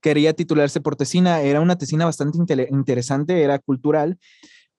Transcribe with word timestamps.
quería 0.00 0.32
titularse 0.32 0.80
por 0.80 0.96
tesina. 0.96 1.40
Era 1.42 1.60
una 1.60 1.78
tesina 1.78 2.04
bastante 2.04 2.38
interesante, 2.70 3.42
era 3.42 3.58
cultural, 3.58 4.18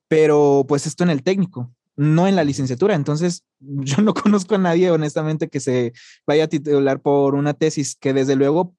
pero 0.08 0.66
pues 0.68 0.88
esto 0.88 1.04
en 1.04 1.10
el 1.10 1.24
técnico, 1.24 1.72
no 1.96 2.28
en 2.28 2.36
la 2.36 2.44
licenciatura. 2.44 2.96
Entonces, 2.96 3.44
yo 3.60 4.02
no 4.02 4.14
conozco 4.14 4.56
a 4.56 4.60
nadie, 4.60 4.92
honestamente, 4.92 5.48
que 5.48 5.60
se 5.60 5.94
vaya 6.28 6.46
a 6.46 6.48
titular 6.48 7.02
por 7.02 7.36
una 7.36 7.54
tesis 7.54 7.96
que 7.96 8.14
desde 8.14 8.36
luego, 8.36 8.76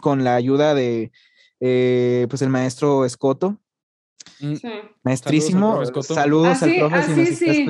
con 0.00 0.24
la 0.24 0.34
ayuda 0.34 0.74
de, 0.74 1.12
eh, 1.60 2.26
pues 2.28 2.42
el 2.42 2.48
maestro 2.48 3.04
Escoto, 3.04 3.58
mm, 4.40 4.54
Maestrísimo, 5.04 5.82
saludos, 6.02 6.62
al 6.62 6.74
profe. 6.76 6.96
Así 6.96 7.36
sí. 7.36 7.66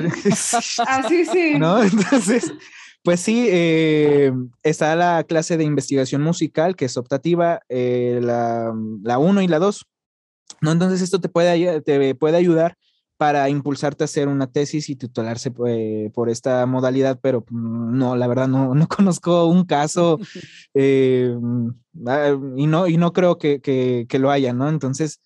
así 0.87 1.25
sí. 1.31 1.59
¿No? 1.59 1.83
Entonces, 1.83 2.53
pues 3.03 3.19
sí, 3.19 3.47
eh, 3.49 4.31
está 4.63 4.95
la 4.95 5.23
clase 5.23 5.57
de 5.57 5.63
investigación 5.63 6.21
musical, 6.21 6.75
que 6.75 6.85
es 6.85 6.97
optativa, 6.97 7.61
eh, 7.69 8.19
la 8.21 8.73
1 9.17 9.41
y 9.41 9.47
la 9.47 9.59
2. 9.59 9.85
¿no? 10.61 10.71
Entonces 10.71 11.01
esto 11.01 11.19
te 11.19 11.29
puede, 11.29 11.81
te 11.81 12.15
puede 12.15 12.37
ayudar 12.37 12.77
para 13.17 13.47
impulsarte 13.47 14.03
a 14.03 14.05
hacer 14.05 14.27
una 14.27 14.47
tesis 14.47 14.89
y 14.89 14.95
titularse 14.95 15.53
eh, 15.67 16.09
por 16.13 16.29
esta 16.29 16.65
modalidad, 16.65 17.19
pero 17.21 17.45
mm, 17.49 17.97
no, 17.97 18.15
la 18.15 18.27
verdad 18.27 18.47
no, 18.47 18.73
no 18.75 18.87
conozco 18.87 19.45
un 19.45 19.65
caso 19.65 20.19
eh, 20.73 21.35
ah, 22.07 22.37
y, 22.57 22.67
no, 22.67 22.87
y 22.87 22.97
no 22.97 23.13
creo 23.13 23.37
que, 23.37 23.61
que, 23.61 24.19
lo 24.19 24.31
haya, 24.31 24.53
¿no? 24.53 24.67
Entonces, 24.69 25.21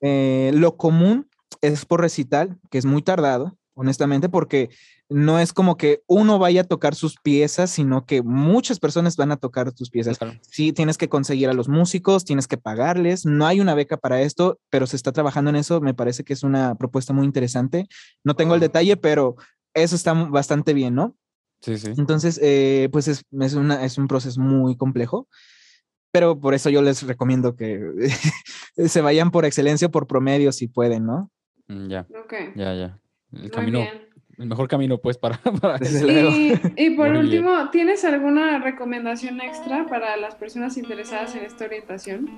eh, 0.00 0.52
lo 0.54 0.76
común 0.76 1.28
es 1.60 1.84
por 1.86 2.00
recital, 2.00 2.58
que 2.70 2.78
es 2.78 2.84
muy 2.84 3.02
tardado, 3.02 3.56
honestamente, 3.74 4.28
porque 4.28 4.70
no 5.08 5.38
es 5.38 5.52
como 5.52 5.76
que 5.76 6.02
uno 6.06 6.38
vaya 6.38 6.62
a 6.62 6.64
tocar 6.64 6.94
sus 6.94 7.16
piezas, 7.16 7.70
sino 7.70 8.06
que 8.06 8.22
muchas 8.22 8.80
personas 8.80 9.16
van 9.16 9.32
a 9.32 9.36
tocar 9.36 9.72
tus 9.72 9.90
piezas. 9.90 10.18
Sí, 10.42 10.72
tienes 10.72 10.96
que 10.96 11.08
conseguir 11.08 11.48
a 11.48 11.52
los 11.52 11.68
músicos, 11.68 12.24
tienes 12.24 12.48
que 12.48 12.56
pagarles, 12.56 13.26
no 13.26 13.46
hay 13.46 13.60
una 13.60 13.74
beca 13.74 13.96
para 13.96 14.22
esto, 14.22 14.58
pero 14.70 14.86
se 14.86 14.96
está 14.96 15.12
trabajando 15.12 15.50
en 15.50 15.56
eso, 15.56 15.80
me 15.80 15.94
parece 15.94 16.24
que 16.24 16.32
es 16.32 16.42
una 16.42 16.74
propuesta 16.76 17.12
muy 17.12 17.26
interesante. 17.26 17.86
No 18.22 18.34
tengo 18.34 18.54
el 18.54 18.60
detalle, 18.60 18.96
pero 18.96 19.36
eso 19.74 19.96
está 19.96 20.12
bastante 20.14 20.72
bien, 20.72 20.94
¿no? 20.94 21.16
Sí, 21.60 21.78
sí. 21.78 21.92
Entonces, 21.96 22.38
eh, 22.42 22.88
pues 22.92 23.08
es, 23.08 23.24
es, 23.40 23.54
una, 23.54 23.84
es 23.84 23.98
un 23.98 24.06
proceso 24.06 24.40
muy 24.40 24.76
complejo, 24.76 25.28
pero 26.12 26.38
por 26.38 26.54
eso 26.54 26.70
yo 26.70 26.82
les 26.82 27.02
recomiendo 27.02 27.56
que 27.56 27.80
se 28.86 29.00
vayan 29.00 29.30
por 29.30 29.44
excelencia 29.44 29.88
o 29.88 29.90
por 29.90 30.06
promedio 30.06 30.52
si 30.52 30.68
pueden, 30.68 31.06
¿no? 31.06 31.30
Mm, 31.68 31.88
ya. 31.88 32.06
Okay. 32.24 32.52
Ya, 32.54 32.74
ya. 32.74 33.00
El 33.42 33.50
camino 33.50 33.86
el 34.38 34.46
mejor 34.46 34.68
camino, 34.68 34.98
pues, 34.98 35.16
para... 35.16 35.38
para 35.60 35.78
y, 36.76 36.90
por 36.96 37.08
último, 37.10 37.70
¿tienes 37.70 38.04
alguna 38.04 38.58
recomendación 38.58 39.40
extra 39.40 39.86
para 39.86 40.16
las 40.16 40.34
personas 40.34 40.76
interesadas 40.76 41.34
en 41.36 41.44
esta 41.44 41.64
orientación? 41.64 42.28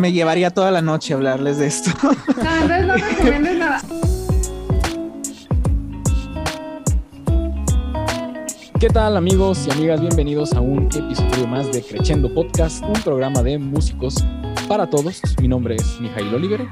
Me 0.00 0.12
llevaría 0.12 0.50
toda 0.50 0.70
la 0.70 0.80
noche 0.80 1.12
a 1.12 1.16
hablarles 1.16 1.58
de 1.58 1.66
esto. 1.66 1.90
No, 2.02 2.12
entonces 2.62 2.86
no 2.86 2.94
recomiendes 2.96 3.58
nada. 3.58 3.80
¿Qué 8.80 8.88
tal 8.88 9.16
amigos 9.16 9.66
y 9.66 9.70
amigas? 9.70 10.00
Bienvenidos 10.00 10.54
a 10.54 10.60
un 10.60 10.86
episodio 10.86 11.46
más 11.46 11.70
de 11.72 11.82
Crescendo 11.82 12.32
Podcast, 12.32 12.82
un 12.84 12.94
programa 13.02 13.42
de 13.42 13.58
músicos 13.58 14.14
para 14.66 14.88
todos. 14.88 15.20
Mi 15.40 15.48
nombre 15.48 15.76
es 15.76 16.00
Mijail 16.00 16.34
Oliver 16.34 16.66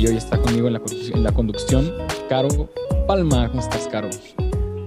y 0.00 0.06
hoy 0.06 0.16
está 0.16 0.40
conmigo 0.40 0.66
en 0.66 0.72
la, 0.72 0.82
en 1.12 1.22
la 1.22 1.30
conducción 1.30 1.92
Caro 2.26 2.48
Palma. 3.06 3.48
¿Cómo 3.48 3.60
estás, 3.60 3.86
Caro? 3.86 4.08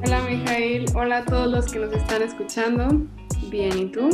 Hola, 0.03 0.23
Mijail. 0.28 0.86
Hola 0.95 1.20
a 1.20 1.25
todos 1.25 1.52
los 1.52 1.72
que 1.72 1.78
nos 1.78 1.94
están 1.94 2.23
escuchando. 2.23 2.88
Bien, 3.52 3.78
¿y 3.78 3.92
tú? 3.92 4.09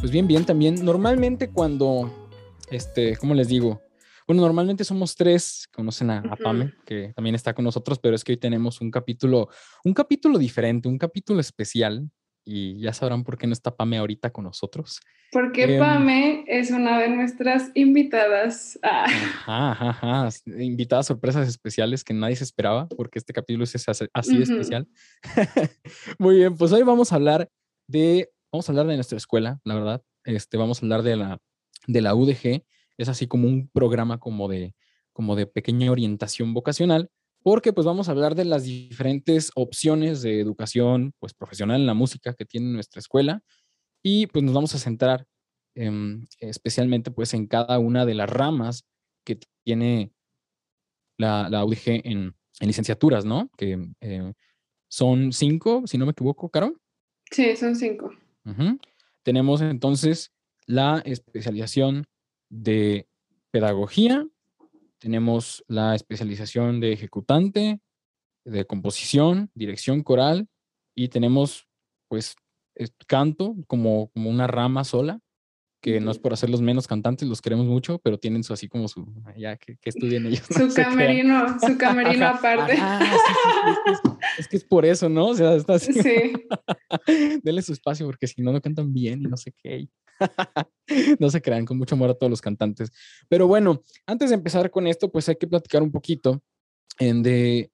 Pues 0.00 0.10
bien, 0.10 0.26
bien 0.26 0.46
también. 0.46 0.82
Normalmente 0.82 1.50
cuando, 1.50 2.30
este, 2.70 3.18
¿cómo 3.18 3.34
les 3.34 3.48
digo? 3.48 3.82
Bueno, 4.26 4.40
normalmente 4.40 4.84
somos 4.84 5.14
tres, 5.16 5.68
conocen 5.70 6.08
a, 6.08 6.20
a, 6.20 6.36
Pame, 6.36 6.72
que 6.86 7.12
también 7.14 7.34
está 7.34 7.52
con 7.52 7.66
nosotros, 7.66 7.98
pero 7.98 8.16
es 8.16 8.24
que 8.24 8.32
hoy 8.32 8.38
tenemos 8.38 8.80
un 8.80 8.90
capítulo, 8.90 9.50
un 9.84 9.92
capítulo 9.92 10.38
diferente, 10.38 10.88
un 10.88 10.96
capítulo 10.96 11.40
especial, 11.40 12.10
y 12.46 12.78
ya 12.78 12.92
sabrán 12.92 13.24
por 13.24 13.36
qué 13.36 13.48
no 13.48 13.52
está 13.52 13.74
Pame 13.74 13.98
ahorita 13.98 14.30
con 14.30 14.44
nosotros. 14.44 15.00
Porque 15.32 15.64
em, 15.64 15.80
Pame 15.80 16.44
es 16.46 16.70
una 16.70 17.00
de 17.00 17.08
nuestras 17.08 17.72
invitadas. 17.74 18.78
Ah. 18.82 19.04
Ajá, 19.04 19.90
ajá, 19.90 20.28
Invitadas 20.46 21.06
sorpresas 21.06 21.48
especiales 21.48 22.04
que 22.04 22.14
nadie 22.14 22.36
se 22.36 22.44
esperaba, 22.44 22.88
porque 22.88 23.18
este 23.18 23.32
capítulo 23.32 23.64
es 23.64 23.74
así 24.14 24.36
de 24.36 24.44
especial. 24.44 24.86
Muy 26.18 26.36
bien, 26.36 26.56
pues 26.56 26.72
hoy 26.72 26.84
vamos 26.84 27.12
a 27.12 27.16
hablar 27.16 27.50
de, 27.88 28.30
vamos 28.52 28.68
a 28.68 28.72
hablar 28.72 28.86
de 28.86 28.94
nuestra 28.94 29.18
escuela, 29.18 29.60
la 29.64 29.74
verdad. 29.74 30.02
Este, 30.24 30.56
vamos 30.56 30.80
a 30.80 30.86
hablar 30.86 31.02
de 31.02 31.16
la, 31.16 31.40
de 31.88 32.00
la 32.00 32.14
UDG. 32.14 32.64
Es 32.96 33.08
así 33.08 33.26
como 33.26 33.48
un 33.48 33.68
programa 33.68 34.18
como 34.18 34.48
de, 34.48 34.74
como 35.12 35.34
de 35.34 35.46
pequeña 35.46 35.90
orientación 35.90 36.54
vocacional 36.54 37.10
porque 37.46 37.72
pues 37.72 37.86
vamos 37.86 38.08
a 38.08 38.10
hablar 38.10 38.34
de 38.34 38.44
las 38.44 38.64
diferentes 38.64 39.52
opciones 39.54 40.20
de 40.20 40.40
educación 40.40 41.12
pues 41.20 41.32
profesional 41.32 41.80
en 41.80 41.86
la 41.86 41.94
música 41.94 42.34
que 42.34 42.44
tiene 42.44 42.72
nuestra 42.72 42.98
escuela 42.98 43.40
y 44.02 44.26
pues 44.26 44.44
nos 44.44 44.52
vamos 44.52 44.74
a 44.74 44.80
centrar 44.80 45.28
especialmente 46.40 47.12
pues 47.12 47.34
en 47.34 47.46
cada 47.46 47.78
una 47.78 48.04
de 48.04 48.14
las 48.14 48.28
ramas 48.28 48.84
que 49.24 49.38
tiene 49.64 50.10
la, 51.18 51.48
la 51.48 51.64
UDG 51.64 52.00
en, 52.02 52.34
licenciaturas, 52.58 53.24
¿no? 53.24 53.48
Que 53.56 53.78
eh, 54.00 54.32
son 54.88 55.32
cinco, 55.32 55.84
si 55.86 55.98
no 55.98 56.04
me 56.04 56.12
equivoco, 56.12 56.48
Caro. 56.48 56.74
Sí, 57.30 57.54
son 57.54 57.76
cinco. 57.76 58.10
Tenemos 59.22 59.60
entonces 59.60 60.32
la 60.66 61.00
especialización 61.04 62.08
de 62.48 63.08
pedagogía, 63.52 64.26
tenemos 64.98 65.64
la 65.68 65.94
especialización 65.94 66.80
de 66.80 66.92
ejecutante, 66.92 67.80
de 68.44 68.64
composición, 68.66 69.50
dirección 69.54 70.02
coral 70.02 70.48
y 70.94 71.08
tenemos 71.08 71.66
pues 72.08 72.36
canto 73.06 73.56
como, 73.66 74.10
como 74.12 74.30
una 74.30 74.46
rama 74.46 74.84
sola, 74.84 75.20
que 75.92 76.00
no 76.00 76.10
es 76.10 76.18
por 76.18 76.32
hacerlos 76.32 76.60
menos 76.60 76.88
cantantes, 76.88 77.28
los 77.28 77.40
queremos 77.40 77.64
mucho, 77.64 78.00
pero 78.00 78.18
tienen 78.18 78.42
su 78.42 78.52
así 78.52 78.66
como 78.66 78.88
su, 78.88 79.06
ya 79.36 79.56
que, 79.56 79.76
que 79.76 79.90
estudien 79.90 80.26
ellos. 80.26 80.44
Su 80.50 80.74
camerino, 80.74 81.60
su 81.60 81.78
camerino 81.78 82.26
aparte. 82.26 82.76
es, 84.36 84.48
que 84.48 84.56
es, 84.56 84.64
por 84.64 84.84
eso, 84.84 85.08
¿no? 85.08 85.28
O 85.28 85.34
sea, 85.36 85.54
está 85.54 85.74
así. 85.74 85.92
Sí. 85.92 86.32
Denle 87.44 87.62
su 87.62 87.72
espacio 87.72 88.04
porque 88.04 88.26
si 88.26 88.42
no, 88.42 88.50
no 88.50 88.60
cantan 88.60 88.92
bien 88.92 89.22
y 89.22 89.26
no 89.26 89.36
sé 89.36 89.54
qué. 89.62 89.88
no 91.20 91.30
se 91.30 91.40
crean, 91.40 91.64
con 91.64 91.78
mucho 91.78 91.94
amor 91.94 92.10
a 92.10 92.14
todos 92.14 92.30
los 92.30 92.40
cantantes. 92.40 92.90
Pero 93.28 93.46
bueno, 93.46 93.84
antes 94.06 94.30
de 94.30 94.34
empezar 94.34 94.68
con 94.72 94.88
esto, 94.88 95.12
pues 95.12 95.28
hay 95.28 95.36
que 95.36 95.46
platicar 95.46 95.84
un 95.84 95.92
poquito 95.92 96.42
en 96.98 97.22
de, 97.22 97.70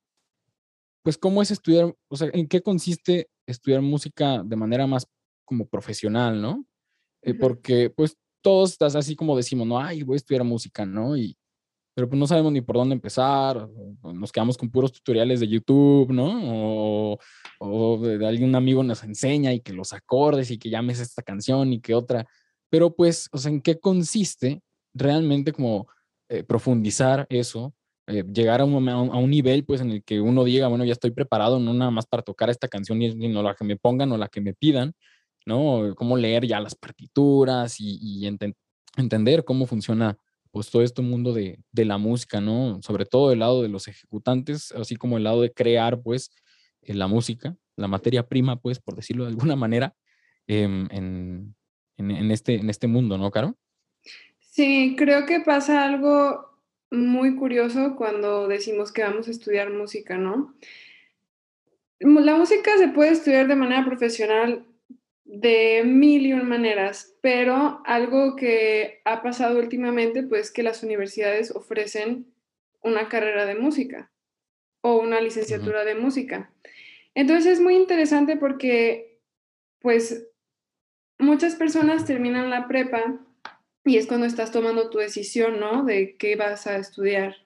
pues 1.02 1.16
cómo 1.16 1.40
es 1.40 1.50
estudiar, 1.50 1.96
o 2.08 2.16
sea, 2.16 2.28
en 2.34 2.46
qué 2.46 2.60
consiste 2.60 3.30
estudiar 3.46 3.80
música 3.80 4.42
de 4.44 4.56
manera 4.56 4.86
más 4.86 5.06
como 5.46 5.66
profesional, 5.66 6.42
¿no? 6.42 6.66
Eh, 7.22 7.34
porque 7.34 7.90
pues 7.90 8.16
todos 8.42 8.72
estás 8.72 8.96
así 8.96 9.14
como 9.14 9.36
decimos, 9.36 9.66
no, 9.66 9.78
ay, 9.78 10.02
voy 10.02 10.14
a 10.14 10.16
estudiar 10.16 10.44
música, 10.44 10.84
¿no? 10.84 11.16
Y, 11.16 11.36
pero 11.94 12.08
pues 12.08 12.18
no 12.18 12.26
sabemos 12.26 12.52
ni 12.52 12.60
por 12.60 12.76
dónde 12.76 12.94
empezar, 12.94 13.68
nos 14.02 14.32
quedamos 14.32 14.56
con 14.56 14.70
puros 14.70 14.92
tutoriales 14.92 15.40
de 15.40 15.48
YouTube, 15.48 16.10
¿no? 16.10 16.40
O, 16.44 17.18
o 17.60 17.98
de 17.98 18.26
algún 18.26 18.54
amigo 18.54 18.82
nos 18.82 19.04
enseña 19.04 19.52
y 19.52 19.60
que 19.60 19.72
los 19.72 19.92
acordes 19.92 20.50
y 20.50 20.58
que 20.58 20.70
llames 20.70 21.00
esta 21.00 21.22
canción 21.22 21.72
y 21.72 21.80
que 21.80 21.94
otra, 21.94 22.26
pero 22.72 22.94
pues, 22.94 23.28
o 23.32 23.38
sea, 23.38 23.52
¿en 23.52 23.60
qué 23.60 23.78
consiste 23.78 24.62
realmente 24.94 25.52
como 25.52 25.86
eh, 26.30 26.42
profundizar 26.42 27.26
eso? 27.28 27.74
Eh, 28.06 28.24
llegar 28.32 28.62
a 28.62 28.64
un, 28.64 28.88
a 28.88 28.98
un, 28.98 29.30
nivel 29.30 29.64
pues 29.64 29.82
en 29.82 29.90
el 29.90 30.02
que 30.02 30.22
uno 30.22 30.42
diga, 30.42 30.68
bueno, 30.68 30.84
ya 30.86 30.92
estoy 30.92 31.10
preparado, 31.10 31.60
no 31.60 31.74
nada 31.74 31.90
más 31.90 32.06
para 32.06 32.22
tocar 32.22 32.48
esta 32.48 32.68
canción 32.68 33.02
y, 33.02 33.14
no 33.28 33.42
la 33.42 33.54
que 33.54 33.64
me 33.64 33.76
pongan 33.76 34.10
o 34.12 34.16
la 34.16 34.28
que 34.28 34.40
me 34.40 34.54
pidan, 34.54 34.94
¿no? 35.46 35.94
Cómo 35.96 36.16
leer 36.16 36.46
ya 36.46 36.60
las 36.60 36.74
partituras 36.74 37.76
y, 37.78 38.26
entender 38.96 39.44
cómo 39.44 39.66
funciona 39.66 40.18
pues 40.50 40.70
todo 40.70 40.82
este 40.82 41.00
mundo 41.00 41.32
de, 41.32 41.58
de, 41.72 41.84
la 41.86 41.96
música, 41.96 42.40
¿no? 42.40 42.82
Sobre 42.82 43.06
todo 43.06 43.32
el 43.32 43.38
lado 43.38 43.62
de 43.62 43.70
los 43.70 43.88
ejecutantes, 43.88 44.70
así 44.72 44.96
como 44.96 45.16
el 45.16 45.24
lado 45.24 45.40
de 45.40 45.50
crear, 45.50 46.02
pues, 46.02 46.30
eh, 46.82 46.92
la 46.92 47.06
música, 47.06 47.56
la 47.76 47.88
materia 47.88 48.28
prima, 48.28 48.60
pues, 48.60 48.78
por 48.78 48.94
decirlo 48.94 49.24
de 49.24 49.30
alguna 49.30 49.56
manera, 49.56 49.94
em, 50.46 50.88
en, 50.90 51.54
en, 51.96 52.10
en, 52.10 52.30
este, 52.30 52.56
en 52.56 52.68
este 52.68 52.86
mundo, 52.86 53.16
¿no, 53.16 53.30
Caro? 53.30 53.56
Sí, 54.40 54.94
creo 54.98 55.24
que 55.24 55.40
pasa 55.40 55.84
algo 55.84 56.52
muy 56.90 57.36
curioso 57.36 57.96
cuando 57.96 58.46
decimos 58.48 58.92
que 58.92 59.02
vamos 59.02 59.26
a 59.26 59.30
estudiar 59.30 59.70
música, 59.70 60.18
¿no? 60.18 60.54
La 62.00 62.36
música 62.36 62.76
se 62.76 62.88
puede 62.88 63.12
estudiar 63.12 63.48
de 63.48 63.56
manera 63.56 63.84
profesional 63.86 64.66
de 65.32 65.82
mil 65.82 66.26
y 66.26 66.34
un 66.34 66.46
maneras, 66.46 67.16
pero 67.22 67.80
algo 67.86 68.36
que 68.36 69.00
ha 69.06 69.22
pasado 69.22 69.58
últimamente, 69.58 70.22
pues 70.22 70.50
que 70.50 70.62
las 70.62 70.82
universidades 70.82 71.56
ofrecen 71.56 72.26
una 72.82 73.08
carrera 73.08 73.46
de 73.46 73.54
música 73.54 74.12
o 74.82 74.98
una 74.98 75.22
licenciatura 75.22 75.86
de 75.86 75.94
música. 75.94 76.52
Entonces 77.14 77.54
es 77.54 77.60
muy 77.60 77.76
interesante 77.76 78.36
porque, 78.36 79.22
pues, 79.80 80.28
muchas 81.18 81.54
personas 81.54 82.04
terminan 82.04 82.50
la 82.50 82.68
prepa 82.68 83.18
y 83.86 83.96
es 83.96 84.06
cuando 84.06 84.26
estás 84.26 84.52
tomando 84.52 84.90
tu 84.90 84.98
decisión, 84.98 85.58
¿no? 85.58 85.82
De 85.84 86.14
qué 86.18 86.36
vas 86.36 86.66
a 86.66 86.76
estudiar. 86.76 87.41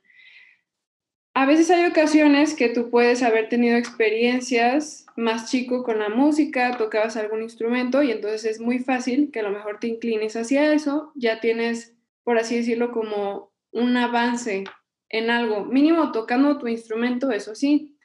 A 1.37 1.45
veces 1.45 1.71
hay 1.71 1.85
ocasiones 1.85 2.55
que 2.55 2.71
tú 2.71 2.89
puedes 2.89 3.23
haber 3.23 3.51
tenido 3.51 3.77
experiencias 3.77 5.05
más 5.17 5.51
chico 5.51 5.85
con 5.85 5.99
la 5.99 6.09
música, 6.09 6.79
tocabas 6.79 7.19
algún 7.19 7.43
instrumento 7.43 8.03
y 8.03 8.11
entonces 8.11 8.47
es 8.47 8.59
muy 8.59 8.79
fácil 8.79 9.31
que 9.31 9.41
a 9.41 9.43
lo 9.43 9.51
mejor 9.51 9.79
te 9.79 9.87
inclines 9.87 10.35
hacia 10.35 10.73
eso, 10.73 11.13
ya 11.15 11.39
tienes, 11.41 11.95
por 12.25 12.39
así 12.39 12.57
decirlo, 12.57 12.91
como 12.91 13.53
un 13.71 13.99
avance 13.99 14.65
en 15.11 15.29
algo, 15.29 15.67
mínimo 15.67 16.11
tocando 16.11 16.57
tu 16.57 16.69
instrumento, 16.69 17.31
eso 17.31 17.55
sí. 17.55 17.99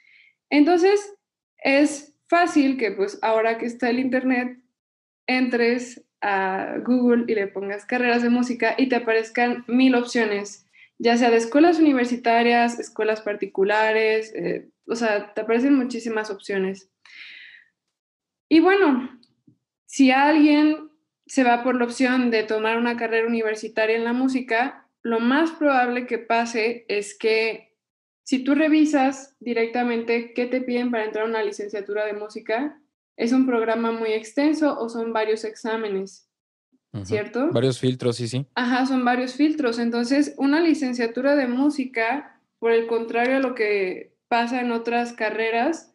Entonces 0.50 1.16
es 1.56 2.14
fácil 2.28 2.78
que 2.78 2.92
pues 2.92 3.18
ahora 3.22 3.58
que 3.58 3.66
está 3.66 3.90
el 3.90 4.00
internet, 4.00 4.60
entres 5.26 6.04
a 6.20 6.80
Google 6.86 7.24
y 7.30 7.36
le 7.36 7.48
pongas 7.48 7.86
carreras 7.86 8.24
de 8.24 8.30
música 8.30 8.76
y 8.78 8.90
te 8.90 8.98
aparezcan 8.98 9.64
mil 9.70 9.96
opciones 9.96 10.68
ya 11.02 11.18
sea 11.18 11.32
de 11.32 11.38
escuelas 11.38 11.80
universitarias, 11.80 12.78
escuelas 12.78 13.22
particulares, 13.22 14.32
eh, 14.36 14.70
o 14.86 14.96
sea, 14.96 15.34
te 15.34 15.42
aparecen 15.42 15.74
muchísimas 15.74 16.30
opciones. 16.30 16.92
Y 18.48 18.60
bueno, 18.60 19.20
si 19.88 20.12
alguien 20.12 20.92
se 21.26 21.44
va 21.44 21.64
por 21.64 21.76
la 21.76 21.86
opción 21.86 22.30
de 22.30 22.44
tomar 22.44 22.78
una 22.78 22.98
carrera 22.98 23.28
universitaria 23.28 23.96
en 23.96 24.04
la 24.04 24.14
música, 24.14 24.88
lo 25.02 25.20
más 25.20 25.50
probable 25.54 26.06
que 26.06 26.20
pase 26.20 26.86
es 26.88 27.18
que 27.18 27.76
si 28.22 28.44
tú 28.44 28.54
revisas 28.54 29.36
directamente 29.40 30.36
qué 30.36 30.46
te 30.46 30.62
piden 30.62 30.92
para 30.92 31.06
entrar 31.06 31.26
a 31.26 31.30
una 31.30 31.42
licenciatura 31.42 32.06
de 32.06 32.14
música, 32.14 32.80
es 33.18 33.32
un 33.32 33.48
programa 33.48 33.92
muy 33.92 34.14
extenso 34.14 34.80
o 34.80 34.88
son 34.88 35.14
varios 35.14 35.46
exámenes. 35.46 36.31
¿Cierto? 37.04 37.50
Varios 37.52 37.80
filtros, 37.80 38.18
sí, 38.18 38.28
sí. 38.28 38.46
Ajá, 38.56 38.86
son 38.86 39.06
varios 39.06 39.34
filtros. 39.36 39.80
Entonces, 39.80 40.34
una 40.38 40.60
licenciatura 40.60 41.36
de 41.36 41.48
música, 41.48 42.40
por 42.60 42.72
el 42.72 42.88
contrario 42.88 43.38
a 43.38 43.40
lo 43.40 43.56
que 43.56 44.14
pasa 44.28 44.62
en 44.62 44.72
otras 44.72 45.14
carreras, 45.14 45.94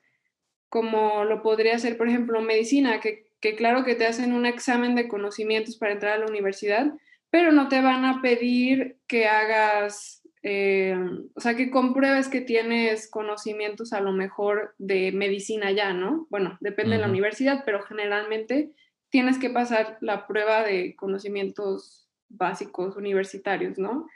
como 0.68 1.24
lo 1.24 1.42
podría 1.42 1.78
ser, 1.78 1.96
por 1.96 2.08
ejemplo, 2.08 2.40
medicina, 2.40 3.00
que, 3.00 3.26
claro 3.56 3.84
que 3.84 3.94
te 3.94 4.06
hacen 4.06 4.32
un 4.32 4.44
examen 4.44 4.94
de 4.94 5.08
conocimientos 5.08 5.76
para 5.76 5.92
entrar 5.92 6.14
a 6.14 6.18
la 6.18 6.26
universidad, 6.26 6.92
pero 7.30 7.52
no 7.52 7.68
te 7.68 7.80
van 7.80 8.04
a 8.04 8.20
pedir 8.20 8.98
que 9.06 9.26
hagas, 9.26 10.22
eh, 10.42 10.96
o 11.34 11.40
sea, 11.40 11.54
que 11.54 11.70
compruebes 11.70 12.28
que 12.28 12.40
tienes 12.40 13.08
conocimientos 13.08 13.92
a 13.92 14.00
lo 14.00 14.12
mejor 14.12 14.74
de 14.78 15.12
medicina 15.12 15.70
ya, 15.70 15.92
¿no? 15.92 16.26
Bueno, 16.30 16.58
depende 16.60 16.96
de 16.96 17.02
la 17.02 17.08
universidad, 17.08 17.62
pero 17.64 17.82
generalmente 17.82 18.72
tienes 19.10 19.38
que 19.38 19.50
pasar 19.50 19.98
la 20.00 20.26
prueba 20.26 20.62
de 20.62 20.96
conocimientos 20.96 22.08
básicos 22.28 22.96
universitarios, 22.96 23.78
¿no? 23.78 24.06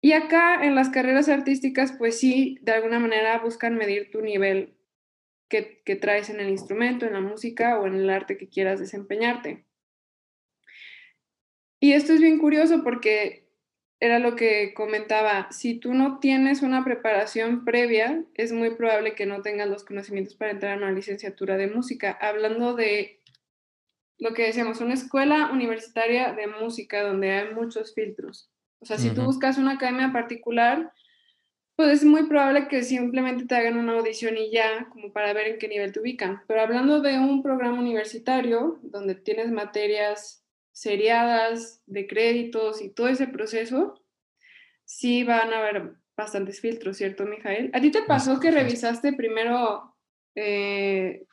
Y 0.00 0.12
acá 0.12 0.64
en 0.64 0.74
las 0.74 0.90
carreras 0.90 1.28
artísticas, 1.28 1.92
pues 1.96 2.18
sí, 2.18 2.58
de 2.62 2.72
alguna 2.72 2.98
manera 2.98 3.38
buscan 3.38 3.76
medir 3.76 4.10
tu 4.10 4.20
nivel 4.20 4.74
que, 5.48 5.82
que, 5.84 5.96
traes 5.96 6.30
en 6.30 6.40
el 6.40 6.48
instrumento, 6.48 7.06
en 7.06 7.12
la 7.12 7.20
música 7.20 7.78
o 7.78 7.86
en 7.86 7.94
el 7.94 8.10
arte 8.10 8.36
que 8.36 8.48
quieras 8.48 8.80
desempeñarte. 8.80 9.64
Y 11.80 11.92
esto 11.92 12.12
es 12.12 12.20
bien 12.20 12.38
curioso 12.38 12.82
porque 12.82 13.44
era 14.00 14.18
lo 14.18 14.36
que 14.36 14.74
comentaba, 14.74 15.48
si 15.50 15.78
tú 15.78 15.94
no 15.94 16.18
tienes 16.18 16.60
una 16.60 16.84
preparación 16.84 17.64
previa, 17.64 18.22
es 18.34 18.52
muy 18.52 18.74
probable 18.74 19.14
que 19.14 19.24
no 19.24 19.40
tengas 19.40 19.68
los 19.68 19.84
conocimientos 19.84 20.34
para 20.34 20.50
entrar 20.50 20.74
a 20.74 20.76
una 20.76 20.92
licenciatura 20.92 21.56
de 21.56 21.68
música. 21.68 22.18
Hablando 22.20 22.74
de 22.74 23.20
lo 24.18 24.34
que 24.34 24.46
decíamos, 24.46 24.80
una 24.80 24.94
escuela 24.94 25.50
universitaria 25.52 26.32
de 26.32 26.46
música 26.46 27.02
donde 27.02 27.32
hay 27.32 27.54
muchos 27.54 27.94
filtros. 27.94 28.50
O 28.80 28.86
sea, 28.86 28.98
si 28.98 29.10
tú 29.10 29.22
buscas 29.22 29.58
una 29.58 29.72
academia 29.72 30.12
particular, 30.12 30.92
pues 31.76 31.88
es 31.88 32.04
muy 32.04 32.26
probable 32.26 32.68
que 32.68 32.82
simplemente 32.82 33.46
te 33.46 33.54
hagan 33.54 33.78
una 33.78 33.94
audición 33.94 34.36
y 34.36 34.50
ya, 34.50 34.88
como 34.90 35.12
para 35.12 35.32
ver 35.32 35.48
en 35.48 35.58
qué 35.58 35.68
nivel 35.68 35.92
te 35.92 36.00
ubican. 36.00 36.42
Pero 36.46 36.60
hablando 36.60 37.00
de 37.00 37.18
un 37.18 37.42
programa 37.42 37.78
universitario 37.78 38.78
donde 38.82 39.14
tienes 39.14 39.50
materias 39.50 40.44
seriadas, 40.72 41.82
de 41.86 42.06
créditos 42.06 42.82
y 42.82 42.90
todo 42.90 43.08
ese 43.08 43.26
proceso, 43.26 44.02
sí 44.84 45.24
van 45.24 45.52
a 45.52 45.58
haber 45.58 45.94
bastantes 46.16 46.60
filtros, 46.60 46.96
¿cierto, 46.96 47.24
Mijael? 47.24 47.70
¿A 47.72 47.80
ti 47.80 47.90
te 47.90 48.02
pasó 48.02 48.38
que 48.38 48.50
revisaste 48.50 49.12
primero 49.12 49.96
eh, 50.34 51.24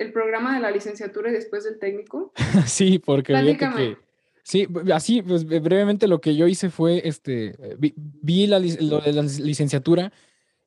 el 0.00 0.12
programa 0.12 0.54
de 0.54 0.60
la 0.60 0.70
licenciatura 0.70 1.30
y 1.30 1.32
después 1.32 1.64
del 1.64 1.78
técnico? 1.78 2.32
sí, 2.66 2.98
porque 2.98 3.34
que, 3.58 3.96
sí, 4.42 4.66
así, 4.92 5.22
pues 5.22 5.44
brevemente 5.44 6.08
lo 6.08 6.20
que 6.20 6.34
yo 6.34 6.48
hice 6.48 6.70
fue, 6.70 7.02
este, 7.06 7.54
vi, 7.76 8.46
la, 8.46 8.58
lo 8.58 9.00
de 9.00 9.12
la 9.12 9.22
licenciatura 9.22 10.12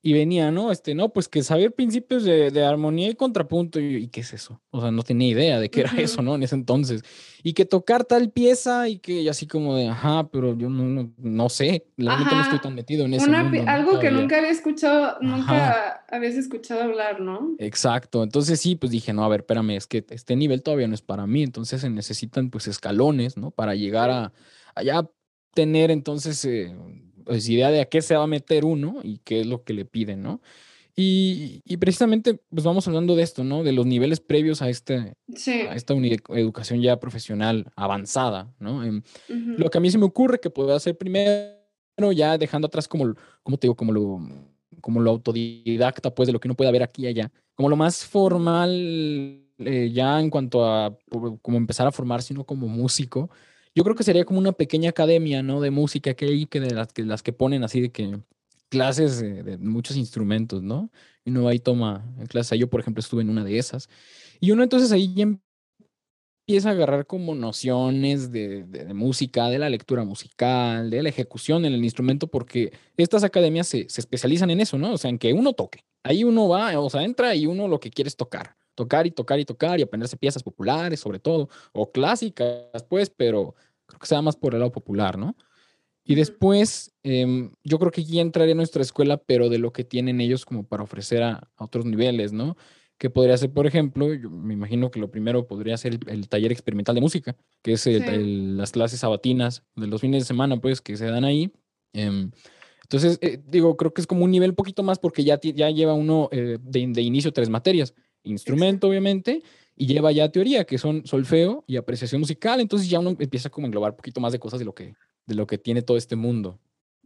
y 0.05 0.11
venía, 0.11 0.51
¿no? 0.51 0.69
Este, 0.69 0.93
no, 0.93 1.13
pues 1.13 1.29
que 1.29 1.41
saber 1.43 1.71
principios 1.71 2.25
de, 2.25 2.65
armonía 2.65 3.07
y 3.07 3.15
contrapunto, 3.15 3.79
y, 3.79 4.09
qué 4.09 4.19
es 4.19 4.33
eso? 4.33 4.61
O 4.69 4.81
sea, 4.81 4.91
no 4.91 5.01
tenía 5.01 5.29
idea 5.29 5.61
de 5.61 5.69
qué 5.69 5.79
era 5.79 5.93
eso, 5.97 6.21
¿no? 6.21 6.35
En 6.35 6.43
ese 6.43 6.55
entonces. 6.55 7.03
Y 7.41 7.53
que 7.53 7.63
tocar 7.63 8.03
tal 8.03 8.29
pieza 8.29 8.89
y 8.89 8.99
que 8.99 9.29
así 9.29 9.47
como 9.47 9.77
de, 9.77 9.87
ajá, 9.87 10.27
pero 10.27 10.57
yo 10.57 10.69
no, 10.69 11.09
no, 11.17 11.49
sé, 11.49 11.87
la 11.95 12.17
verdad 12.17 12.31
no 12.33 12.41
estoy 12.41 12.59
tan 12.59 12.75
metido 12.75 13.05
en 13.05 13.13
eso. 13.13 13.31
Algo 13.65 13.99
que 13.99 14.11
nunca 14.11 14.39
había 14.39 14.49
escuchado, 14.49 15.19
nunca 15.21 16.03
habías 16.09 16.35
escuchado 16.35 16.81
hablar, 16.81 17.21
¿no? 17.21 17.55
Exacto, 17.57 18.23
entonces 18.23 18.59
sí, 18.59 18.75
pues 18.75 18.91
dije, 18.91 19.13
no, 19.13 19.23
a 19.23 19.29
ver, 19.29 19.39
espérame, 19.39 19.71
es 19.71 19.87
que 19.87 20.05
este 20.09 20.35
nivel 20.35 20.63
todavía 20.63 20.89
no 20.89 20.95
es 20.95 21.01
para 21.01 21.25
mí, 21.25 21.43
entonces 21.43 21.79
se 21.79 21.89
necesitan 21.89 22.49
pues 22.49 22.67
escalones, 22.67 23.37
¿no? 23.37 23.51
Para 23.51 23.73
llegar 23.73 24.09
a 24.09 24.33
allá 24.75 25.09
tener 25.53 25.91
entonces... 25.91 26.43
Eh, 26.43 26.75
pues, 27.25 27.47
idea 27.49 27.71
de 27.71 27.81
a 27.81 27.85
qué 27.85 28.01
se 28.01 28.15
va 28.15 28.23
a 28.23 28.27
meter 28.27 28.65
uno 28.65 28.99
y 29.03 29.19
qué 29.19 29.41
es 29.41 29.47
lo 29.47 29.63
que 29.63 29.73
le 29.73 29.85
piden, 29.85 30.23
¿no? 30.23 30.41
Y, 30.95 31.61
y, 31.65 31.77
precisamente, 31.77 32.39
pues 32.49 32.63
vamos 32.63 32.87
hablando 32.87 33.15
de 33.15 33.23
esto, 33.23 33.43
¿no? 33.43 33.63
De 33.63 33.71
los 33.71 33.87
niveles 33.87 34.19
previos 34.19 34.61
a, 34.61 34.69
este, 34.69 35.15
a 35.67 35.75
esta 35.75 35.95
educación 35.95 36.81
ya 36.81 36.99
profesional 36.99 37.65
avanzada, 37.75 38.53
¿no? 38.59 38.83
Em, 38.83 39.01
lo 39.27 39.71
que 39.71 39.79
a 39.79 39.81
mí 39.81 39.89
se 39.89 39.97
me 39.97 40.05
ocurre 40.05 40.39
que 40.39 40.51
puedo 40.51 40.75
hacer 40.75 40.95
primero, 40.95 41.57
ya 42.15 42.37
dejando 42.37 42.67
atrás 42.67 42.87
como, 42.87 43.15
como 43.41 43.57
te 43.57 43.65
digo, 43.65 43.75
como 43.75 43.91
lo, 43.91 44.19
como 44.81 44.99
lo 44.99 45.09
autodidacta, 45.09 46.13
pues, 46.13 46.27
de 46.27 46.33
lo 46.33 46.39
que 46.39 46.47
uno 46.47 46.55
puede 46.55 46.71
ver 46.71 46.83
aquí 46.83 47.03
y 47.03 47.07
allá, 47.07 47.31
como 47.55 47.69
lo 47.69 47.75
más 47.75 48.05
formal, 48.05 49.41
eh, 49.59 49.91
ya 49.91 50.19
en 50.19 50.29
cuanto 50.29 50.63
a 50.65 50.95
como 51.41 51.57
empezar 51.57 51.87
a 51.87 51.91
formarse, 51.91 52.29
sino 52.29 52.43
como 52.43 52.67
músico, 52.67 53.31
yo 53.75 53.83
creo 53.83 53.95
que 53.95 54.03
sería 54.03 54.25
como 54.25 54.39
una 54.39 54.51
pequeña 54.51 54.91
academia, 54.91 55.41
¿no? 55.43 55.61
De 55.61 55.71
música 55.71 56.13
que 56.13 56.25
hay, 56.25 56.45
que 56.45 56.59
de 56.59 56.73
las 56.73 56.93
que, 56.93 57.03
las 57.03 57.23
que 57.23 57.33
ponen 57.33 57.63
así 57.63 57.81
de 57.81 57.91
que 57.91 58.19
clases 58.69 59.19
de, 59.19 59.57
muchos 59.57 59.97
instrumentos, 59.97 60.61
¿no? 60.63 60.91
Y 61.25 61.31
uno 61.31 61.47
ahí 61.47 61.59
toma 61.59 62.05
clases. 62.29 62.59
Yo, 62.59 62.69
por 62.69 62.79
ejemplo, 62.81 63.01
estuve 63.01 63.21
en 63.21 63.29
una 63.29 63.43
de 63.43 63.57
esas. 63.57 63.89
Y 64.39 64.51
uno 64.51 64.63
entonces 64.63 64.91
ahí 64.91 65.13
ya 65.13 65.23
empieza 65.23 66.69
a 66.69 66.71
agarrar 66.73 67.07
como 67.07 67.35
nociones 67.35 68.31
de, 68.31 68.63
de, 68.63 68.93
música, 68.93 69.49
de 69.49 69.59
la 69.59 69.69
lectura 69.69 70.03
musical, 70.03 70.89
de 70.89 71.01
la 71.01 71.09
ejecución 71.09 71.65
en 71.65 71.73
el 71.73 71.83
instrumento, 71.83 72.27
porque 72.27 72.73
estas 72.97 73.23
academias 73.23 73.67
se, 73.67 73.89
se, 73.89 74.01
especializan 74.01 74.49
en 74.49 74.61
eso, 74.61 74.77
¿no? 74.77 74.93
O 74.93 74.97
sea, 74.97 75.09
en 75.09 75.17
que 75.19 75.33
uno 75.33 75.53
toque. 75.53 75.85
Ahí 76.03 76.23
uno 76.23 76.47
va, 76.47 76.79
o 76.79 76.89
sea, 76.89 77.03
entra 77.03 77.35
y 77.35 77.45
uno 77.45 77.67
lo 77.67 77.79
que 77.79 77.89
quiere 77.91 78.09
es 78.09 78.17
tocar 78.17 78.55
tocar 78.75 79.07
y 79.07 79.11
tocar 79.11 79.39
y 79.39 79.45
tocar 79.45 79.79
y 79.79 79.83
aprenderse 79.83 80.17
piezas 80.17 80.43
populares 80.43 80.99
sobre 80.99 81.19
todo, 81.19 81.49
o 81.71 81.91
clásicas, 81.91 82.83
pues, 82.89 83.09
pero 83.09 83.55
creo 83.85 83.99
que 83.99 84.07
sea 84.07 84.21
más 84.21 84.35
por 84.35 84.53
el 84.53 84.59
lado 84.59 84.71
popular, 84.71 85.17
¿no? 85.17 85.35
Y 86.05 86.15
después, 86.15 86.93
em, 87.03 87.51
yo 87.63 87.79
creo 87.79 87.91
que 87.91 88.03
ya 88.03 88.21
entraría 88.21 88.51
en 88.51 88.57
nuestra 88.57 88.81
escuela, 88.81 89.17
pero 89.17 89.49
de 89.49 89.57
lo 89.57 89.71
que 89.71 89.85
tienen 89.85 90.19
ellos 90.19 90.45
como 90.45 90.65
para 90.67 90.83
ofrecer 90.83 91.23
a, 91.23 91.49
otros 91.57 91.85
niveles, 91.85 92.33
¿no? 92.33 92.57
Que 92.97 93.09
podría 93.09 93.37
ser, 93.37 93.51
por 93.51 93.67
ejemplo, 93.67 94.13
yo 94.13 94.29
me 94.29 94.53
imagino 94.53 94.91
que 94.91 94.99
lo 94.99 95.09
primero 95.11 95.47
podría 95.47 95.77
ser 95.77 95.99
el, 96.07 96.27
taller 96.27 96.51
experimental 96.51 96.95
de 96.95 97.01
música, 97.01 97.35
que 97.61 97.73
es 97.73 97.85
las 97.87 98.71
clases 98.71 98.99
sabatinas 98.99 99.63
de 99.75 99.87
los 99.87 100.01
fines 100.01 100.23
de 100.23 100.27
semana, 100.27 100.57
pues, 100.59 100.81
que 100.81 100.97
se 100.97 101.05
dan 101.05 101.23
ahí. 101.23 101.51
Em, 101.93 102.31
entonces, 102.83 103.17
eh, 103.21 103.41
digo, 103.47 103.77
creo 103.77 103.93
que 103.93 104.01
es 104.01 104.07
como 104.07 104.25
un 104.25 104.31
nivel 104.31 104.53
poquito 104.55 104.83
más 104.83 104.99
porque 104.99 105.23
ya, 105.23 105.39
ya 105.41 105.69
lleva 105.69 105.93
uno 105.93 106.29
eh, 106.31 106.57
de, 106.61 106.87
de, 106.87 107.01
inicio 107.01 107.31
tres 107.31 107.49
materias 107.49 107.93
instrumento, 108.23 108.87
obviamente, 108.87 109.41
y 109.75 109.87
lleva 109.87 110.11
ya 110.11 110.31
teoría, 110.31 110.65
que 110.65 110.77
son 110.77 111.05
solfeo 111.05 111.63
y 111.67 111.77
apreciación 111.77 112.21
musical. 112.21 112.59
Entonces 112.59 112.89
ya 112.89 112.99
uno 112.99 113.15
empieza 113.19 113.49
como 113.49 113.65
a 113.65 113.67
englobar 113.67 113.91
un 113.91 113.97
poquito 113.97 114.21
más 114.21 114.31
de 114.31 114.39
cosas 114.39 114.59
de 114.59 114.65
lo 114.65 114.73
que, 114.73 114.95
de 115.25 115.35
lo 115.35 115.47
que 115.47 115.57
tiene 115.57 115.81
todo 115.81 115.97
este 115.97 116.15
mundo, 116.15 116.59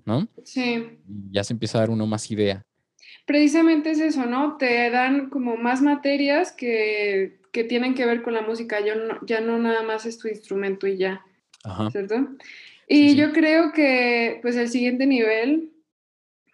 ¿no? 0.06 0.28
Sí. 0.44 1.00
ya 1.32 1.44
se 1.44 1.54
empieza 1.54 1.78
a 1.78 1.82
dar 1.82 1.90
uno 1.90 2.06
más 2.06 2.30
idea. 2.32 2.66
Precisamente 3.26 3.92
es 3.92 4.00
eso, 4.00 4.26
¿no? 4.26 4.58
Te 4.58 4.90
dan 4.90 5.30
como 5.30 5.58
más 5.58 5.82
materias 5.82 6.52
que, 6.52 7.40
que 7.52 7.64
tienen 7.64 7.94
que 7.94 8.06
ver 8.06 8.22
con 8.22 8.34
la 8.34 8.42
música. 8.42 8.80
Yo 8.86 8.94
ya 9.26 9.42
no 9.42 9.58
nada 9.58 9.84
más 9.84 10.06
es 10.06 10.18
tu 10.18 10.28
instrumento 10.28 10.88
y 10.88 10.98
ya. 10.98 11.26
Ajá. 11.64 11.92
¿Cierto? 11.92 12.28
Y 12.88 13.16
yo 13.16 13.34
creo 13.34 13.74
que 13.74 14.40
pues 14.42 14.56
el 14.56 14.70
siguiente 14.70 15.06
nivel, 15.06 15.72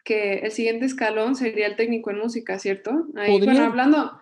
que 0.04 0.40
el 0.40 0.52
siguiente 0.52 0.86
escalón 0.86 1.36
sería 1.36 1.68
el 1.68 1.76
técnico 1.76 2.10
en 2.10 2.18
música, 2.18 2.58
¿cierto? 2.58 3.06
Ahí, 3.16 3.40
bueno, 3.40 3.64
hablando, 3.64 4.20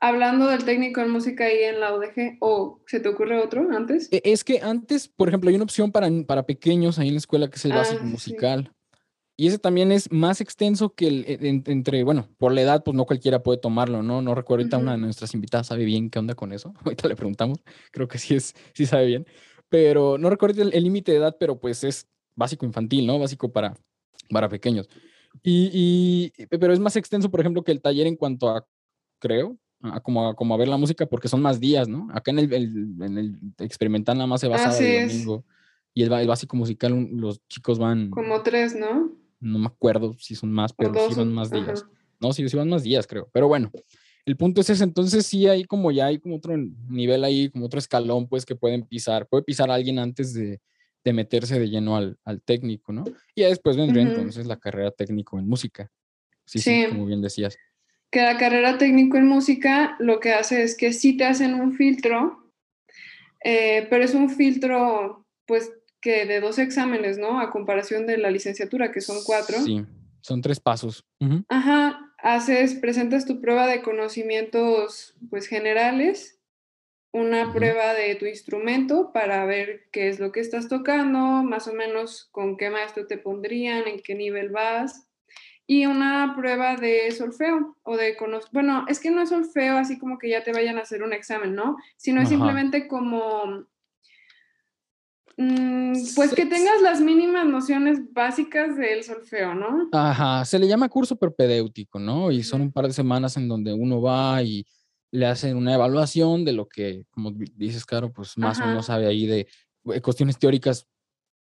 hablando 0.00 0.48
del 0.48 0.64
técnico 0.64 1.00
en 1.00 1.10
música 1.10 1.44
ahí 1.44 1.62
en 1.64 1.80
la 1.80 1.94
UDG, 1.94 2.36
¿o 2.40 2.80
se 2.86 3.00
te 3.00 3.08
ocurre 3.08 3.38
otro 3.38 3.68
antes? 3.70 4.08
E, 4.10 4.20
es 4.24 4.44
que 4.44 4.60
antes, 4.60 5.08
por 5.08 5.28
ejemplo, 5.28 5.50
hay 5.50 5.56
una 5.56 5.64
opción 5.64 5.92
para, 5.92 6.08
para 6.26 6.44
pequeños 6.44 6.98
ahí 6.98 7.08
en 7.08 7.14
la 7.14 7.18
escuela 7.18 7.48
que 7.48 7.56
es 7.56 7.64
el 7.64 7.72
ah, 7.72 7.78
básico 7.78 8.04
musical. 8.04 8.72
Y 9.36 9.46
ese 9.46 9.58
también 9.58 9.92
es 9.92 10.10
más 10.10 10.40
extenso 10.40 10.94
que 10.94 11.06
el 11.06 11.24
e, 11.26 11.62
entre, 11.66 12.02
bueno, 12.02 12.28
por 12.38 12.52
la 12.52 12.62
edad, 12.62 12.82
pues 12.84 12.96
no 12.96 13.06
cualquiera 13.06 13.42
puede 13.42 13.58
tomarlo, 13.58 14.02
¿no? 14.02 14.20
No 14.20 14.34
recuerdo 14.34 14.62
ahorita 14.62 14.78
una 14.78 14.92
de 14.92 14.98
nuestras 14.98 15.34
invitadas 15.34 15.68
sabe 15.68 15.84
bien 15.84 16.10
qué 16.10 16.18
onda 16.18 16.34
con 16.34 16.52
eso. 16.52 16.74
Ahorita 16.84 17.08
le 17.08 17.16
preguntamos, 17.16 17.58
creo 17.92 18.08
que 18.08 18.18
sí 18.18 18.34
es, 18.34 18.54
sí 18.74 18.86
sabe 18.86 19.06
bien. 19.06 19.26
Pero 19.68 20.18
no 20.18 20.30
recuerdo 20.30 20.62
el 20.62 20.82
límite 20.82 21.12
de 21.12 21.18
edad, 21.18 21.36
pero 21.38 21.60
pues 21.60 21.84
es 21.84 22.08
básico 22.34 22.64
infantil, 22.64 23.06
¿no? 23.06 23.18
Básico 23.18 23.52
para, 23.52 23.74
para 24.30 24.48
pequeños. 24.48 24.88
Y, 25.42 26.32
y, 26.38 26.46
pero 26.46 26.72
es 26.72 26.80
más 26.80 26.96
extenso, 26.96 27.30
por 27.30 27.40
ejemplo, 27.40 27.62
que 27.62 27.70
el 27.70 27.82
taller 27.82 28.06
en 28.06 28.16
cuanto 28.16 28.48
a, 28.48 28.66
creo, 29.18 29.58
a 29.82 30.00
como, 30.00 30.28
a, 30.28 30.34
como 30.34 30.54
a 30.54 30.58
ver 30.58 30.68
la 30.68 30.76
música, 30.76 31.06
porque 31.06 31.28
son 31.28 31.42
más 31.42 31.60
días, 31.60 31.88
¿no? 31.88 32.08
Acá 32.12 32.30
en 32.30 32.40
el, 32.40 32.52
en 32.52 33.18
el 33.18 33.38
experimental 33.58 34.16
nada 34.16 34.26
más 34.26 34.40
se 34.40 34.48
basa 34.48 34.76
el 34.78 35.08
domingo. 35.08 35.44
Y 35.94 36.02
el, 36.02 36.12
el, 36.12 36.28
básico 36.28 36.56
musical, 36.56 37.08
los 37.12 37.46
chicos 37.48 37.78
van. 37.78 38.10
Como 38.10 38.42
tres, 38.42 38.76
¿no? 38.76 39.18
no 39.40 39.58
me 39.58 39.66
acuerdo 39.66 40.14
si 40.18 40.34
son 40.34 40.52
más, 40.52 40.72
pero 40.72 40.92
sí 41.08 41.14
van 41.14 41.32
más 41.32 41.50
días. 41.50 41.86
No, 42.20 42.32
sí, 42.32 42.48
sí 42.48 42.56
van 42.56 42.68
más 42.68 42.82
días, 42.82 43.06
creo. 43.06 43.28
Pero 43.32 43.48
bueno, 43.48 43.70
el 44.24 44.36
punto 44.36 44.60
es 44.60 44.70
ese. 44.70 44.84
Entonces 44.84 45.26
sí 45.26 45.46
hay 45.46 45.64
como 45.64 45.90
ya 45.90 46.06
hay 46.06 46.18
como 46.18 46.36
otro 46.36 46.56
nivel 46.56 47.24
ahí, 47.24 47.48
como 47.50 47.66
otro 47.66 47.78
escalón, 47.78 48.28
pues 48.28 48.44
que 48.44 48.56
pueden 48.56 48.82
pisar. 48.82 49.26
Puede 49.28 49.44
pisar 49.44 49.70
a 49.70 49.74
alguien 49.74 49.98
antes 49.98 50.34
de, 50.34 50.60
de 51.04 51.12
meterse 51.12 51.58
de 51.58 51.68
lleno 51.68 51.96
al, 51.96 52.18
al, 52.24 52.42
técnico, 52.42 52.92
¿no? 52.92 53.04
Y 53.34 53.42
después 53.42 53.76
vendría 53.76 54.02
entonces 54.02 54.46
la 54.46 54.58
carrera 54.58 54.90
técnico 54.90 55.38
en 55.38 55.48
música. 55.48 55.90
Sí, 56.44 56.58
sí, 56.58 56.86
como 56.88 57.06
bien 57.06 57.22
decías. 57.22 57.56
Que 58.10 58.22
la 58.22 58.38
carrera 58.38 58.78
técnico 58.78 59.16
en 59.16 59.26
música 59.26 59.96
lo 59.98 60.20
que 60.20 60.32
hace 60.32 60.62
es 60.62 60.76
que 60.76 60.92
sí 60.92 61.16
te 61.16 61.24
hacen 61.24 61.54
un 61.54 61.74
filtro, 61.74 62.52
eh, 63.44 63.86
pero 63.90 64.04
es 64.04 64.14
un 64.14 64.30
filtro, 64.30 65.26
pues 65.46 65.70
que 66.00 66.26
de 66.26 66.40
dos 66.40 66.58
exámenes, 66.58 67.18
¿no? 67.18 67.40
A 67.40 67.50
comparación 67.50 68.06
de 68.06 68.18
la 68.18 68.30
licenciatura, 68.30 68.92
que 68.92 69.00
son 69.00 69.18
cuatro. 69.24 69.58
Sí, 69.58 69.84
son 70.20 70.40
tres 70.40 70.60
pasos. 70.60 71.04
Ajá, 71.48 72.12
haces, 72.18 72.74
presentas 72.74 73.26
tu 73.26 73.40
prueba 73.40 73.66
de 73.66 73.82
conocimientos, 73.82 75.16
pues, 75.30 75.46
generales, 75.46 76.38
una 77.12 77.52
prueba 77.52 77.94
de 77.94 78.14
tu 78.14 78.26
instrumento 78.26 79.12
para 79.12 79.44
ver 79.46 79.88
qué 79.92 80.08
es 80.08 80.20
lo 80.20 80.30
que 80.30 80.40
estás 80.40 80.68
tocando, 80.68 81.18
más 81.42 81.66
o 81.66 81.72
menos 81.72 82.28
con 82.32 82.56
qué 82.56 82.70
maestro 82.70 83.06
te 83.06 83.18
pondrían, 83.18 83.88
en 83.88 84.00
qué 84.00 84.14
nivel 84.14 84.50
vas, 84.50 85.07
y 85.68 85.86
una 85.86 86.34
prueba 86.36 86.74
de 86.74 87.12
solfeo 87.12 87.76
o 87.84 87.96
de 87.96 88.16
conocimiento. 88.16 88.50
Bueno, 88.52 88.84
es 88.88 88.98
que 88.98 89.12
no 89.12 89.22
es 89.22 89.28
solfeo 89.28 89.76
así 89.76 89.98
como 89.98 90.18
que 90.18 90.30
ya 90.30 90.42
te 90.42 90.52
vayan 90.52 90.78
a 90.78 90.80
hacer 90.82 91.04
un 91.04 91.12
examen, 91.12 91.54
¿no? 91.54 91.76
Sino 91.96 92.20
es 92.20 92.28
simplemente 92.28 92.88
como 92.88 93.68
Mm, 95.40 95.92
pues 96.16 96.34
que 96.34 96.46
tengas 96.46 96.82
las 96.82 97.00
mínimas 97.00 97.46
nociones 97.46 98.00
básicas 98.12 98.76
del 98.76 99.04
solfeo, 99.04 99.54
¿no? 99.54 99.88
Ajá, 99.92 100.44
se 100.44 100.58
le 100.58 100.66
llama 100.66 100.88
curso 100.88 101.14
propedéutico, 101.14 102.00
¿no? 102.00 102.32
Y 102.32 102.42
son 102.42 102.60
un 102.60 102.72
par 102.72 102.88
de 102.88 102.92
semanas 102.92 103.36
en 103.36 103.46
donde 103.46 103.72
uno 103.72 104.02
va 104.02 104.42
y 104.42 104.66
le 105.12 105.26
hacen 105.26 105.56
una 105.56 105.74
evaluación 105.74 106.44
de 106.44 106.54
lo 106.54 106.68
que, 106.68 107.04
como 107.10 107.30
dices, 107.54 107.86
Caro, 107.86 108.12
pues 108.12 108.36
más 108.36 108.58
o 108.58 108.66
menos 108.66 108.86
sabe 108.86 109.06
ahí 109.06 109.26
de 109.26 109.46
eh, 109.84 110.00
cuestiones 110.00 110.40
teóricas 110.40 110.88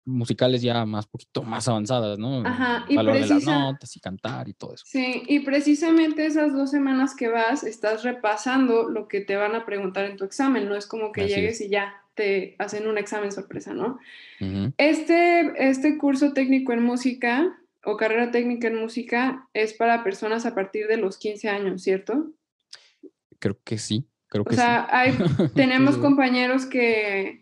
musicales 0.06 0.62
ya 0.62 0.86
más 0.86 1.08
poquito 1.08 1.44
más 1.44 1.68
avanzadas, 1.68 2.18
¿no? 2.18 2.46
Ajá, 2.46 2.86
y 2.90 2.96
valor 2.96 3.16
de 3.16 3.28
las 3.28 3.44
notas 3.44 3.96
y 3.96 4.00
cantar 4.00 4.50
y 4.50 4.54
todo 4.54 4.74
eso. 4.74 4.84
Sí, 4.88 5.24
y 5.28 5.42
precisamente 5.42 6.26
esas 6.26 6.54
dos 6.54 6.72
semanas 6.72 7.16
que 7.16 7.28
vas, 7.28 7.64
estás 7.64 8.04
repasando 8.04 8.90
lo 8.90 9.08
que 9.08 9.22
te 9.22 9.36
van 9.36 9.56
a 9.56 9.66
preguntar 9.66 10.06
en 10.06 10.18
tu 10.18 10.26
examen, 10.26 10.68
no 10.68 10.76
es 10.76 10.88
como 10.88 11.12
que 11.12 11.28
llegues 11.28 11.62
y 11.62 11.70
ya 11.70 11.94
te 12.16 12.56
hacen 12.60 12.88
un 12.88 12.98
examen 12.98 13.32
sorpresa, 13.32 13.74
¿no? 13.74 14.00
este, 14.78 15.54
este 15.70 15.98
curso 15.98 16.34
técnico 16.34 16.74
en 16.74 16.84
música 16.84 17.58
o 17.84 17.98
carrera 17.98 18.32
técnica 18.32 18.68
en 18.68 18.76
música 18.76 19.48
es 19.54 19.74
para 19.74 20.04
personas 20.04 20.46
a 20.46 20.54
partir 20.56 20.88
de 20.88 20.98
los 20.98 21.18
15 21.18 21.50
años, 21.50 21.82
¿cierto? 21.82 22.32
Creo 23.40 23.58
que 23.64 23.78
sí, 23.78 24.08
creo 24.28 24.46
que 24.46 24.54
o 24.54 24.58
sea, 24.58 24.88
tenemos 25.56 25.98
compañeros 25.98 26.66
que 26.66 27.41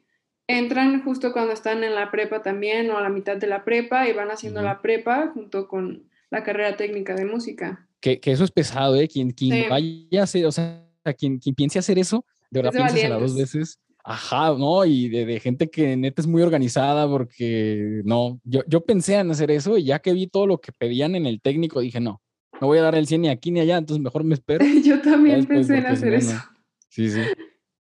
entran 0.49 1.03
justo 1.03 1.31
cuando 1.31 1.53
están 1.53 1.83
en 1.83 1.93
la 1.93 2.09
prepa 2.09 2.41
también 2.41 2.89
o 2.89 2.97
a 2.97 3.01
la 3.01 3.09
mitad 3.09 3.37
de 3.37 3.45
la 3.45 3.63
prepa 3.63 4.09
y 4.09 4.13
van 4.13 4.31
haciendo 4.31 4.63
la 4.63 4.81
prepa 4.81 5.29
junto 5.31 5.67
con 5.67 6.09
la 6.31 6.43
carrera 6.43 6.75
técnica 6.75 7.13
de 7.13 7.25
música. 7.25 7.87
Que, 8.01 8.19
que 8.19 8.31
eso 8.31 8.43
es 8.43 8.51
pesado, 8.51 8.95
¿eh? 8.95 9.07
Quien, 9.07 9.29
quien 9.29 9.69
vaya 9.69 10.21
a 10.21 10.23
hacer, 10.23 10.47
o 10.47 10.51
sea, 10.51 10.83
quien, 11.17 11.37
quien 11.37 11.53
piense 11.53 11.77
hacer 11.77 11.99
eso, 11.99 12.25
de 12.49 12.63
verdad 12.63 12.91
piensa 12.91 13.09
dos 13.09 13.37
veces. 13.37 13.79
Ajá, 14.03 14.55
¿no? 14.57 14.85
Y 14.85 15.07
de, 15.09 15.25
de, 15.25 15.39
gente 15.39 15.69
que 15.69 15.95
neta 15.95 16.21
es 16.21 16.27
muy 16.27 16.41
organizada 16.41 17.07
porque 17.07 18.01
no, 18.05 18.41
yo, 18.43 18.63
yo 18.67 18.81
pensé 18.81 19.15
en 19.15 19.29
hacer 19.29 19.51
eso 19.51 19.77
y 19.77 19.83
ya 19.83 19.99
que 19.99 20.13
vi 20.13 20.25
todo 20.25 20.47
lo 20.47 20.59
que 20.59 20.71
pedían 20.71 21.13
en 21.13 21.27
el 21.27 21.41
técnico, 21.41 21.79
dije, 21.79 21.99
no, 21.99 22.23
no 22.59 22.67
voy 22.67 22.79
a 22.79 22.83
dar 22.83 22.95
el 22.95 23.05
100 23.05 23.21
ni 23.21 23.29
aquí 23.29 23.51
ni 23.51 23.59
allá, 23.59 23.77
entonces 23.77 24.01
mejor 24.01 24.23
me 24.23 24.33
espero. 24.33 24.65
yo 24.83 24.99
también 25.01 25.45
pensé 25.45 25.77
en 25.77 25.85
hacer 25.85 26.13
eso. 26.15 26.41
Sí, 26.87 27.11
sí. 27.11 27.21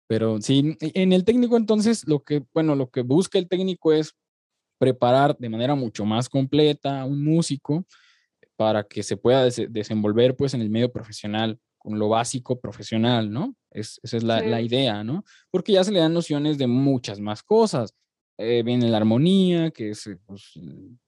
Pero 0.08 0.40
sí, 0.42 0.78
en 0.80 1.14
el 1.14 1.24
técnico 1.24 1.58
entonces 1.58 2.08
lo 2.08 2.24
que, 2.24 2.44
bueno, 2.54 2.76
lo 2.76 2.90
que 2.90 3.02
busca 3.02 3.40
el 3.40 3.48
técnico 3.48 3.92
es 3.92 4.16
preparar 4.78 5.38
de 5.38 5.50
manera 5.50 5.76
mucho 5.76 6.06
más 6.06 6.30
completa 6.30 7.02
a 7.02 7.06
un 7.06 7.24
músico 7.24 7.86
para 8.56 8.84
que 8.84 9.04
se 9.04 9.18
pueda 9.18 9.44
desenvolver 9.44 10.36
pues 10.36 10.54
en 10.54 10.62
el 10.62 10.70
medio 10.70 10.92
profesional 10.92 11.60
con 11.78 12.00
lo 12.00 12.10
básico 12.10 12.60
profesional, 12.60 13.32
¿no? 13.32 13.56
Es, 13.70 14.00
esa 14.02 14.18
es 14.18 14.24
la, 14.24 14.42
la, 14.42 14.62
idea, 14.62 15.04
¿no? 15.04 15.24
Porque 15.52 15.74
ya 15.74 15.84
se 15.84 15.92
le 15.92 16.00
dan 16.00 16.14
nociones 16.14 16.58
de 16.58 16.66
muchas 16.66 17.20
más 17.20 17.44
cosas. 17.44 17.94
Eh, 18.38 18.64
viene 18.64 18.90
la 18.90 18.98
armonía, 18.98 19.70
que 19.70 19.92
es 19.92 20.10
pues, 20.26 20.54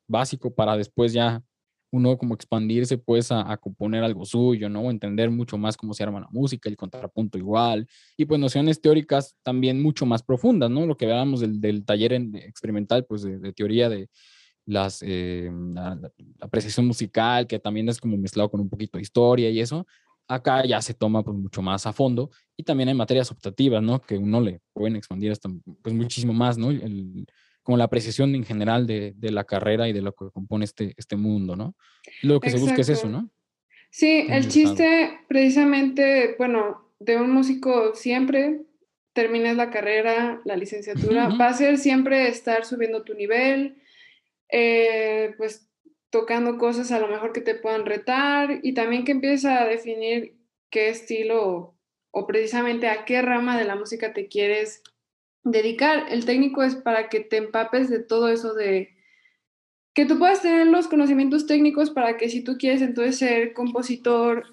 básico 0.08 0.54
para 0.54 0.78
después 0.78 1.14
ya 1.14 1.44
uno 1.92 2.18
como 2.18 2.36
expandirse 2.36 2.98
pues 2.98 3.32
a, 3.32 3.58
componer 3.58 4.04
algo 4.04 4.26
suyo, 4.26 4.70
¿no? 4.70 4.90
Entender 4.92 5.30
mucho 5.30 5.58
más 5.58 5.78
cómo 5.78 5.94
se 5.94 6.04
arma 6.04 6.20
la 6.20 6.28
música, 6.32 6.70
el 6.70 6.78
contrapunto 6.78 7.38
igual, 7.38 7.88
y 8.18 8.26
pues 8.26 8.40
nociones 8.40 8.82
teóricas 8.82 9.36
también 9.44 9.82
mucho 9.82 10.06
más 10.06 10.24
profundas, 10.24 10.70
¿no? 10.70 10.86
Lo 10.86 10.98
que 10.98 11.06
hablábamos 11.06 11.40
del, 11.40 11.62
del 11.62 11.86
taller 11.86 12.14
experimental, 12.14 13.06
pues 13.06 13.24
de, 13.24 13.54
teoría 13.54 13.90
de 13.90 14.10
las, 14.66 15.02
eh, 15.02 15.50
la, 15.74 16.00
apreciación 16.42 16.88
musical, 16.88 17.48
que 17.48 17.60
también 17.60 17.88
es 17.90 18.00
como 18.00 18.18
mezclado 18.18 18.50
con 18.50 18.60
un 18.60 18.70
poquito 18.70 18.98
de 18.98 19.04
historia 19.04 19.50
y 19.50 19.60
eso, 19.60 19.88
acá 20.28 20.66
ya 20.66 20.82
se 20.82 20.94
toma 20.94 21.24
pues 21.24 21.38
mucho 21.38 21.62
más 21.62 21.86
a 21.88 21.94
fondo, 21.94 22.30
y 22.58 22.64
también 22.64 22.90
hay 22.90 22.96
materias 22.96 23.32
optativas, 23.32 23.82
¿no? 23.82 24.02
Que 24.02 24.18
uno 24.18 24.42
le 24.42 24.60
pueden 24.74 24.98
expandir 24.98 25.32
hasta 25.32 25.50
pues 25.82 25.96
muchísimo 25.96 26.34
más, 26.34 26.58
¿no? 26.58 26.70
Como 27.68 27.76
la 27.76 27.84
apreciación 27.84 28.34
en 28.34 28.46
general 28.46 28.88
de, 28.88 29.12
de, 29.18 29.30
la 29.30 29.44
carrera 29.44 29.90
y 29.90 29.92
de 29.92 30.02
lo 30.02 30.14
que 30.14 30.30
compone 30.32 30.64
este, 30.64 30.94
este 30.96 31.18
mundo, 31.18 31.58
¿no? 31.58 31.76
Lo 32.22 32.40
que 32.40 32.50
se 32.50 32.60
busca 32.60 32.80
es 32.80 32.88
eso, 32.88 33.10
¿no? 33.10 33.30
Sí, 33.90 34.26
el 34.30 34.48
chiste 34.48 35.20
precisamente, 35.28 36.36
bueno, 36.38 36.94
de 36.98 37.18
un 37.18 37.30
músico 37.30 37.94
siempre 37.94 38.62
termines 39.12 39.58
la 39.58 39.70
carrera, 39.70 40.40
la 40.46 40.56
licenciatura, 40.56 41.28
va 41.28 41.50
a 41.50 41.54
ser 41.54 41.78
siempre 41.78 42.30
estar 42.30 42.64
subiendo 42.64 43.04
tu 43.04 43.16
nivel, 43.16 43.82
eh, 44.50 45.34
pues 45.38 45.70
tocando 46.10 46.58
cosas 46.58 46.94
a 46.94 47.00
lo 47.00 47.10
mejor 47.10 47.34
que 47.34 47.42
te 47.42 47.56
puedan 47.56 47.86
retar 47.86 48.62
y 48.64 48.76
también 48.76 49.04
que 49.04 49.12
empieces 49.12 49.44
a 49.44 49.66
definir 49.66 50.38
qué 50.70 50.88
estilo 50.88 51.76
o 52.12 52.28
precisamente 52.28 52.88
a 52.88 53.04
qué 53.04 53.22
rama 53.22 53.58
de 53.58 53.66
la 53.66 53.76
música 53.76 54.14
te 54.14 54.30
quieres 54.30 54.84
dedicar. 55.52 56.06
El 56.10 56.26
técnico 56.26 56.64
es 56.64 56.76
para 56.76 57.10
que 57.10 57.20
te 57.20 57.38
empapes 57.38 57.90
de 57.90 58.00
todo 58.00 58.30
eso 58.30 58.54
de 58.54 58.96
que 59.94 60.06
tú 60.06 60.20
puedas 60.20 60.42
tener 60.42 60.68
los 60.68 60.88
conocimientos 60.88 61.48
técnicos 61.48 61.90
para 61.90 62.18
que 62.18 62.30
si 62.30 62.44
tú 62.44 62.58
quieres 62.58 62.82
entonces 62.82 63.18
ser 63.18 63.54
compositor, 63.54 64.46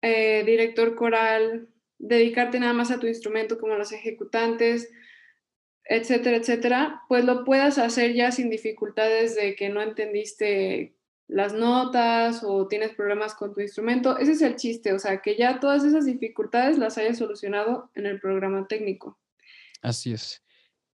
eh, 0.00 0.42
director 0.44 0.94
coral, 0.94 1.68
dedicarte 1.98 2.58
nada 2.58 2.72
más 2.72 2.90
a 2.90 2.98
tu 2.98 3.06
instrumento 3.06 3.58
como 3.58 3.74
los 3.74 3.92
ejecutantes, 3.92 4.90
etcétera, 5.84 6.38
etcétera, 6.38 7.02
pues 7.08 7.24
lo 7.24 7.44
puedas 7.44 7.76
hacer 7.76 8.14
ya 8.14 8.32
sin 8.32 8.48
dificultades 8.48 9.36
de 9.36 9.54
que 9.54 9.68
no 9.68 9.82
entendiste 9.82 10.94
las 11.28 11.52
notas 11.52 12.42
o 12.42 12.66
tienes 12.66 12.94
problemas 12.94 13.34
con 13.34 13.52
tu 13.52 13.60
instrumento. 13.60 14.16
Ese 14.18 14.32
es 14.32 14.42
el 14.42 14.56
chiste, 14.56 14.92
o 14.92 14.98
sea, 14.98 15.20
que 15.20 15.36
ya 15.36 15.60
todas 15.60 15.84
esas 15.84 16.06
dificultades 16.06 16.78
las 16.78 16.96
hayas 16.98 17.18
solucionado 17.18 17.90
en 17.94 18.06
el 18.06 18.18
programa 18.18 18.66
técnico. 18.66 19.18
Así 19.82 20.12
es. 20.12 20.42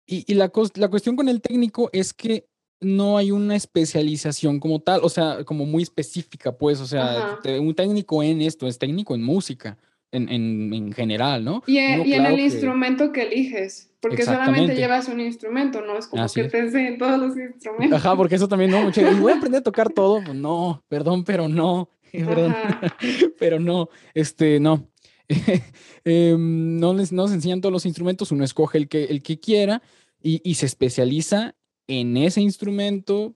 Y, 0.06 0.34
la, 0.34 0.52
la 0.76 0.88
cuestión 0.90 1.16
con 1.16 1.30
el 1.30 1.42
técnico 1.42 1.90
es 1.94 2.14
que 2.14 2.48
no 2.82 3.18
hay 3.18 3.32
una 3.32 3.56
especialización 3.56 4.60
como 4.60 4.82
tal, 4.82 5.02
o 5.04 5.10
sea, 5.10 5.44
como 5.46 5.66
muy 5.66 5.84
específica, 5.84 6.52
pues, 6.52 6.82
o 6.82 6.86
sea, 6.86 7.40
un 7.60 7.74
técnico 7.74 8.22
en 8.22 8.42
esto 8.42 8.68
es 8.68 8.78
técnico 8.78 9.16
en 9.16 9.24
música, 9.24 9.78
en, 10.12 10.30
en, 10.30 10.92
general, 10.94 11.44
¿no? 11.44 11.64
Y, 11.66 11.78
en, 11.78 12.26
el 12.26 12.40
instrumento 12.40 13.12
que 13.12 13.24
eliges, 13.24 13.90
porque 14.00 14.24
solamente 14.24 14.76
llevas 14.76 15.08
un 15.08 15.22
instrumento, 15.22 15.82
no 15.82 15.98
es 15.98 16.08
como 16.08 16.28
que 16.28 16.44
te 16.44 16.60
enseñen 16.60 16.98
todos 16.98 17.20
los 17.20 17.38
instrumentos. 17.38 18.00
Ajá, 18.00 18.16
porque 18.16 18.36
eso 18.36 18.48
también 18.48 18.72
no, 18.72 18.90
y 18.90 19.20
voy 19.20 19.32
a 19.32 19.38
aprender 19.38 19.62
a 19.62 19.64
tocar 19.64 19.90
todo, 19.90 20.22
pues 20.24 20.36
no, 20.36 20.84
perdón, 20.90 21.24
pero 21.24 21.48
no, 21.48 21.90
perdón, 22.12 22.56
pero 23.40 23.60
no, 23.60 23.90
este, 24.14 24.60
no. 24.60 24.88
Em, 26.06 26.80
no, 26.80 26.94
les, 26.94 27.12
nos 27.12 27.32
enseñan 27.32 27.62
todos 27.62 27.72
los 27.72 27.86
instrumentos, 27.86 28.32
uno 28.32 28.44
escoge 28.44 28.78
el 28.78 28.90
que, 28.90 29.06
el 29.06 29.24
que 29.24 29.40
quiera 29.40 29.82
y, 30.22 30.42
y 30.44 30.56
se 30.56 30.66
especializa 30.66 31.56
en 31.88 32.18
ese 32.18 32.42
instrumento, 32.42 33.36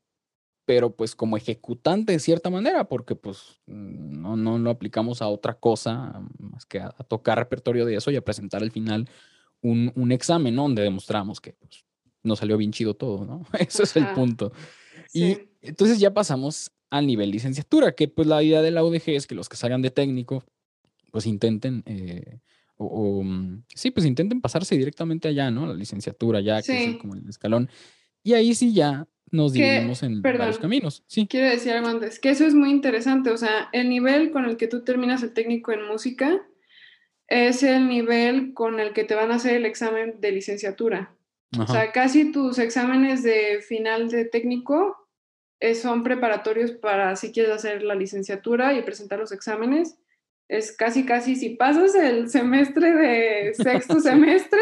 pero 0.66 0.96
pues 0.96 1.16
como 1.16 1.38
ejecutante 1.38 2.12
de 2.12 2.20
cierta 2.20 2.50
manera, 2.50 2.90
porque 2.90 3.16
pues 3.16 3.62
no, 3.66 4.36
no 4.36 4.58
lo 4.58 4.70
aplicamos 4.70 5.22
a 5.22 5.30
otra 5.30 5.54
cosa 5.54 6.22
más 6.40 6.66
que 6.66 6.80
a, 6.82 6.90
tocar 6.90 7.38
repertorio 7.38 7.86
de 7.86 7.96
eso 7.96 8.12
y 8.12 8.18
a 8.18 8.24
presentar 8.24 8.62
al 8.62 8.72
final 8.72 9.10
un, 9.62 9.92
un 9.96 10.12
examen 10.12 10.56
donde 10.56 10.82
demostramos 10.82 11.40
que 11.40 11.54
pues, 11.54 11.86
no 12.24 12.36
salió 12.36 12.58
bien 12.58 12.72
chido 12.72 12.94
todo, 12.96 13.26
¿no? 13.26 13.46
Eso 13.60 13.84
es 13.84 13.96
el 13.96 14.08
punto. 14.14 14.52
Y 15.14 15.38
entonces 15.62 16.00
ya 16.00 16.14
pasamos 16.14 16.72
al 16.90 17.08
nivel 17.08 17.32
licenciatura, 17.32 17.94
que 17.94 18.08
pues 18.08 18.28
la 18.28 18.44
idea 18.44 18.62
de 18.62 18.72
la 18.72 18.84
UDG 18.84 19.10
es 19.10 19.28
que 19.28 19.36
los 19.36 19.50
que 19.50 19.58
salgan 19.58 19.82
de 19.82 19.92
técnico 19.92 20.44
pues 21.12 21.26
intenten, 21.26 21.84
eh, 21.86 22.40
o, 22.78 23.24
mm, 23.24 23.64
sí, 23.74 23.92
pues 23.92 24.06
intenten 24.06 24.42
pasarse 24.42 24.78
directamente 24.78 25.28
allá, 25.28 25.50
¿no? 25.52 25.66
La 25.68 25.74
licenciatura 25.74 26.42
ya, 26.42 26.62
que 26.62 26.92
es 26.92 26.98
como 26.98 27.16
el 27.16 27.28
escalón. 27.28 27.70
Y 28.24 28.34
ahí 28.34 28.54
sí 28.54 28.74
ya 28.74 29.08
nos 29.32 29.54
dividimos 29.54 30.04
en 30.04 30.22
varios 30.22 30.60
caminos. 30.60 31.04
Sí. 31.08 31.28
Quiero 31.28 31.50
decir 31.50 31.74
algo 31.74 31.88
antes, 31.88 32.20
que 32.20 32.30
eso 32.30 32.46
es 32.46 32.54
muy 32.54 32.70
interesante, 32.70 33.30
o 33.30 33.38
sea, 33.38 33.70
el 33.74 33.90
nivel 33.90 34.32
con 34.32 34.46
el 34.46 34.58
que 34.58 34.68
tú 34.68 34.84
terminas 34.84 35.24
el 35.24 35.34
técnico 35.34 35.72
en 35.72 35.88
música 35.88 36.42
es 37.28 37.64
el 37.64 37.88
nivel 37.88 38.54
con 38.54 38.80
el 38.80 38.94
que 38.94 39.04
te 39.04 39.16
van 39.16 39.32
a 39.32 39.36
hacer 39.36 39.56
el 39.56 39.66
examen 39.66 40.22
de 40.22 40.32
licenciatura. 40.32 41.14
O 41.58 41.66
sea, 41.66 41.92
casi 41.92 42.32
tus 42.32 42.60
exámenes 42.60 43.24
de 43.24 43.62
final 43.62 44.10
de 44.10 44.26
técnico 44.26 45.08
eh, 45.60 45.76
son 45.76 46.04
preparatorios 46.04 46.72
para 46.72 47.16
si 47.16 47.32
quieres 47.32 47.52
hacer 47.52 47.84
la 47.84 47.96
licenciatura 47.96 48.74
y 48.74 48.84
presentar 48.84 49.20
los 49.20 49.32
exámenes. 49.32 49.98
Es 50.50 50.72
casi, 50.72 51.06
casi, 51.06 51.36
si 51.36 51.52
pasas 51.52 51.94
el 51.96 52.30
semestre 52.30 52.94
de 52.94 53.54
sexto 53.62 54.00
semestre, 54.00 54.60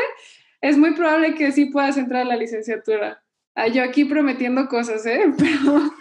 es 0.61 0.77
muy 0.77 0.95
probable 0.95 1.35
que 1.35 1.51
sí 1.51 1.65
puedas 1.65 1.97
entrar 1.97 2.23
a 2.23 2.25
la 2.25 2.35
licenciatura. 2.35 3.21
Ah, 3.53 3.67
yo 3.67 3.83
aquí 3.83 4.03
prometiendo 4.03 4.67
cosas, 4.67 5.05
¿eh? 5.05 5.21
Pero... 5.37 5.91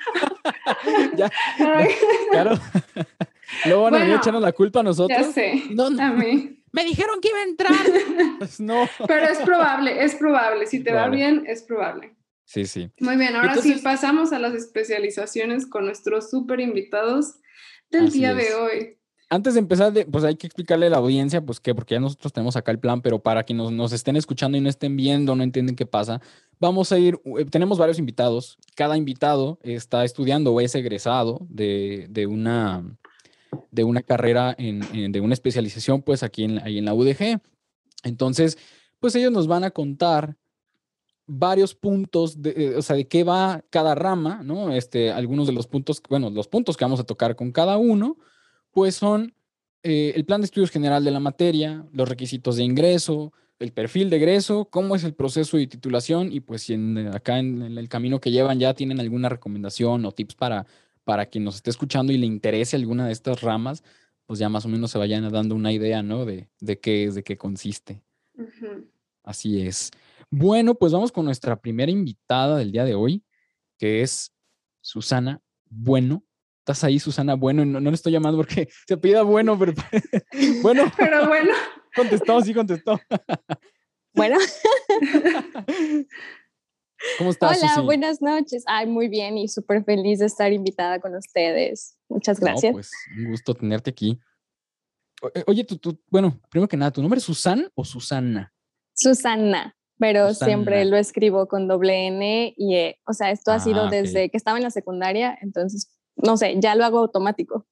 ya, 1.17 1.31
claro. 2.31 2.59
Luego 3.67 3.83
van 3.83 3.95
a 3.95 4.17
echarnos 4.17 4.43
la 4.43 4.53
culpa 4.53 4.81
a 4.81 4.83
nosotros. 4.83 5.19
Ya 5.19 5.33
sé, 5.33 5.63
no, 5.71 5.91
no. 5.91 6.03
a 6.03 6.11
mí. 6.11 6.61
Me 6.73 6.85
dijeron 6.85 7.21
que 7.21 7.29
iba 7.29 7.39
a 7.39 7.45
entrar. 7.45 7.73
Pues 8.39 8.59
no. 8.59 8.89
Pero 9.07 9.27
es 9.27 9.39
probable, 9.39 10.03
es 10.03 10.17
probable. 10.17 10.67
Si 10.67 10.83
te 10.83 10.93
va 10.93 11.09
bien, 11.09 11.45
es 11.47 11.63
probable. 11.63 12.17
Sí, 12.45 12.67
sí. 12.67 12.91
Muy 12.99 13.17
bien, 13.17 13.37
ahora 13.37 13.55
sí 13.57 13.77
pasamos 13.83 14.33
a 14.33 14.41
las 14.41 14.55
especializaciones 14.55 15.67
con 15.67 15.85
nuestros 15.85 16.31
súper 16.31 16.59
invitados 16.59 17.37
del 17.91 18.11
día 18.11 18.35
de 18.35 18.55
hoy 18.55 18.99
antes 19.35 19.55
de 19.55 19.61
empezar, 19.61 19.93
pues 20.11 20.25
hay 20.25 20.37
que 20.37 20.47
explicarle 20.47 20.87
a 20.87 20.91
la 20.91 20.99
audiencia, 20.99 21.45
pues 21.45 21.59
que, 21.59 21.75
porque 21.75 21.95
ya 21.95 22.01
nosotros 22.01 22.33
tenemos 22.33 22.57
acá 22.57 22.71
el 22.71 22.79
plan, 22.79 23.03
pero 23.03 23.19
para 23.19 23.43
quienes 23.43 23.71
nos, 23.73 23.93
estén 23.93 24.17
escuchando 24.17 24.57
y 24.57 24.61
no 24.61 24.69
estén 24.69 24.97
viendo, 24.97 25.35
no 25.35 25.43
entienden 25.43 25.75
qué 25.75 25.87
pasa, 25.87 26.21
vamos 26.61 26.93
a 26.93 26.99
ir, 26.99 27.21
eh, 27.39 27.45
tenemos 27.45 27.79
varios 27.79 27.99
invitados, 27.99 28.59
cada 28.77 28.97
invitado 28.97 29.59
está 29.63 30.05
estudiando 30.05 30.53
o 30.53 30.61
es 30.61 30.75
egresado 30.75 31.45
de, 31.49 32.27
una, 32.29 32.85
de 33.73 33.85
una 33.85 34.03
carrera, 34.03 34.55
en, 34.57 35.11
de 35.11 35.21
una 35.21 35.35
especialización, 35.35 36.03
pues 36.03 36.23
aquí 36.23 36.45
en, 36.45 36.59
ahí 36.61 36.79
en 36.79 36.85
la 36.85 36.95
UDG. 36.95 37.41
Entonces, 38.05 38.57
pues 39.01 39.17
ellos 39.17 39.33
nos 39.33 39.49
van 39.49 39.65
a 39.65 39.73
contar 39.73 40.37
varios 41.27 41.75
puntos, 41.75 42.41
de, 42.41 42.51
eh, 42.51 42.77
o 42.77 42.83
sea, 42.83 42.95
de 42.95 43.09
qué 43.09 43.25
va 43.25 43.65
cada 43.71 43.95
rama, 43.95 44.43
¿no? 44.45 44.73
Este, 44.73 45.11
algunos 45.11 45.47
de 45.47 45.55
los 45.55 45.67
puntos, 45.67 46.01
bueno, 46.09 46.31
los 46.31 46.47
puntos 46.47 46.77
que 46.77 46.85
vamos 46.85 47.01
a 47.01 47.05
tocar 47.05 47.35
con 47.35 47.51
cada 47.51 47.79
uno 47.79 48.17
pues 48.75 48.97
son 48.97 49.35
eh, 49.85 50.13
el 50.17 50.25
plan 50.25 50.41
de 50.41 50.47
estudios 50.47 50.71
general 50.71 51.05
de 51.05 51.13
la 51.13 51.21
materia, 51.21 51.87
los 51.93 52.09
requisitos 52.09 52.57
de 52.57 52.65
ingreso, 52.65 53.33
el 53.61 53.73
perfil 53.73 54.11
de 54.11 54.17
egreso, 54.17 54.67
cómo 54.67 54.97
es 54.97 55.05
el 55.05 55.15
proceso 55.15 55.57
de 55.57 55.69
titulación 55.69 56.33
y 56.33 56.41
pues 56.41 56.63
si 56.63 56.75
en, 56.75 56.99
acá 57.09 57.39
en, 57.39 57.63
el 57.63 57.89
camino 57.89 58.21
que 58.21 58.33
llevan 58.33 58.59
ya 58.59 58.75
tienen 58.75 58.99
alguna 58.99 59.29
recomendación 59.29 60.05
o 60.05 60.13
tips 60.13 60.35
para, 60.35 60.67
para 61.05 61.27
quien 61.27 61.45
nos 61.45 61.55
esté 61.55 61.71
escuchando 61.71 62.13
y 62.13 62.19
le 62.19 62.27
interese 62.27 62.75
alguna 62.77 63.07
de 63.07 63.13
estas 63.13 63.43
ramas, 63.43 63.85
pues 64.27 64.41
ya 64.41 64.49
más 64.49 64.65
o 64.65 64.69
menos 64.69 64.91
se 64.91 64.99
vayan 64.99 65.31
dando 65.31 65.55
una 65.55 65.73
idea, 65.73 66.03
¿no? 66.03 66.25
De, 66.25 66.49
de 66.61 66.81
qué 66.81 67.05
es, 67.05 67.15
de 67.15 67.23
qué 67.23 67.37
consiste. 67.37 68.03
Así 69.23 69.61
es. 69.61 69.93
Bueno, 70.31 70.75
pues 70.75 70.93
vamos 70.93 71.13
con 71.13 71.25
nuestra 71.25 71.61
primera 71.61 71.93
invitada 71.93 72.57
del 72.57 72.73
día 72.73 72.85
de 72.85 72.97
hoy, 72.97 73.23
que 73.79 74.03
es 74.03 74.33
Susana 74.81 75.41
Bueno 75.69 76.24
estás 76.65 76.83
ahí, 76.83 76.99
Susana 76.99 77.35
Bueno, 77.35 77.65
no, 77.65 77.79
no 77.79 77.91
le 77.91 77.95
estoy 77.95 78.13
llamando 78.13 78.39
porque 78.39 78.69
se 78.89 78.97
pida 78.97 79.23
Bueno, 79.23 79.59
pero 79.59 79.75
bueno. 80.63 80.91
Pero 80.97 81.29
bueno. 81.29 81.53
Contestó, 81.95 82.41
sí 82.41 82.53
contestó. 82.53 82.99
Bueno. 84.15 84.37
¿Cómo 87.19 87.31
estás? 87.31 87.63
Hola, 87.63 87.81
buenas 87.83 88.21
noches. 88.21 88.65
Ay, 88.67 88.87
muy 88.87 89.09
bien 89.09 89.39
y 89.39 89.47
súper 89.49 89.85
feliz 89.85 90.19
de 90.19 90.27
estar 90.27 90.53
invitada 90.53 90.99
con 90.99 91.15
ustedes. 91.15 91.97
Muchas 92.09 92.41
gracias. 92.41 92.73
pues 92.73 92.91
un 93.17 93.31
gusto 93.31 93.55
tenerte 93.55 93.91
aquí. 93.91 94.19
Eh, 95.35 95.45
oye, 95.47 95.65
tú, 95.65 96.01
bueno, 96.11 96.41
primero 96.51 96.69
que 96.69 96.77
nada, 96.77 96.91
¿tu 96.91 97.01
nombre 97.01 97.19
es 97.19 97.25
Susan 97.25 97.69
o 97.75 97.85
Susana? 97.85 98.53
Susana, 98.95 99.77
pero 99.99 100.35
siempre 100.35 100.85
lo 100.85 100.97
escribo 100.97 101.47
con 101.47 101.69
doble 101.69 102.07
N 102.09 102.55
y 102.57 102.75
E. 102.75 103.01
O 103.07 103.13
sea, 103.13 103.31
esto 103.31 103.53
ha 103.53 103.61
sido 103.61 103.83
ah, 103.83 103.91
desde 103.91 104.31
que 104.31 104.37
estaba 104.37 104.57
en 104.59 104.65
la 104.65 104.71
secundaria, 104.71 105.39
entonces 105.41 105.94
no 106.17 106.37
sé, 106.37 106.57
ya 106.59 106.75
lo 106.75 106.85
hago 106.85 106.99
automático. 106.99 107.67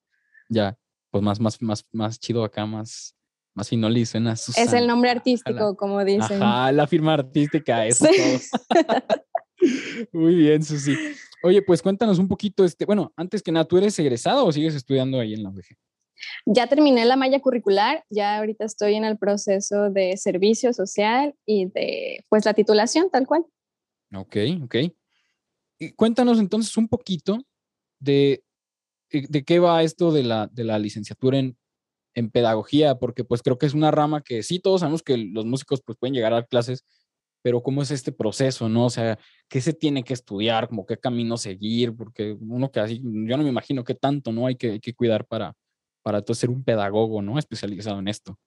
Ya, 0.49 0.79
pues 1.11 1.23
más, 1.23 1.41
más, 1.41 1.61
más, 1.63 1.87
más 1.93 2.19
chido 2.19 2.45
acá, 2.45 2.67
más, 2.67 3.15
más 3.55 3.69
finoli 3.69 4.07
suena 4.07 4.33
Es 4.33 4.73
el 4.73 4.87
nombre 4.87 5.11
artístico, 5.11 5.77
como 5.77 6.05
dicen. 6.05 6.43
Ajá, 6.43 6.73
la 6.73 6.87
firma 6.87 7.15
artística, 7.15 7.87
eso 7.87 8.07
Muy 10.13 10.35
bien, 10.35 10.65
Susi. 10.65 10.97
Oye, 11.45 11.63
pues 11.63 11.83
cuéntanos 11.83 12.19
un 12.19 12.29
poquito, 12.29 12.65
este, 12.65 12.85
bueno, 12.85 13.13
antes 13.17 13.43
que 13.43 13.53
nada, 13.53 13.65
¿tú 13.65 13.79
eres 13.79 13.99
egresado 13.99 14.47
o 14.47 14.53
sigues 14.53 14.75
estudiando 14.75 15.21
ahí 15.21 15.35
en 15.35 15.43
la 15.43 15.51
UDG? 15.51 15.77
Ya 16.47 16.69
terminé 16.69 17.05
la 17.05 17.17
malla 17.17 17.41
curricular, 17.41 18.05
ya 18.09 18.39
ahorita 18.39 18.65
estoy 18.65 18.95
en 18.95 19.05
el 19.05 19.19
proceso 19.19 19.91
de 19.91 20.17
servicio 20.17 20.73
social 20.73 21.35
y 21.45 21.67
de, 21.67 22.25
pues, 22.29 22.45
la 22.45 22.55
titulación, 22.55 23.11
tal 23.11 23.27
cual. 23.27 23.45
Ok, 24.15 24.37
ok. 24.65 24.77
Y 25.79 25.93
cuéntanos 25.93 26.39
entonces 26.39 26.77
un 26.77 26.89
poquito 26.89 27.39
de, 28.03 28.45
eh, 29.11 29.27
de 29.29 29.45
qué 29.45 29.59
va 29.59 29.83
esto 29.83 30.13
de 30.13 30.25
la, 30.25 30.49
de 30.49 30.65
la 30.65 30.79
licenciatura 30.79 31.39
en, 31.39 31.57
en 32.15 32.31
pedagogía, 32.31 32.97
porque 32.97 33.25
pues 33.25 33.43
creo 33.43 33.59
que 33.59 33.67
es 33.67 33.75
una 33.75 33.91
rama 33.91 34.23
que 34.23 34.43
sí, 34.43 34.59
todos 34.59 34.81
sabemos 34.81 35.03
que 35.03 35.17
los 35.17 35.47
músicos 35.47 35.81
pues 35.85 35.97
pueden 35.99 36.15
llegar 36.15 36.35
a 36.35 36.45
clases, 36.45 36.85
pero 37.43 37.63
cómo 37.63 37.83
es 37.83 37.91
este 37.91 38.13
proceso, 38.13 38.69
¿no? 38.69 38.87
O 38.87 38.91
sea, 38.91 39.19
¿qué 39.49 39.61
se 39.61 39.73
tiene 39.73 40.05
que 40.05 40.15
estudiar? 40.15 40.69
Como 40.69 40.87
qué 40.87 40.97
camino 40.97 41.37
seguir? 41.37 41.95
Porque 41.97 42.37
uno 42.41 42.71
que 42.71 42.81
así, 42.81 43.01
yo 43.03 43.37
no 43.37 43.43
me 43.43 43.49
imagino 43.49 43.85
qué 43.85 43.95
tanto, 43.95 44.33
¿no? 44.33 44.47
Hay 44.47 44.57
que, 44.57 44.73
hay 44.73 44.81
que 44.81 44.95
cuidar 44.95 45.27
para, 45.27 45.55
para 46.03 46.23
ser 46.35 46.51
un 46.51 46.63
pedagogo, 46.63 47.23
¿no? 47.23 47.39
Especializado 47.39 47.99
en 47.99 48.09
esto. 48.09 48.39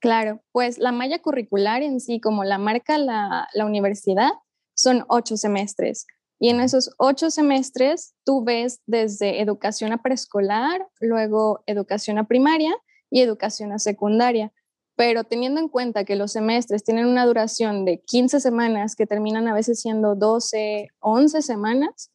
Claro, 0.00 0.42
pues 0.52 0.78
la 0.78 0.92
malla 0.92 1.20
curricular 1.20 1.82
en 1.82 2.00
sí, 2.00 2.20
como 2.20 2.44
la 2.44 2.58
marca 2.58 2.98
la, 2.98 3.48
la 3.54 3.64
universidad, 3.64 4.30
son 4.74 5.04
ocho 5.08 5.36
semestres. 5.36 6.06
Y 6.38 6.50
en 6.50 6.60
esos 6.60 6.90
ocho 6.98 7.30
semestres 7.30 8.14
tú 8.24 8.44
ves 8.44 8.80
desde 8.86 9.40
educación 9.40 9.92
a 9.92 10.02
preescolar, 10.02 10.86
luego 11.00 11.62
educación 11.66 12.18
a 12.18 12.28
primaria 12.28 12.74
y 13.10 13.20
educación 13.20 13.72
a 13.72 13.78
secundaria. 13.78 14.52
Pero 14.96 15.24
teniendo 15.24 15.60
en 15.60 15.68
cuenta 15.68 16.04
que 16.04 16.16
los 16.16 16.32
semestres 16.32 16.84
tienen 16.84 17.06
una 17.06 17.26
duración 17.26 17.84
de 17.84 18.02
15 18.02 18.40
semanas, 18.40 18.96
que 18.96 19.06
terminan 19.06 19.48
a 19.48 19.54
veces 19.54 19.80
siendo 19.80 20.14
12, 20.14 20.88
11 21.00 21.42
semanas, 21.42 22.10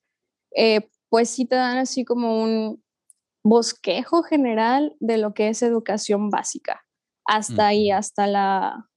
eh, 0.56 0.90
pues 1.10 1.30
sí 1.30 1.46
te 1.46 1.56
dan 1.56 1.78
así 1.78 2.06
como 2.06 2.42
un 2.42 2.84
bosquejo 3.44 4.24
general 4.24 4.96
de 5.00 5.18
lo 5.18 5.34
que 5.34 5.50
es 5.50 5.62
educación 5.64 6.30
básica, 6.30 6.86
hasta 7.26 7.68
ahí, 7.68 7.92
hasta 7.92 8.28
la, 8.28 8.90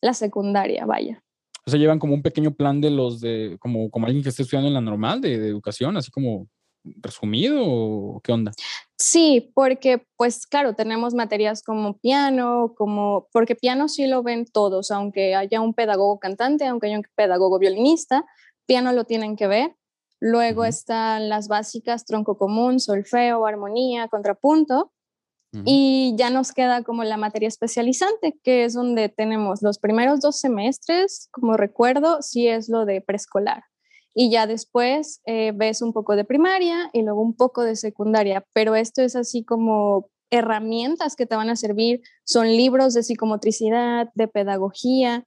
la 0.00 0.14
secundaria, 0.14 0.84
vaya. 0.86 1.22
O 1.68 1.70
sea, 1.70 1.78
llevan 1.78 1.98
como 1.98 2.14
un 2.14 2.22
pequeño 2.22 2.54
plan 2.54 2.80
de 2.80 2.88
los 2.88 3.20
de, 3.20 3.58
como, 3.60 3.90
como 3.90 4.06
alguien 4.06 4.22
que 4.22 4.30
esté 4.30 4.40
estudiando 4.40 4.68
en 4.68 4.74
la 4.74 4.80
normal 4.80 5.20
de, 5.20 5.34
educación, 5.34 5.98
así 5.98 6.10
como 6.10 6.48
resumido 6.82 7.62
o 7.62 8.22
qué 8.24 8.32
onda? 8.32 8.52
Sí, 8.96 9.52
porque 9.54 10.06
pues 10.16 10.46
claro, 10.46 10.74
tenemos 10.74 11.12
materias 11.12 11.62
como 11.62 11.98
piano, 11.98 12.72
como, 12.74 13.28
porque 13.34 13.54
piano 13.54 13.86
sí 13.88 14.06
lo 14.06 14.22
ven 14.22 14.46
todos, 14.46 14.90
aunque 14.90 15.34
haya 15.34 15.60
un 15.60 15.74
pedagogo 15.74 16.18
cantante, 16.18 16.66
aunque 16.66 16.86
haya 16.86 16.96
un 16.96 17.04
pedagogo 17.14 17.58
violinista, 17.58 18.24
piano 18.64 18.94
lo 18.94 19.04
tienen 19.04 19.36
que 19.36 19.46
ver. 19.46 19.76
Luego 20.20 20.64
están 20.64 21.28
las 21.28 21.48
básicas, 21.48 22.06
tronco 22.06 22.38
común, 22.38 22.80
solfeo, 22.80 23.44
armonía, 23.44 24.08
contrapunto. 24.08 24.90
Y 25.64 26.14
ya 26.16 26.28
nos 26.28 26.52
queda 26.52 26.82
como 26.82 27.04
la 27.04 27.16
materia 27.16 27.48
especializante, 27.48 28.38
que 28.42 28.64
es 28.64 28.74
donde 28.74 29.08
tenemos 29.08 29.62
los 29.62 29.78
primeros 29.78 30.20
dos 30.20 30.38
semestres, 30.38 31.28
como 31.32 31.56
recuerdo, 31.56 32.20
sí 32.20 32.48
es 32.48 32.68
lo 32.68 32.84
de 32.84 33.00
preescolar. 33.00 33.64
Y 34.14 34.30
ya 34.30 34.46
después 34.46 35.22
eh, 35.24 35.52
ves 35.54 35.80
un 35.80 35.92
poco 35.92 36.16
de 36.16 36.24
primaria 36.24 36.90
y 36.92 37.02
luego 37.02 37.22
un 37.22 37.34
poco 37.34 37.62
de 37.62 37.76
secundaria, 37.76 38.44
pero 38.52 38.74
esto 38.74 39.00
es 39.00 39.16
así 39.16 39.44
como 39.44 40.10
herramientas 40.30 41.16
que 41.16 41.24
te 41.24 41.36
van 41.36 41.48
a 41.48 41.56
servir, 41.56 42.02
son 42.24 42.48
libros 42.48 42.92
de 42.94 43.02
psicomotricidad, 43.02 44.10
de 44.14 44.28
pedagogía, 44.28 45.24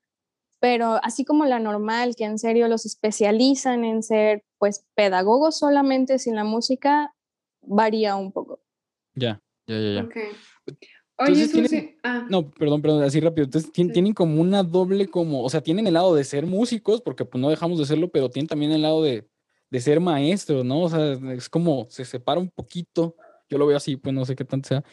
pero 0.60 1.00
así 1.04 1.26
como 1.26 1.46
la 1.46 1.60
normal, 1.60 2.16
que 2.16 2.26
en 2.26 2.38
serio 2.38 2.68
los 2.68 2.86
especializan 2.86 3.84
en 3.84 4.04
ser 4.04 4.44
pues 4.60 4.86
pedagogos 4.94 5.58
solamente 5.58 6.20
sin 6.20 6.36
la 6.36 6.44
música, 6.44 7.16
varía 7.62 8.16
un 8.16 8.32
poco. 8.32 8.60
Ya, 9.16 9.41
ya, 9.68 9.80
ya, 9.80 9.94
ya. 9.94 10.10
Oye, 11.18 11.98
ah. 12.04 12.26
No, 12.30 12.50
perdón, 12.50 12.82
perdón, 12.82 13.04
así 13.04 13.20
rápido. 13.20 13.46
Entonces 13.46 13.72
tienen 13.72 14.14
como 14.14 14.42
una 14.42 14.64
doble, 14.64 15.08
como, 15.08 15.44
o 15.44 15.50
sea, 15.50 15.62
tienen 15.62 15.86
el 15.88 15.94
lado 15.94 16.16
de 16.16 16.24
ser 16.24 16.46
músicos, 16.46 17.02
porque 17.02 17.26
pues 17.26 17.40
no 17.42 17.50
dejamos 17.50 17.78
de 17.78 17.86
serlo, 17.86 18.10
pero 18.10 18.30
tienen 18.30 18.48
también 18.48 18.72
el 18.72 18.82
lado 18.82 19.04
de, 19.04 19.28
de 19.70 19.82
ser 19.82 20.00
maestros, 20.00 20.66
¿no? 20.66 20.82
O 20.82 20.90
sea, 20.90 21.14
es 21.34 21.50
como 21.50 21.86
se 21.90 22.06
separa 22.06 22.40
un 22.40 22.50
poquito. 22.50 23.16
Yo 23.50 23.58
lo 23.58 23.68
veo 23.68 23.78
así, 23.78 23.98
pues 23.98 24.16
no 24.16 24.26
sé 24.26 24.36
qué 24.36 24.46
tanto 24.46 24.70
sea. 24.70 24.84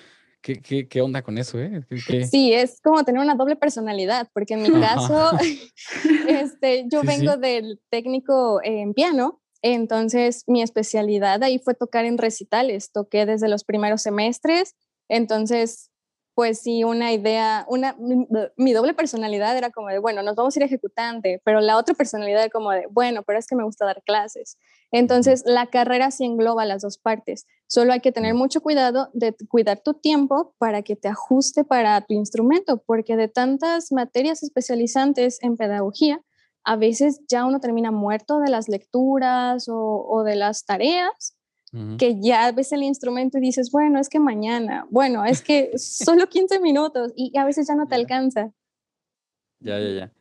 ¿Qué, 0.40 0.60
qué, 0.60 0.86
qué 0.86 1.00
onda 1.00 1.22
con 1.22 1.36
eso, 1.36 1.58
eh? 1.58 1.84
Sí, 2.30 2.52
es 2.52 2.80
como 2.80 3.04
tener 3.04 3.20
una 3.20 3.34
doble 3.34 3.56
personalidad, 3.56 4.28
porque 4.32 4.54
en 4.54 4.62
mi 4.62 4.70
caso, 4.80 5.32
este, 6.28 6.84
yo 6.88 7.02
vengo 7.02 7.36
del 7.36 7.80
técnico 7.90 8.60
en 8.62 8.94
piano, 8.94 9.40
entonces 9.62 10.44
mi 10.46 10.62
especialidad 10.62 11.42
ahí 11.42 11.58
fue 11.58 11.74
tocar 11.74 12.04
en 12.04 12.18
recitales, 12.18 12.92
toqué 12.92 13.26
desde 13.26 13.48
los 13.48 13.64
primeros 13.64 14.02
semestres, 14.02 14.76
entonces 15.08 15.90
pues 16.38 16.60
sí, 16.60 16.84
una 16.84 17.12
idea, 17.12 17.66
una, 17.68 17.96
mi, 18.56 18.72
doble 18.72 18.94
personalidad 18.94 19.58
era 19.58 19.70
como 19.70 19.88
de, 19.88 19.98
bueno, 19.98 20.22
nos 20.22 20.36
vamos 20.36 20.54
a 20.54 20.60
ir 20.60 20.62
ejecutante, 20.62 21.42
pero 21.44 21.60
la 21.60 21.76
otra 21.76 21.96
personalidad 21.96 22.42
era 22.42 22.48
como 22.48 22.70
de, 22.70 22.86
bueno, 22.92 23.24
pero 23.24 23.40
es 23.40 23.48
que 23.48 23.56
me 23.56 23.64
gusta 23.64 23.84
dar 23.84 24.04
clases. 24.04 24.56
Entonces, 24.92 25.42
la 25.44 25.66
carrera 25.66 26.12
sí 26.12 26.24
engloba 26.24 26.64
las 26.64 26.82
dos 26.82 26.96
partes. 26.96 27.44
Solo 27.66 27.92
hay 27.92 27.98
que 27.98 28.12
tener 28.12 28.34
mucho 28.34 28.60
cuidado 28.60 29.10
de 29.14 29.34
cuidar 29.48 29.80
tu 29.80 29.94
tiempo 29.94 30.54
para 30.58 30.82
que 30.82 30.94
te 30.94 31.08
ajuste 31.08 31.64
para 31.64 32.00
tu 32.02 32.14
instrumento, 32.14 32.84
porque 32.86 33.16
de 33.16 33.26
tantas 33.26 33.90
materias 33.90 34.44
especializantes 34.44 35.42
en 35.42 35.56
pedagogía, 35.56 36.22
a 36.68 36.76
veces 36.76 37.22
ya 37.28 37.46
uno 37.46 37.60
termina 37.60 37.90
muerto 37.90 38.40
de 38.40 38.50
las 38.50 38.68
lecturas 38.68 39.70
o, 39.70 40.06
o 40.06 40.22
de 40.22 40.36
las 40.36 40.66
tareas 40.66 41.34
que 41.98 42.18
ya 42.20 42.50
ves 42.52 42.72
el 42.72 42.82
instrumento 42.82 43.38
y 43.38 43.42
dices, 43.42 43.70
bueno, 43.70 44.00
es 44.00 44.08
que 44.08 44.18
mañana, 44.18 44.86
bueno, 44.90 45.24
es 45.26 45.42
que 45.42 45.70
solo 45.76 46.26
15 46.28 46.60
minutos 46.60 47.12
y 47.14 47.36
a 47.36 47.44
veces 47.44 47.68
ya 47.68 47.74
no 47.74 47.86
te 47.86 47.94
alcanza. 47.94 48.52
Ya, 49.60 49.78
ya, 49.78 49.90
ya. 49.90 50.12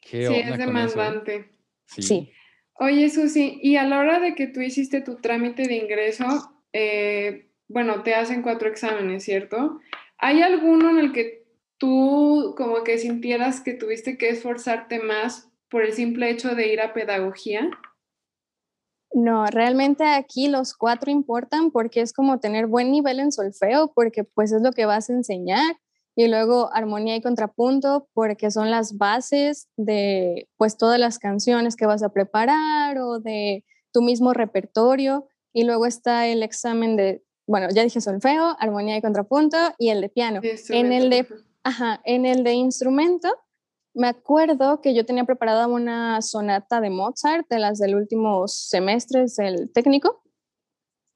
sí, 0.00 0.18
es 0.22 0.58
demandante. 0.58 1.50
Sí. 1.86 2.02
sí. 2.02 2.32
Oye, 2.74 3.10
Susi, 3.10 3.58
y 3.62 3.76
a 3.76 3.84
la 3.84 3.98
hora 3.98 4.20
de 4.20 4.34
que 4.34 4.46
tú 4.46 4.60
hiciste 4.60 5.00
tu 5.00 5.16
trámite 5.16 5.64
de 5.64 5.76
ingreso, 5.76 6.24
eh, 6.72 7.50
bueno, 7.66 8.02
te 8.02 8.14
hacen 8.14 8.42
cuatro 8.42 8.68
exámenes, 8.68 9.24
¿cierto? 9.24 9.80
¿Hay 10.18 10.40
alguno 10.40 10.90
en 10.90 10.98
el 10.98 11.12
que 11.12 11.46
tú 11.78 12.54
como 12.56 12.84
que 12.84 12.98
sintieras 12.98 13.60
que 13.60 13.74
tuviste 13.74 14.18
que 14.18 14.28
esforzarte 14.28 15.00
más 15.00 15.49
por 15.70 15.84
el 15.84 15.92
simple 15.92 16.30
hecho 16.30 16.54
de 16.54 16.72
ir 16.72 16.80
a 16.80 16.92
pedagogía? 16.92 17.70
No, 19.12 19.46
realmente 19.46 20.04
aquí 20.04 20.48
los 20.48 20.74
cuatro 20.74 21.10
importan 21.10 21.70
porque 21.70 22.00
es 22.00 22.12
como 22.12 22.38
tener 22.38 22.66
buen 22.66 22.92
nivel 22.92 23.18
en 23.18 23.32
solfeo, 23.32 23.92
porque 23.94 24.24
pues 24.24 24.52
es 24.52 24.62
lo 24.62 24.72
que 24.72 24.86
vas 24.86 25.10
a 25.10 25.14
enseñar. 25.14 25.76
Y 26.16 26.28
luego 26.28 26.70
armonía 26.72 27.16
y 27.16 27.22
contrapunto, 27.22 28.08
porque 28.12 28.50
son 28.50 28.70
las 28.70 28.98
bases 28.98 29.68
de 29.76 30.48
pues 30.56 30.76
todas 30.76 30.98
las 30.98 31.18
canciones 31.18 31.76
que 31.76 31.86
vas 31.86 32.02
a 32.02 32.12
preparar 32.12 32.98
o 32.98 33.20
de 33.20 33.64
tu 33.92 34.02
mismo 34.02 34.32
repertorio. 34.32 35.28
Y 35.52 35.64
luego 35.64 35.86
está 35.86 36.26
el 36.26 36.42
examen 36.42 36.96
de, 36.96 37.22
bueno, 37.46 37.68
ya 37.72 37.82
dije 37.82 38.00
solfeo, 38.00 38.56
armonía 38.60 38.96
y 38.96 39.02
contrapunto 39.02 39.56
y 39.78 39.90
el 39.90 40.00
de 40.00 40.08
piano. 40.08 40.40
En 40.68 40.92
el 40.92 41.10
de, 41.10 41.26
ajá, 41.64 42.00
en 42.04 42.26
el 42.26 42.44
de 42.44 42.52
instrumento 42.52 43.28
me 44.00 44.08
acuerdo 44.08 44.80
que 44.80 44.94
yo 44.94 45.04
tenía 45.04 45.24
preparada 45.24 45.66
una 45.66 46.22
sonata 46.22 46.80
de 46.80 46.88
Mozart, 46.88 47.46
de 47.50 47.58
las 47.58 47.78
del 47.78 47.94
último 47.94 48.48
semestre 48.48 49.26
del 49.36 49.70
técnico, 49.72 50.22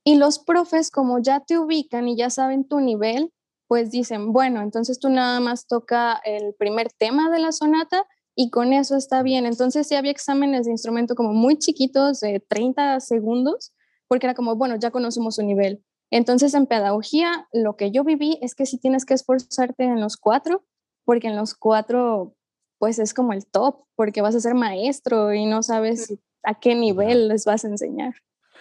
y 0.05 0.17
los 0.17 0.39
profes, 0.39 0.91
como 0.91 1.19
ya 1.19 1.41
te 1.41 1.59
ubican 1.59 2.09
y 2.09 2.17
ya 2.17 2.29
saben 2.29 2.69
tu 2.69 2.81
nivel, 2.81 3.33
pues 3.69 3.91
dicen, 3.91 4.35
bueno, 4.35 4.61
entonces 4.61 4.99
tú 5.01 5.09
nada 5.09 5.41
más 5.41 5.67
toca 5.67 6.21
el 6.25 6.55
primer 6.59 6.93
tema 6.93 7.31
de 7.31 7.39
la 7.39 7.53
sonata 7.53 8.05
y 8.37 8.51
con 8.51 8.75
eso 8.75 8.97
está 8.97 9.23
bien. 9.23 9.47
Entonces 9.47 9.89
sí 9.89 9.95
había 9.95 10.11
exámenes 10.11 10.67
de 10.67 10.73
instrumento 10.73 11.15
como 11.15 11.33
muy 11.33 11.57
chiquitos, 11.59 12.21
de 12.21 12.45
30 12.47 13.01
segundos, 13.01 13.73
porque 14.09 14.27
era 14.27 14.35
como, 14.35 14.57
bueno, 14.57 14.77
ya 14.77 14.91
conocemos 14.91 15.37
su 15.37 15.43
nivel. 15.43 15.83
Entonces 16.11 16.53
en 16.53 16.67
pedagogía 16.67 17.49
lo 17.51 17.77
que 17.77 17.91
yo 17.91 18.05
viví 18.05 18.39
es 18.43 18.55
que 18.55 18.67
si 18.67 18.77
tienes 18.77 19.07
que 19.07 19.15
esforzarte 19.15 19.85
en 19.85 20.03
los 20.03 20.19
cuatro, 20.19 20.67
porque 21.07 21.29
en 21.29 21.37
los 21.37 21.55
cuatro 21.55 22.37
pues 22.85 22.99
es 22.99 23.15
como 23.15 23.33
el 23.33 23.47
top, 23.47 23.77
porque 23.97 24.21
vas 24.21 24.35
a 24.35 24.41
ser 24.41 24.55
maestro 24.55 25.33
y 25.33 25.47
no 25.47 25.63
sabes 25.63 26.15
a 26.43 26.61
qué 26.61 26.75
nivel 26.75 27.29
les 27.29 27.47
vas 27.47 27.65
a 27.65 27.69
enseñar. 27.69 28.13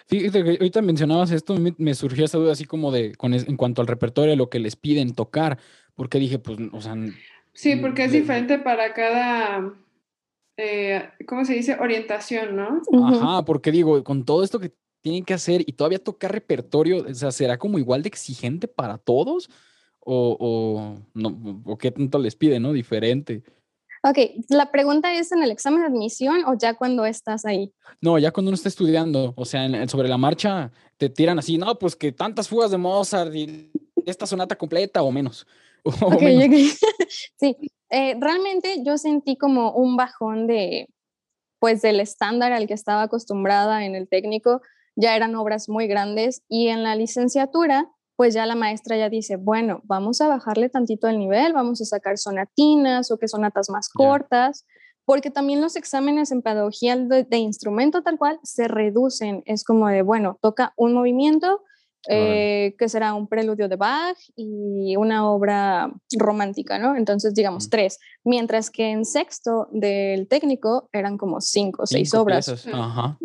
Sí, 0.06 0.32
ahorita 0.34 0.82
mencionabas 0.82 1.32
esto, 1.32 1.58
me, 1.78 1.94
surgió 1.94 2.24
esa 2.24 2.38
duda 2.38 2.54
así 2.54 2.64
como 2.64 2.94
de, 2.94 3.16
con 3.16 3.34
en 3.34 3.58
cuanto 3.58 3.82
al 3.82 3.88
repertorio, 3.88 4.34
lo 4.38 4.50
que 4.50 4.60
les 4.60 4.78
piden 4.78 5.14
tocar, 5.14 5.60
porque 5.94 6.20
dije, 6.20 6.40
pues, 6.40 6.58
o 6.72 6.80
sea... 6.80 6.96
Sí, 7.52 7.76
porque 7.76 8.06
es 8.06 8.14
diferente 8.14 8.60
para 8.60 8.94
cada, 8.94 9.74
eh, 10.56 11.10
¿cómo 11.28 11.44
se 11.44 11.56
dice? 11.56 11.76
Orientación, 11.78 12.56
¿no? 12.56 12.82
Ajá, 13.06 13.44
porque 13.44 13.74
digo, 13.74 14.06
con 14.06 14.24
todo 14.24 14.46
esto 14.46 14.58
que 14.58 14.72
tienen 15.02 15.26
que 15.26 15.34
hacer 15.34 15.66
y 15.68 15.74
todavía 15.74 16.00
tocar 16.00 16.32
repertorio, 16.32 17.06
o 17.10 17.14
sea, 17.14 17.34
¿será 17.34 17.58
como 17.58 17.78
igual 17.78 18.04
de 18.04 18.08
exigente 18.08 18.70
para 18.70 18.98
todos? 18.98 19.50
O, 20.00 20.38
o, 20.40 20.98
no, 21.14 21.62
o 21.66 21.78
qué 21.78 21.92
tanto 21.92 22.20
les 22.20 22.38
piden, 22.38 22.64
¿no? 22.64 22.72
Diferente. 22.72 23.44
Ok, 24.06 24.18
la 24.50 24.70
pregunta 24.70 25.14
es 25.14 25.32
en 25.32 25.44
el 25.44 25.52
examen 25.52 25.82
de 25.82 25.88
admisión 25.88 26.44
o 26.46 26.58
ya 26.58 26.74
cuando 26.74 27.06
estás 27.06 27.46
ahí. 27.46 27.74
No, 28.02 28.20
ya 28.20 28.32
cuando 28.32 28.50
uno 28.50 28.56
está 28.56 28.68
estudiando, 28.68 29.34
o 29.38 29.46
sea, 29.46 29.88
sobre 29.88 30.10
la 30.10 30.18
marcha 30.18 30.74
te 30.98 31.10
tiran 31.10 31.40
así, 31.40 31.58
no, 31.58 31.80
pues 31.80 31.96
que 31.96 32.12
tantas 32.12 32.50
fugas 32.50 32.70
de 32.70 32.78
Mozart 32.78 33.34
y 33.34 33.72
esta 34.06 34.28
sonata 34.28 34.58
completa 34.58 35.02
o 35.02 35.12
menos. 35.12 35.48
Ok, 36.02 36.22
sí, 37.40 37.58
eh, 37.90 38.16
realmente 38.18 38.84
yo 38.86 38.98
sentí 38.98 39.36
como 39.36 39.74
un 39.74 39.98
bajón 39.98 40.48
de, 40.48 40.88
pues 41.60 41.82
del 41.82 42.00
estándar 42.00 42.54
al 42.54 42.68
que 42.68 42.74
estaba 42.74 43.04
acostumbrada 43.04 43.86
en 43.86 43.96
el 43.96 44.08
técnico, 44.08 44.62
ya 44.96 45.14
eran 45.16 45.36
obras 45.36 45.68
muy 45.68 45.88
grandes 45.88 46.42
y 46.48 46.70
en 46.70 46.84
la 46.84 46.96
licenciatura 46.96 47.90
pues 48.24 48.34
ya 48.34 48.46
la 48.46 48.56
maestra 48.56 48.96
ya 48.96 49.10
dice, 49.10 49.36
bueno, 49.36 49.82
vamos 49.84 50.22
a 50.22 50.30
bajarle 50.30 50.70
tantito 50.70 51.10
el 51.10 51.20
nivel, 51.20 51.52
vamos 51.52 51.82
a 51.82 51.84
sacar 51.84 52.18
sonatinas 52.18 53.12
o 53.12 53.18
que 53.18 53.28
sonatas 53.28 53.70
más 53.70 53.90
cortas, 53.90 54.66
porque 55.04 55.30
también 55.30 55.60
los 55.60 55.76
exámenes 55.76 56.32
en 56.32 56.42
pedagogía 56.42 56.96
de, 56.96 57.38
instrumento 57.38 58.02
tal 58.02 58.18
cual 58.18 58.40
se 58.42 58.70
reducen, 58.70 59.44
es 59.46 59.66
como 59.66 59.90
de, 59.90 60.04
bueno, 60.04 60.40
toca 60.42 60.72
un 60.78 60.94
movimiento, 60.94 61.64
eh, 62.10 62.76
que 62.78 62.90
será 62.90 63.14
un 63.14 63.28
preludio 63.28 63.70
de 63.70 63.76
Bach 63.76 64.18
y 64.36 64.96
una 64.98 65.30
obra 65.30 65.92
romántica, 66.18 66.78
¿no? 66.78 66.96
Entonces, 66.96 67.34
digamos, 67.34 67.70
tres. 67.70 68.00
Mientras 68.24 68.70
que 68.70 68.92
en 68.92 69.06
sexto 69.06 69.68
del 69.72 70.28
técnico 70.28 70.90
eran 70.92 71.18
como 71.18 71.40
cinco 71.40 71.84
o 71.84 71.86
seis 71.86 72.14
obras. 72.14 72.68
Ajá. 72.72 73.18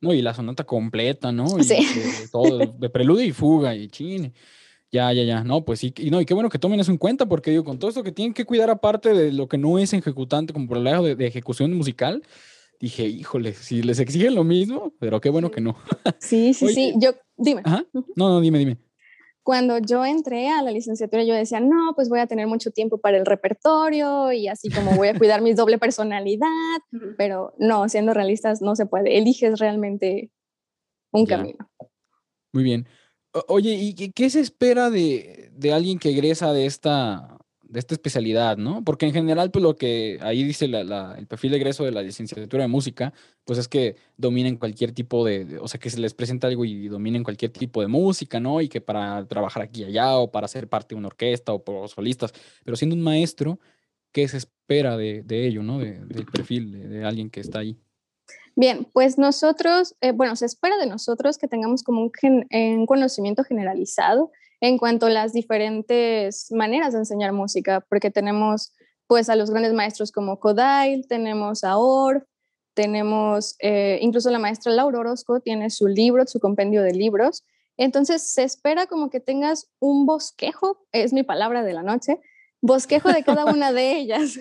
No, 0.00 0.12
y 0.12 0.22
la 0.22 0.34
sonata 0.34 0.64
completa, 0.64 1.32
¿no? 1.32 1.48
sí. 1.62 1.86
todo, 2.30 2.58
de 2.58 2.90
preludio 2.90 3.24
y 3.24 3.32
fuga 3.32 3.74
y 3.74 3.88
chine. 3.88 4.32
Ya, 4.92 5.12
ya, 5.12 5.24
ya. 5.24 5.42
No, 5.42 5.64
pues 5.64 5.80
sí. 5.80 5.92
Y 5.96 6.10
no, 6.10 6.20
y 6.20 6.26
qué 6.26 6.34
bueno 6.34 6.48
que 6.48 6.58
tomen 6.58 6.80
eso 6.80 6.92
en 6.92 6.98
cuenta, 6.98 7.26
porque 7.26 7.50
digo, 7.50 7.64
con 7.64 7.78
todo 7.78 7.88
esto 7.88 8.02
que 8.02 8.12
tienen 8.12 8.34
que 8.34 8.44
cuidar 8.44 8.70
aparte 8.70 9.12
de 9.12 9.32
lo 9.32 9.48
que 9.48 9.58
no 9.58 9.78
es 9.78 9.92
ejecutante, 9.92 10.52
como 10.52 10.68
por 10.68 10.76
el 10.76 10.84
lado 10.84 11.04
de 11.04 11.26
ejecución 11.26 11.72
musical, 11.74 12.22
dije, 12.80 13.04
híjole, 13.04 13.54
si 13.54 13.82
les 13.82 13.98
exigen 13.98 14.34
lo 14.34 14.44
mismo, 14.44 14.92
pero 14.98 15.20
qué 15.20 15.30
bueno 15.30 15.50
que 15.50 15.60
no. 15.60 15.76
Sí, 16.20 16.54
sí, 16.54 16.68
sí. 16.68 16.94
Yo, 16.98 17.12
dime. 17.36 17.62
No, 18.16 18.28
no, 18.28 18.40
dime, 18.40 18.58
dime. 18.58 18.78
Cuando 19.42 19.78
yo 19.78 20.04
entré 20.04 20.48
a 20.48 20.62
la 20.62 20.72
licenciatura, 20.72 21.22
yo 21.22 21.34
decía, 21.34 21.60
no, 21.60 21.92
pues 21.94 22.08
voy 22.08 22.18
a 22.18 22.26
tener 22.26 22.48
mucho 22.48 22.72
tiempo 22.72 22.98
para 22.98 23.16
el 23.16 23.24
repertorio 23.24 24.32
y 24.32 24.48
así 24.48 24.70
como 24.70 24.96
voy 24.96 25.08
a 25.08 25.16
cuidar 25.16 25.40
mi 25.40 25.54
doble 25.54 25.78
personalidad, 25.78 26.48
pero 27.16 27.54
no, 27.58 27.88
siendo 27.88 28.12
realistas, 28.12 28.60
no 28.60 28.74
se 28.74 28.86
puede. 28.86 29.18
Eliges 29.18 29.60
realmente 29.60 30.32
un 31.12 31.26
camino. 31.26 31.70
Muy 32.52 32.64
bien. 32.64 32.88
oye, 33.46 33.74
¿y 33.74 33.94
qué, 34.12 34.30
se 34.30 34.40
espera 34.40 34.90
de, 34.90 35.50
de 35.52 35.72
alguien 35.72 35.98
que 35.98 36.10
egresa 36.10 36.52
de 36.52 36.66
esta, 36.66 37.35
de 37.68 37.80
esta 37.80 37.94
especialidad, 37.94 38.56
¿no? 38.56 38.84
Porque 38.84 39.06
en 39.06 39.12
general, 39.12 39.50
pues 39.50 39.62
lo 39.62 39.76
que 39.76 40.18
ahí 40.22 40.44
dice 40.44 40.66
el 40.66 41.26
perfil 41.26 41.50
de 41.50 41.56
egreso 41.56 41.84
de 41.84 41.92
la 41.92 42.02
licenciatura 42.02 42.62
de 42.62 42.68
música, 42.68 43.12
pues 43.44 43.58
es 43.58 43.68
que 43.68 43.96
dominen 44.16 44.56
cualquier 44.56 44.92
tipo 44.92 45.24
de, 45.24 45.58
o 45.60 45.68
sea, 45.68 45.80
que 45.80 45.90
se 45.90 46.00
les 46.00 46.14
presenta 46.14 46.46
algo 46.46 46.64
y 46.64 46.88
dominen 46.88 47.24
cualquier 47.24 47.50
tipo 47.50 47.80
de 47.80 47.88
música, 47.88 48.40
¿no? 48.40 48.60
Y 48.60 48.68
que 48.68 48.80
para 48.80 49.26
trabajar 49.26 49.62
aquí 49.62 49.82
y 49.82 49.84
allá 49.86 50.16
o 50.16 50.30
para 50.30 50.48
ser 50.48 50.68
parte 50.68 50.94
de 50.94 50.98
una 50.98 51.08
orquesta 51.08 51.52
o 51.52 51.64
por 51.64 51.88
solistas, 51.88 52.32
pero 52.64 52.76
siendo 52.76 52.94
un 52.94 53.02
maestro, 53.02 53.58
¿qué 54.12 54.28
se 54.28 54.36
espera 54.38 54.96
de, 54.96 55.24
ello, 55.28 55.62
¿no? 55.62 55.78
del 55.78 56.26
perfil 56.26 56.90
de, 56.90 57.04
alguien 57.04 57.30
que 57.30 57.40
está 57.40 57.60
ahí. 57.60 57.76
Bien, 58.54 58.86
pues 58.92 59.18
nosotros, 59.18 59.94
eh, 60.00 60.12
bueno, 60.12 60.34
se 60.36 60.46
espera 60.46 60.78
de 60.78 60.86
nosotros 60.86 61.36
que 61.36 61.46
tengamos 61.46 61.82
como 61.82 62.02
un, 62.02 62.46
un 62.52 62.86
conocimiento 62.86 63.44
generalizado 63.44 64.30
en 64.60 64.78
cuanto 64.78 65.06
a 65.06 65.10
las 65.10 65.32
diferentes 65.32 66.50
maneras 66.50 66.92
de 66.92 67.00
enseñar 67.00 67.32
música, 67.32 67.84
porque 67.88 68.10
tenemos 68.10 68.72
pues 69.06 69.28
a 69.28 69.36
los 69.36 69.50
grandes 69.50 69.72
maestros 69.72 70.10
como 70.10 70.40
Kodail, 70.40 71.06
tenemos 71.06 71.62
a 71.62 71.78
Orff, 71.78 72.24
tenemos 72.74 73.56
eh, 73.60 73.98
incluso 74.02 74.30
la 74.30 74.38
maestra 74.38 74.72
Laura 74.72 75.00
Orozco 75.00 75.40
tiene 75.40 75.70
su 75.70 75.86
libro, 75.86 76.26
su 76.26 76.40
compendio 76.40 76.82
de 76.82 76.92
libros. 76.92 77.44
Entonces 77.78 78.30
se 78.30 78.42
espera 78.42 78.86
como 78.86 79.10
que 79.10 79.20
tengas 79.20 79.70
un 79.78 80.06
bosquejo, 80.06 80.86
es 80.92 81.12
mi 81.12 81.22
palabra 81.22 81.62
de 81.62 81.72
la 81.72 81.82
noche, 81.82 82.20
bosquejo 82.60 83.12
de 83.12 83.22
cada 83.22 83.44
una 83.46 83.72
de 83.72 83.92
ellas, 83.96 84.40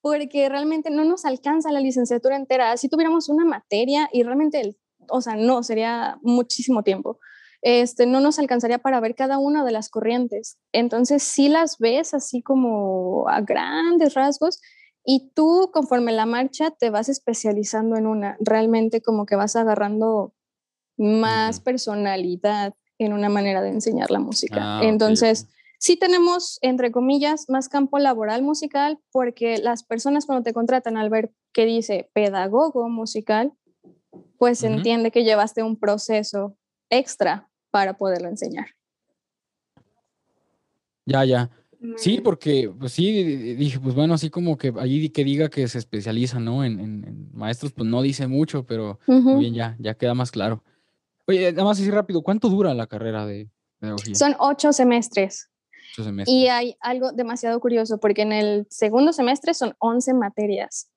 porque 0.00 0.48
realmente 0.48 0.90
no 0.90 1.04
nos 1.04 1.24
alcanza 1.24 1.72
la 1.72 1.80
licenciatura 1.80 2.36
entera. 2.36 2.76
Si 2.76 2.88
tuviéramos 2.88 3.28
una 3.28 3.44
materia 3.44 4.08
y 4.12 4.22
realmente, 4.22 4.76
o 5.08 5.20
sea, 5.20 5.36
no, 5.36 5.62
sería 5.62 6.18
muchísimo 6.22 6.82
tiempo. 6.82 7.18
Este, 7.62 8.06
no 8.06 8.18
nos 8.18 8.40
alcanzaría 8.40 8.78
para 8.78 8.98
ver 8.98 9.14
cada 9.14 9.38
una 9.38 9.64
de 9.64 9.70
las 9.70 9.88
corrientes. 9.88 10.58
Entonces, 10.72 11.22
si 11.22 11.48
las 11.48 11.78
ves 11.78 12.12
así 12.12 12.42
como 12.42 13.28
a 13.28 13.40
grandes 13.40 14.14
rasgos 14.14 14.60
y 15.04 15.30
tú 15.34 15.70
conforme 15.72 16.10
la 16.10 16.26
marcha 16.26 16.72
te 16.72 16.90
vas 16.90 17.08
especializando 17.08 17.96
en 17.96 18.06
una, 18.08 18.36
realmente 18.40 19.00
como 19.00 19.26
que 19.26 19.36
vas 19.36 19.54
agarrando 19.54 20.34
más 20.96 21.60
personalidad 21.60 22.74
en 22.98 23.12
una 23.12 23.28
manera 23.28 23.62
de 23.62 23.70
enseñar 23.70 24.10
la 24.10 24.18
música. 24.18 24.58
Ah, 24.60 24.80
Entonces, 24.82 25.48
sí 25.78 25.96
tenemos, 25.96 26.58
entre 26.62 26.90
comillas, 26.90 27.48
más 27.48 27.68
campo 27.68 28.00
laboral 28.00 28.42
musical 28.42 28.98
porque 29.12 29.58
las 29.58 29.84
personas 29.84 30.26
cuando 30.26 30.42
te 30.42 30.52
contratan 30.52 30.96
al 30.96 31.10
ver 31.10 31.32
que 31.52 31.64
dice 31.64 32.10
pedagogo 32.12 32.88
musical, 32.88 33.52
pues 34.36 34.64
entiende 34.64 35.12
que 35.12 35.22
llevaste 35.22 35.62
un 35.62 35.78
proceso 35.78 36.56
extra 36.90 37.48
para 37.72 37.94
poderlo 37.94 38.28
enseñar. 38.28 38.66
Ya, 41.04 41.24
ya. 41.24 41.50
Sí, 41.96 42.20
porque 42.20 42.72
pues 42.78 42.92
sí, 42.92 43.24
dije, 43.56 43.80
pues 43.80 43.96
bueno, 43.96 44.14
así 44.14 44.30
como 44.30 44.56
que 44.56 44.72
allí 44.78 45.10
que 45.10 45.24
diga 45.24 45.48
que 45.48 45.66
se 45.66 45.78
especializa, 45.78 46.38
¿no? 46.38 46.64
En, 46.64 47.28
maestros, 47.32 47.72
pues 47.72 47.88
no 47.88 48.02
dice 48.02 48.28
mucho, 48.28 48.64
pero 48.64 49.00
muy 49.08 49.40
bien, 49.40 49.54
ya, 49.54 49.76
ya 49.80 49.94
queda 49.94 50.14
más 50.14 50.30
claro. 50.30 50.62
Oye, 51.26 51.50
nada 51.50 51.64
más 51.64 51.80
así 51.80 51.90
rápido, 51.90 52.22
¿cuánto 52.22 52.48
dura 52.48 52.72
la 52.74 52.86
carrera 52.86 53.26
de 53.26 53.50
pedagogía? 53.80 54.14
Son 54.14 54.36
ocho 54.38 54.72
semestres. 54.72 55.50
Ocho 55.94 56.04
semestres. 56.04 56.36
Y 56.36 56.46
hay 56.46 56.76
algo 56.80 57.10
demasiado 57.10 57.58
curioso, 57.58 57.98
porque 57.98 58.22
en 58.22 58.32
el 58.32 58.66
segundo 58.70 59.12
semestre 59.12 59.52
son 59.52 59.74
once 59.80 60.14
materias 60.14 60.88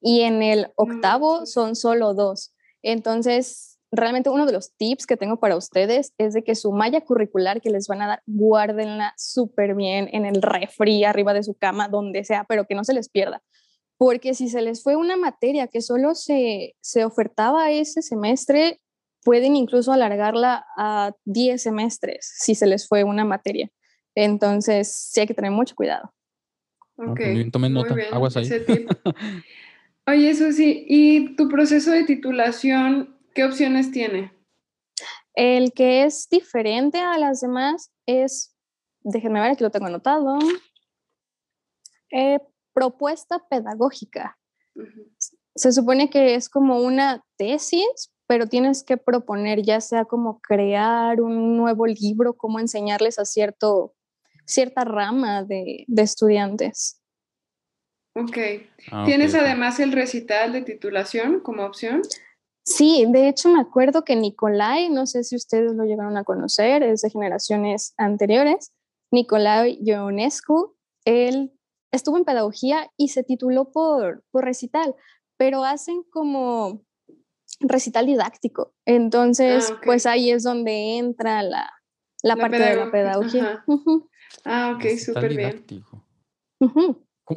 y 0.00 0.22
en 0.22 0.42
el 0.42 0.72
octavo 0.74 1.46
son 1.46 1.76
solo 1.76 2.14
dos. 2.14 2.52
Entonces, 2.82 3.71
realmente 3.92 4.30
uno 4.30 4.46
de 4.46 4.52
los 4.52 4.74
tips 4.76 5.06
que 5.06 5.18
tengo 5.18 5.38
para 5.38 5.56
ustedes 5.56 6.14
es 6.16 6.32
de 6.32 6.42
que 6.42 6.54
su 6.54 6.72
malla 6.72 7.02
curricular 7.02 7.60
que 7.60 7.70
les 7.70 7.86
van 7.86 8.00
a 8.00 8.06
dar, 8.06 8.22
guárdenla 8.26 9.12
súper 9.18 9.74
bien 9.74 10.08
en 10.12 10.24
el 10.24 10.40
refri, 10.40 11.04
arriba 11.04 11.34
de 11.34 11.42
su 11.42 11.54
cama, 11.54 11.88
donde 11.88 12.24
sea, 12.24 12.44
pero 12.48 12.66
que 12.66 12.74
no 12.74 12.84
se 12.84 12.94
les 12.94 13.10
pierda. 13.10 13.42
Porque 13.98 14.34
si 14.34 14.48
se 14.48 14.62
les 14.62 14.82
fue 14.82 14.96
una 14.96 15.16
materia 15.16 15.68
que 15.68 15.82
solo 15.82 16.14
se, 16.14 16.74
se 16.80 17.04
ofertaba 17.04 17.70
ese 17.70 18.00
semestre, 18.00 18.80
pueden 19.22 19.54
incluso 19.56 19.92
alargarla 19.92 20.64
a 20.76 21.12
10 21.26 21.62
semestres 21.62 22.32
si 22.38 22.54
se 22.54 22.66
les 22.66 22.88
fue 22.88 23.04
una 23.04 23.24
materia. 23.24 23.70
Entonces, 24.14 24.92
sí 24.92 25.20
hay 25.20 25.26
que 25.26 25.34
tener 25.34 25.50
mucho 25.50 25.74
cuidado. 25.74 26.12
Ok. 26.96 27.20
tomen 27.52 27.72
nota, 27.72 27.94
aguas 28.10 28.36
ahí. 28.36 28.48
Oye, 30.06 30.30
eso 30.30 30.50
sí, 30.50 30.84
¿y 30.88 31.36
tu 31.36 31.48
proceso 31.48 31.92
de 31.92 32.04
titulación 32.04 33.11
¿Qué 33.34 33.44
opciones 33.44 33.90
tiene? 33.90 34.32
El 35.34 35.72
que 35.72 36.04
es 36.04 36.28
diferente 36.28 36.98
a 36.98 37.16
las 37.18 37.40
demás 37.40 37.90
es, 38.06 38.54
déjenme 39.00 39.40
ver, 39.40 39.52
aquí 39.52 39.64
lo 39.64 39.70
tengo 39.70 39.86
anotado, 39.86 40.38
eh, 42.10 42.38
propuesta 42.74 43.38
pedagógica. 43.48 44.38
Se 45.54 45.72
supone 45.72 46.10
que 46.10 46.34
es 46.34 46.48
como 46.48 46.80
una 46.80 47.24
tesis, 47.36 48.12
pero 48.26 48.46
tienes 48.46 48.84
que 48.84 48.96
proponer 48.96 49.62
ya 49.62 49.80
sea 49.80 50.04
como 50.04 50.40
crear 50.40 51.20
un 51.20 51.56
nuevo 51.56 51.86
libro, 51.86 52.34
cómo 52.34 52.60
enseñarles 52.60 53.18
a 53.18 53.24
cierto, 53.24 53.94
cierta 54.44 54.84
rama 54.84 55.44
de, 55.44 55.86
estudiantes. 55.96 57.00
Ok. 58.14 58.36
Ah, 58.90 59.04
¿Tienes 59.06 59.34
además 59.34 59.80
el 59.80 59.92
recital 59.92 60.52
de 60.52 60.62
titulación 60.62 61.40
como 61.40 61.64
opción? 61.64 62.02
Sí, 62.64 63.06
de 63.08 63.28
hecho 63.28 63.48
me 63.48 63.60
acuerdo 63.60 64.04
que 64.04 64.14
Nicolai, 64.14 64.88
no 64.88 65.06
sé 65.06 65.24
si 65.24 65.34
ustedes 65.34 65.72
lo 65.72 65.84
llegaron 65.84 66.16
a 66.16 66.24
conocer, 66.24 66.82
es 66.82 67.02
de 67.02 67.10
generaciones 67.10 67.94
anteriores, 67.96 68.72
Nicolai 69.10 69.78
Ionescu, 69.82 70.76
él 71.04 71.52
estuvo 71.92 72.16
en 72.16 72.24
pedagogía 72.24 72.90
y 72.96 73.08
se 73.08 73.24
tituló 73.24 73.72
por, 73.72 74.24
por 74.30 74.44
recital, 74.44 74.94
pero 75.36 75.64
hacen 75.64 76.04
como 76.10 76.84
recital 77.60 78.06
didáctico. 78.06 78.74
Entonces, 78.86 79.70
ah, 79.70 79.80
pues 79.84 80.06
ahí 80.06 80.30
es 80.30 80.44
donde 80.44 80.98
entra 80.98 81.42
la, 81.42 81.70
parte 82.36 82.58
de 82.58 82.76
la 82.76 82.90
pedagogía. 82.90 83.64
Ah, 84.44 84.74
ok, 84.76 84.96
súper 84.98 85.36
bien. 85.36 85.64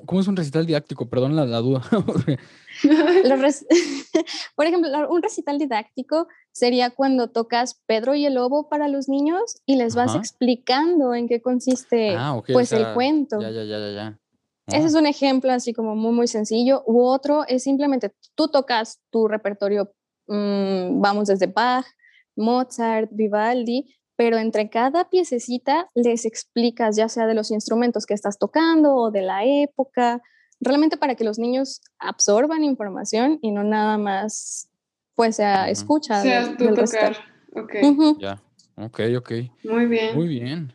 ¿Cómo, 0.06 0.22
es 0.22 0.28
un 0.28 0.36
recital 0.36 0.66
didáctico? 0.66 1.10
Perdón 1.10 1.36
la, 1.36 1.46
duda. 1.46 1.82
Por 4.56 4.66
ejemplo, 4.66 4.90
un 5.10 5.22
recital 5.22 5.60
didáctico 5.60 6.28
sería 6.52 6.90
cuando 6.90 7.30
tocas 7.30 7.82
Pedro 7.86 8.16
y 8.16 8.26
el 8.26 8.36
Lobo 8.36 8.70
para 8.70 8.88
los 8.88 9.10
niños 9.10 9.58
y 9.66 9.76
les 9.76 9.96
vas 9.96 10.16
explicando 10.16 11.14
en 11.14 11.28
qué 11.28 11.42
consiste 11.42 12.16
ah, 12.18 12.42
pues 12.52 12.72
el 12.72 12.94
cuento. 12.94 13.42
Ya, 13.42 13.50
ya, 13.50 13.64
ya, 13.64 13.92
ya. 13.92 14.20
Ese 14.68 14.88
es 14.88 14.96
un 14.96 15.06
ejemplo 15.06 15.52
así 15.52 15.74
como 15.74 15.96
muy, 15.96 16.12
muy 16.12 16.28
sencillo. 16.28 16.84
U 16.88 17.04
otro 17.04 17.46
es 17.48 17.64
simplemente 17.64 18.12
tú 18.34 18.48
tocas 18.48 19.00
tu 19.12 19.28
repertorio, 19.28 19.94
mm, 20.28 21.02
vamos 21.02 21.28
desde 21.28 21.46
Bach, 21.46 21.86
Mozart, 22.36 23.10
Vivaldi, 23.12 23.96
pero 24.16 24.38
entre 24.38 24.70
cada 24.70 25.10
piececita 25.10 25.90
les 25.94 26.26
explicas 26.26 26.96
ya 26.96 27.10
sea 27.10 27.28
de 27.28 27.34
los 27.34 27.52
instrumentos 27.52 28.06
que 28.06 28.14
estás 28.14 28.38
tocando 28.38 28.96
o 28.96 29.12
de 29.12 29.22
la 29.22 29.46
época, 29.46 30.22
realmente 30.60 30.98
para 30.98 31.16
que 31.16 31.24
los 31.24 31.38
niños 31.38 31.82
absorban 32.00 32.64
información 32.64 33.40
y 33.42 33.52
no 33.52 33.64
nada 33.64 33.98
más 33.98 34.70
pues 35.16 35.38
sea 35.38 35.70
escucha. 35.70 36.22
Sea 36.22 36.56
tú 36.58 36.74
tocar. 36.74 37.16
Ok. 37.56 37.74
Ya, 38.20 38.42
ok, 38.76 39.00
ok. 39.18 39.32
Muy 39.64 39.86
bien. 39.86 40.16
Muy 40.16 40.28
bien. 40.28 40.74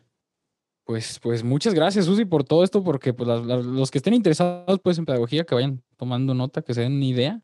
Pues, 0.83 1.19
pues 1.19 1.43
muchas 1.43 1.73
gracias, 1.73 2.05
Susi, 2.05 2.25
por 2.25 2.43
todo 2.43 2.63
esto, 2.63 2.83
porque 2.83 3.13
pues, 3.13 3.29
los 3.29 3.91
que 3.91 3.99
estén 3.99 4.13
interesados 4.13 4.79
pues, 4.83 4.97
en 4.97 5.05
pedagogía, 5.05 5.45
que 5.45 5.55
vayan 5.55 5.81
tomando 5.95 6.33
nota, 6.33 6.63
que 6.63 6.73
se 6.73 6.81
den 6.81 7.01
idea. 7.01 7.39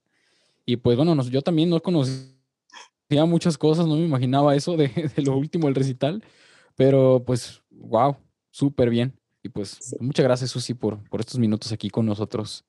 Y 0.66 0.78
pues 0.78 0.98
bueno, 0.98 1.16
yo 1.24 1.42
también 1.42 1.70
no 1.70 1.80
conocí 1.80 2.37
muchas 3.10 3.58
cosas, 3.58 3.88
no 3.88 3.96
me 3.96 4.06
imaginaba 4.06 4.56
eso 4.56 4.76
de, 4.78 4.92
lo 5.18 5.38
último, 5.38 5.68
el 5.68 5.76
recital, 5.76 6.24
pero 6.76 7.24
pues, 7.26 7.62
wow, 7.72 8.18
súper 8.52 8.90
bien. 8.90 9.20
Y 9.44 9.50
pues 9.50 9.96
muchas 10.00 10.26
gracias, 10.26 10.52
Susi, 10.52 10.74
por, 10.74 11.08
por 11.10 11.22
estos 11.22 11.40
minutos 11.40 11.72
aquí 11.72 11.90
con 11.90 12.06
nosotros. 12.06 12.66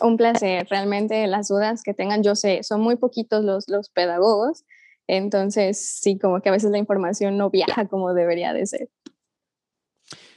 Un 0.00 0.16
placer, 0.16 0.66
realmente 0.70 1.26
las 1.26 1.48
dudas 1.48 1.82
que 1.82 1.94
tengan, 1.94 2.22
yo 2.22 2.34
sé, 2.34 2.62
son 2.62 2.80
muy 2.80 2.96
poquitos 2.96 3.44
los, 3.44 3.68
los 3.68 3.90
pedagogos, 3.90 4.64
entonces 5.06 5.84
sí, 6.00 6.18
como 6.18 6.40
que 6.40 6.48
a 6.48 6.52
veces 6.52 6.70
la 6.70 6.78
información 6.78 7.36
no 7.36 7.50
viaja 7.50 7.86
como 7.88 8.14
debería 8.14 8.52
de 8.52 8.66
ser. 8.66 8.88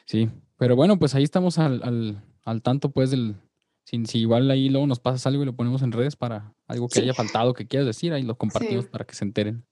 Sí, 0.06 0.30
pero 0.58 0.76
bueno, 0.76 1.00
pues 1.00 1.16
ahí 1.16 1.24
estamos 1.24 1.58
al, 1.58 1.82
al, 1.84 2.24
al 2.44 2.62
tanto 2.62 2.90
pues 2.90 3.12
del, 3.12 3.36
si, 3.86 4.19
igual 4.19 4.50
ahí 4.50 4.69
luego 4.69 4.88
nos 4.88 5.00
pasas 5.00 5.26
algo 5.28 5.43
y 5.43 5.45
lo 5.45 5.56
ponemos 5.56 5.84
en 5.84 5.91
redes 5.91 6.15
para 6.15 6.54
algo 6.67 6.89
que 6.89 7.00
haya 7.00 7.13
faltado, 7.13 7.54
que 7.54 7.67
quieras 7.67 7.86
decir, 7.86 8.13
ahí 8.13 8.24
lo 8.24 8.36
compartimos 8.36 8.88
para 8.88 9.06
que 9.06 9.13
se 9.13 9.24
enteren. 9.24 9.63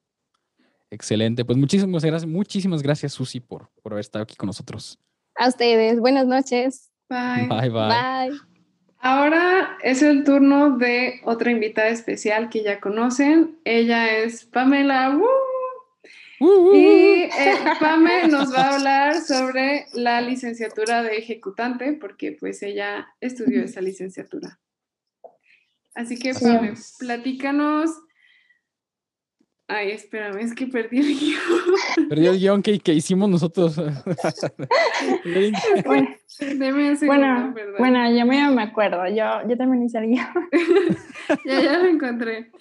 Excelente. 0.91 1.43
Pues 1.43 1.57
muchísimas 1.57 2.05
gracias, 2.05 2.29
muchísimas 2.29 2.83
gracias, 2.83 3.13
Susi, 3.13 3.39
por, 3.39 3.71
por 3.81 3.93
haber 3.93 4.01
estado 4.01 4.23
aquí 4.23 4.35
con 4.35 4.47
nosotros. 4.47 4.99
A 5.35 5.47
ustedes. 5.47 5.99
Buenas 5.99 6.27
noches. 6.27 6.91
Bye. 7.09 7.47
Bye, 7.47 7.69
bye. 7.69 8.29
Bye. 8.29 8.39
Ahora 8.99 9.77
es 9.83 10.01
el 10.01 10.23
turno 10.23 10.77
de 10.77 11.19
otra 11.25 11.51
invitada 11.51 11.89
especial 11.89 12.49
que 12.49 12.63
ya 12.63 12.79
conocen. 12.79 13.59
Ella 13.65 14.17
es 14.19 14.45
Pamela. 14.45 15.17
Y 16.73 17.23
eh, 17.23 17.29
Pame 17.79 18.27
nos 18.27 18.53
va 18.53 18.63
a 18.63 18.75
hablar 18.75 19.21
sobre 19.21 19.85
la 19.93 20.19
licenciatura 20.21 21.01
de 21.03 21.17
ejecutante, 21.17 21.93
porque 21.93 22.35
pues 22.39 22.61
ella 22.63 23.07
estudió 23.21 23.63
esa 23.63 23.81
licenciatura. 23.81 24.59
Así 25.95 26.17
que 26.17 26.33
Pame, 26.33 26.73
platícanos. 26.99 27.91
Ay, 29.67 29.91
espérame, 29.91 30.39
es 30.39 30.53
que 30.53 30.67
perdí 30.67 30.99
el 30.99 31.17
guion. 31.17 32.09
Perdí 32.09 32.27
el 32.27 32.37
guion 32.37 32.61
que, 32.61 32.77
que 32.79 32.93
hicimos 32.93 33.29
nosotros. 33.29 33.77
bueno, 35.85 36.09
bueno, 37.05 37.55
bueno, 37.79 38.17
yo 38.17 38.25
me, 38.25 38.61
acuerdo, 38.61 39.07
yo, 39.07 39.47
yo 39.47 39.57
también 39.57 39.83
hice 39.83 39.99
el 39.99 40.07
guion. 40.07 40.27
ya, 41.45 41.61
ya 41.61 41.77
lo 41.77 41.85
encontré. 41.85 42.51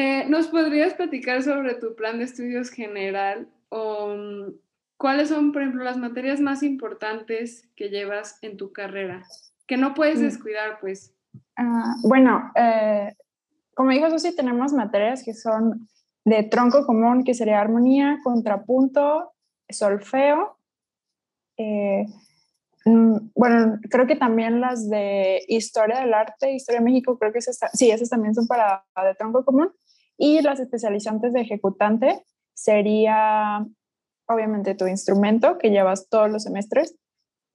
Eh, 0.00 0.26
¿Nos 0.28 0.46
podrías 0.46 0.94
platicar 0.94 1.42
sobre 1.42 1.74
tu 1.74 1.96
plan 1.96 2.18
de 2.18 2.24
estudios 2.24 2.70
general 2.70 3.48
o 3.68 4.14
mm, 4.14 4.52
¿cuáles 4.96 5.28
son, 5.28 5.50
por 5.50 5.62
ejemplo, 5.62 5.82
las 5.82 5.96
materias 5.96 6.40
más 6.40 6.62
importantes 6.62 7.68
que 7.74 7.88
llevas 7.88 8.38
en 8.42 8.56
tu 8.56 8.70
carrera? 8.70 9.24
Que 9.66 9.76
no 9.76 9.94
puedes 9.94 10.20
mm. 10.20 10.22
descuidar, 10.22 10.78
pues. 10.80 11.12
Ah, 11.56 11.96
bueno, 12.04 12.52
eh, 12.54 13.12
como 13.74 13.90
dijo 13.90 14.08
Susi, 14.08 14.36
tenemos 14.36 14.72
materias 14.72 15.24
que 15.24 15.34
son 15.34 15.88
de 16.24 16.44
tronco 16.44 16.86
común, 16.86 17.24
que 17.24 17.34
sería 17.34 17.60
armonía, 17.60 18.20
contrapunto, 18.22 19.32
solfeo. 19.68 20.58
Eh, 21.56 22.06
mm, 22.84 23.30
bueno, 23.34 23.80
creo 23.90 24.06
que 24.06 24.14
también 24.14 24.60
las 24.60 24.88
de 24.88 25.42
historia 25.48 25.98
del 25.98 26.14
arte, 26.14 26.52
historia 26.52 26.78
de 26.78 26.84
México, 26.84 27.18
creo 27.18 27.32
que 27.32 27.40
esas, 27.40 27.58
sí, 27.72 27.90
esas 27.90 28.08
también 28.08 28.36
son 28.36 28.46
para 28.46 28.84
de 28.94 29.16
tronco 29.16 29.44
común. 29.44 29.72
Y 30.18 30.42
las 30.42 30.60
especializantes 30.60 31.32
de 31.32 31.40
ejecutante 31.40 32.24
sería, 32.52 33.64
obviamente, 34.26 34.74
tu 34.74 34.86
instrumento, 34.86 35.56
que 35.58 35.70
llevas 35.70 36.08
todos 36.08 36.28
los 36.30 36.42
semestres, 36.42 36.96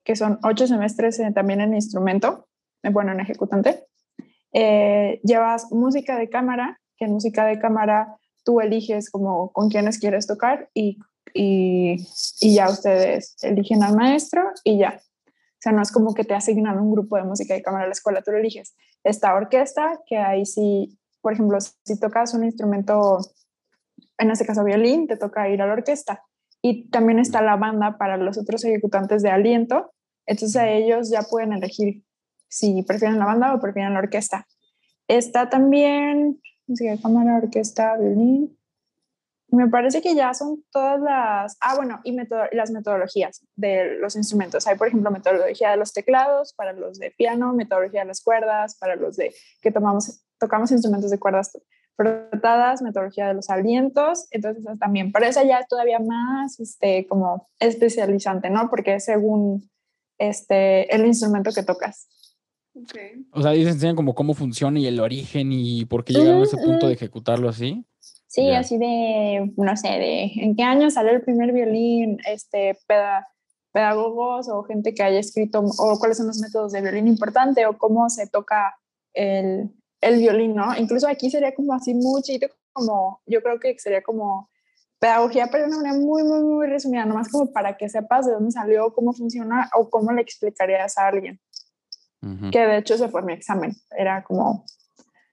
que 0.02 0.16
son 0.16 0.38
ocho 0.42 0.66
semestres 0.66 1.20
también 1.34 1.60
en 1.60 1.74
instrumento, 1.74 2.48
eh, 2.82 2.90
bueno, 2.90 3.12
en 3.12 3.20
ejecutante. 3.20 3.84
Eh, 4.52 5.20
llevas 5.22 5.70
música 5.72 6.18
de 6.18 6.30
cámara, 6.30 6.80
que 6.96 7.04
en 7.04 7.12
música 7.12 7.44
de 7.44 7.58
cámara 7.58 8.16
tú 8.44 8.60
eliges 8.60 9.10
como 9.10 9.52
con 9.52 9.68
quiénes 9.68 9.98
quieres 9.98 10.26
tocar 10.26 10.70
y, 10.74 10.98
y, 11.34 11.96
ya 12.40 12.68
ustedes 12.68 13.36
eligen 13.42 13.82
al 13.82 13.96
maestro 13.96 14.42
y 14.62 14.78
ya. 14.78 15.00
O 15.26 15.60
sea, 15.64 15.72
no 15.72 15.82
es 15.82 15.90
como 15.90 16.14
que 16.14 16.24
te 16.24 16.34
asignan 16.34 16.78
un 16.78 16.92
grupo 16.92 17.16
de 17.16 17.24
música 17.24 17.54
de 17.54 17.62
cámara 17.62 17.84
a 17.84 17.88
la 17.88 17.92
escuela, 17.92 18.22
tú 18.22 18.30
eliges. 18.30 18.74
Esta 19.02 19.34
orquesta, 19.34 20.00
que 20.06 20.18
ahí 20.18 20.46
sí, 20.46 20.98
por 21.24 21.32
ejemplo, 21.32 21.58
si 21.58 21.98
tocas 21.98 22.34
un 22.34 22.44
instrumento, 22.44 23.18
en 24.18 24.30
este 24.30 24.44
caso 24.44 24.62
violín, 24.62 25.06
te 25.06 25.16
toca 25.16 25.48
ir 25.48 25.62
a 25.62 25.66
la 25.66 25.72
orquesta. 25.72 26.22
Y 26.60 26.90
también 26.90 27.18
está 27.18 27.40
la 27.40 27.56
banda 27.56 27.96
para 27.96 28.18
los 28.18 28.36
otros 28.36 28.62
ejecutantes 28.62 29.22
de 29.22 29.30
aliento. 29.30 29.94
Entonces 30.26 30.62
ellos 30.62 31.08
ya 31.08 31.22
pueden 31.22 31.54
elegir 31.54 32.04
si 32.46 32.82
prefieren 32.82 33.18
la 33.18 33.24
banda 33.24 33.54
o 33.54 33.60
prefieren 33.60 33.94
la 33.94 34.00
orquesta. 34.00 34.46
Está 35.08 35.48
también 35.48 36.42
música 36.66 36.94
cámara, 37.00 37.38
orquesta, 37.38 37.96
violín. 37.96 38.58
Me 39.48 39.66
parece 39.68 40.02
que 40.02 40.14
ya 40.14 40.34
son 40.34 40.62
todas 40.70 41.00
las, 41.00 41.56
ah, 41.62 41.74
bueno, 41.76 42.00
y 42.04 42.14
las 42.52 42.70
metodologías 42.70 43.46
de 43.56 43.96
los 43.98 44.14
instrumentos. 44.14 44.66
Hay, 44.66 44.76
por 44.76 44.88
ejemplo, 44.88 45.10
metodología 45.10 45.70
de 45.70 45.78
los 45.78 45.94
teclados, 45.94 46.52
para 46.52 46.74
los 46.74 46.98
de 46.98 47.12
piano, 47.12 47.54
metodología 47.54 48.00
de 48.00 48.08
las 48.08 48.22
cuerdas, 48.22 48.76
para 48.76 48.96
los 48.96 49.16
de 49.16 49.34
que 49.62 49.72
tomamos, 49.72 50.22
tocamos 50.44 50.70
instrumentos 50.70 51.10
de 51.10 51.18
cuerdas 51.18 51.52
frotadas, 51.96 52.82
metodología 52.82 53.28
de 53.28 53.34
los 53.34 53.50
alientos, 53.50 54.26
entonces 54.30 54.64
también, 54.78 55.12
pero 55.12 55.26
esa 55.26 55.44
ya 55.44 55.58
es 55.58 55.68
todavía 55.68 56.00
más, 56.00 56.58
este, 56.60 57.06
como 57.06 57.48
especializante, 57.60 58.50
¿no? 58.50 58.68
Porque 58.68 58.96
es 58.96 59.04
según, 59.04 59.70
este, 60.18 60.94
el 60.94 61.06
instrumento 61.06 61.50
que 61.52 61.62
tocas. 61.62 62.08
O 63.32 63.40
sea, 63.40 63.52
ahí 63.52 63.62
se 63.62 63.70
enseñan 63.70 63.94
como 63.94 64.14
cómo 64.14 64.34
funciona 64.34 64.80
y 64.80 64.86
el 64.86 64.98
origen 64.98 65.52
y 65.52 65.84
por 65.84 66.04
qué 66.04 66.12
llegaron 66.12 66.40
a 66.40 66.44
ese 66.44 66.56
punto 66.56 66.88
de 66.88 66.94
ejecutarlo 66.94 67.48
así. 67.48 67.86
Sí, 68.26 68.50
así 68.50 68.78
de, 68.78 69.52
no 69.56 69.76
sé, 69.76 69.88
de 69.88 70.24
en 70.34 70.56
qué 70.56 70.64
año 70.64 70.90
salió 70.90 71.12
el 71.12 71.22
primer 71.22 71.52
violín, 71.52 72.18
este, 72.26 72.76
pedagogos 73.72 74.48
o 74.48 74.64
gente 74.64 74.92
que 74.92 75.04
haya 75.04 75.20
escrito, 75.20 75.60
o 75.60 75.98
cuáles 76.00 76.16
son 76.16 76.26
los 76.26 76.38
métodos 76.38 76.72
de 76.72 76.82
violín 76.82 77.06
importante, 77.06 77.64
o 77.66 77.78
cómo 77.78 78.10
se 78.10 78.26
toca 78.26 78.76
el, 79.12 79.70
el 80.04 80.18
violín, 80.18 80.54
¿no? 80.54 80.76
Incluso 80.76 81.08
aquí 81.08 81.30
sería 81.30 81.54
como 81.54 81.72
así 81.74 81.94
muchito, 81.94 82.48
como, 82.72 83.20
yo 83.26 83.42
creo 83.42 83.58
que 83.58 83.78
sería 83.78 84.02
como 84.02 84.50
pedagogía, 84.98 85.48
pero 85.50 85.64
de 85.64 85.68
una 85.68 85.76
manera 85.78 85.96
muy, 85.98 86.22
muy, 86.22 86.42
muy 86.42 86.66
resumida, 86.66 87.04
nomás 87.04 87.28
como 87.28 87.52
para 87.52 87.76
que 87.76 87.88
sepas 87.88 88.26
de 88.26 88.32
dónde 88.32 88.52
salió, 88.52 88.92
cómo 88.94 89.12
funciona 89.12 89.70
o 89.76 89.90
cómo 89.90 90.12
le 90.12 90.22
explicarías 90.22 90.96
a 90.98 91.08
alguien 91.08 91.40
que 92.50 92.58
de 92.58 92.78
hecho 92.78 92.94
ese 92.94 93.08
fue 93.08 93.22
mi 93.22 93.32
examen, 93.32 93.76
era 93.96 94.24
como 94.24 94.64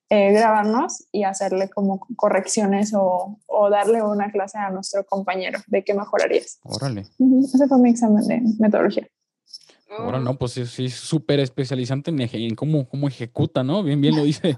eh, 0.09 0.33
grabarnos 0.33 1.05
y 1.11 1.23
hacerle 1.23 1.69
como 1.69 1.99
correcciones 2.15 2.93
o, 2.93 3.39
o, 3.47 3.69
darle 3.69 4.03
una 4.03 4.29
clase 4.31 4.57
a 4.57 4.69
nuestro 4.69 5.05
compañero 5.05 5.59
de 5.67 5.83
qué 5.83 5.93
mejorarías. 5.93 6.59
Órale. 6.63 7.07
Ese 7.43 7.67
fue 7.67 7.77
mi 7.79 7.91
examen 7.91 8.27
de 8.27 8.41
metodología. 8.59 9.07
Ahora 9.97 10.19
no, 10.19 10.37
pues 10.37 10.53
sí, 10.53 10.89
súper 10.89 11.39
especializante 11.41 12.11
en, 12.11 12.55
cómo, 12.55 12.87
cómo 12.87 13.07
ejecuta, 13.07 13.63
¿no? 13.63 13.83
Bien, 13.83 13.99
bien 13.99 14.15
lo 14.15 14.23
dice. 14.23 14.57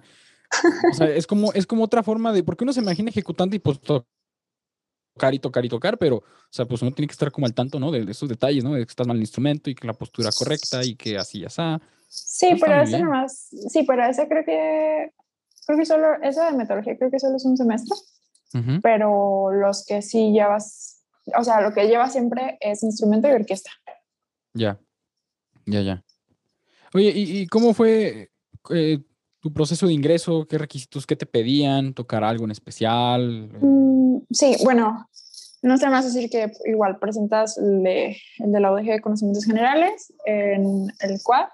o 0.91 0.93
sea, 0.93 1.07
es 1.07 1.25
como, 1.25 1.51
es 1.53 1.65
como 1.65 1.83
otra 1.83 2.03
forma 2.03 2.31
de, 2.31 2.43
porque 2.43 2.63
uno 2.63 2.73
se 2.73 2.81
imagina 2.81 3.09
ejecutante 3.09 3.55
y 3.55 3.59
pues 3.59 3.79
tocar 3.81 5.33
y 5.33 5.39
tocar 5.39 5.65
y 5.65 5.69
tocar, 5.69 5.97
pero, 5.97 6.17
o 6.17 6.23
sea, 6.51 6.65
pues 6.65 6.81
uno 6.83 6.91
tiene 6.91 7.07
que 7.07 7.13
estar 7.13 7.31
como 7.31 7.47
al 7.47 7.53
tanto, 7.53 7.79
¿no? 7.79 7.91
De, 7.91 8.09
esos 8.11 8.29
detalles, 8.29 8.63
¿no? 8.63 8.73
De 8.73 8.85
que 8.85 8.89
estás 8.89 9.07
mal 9.07 9.17
el 9.17 9.23
instrumento 9.23 9.69
y 9.69 9.75
que 9.75 9.87
la 9.87 9.93
postura 9.93 10.29
correcta 10.37 10.83
y 10.85 10.95
que 10.95 11.17
así 11.17 11.39
ya 11.39 11.47
está. 11.47 11.81
Sí, 12.07 12.55
pero 12.61 12.81
ese 12.81 12.99
nomás, 12.99 13.49
sí, 13.69 13.83
pero 13.87 14.05
ese 14.05 14.27
creo 14.27 14.45
que, 14.45 15.13
creo 15.65 15.79
que 15.79 15.85
solo, 15.85 16.21
eso 16.21 16.43
de 16.43 16.51
metodología 16.51 16.95
creo 16.95 17.09
que 17.09 17.19
solo 17.19 17.37
es 17.37 17.45
un 17.45 17.57
semestre, 17.57 17.95
pero 18.83 19.51
los 19.51 19.83
que 19.83 20.03
sí 20.03 20.31
llevas, 20.31 21.01
o 21.35 21.43
sea, 21.43 21.61
lo 21.61 21.73
que 21.73 21.87
llevas 21.87 22.11
siempre 22.11 22.59
es 22.61 22.83
instrumento 22.83 23.27
y 23.27 23.31
orquesta. 23.31 23.71
Ya, 24.53 24.79
ya, 25.65 25.81
ya. 25.81 26.03
Oye, 26.93 27.11
¿y, 27.15 27.47
cómo 27.47 27.73
fue 27.73 28.31
eh, 28.69 28.99
tu 29.39 29.51
proceso 29.51 29.87
de 29.87 29.93
ingreso? 29.93 30.47
¿Qué 30.47 30.57
requisitos 30.57 31.07
que 31.07 31.15
te 31.15 31.25
pedían? 31.25 31.93
¿Tocar 31.93 32.23
algo 32.23 32.45
en 32.45 32.51
especial? 32.51 33.49
Mm, 33.59 34.19
sí, 34.31 34.55
bueno, 34.63 35.09
no 35.61 35.77
sé 35.77 35.89
más 35.89 36.05
decir 36.05 36.29
que 36.29 36.51
igual 36.65 36.99
presentas 36.99 37.57
el 37.57 37.83
de, 37.83 38.17
el 38.37 38.51
de 38.51 38.59
la 38.59 38.71
UDG 38.71 38.85
de 38.85 39.01
Conocimientos 39.01 39.45
Generales 39.45 40.13
en 40.25 40.87
el 40.99 41.21
CUAD 41.23 41.47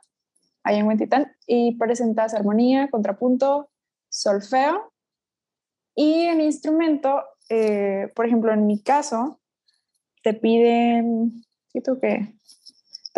ahí 0.63 0.77
en 0.77 0.87
Huentitán, 0.87 1.31
y 1.47 1.75
presentas 1.77 2.33
armonía, 2.33 2.89
contrapunto, 2.89 3.69
solfeo. 4.09 4.93
Y 5.95 6.25
el 6.25 6.41
instrumento, 6.41 7.23
eh, 7.49 8.09
por 8.15 8.25
ejemplo, 8.25 8.53
en 8.53 8.67
mi 8.67 8.81
caso, 8.81 9.39
te 10.23 10.33
piden, 10.33 11.43
¿qué 11.73 11.81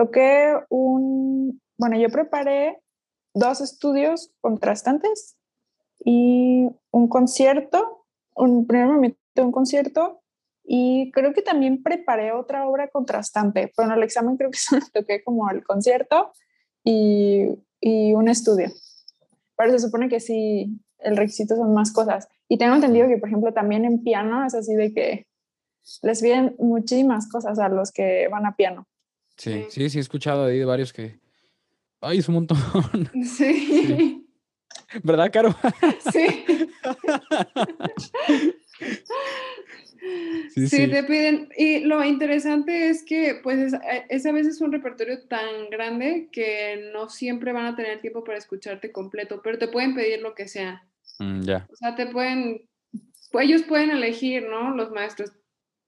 toqué? 0.02 0.56
Un, 0.70 1.62
bueno, 1.78 1.98
yo 1.98 2.10
preparé 2.10 2.82
dos 3.34 3.62
estudios 3.62 4.32
contrastantes 4.42 5.38
y 6.04 6.68
un 6.92 7.08
concierto, 7.08 8.06
un, 8.36 8.66
primero 8.66 8.94
me 8.94 9.00
metí 9.00 9.18
un 9.38 9.52
concierto 9.52 10.22
y 10.64 11.12
creo 11.12 11.34
que 11.34 11.42
también 11.42 11.84
preparé 11.84 12.32
otra 12.32 12.68
obra 12.68 12.90
contrastante, 12.90 13.72
pero 13.76 13.90
en 13.90 13.98
el 13.98 14.04
examen 14.04 14.38
creo 14.38 14.52
que 14.52 14.58
solo 14.60 14.86
toqué 14.94 15.24
como 15.24 15.50
el 15.50 15.64
concierto 15.64 16.32
y, 16.84 17.48
y 17.80 18.14
un 18.14 18.28
estudio. 18.28 18.72
Pero 19.56 19.72
se 19.72 19.80
supone 19.80 20.10
que 20.10 20.20
sí, 20.20 20.80
el 20.98 21.18
requisito 21.18 21.56
son 21.56 21.74
más 21.74 21.92
cosas. 21.92 22.28
Y 22.48 22.58
tengo 22.58 22.74
entendido 22.76 23.08
que, 23.08 23.18
por 23.18 23.30
ejemplo, 23.30 23.54
también 23.54 23.86
en 23.86 24.04
piano 24.04 24.46
es 24.46 24.56
así 24.56 24.74
de 24.74 24.94
que 24.94 25.28
les 26.02 26.22
piden 26.22 26.56
muchísimas 26.58 27.30
cosas 27.30 27.60
a 27.60 27.70
los 27.70 27.92
que 27.92 28.28
van 28.30 28.46
a 28.46 28.56
piano. 28.56 28.88
Sí, 29.42 29.66
sí, 29.70 29.90
sí, 29.90 29.98
he 29.98 30.02
escuchado 30.02 30.46
ahí 30.46 30.60
de 30.60 30.66
varios 30.66 30.94
que... 30.94 31.18
Ay, 32.00 32.20
es 32.20 32.30
un 32.30 32.36
montón. 32.36 32.60
Sí. 33.26 34.28
¿Verdad, 35.02 35.32
Caro? 35.34 35.56
Sí. 36.14 36.46
Sí, 40.68 40.88
te 40.88 41.04
piden. 41.04 41.50
Y 41.58 41.80
lo 41.82 42.04
interesante 42.04 42.90
es 42.90 43.04
que, 43.04 43.40
pues, 43.42 43.74
es, 44.10 44.26
a 44.26 44.32
veces 44.32 44.62
un 44.62 44.72
repertorio 44.72 45.24
tan 45.28 45.70
grande 45.72 46.30
que 46.32 46.92
no 46.94 47.10
siempre 47.10 47.52
van 47.52 47.66
a 47.66 47.76
tener 47.76 48.02
tiempo 48.02 48.24
para 48.24 48.38
escucharte 48.38 48.92
completo, 48.92 49.42
pero 49.44 49.58
te 49.58 49.68
pueden 49.68 49.96
pedir 49.96 50.22
lo 50.22 50.36
que 50.36 50.48
sea. 50.48 50.84
Mm, 51.20 51.42
ya. 51.42 51.68
O 51.72 51.76
sea, 51.76 51.96
te 51.96 52.08
pueden. 52.08 52.68
Pues, 53.32 53.46
ellos 53.46 53.64
pueden 53.64 53.92
elegir, 53.92 54.44
¿no? 54.48 54.76
Los 54.76 54.92
maestros. 54.92 55.32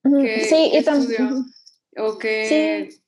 sí, 0.04 0.72
y 0.74 0.84
también. 0.84 1.46
O 1.98 2.18
que. 2.18 2.90
Sí. 2.90 3.04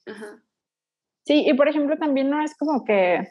sí, 1.25 1.43
y 1.47 1.53
por 1.53 1.67
ejemplo, 1.67 1.97
también 1.97 2.29
no 2.29 2.43
es 2.43 2.55
como 2.55 2.83
que 2.83 3.27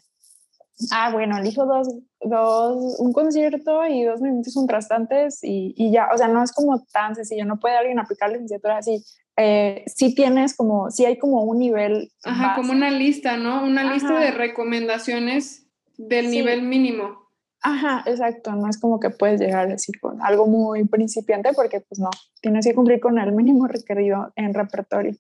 ah, 0.90 1.11
bueno, 1.12 1.38
elijo 1.38 1.66
dos, 1.66 1.88
dos, 2.20 2.98
un 2.98 3.12
concierto 3.12 3.86
y 3.86 4.05
dos 4.05 4.20
minutos 4.20 4.55
contrastantes 4.55 5.42
y, 5.42 5.74
y, 5.76 5.92
ya, 5.92 6.09
o 6.12 6.18
sea, 6.18 6.28
no 6.28 6.42
es 6.42 6.52
como 6.52 6.84
tan 6.92 7.14
sencillo, 7.14 7.44
no 7.44 7.61
puede 7.61 7.76
alguien 7.76 7.98
aplicar 7.98 8.28
la 8.28 8.34
licenciatura 8.34 8.78
así. 8.78 9.02
Eh, 9.36 9.84
sí 9.86 10.14
tienes 10.14 10.57
como, 10.57 10.90
sí 10.90 11.05
hay 11.05 11.18
como 11.18 11.42
un 11.42 11.59
nivel. 11.59 12.12
Ajá, 12.24 12.55
como 12.55 12.72
una 12.72 12.90
lista, 12.90 13.36
¿no? 13.36 13.64
Una 13.64 13.92
lista 13.92 14.18
de 14.18 14.30
recomendaciones 14.30 15.66
del 15.96 16.30
nivel 16.30 16.62
mínimo. 16.62 17.24
Ajá, 17.61 18.02
exacto, 18.05 18.52
no 18.52 18.68
es 18.68 18.78
como 18.78 19.00
que 19.00 19.09
puedes 19.09 19.40
llegar 19.40 19.66
a 19.66 19.70
decir 19.70 19.98
con 19.98 20.20
algo 20.20 20.46
muy 20.46 20.84
principiante 20.84 21.50
porque 21.55 21.80
pues 21.80 21.98
no, 21.98 22.11
tienes 22.42 22.66
que 22.66 22.74
cumplir 22.74 23.00
con 23.00 23.18
el 23.18 23.32
mínimo 23.32 23.66
requerido 23.66 24.32
en 24.36 24.52
repertorio. 24.52 25.14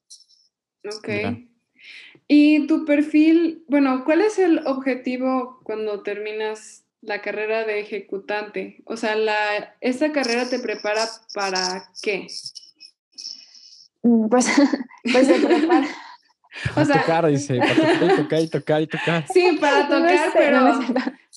Ok. 0.84 1.08
Y 2.26 2.66
tu 2.66 2.84
perfil, 2.84 3.64
bueno, 3.68 4.04
¿cuál 4.04 4.22
es 4.22 4.38
el 4.38 4.66
objetivo 4.66 5.60
cuando 5.62 6.02
terminas 6.02 6.84
la 7.02 7.20
carrera 7.20 7.64
de 7.64 7.80
ejecutante? 7.80 8.82
O 8.86 8.96
sea, 8.96 9.14
la, 9.14 9.76
¿esta 9.80 10.12
carrera 10.12 10.48
te 10.48 10.58
prepara 10.58 11.06
para 11.34 11.90
qué? 12.02 12.26
Mm, 14.02 14.28
pues, 14.28 14.46
pues 15.12 15.26
se 15.26 15.34
prepara. 15.34 15.86
O 16.76 16.84
sea, 16.84 17.00
tocar, 17.00 17.26
dice, 17.26 17.58
para 17.58 17.74
tocar 17.74 18.10
y 18.10 18.16
tocar 18.16 18.40
y 18.40 18.48
tocar 18.48 18.82
y 18.82 18.86
tocar. 18.86 19.26
Sí, 19.32 19.58
para 19.60 19.88
tocar, 19.88 20.30
pero, 20.32 20.80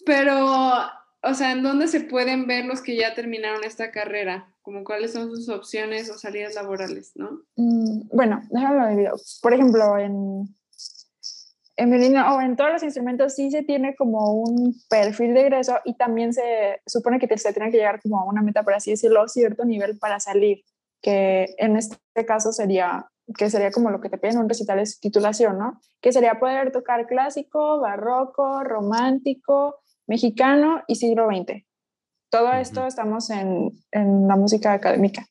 pero, 0.05 0.91
o 1.23 1.33
sea, 1.33 1.51
¿en 1.51 1.63
dónde 1.63 1.87
se 1.87 2.01
pueden 2.01 2.47
ver 2.47 2.65
los 2.65 2.81
que 2.81 2.95
ya 2.95 3.13
terminaron 3.13 3.63
esta 3.63 3.91
carrera? 3.91 4.53
Como 4.61 4.83
cuáles 4.83 5.13
son 5.13 5.29
sus 5.29 5.49
opciones 5.49 6.09
o 6.09 6.17
salidas 6.17 6.55
laborales, 6.55 7.11
¿no? 7.15 7.41
Mm, 7.55 8.09
bueno, 8.11 8.41
déjame 8.49 8.95
ver. 8.95 9.11
Por 9.41 9.53
ejemplo, 9.53 9.97
en, 9.97 10.47
en 11.75 11.89
violino 11.89 12.35
o 12.35 12.41
en 12.41 12.55
todos 12.55 12.71
los 12.71 12.83
instrumentos 12.83 13.35
sí 13.35 13.49
se 13.49 13.63
tiene 13.63 13.95
como 13.95 14.33
un 14.33 14.75
perfil 14.89 15.33
de 15.33 15.41
egreso 15.41 15.79
y 15.85 15.95
también 15.95 16.33
se 16.33 16.81
supone 16.85 17.19
que 17.19 17.37
se 17.37 17.53
tiene 17.53 17.71
que 17.71 17.77
llegar 17.77 18.01
como 18.01 18.19
a 18.19 18.25
una 18.25 18.41
meta, 18.41 18.63
por 18.63 18.73
así 18.73 18.91
decirlo, 18.91 19.21
a 19.21 19.27
cierto 19.27 19.65
nivel 19.65 19.97
para 19.97 20.19
salir, 20.19 20.63
que 21.01 21.55
en 21.57 21.77
este 21.77 21.97
caso 22.25 22.51
sería 22.51 23.07
que 23.35 23.49
sería 23.49 23.71
como 23.71 23.89
lo 23.89 23.99
que 23.99 24.09
te 24.09 24.17
piden 24.17 24.37
un 24.37 24.49
recital 24.49 24.79
es 24.79 24.99
titulación, 24.99 25.59
¿no? 25.59 25.81
Que 26.01 26.13
sería 26.13 26.39
poder 26.39 26.71
tocar 26.71 27.07
clásico, 27.07 27.79
barroco, 27.79 28.63
romántico, 28.63 29.81
mexicano 30.07 30.81
y 30.87 30.95
siglo 30.95 31.27
XX. 31.27 31.63
Todo 32.29 32.53
esto 32.53 32.85
estamos 32.85 33.29
en, 33.29 33.71
en, 33.91 34.27
la 34.27 34.35
música 34.35 34.73
académica. 34.73 35.27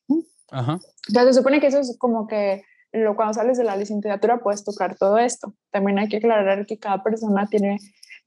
Ajá. 0.49 0.79
Entonces 1.07 1.35
se 1.35 1.39
supone 1.39 1.59
que 1.59 1.67
eso 1.67 1.79
es 1.79 1.95
como 1.97 2.27
que 2.27 2.63
lo, 2.91 3.15
cuando 3.15 3.33
sales 3.33 3.57
de 3.57 3.63
la 3.63 3.75
licenciatura 3.75 4.39
puedes 4.39 4.63
tocar 4.63 4.97
todo 4.97 5.17
esto. 5.17 5.53
También 5.71 5.99
hay 5.99 6.07
que 6.07 6.17
aclarar 6.17 6.65
que 6.65 6.79
cada 6.79 7.03
persona 7.03 7.47
tiene, 7.47 7.77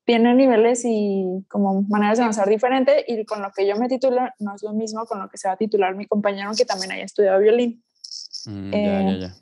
tiene 0.04 0.34
niveles 0.34 0.82
y 0.84 1.44
como 1.48 1.82
maneras 1.82 2.18
de 2.18 2.24
avanzar 2.24 2.48
diferente 2.48 3.04
y 3.06 3.24
con 3.24 3.42
lo 3.42 3.50
que 3.52 3.66
yo 3.66 3.76
me 3.76 3.88
titulo 3.88 4.20
no 4.38 4.54
es 4.54 4.62
lo 4.62 4.72
mismo 4.72 5.06
con 5.06 5.20
lo 5.20 5.28
que 5.28 5.38
se 5.38 5.48
va 5.48 5.54
a 5.54 5.56
titular 5.56 5.96
mi 5.96 6.06
compañero 6.06 6.52
que 6.56 6.64
también 6.64 6.92
haya 6.92 7.04
estudiado 7.04 7.40
violín. 7.40 7.82
Mm, 8.46 8.72
ya, 8.72 9.02
ya, 9.02 9.18
ya. 9.18 9.34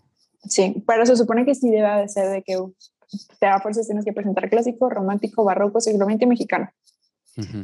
Sí, 0.45 0.83
pero 0.87 1.05
se 1.05 1.17
supone 1.17 1.45
que 1.45 1.55
sí 1.55 1.71
debe 1.71 2.03
de 2.03 2.09
ser 2.09 2.31
de 2.31 2.43
que 2.43 2.57
te 3.39 3.47
da 3.47 3.61
fuerzas 3.61 3.87
tienes 3.87 4.05
que 4.05 4.13
presentar 4.13 4.49
clásico, 4.49 4.89
romántico, 4.89 5.45
barroco, 5.45 5.81
siglo 5.81 6.07
XX 6.07 6.27
mexicano. 6.27 6.71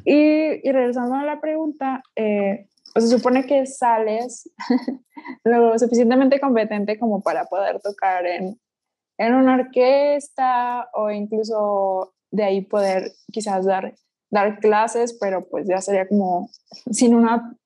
Y, 0.04 0.68
y, 0.68 0.72
regresando 0.72 1.16
a 1.16 1.24
la 1.24 1.40
pregunta, 1.40 2.02
eh, 2.16 2.68
pues 2.92 3.08
se 3.08 3.16
supone 3.16 3.44
que 3.44 3.66
sales 3.66 4.50
lo 5.44 5.78
suficientemente 5.78 6.40
competente 6.40 6.98
como 6.98 7.22
para 7.22 7.44
poder 7.46 7.80
tocar 7.80 8.26
en, 8.26 8.60
en 9.18 9.34
una 9.34 9.54
orquesta 9.54 10.88
o 10.94 11.10
incluso 11.10 12.14
de 12.30 12.44
ahí 12.44 12.60
poder 12.62 13.12
quizás 13.32 13.64
dar, 13.64 13.94
dar 14.30 14.58
clases, 14.58 15.16
pero 15.20 15.48
pues 15.48 15.66
ya 15.68 15.80
sería 15.80 16.06
como 16.08 16.50
sin 16.90 17.14
una, 17.14 17.56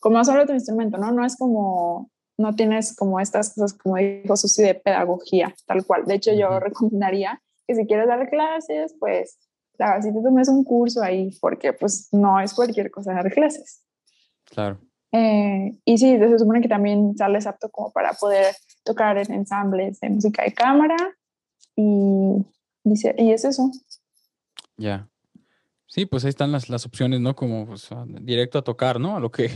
como 0.00 0.24
solo 0.24 0.46
tu 0.46 0.52
instrumento, 0.52 0.98
¿no? 0.98 1.12
No 1.12 1.24
es 1.24 1.36
como, 1.36 2.10
no 2.36 2.54
tienes 2.54 2.94
como 2.96 3.20
estas 3.20 3.54
cosas, 3.54 3.74
como 3.74 3.96
dijo 3.96 4.36
Susi, 4.36 4.62
de 4.62 4.74
pedagogía, 4.74 5.54
tal 5.66 5.84
cual. 5.86 6.04
De 6.04 6.14
hecho, 6.14 6.32
yo 6.32 6.58
recomendaría 6.60 7.40
que 7.66 7.74
si 7.74 7.86
quieres 7.86 8.08
dar 8.08 8.28
clases, 8.28 8.94
pues, 8.98 9.38
la 9.78 10.02
si 10.02 10.12
te 10.12 10.22
tomes 10.22 10.48
un 10.48 10.64
curso 10.64 11.02
ahí, 11.02 11.30
porque 11.40 11.72
pues 11.72 12.08
no 12.12 12.40
es 12.40 12.52
cualquier 12.52 12.90
cosa 12.90 13.14
dar 13.14 13.30
clases. 13.30 13.84
Claro. 14.44 14.80
Eh, 15.12 15.74
y 15.84 15.98
sí, 15.98 16.18
se 16.18 16.38
supone 16.38 16.60
que 16.60 16.68
también 16.68 17.16
sales 17.16 17.46
apto 17.46 17.70
como 17.70 17.92
para 17.92 18.12
poder 18.12 18.54
tocar 18.84 19.16
en 19.16 19.32
ensambles 19.32 20.00
de 20.00 20.10
música 20.10 20.42
de 20.42 20.52
cámara 20.52 20.96
y, 21.76 22.44
y, 22.84 23.32
es 23.32 23.44
eso. 23.44 23.70
Ya. 24.76 25.08
Sí, 25.86 26.04
pues 26.04 26.24
ahí 26.24 26.28
están 26.28 26.52
las, 26.52 26.68
las 26.68 26.84
opciones, 26.84 27.20
¿no? 27.20 27.34
Como 27.34 27.66
pues, 27.66 27.88
directo 28.20 28.58
a 28.58 28.64
tocar, 28.64 29.00
¿no? 29.00 29.16
A 29.16 29.20
lo 29.20 29.30
que, 29.30 29.50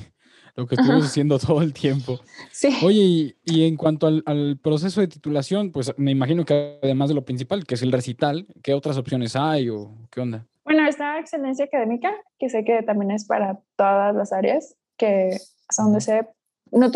lo 0.55 0.66
que 0.66 0.74
estuvimos 0.74 1.07
haciendo 1.07 1.38
todo 1.38 1.62
el 1.62 1.72
tiempo. 1.72 2.20
Sí. 2.50 2.76
Oye, 2.84 3.36
y, 3.44 3.66
en 3.66 3.76
cuanto 3.76 4.07
al, 4.07 4.22
al, 4.26 4.59
proceso 4.62 5.00
de 5.00 5.09
titulación, 5.09 5.72
pues 5.72 5.92
me 5.96 6.11
imagino 6.11 6.44
que 6.44 6.78
además 6.82 7.09
de 7.09 7.14
lo 7.14 7.24
principal, 7.24 7.64
que 7.64 7.74
es 7.74 7.82
el 7.82 7.92
recital, 7.92 8.46
¿qué 8.62 8.74
otras 8.74 8.96
opciones 8.96 9.36
hay 9.36 9.68
o 9.68 9.90
qué 10.11 10.20
onda? 10.20 10.46
Bueno, 10.64 10.86
está 10.86 11.18
excelencia 11.18 11.64
académica, 11.64 12.12
que 12.38 12.48
sé 12.48 12.64
que 12.64 12.82
también 12.82 13.11
es 13.11 13.26
para 13.26 13.61
todas 13.76 14.14
las 14.14 14.32
áreas 14.32 14.76
que 14.96 15.38
hasta 15.68 15.82
donde 15.82 16.00
se... 16.00 16.26
No 16.70 16.90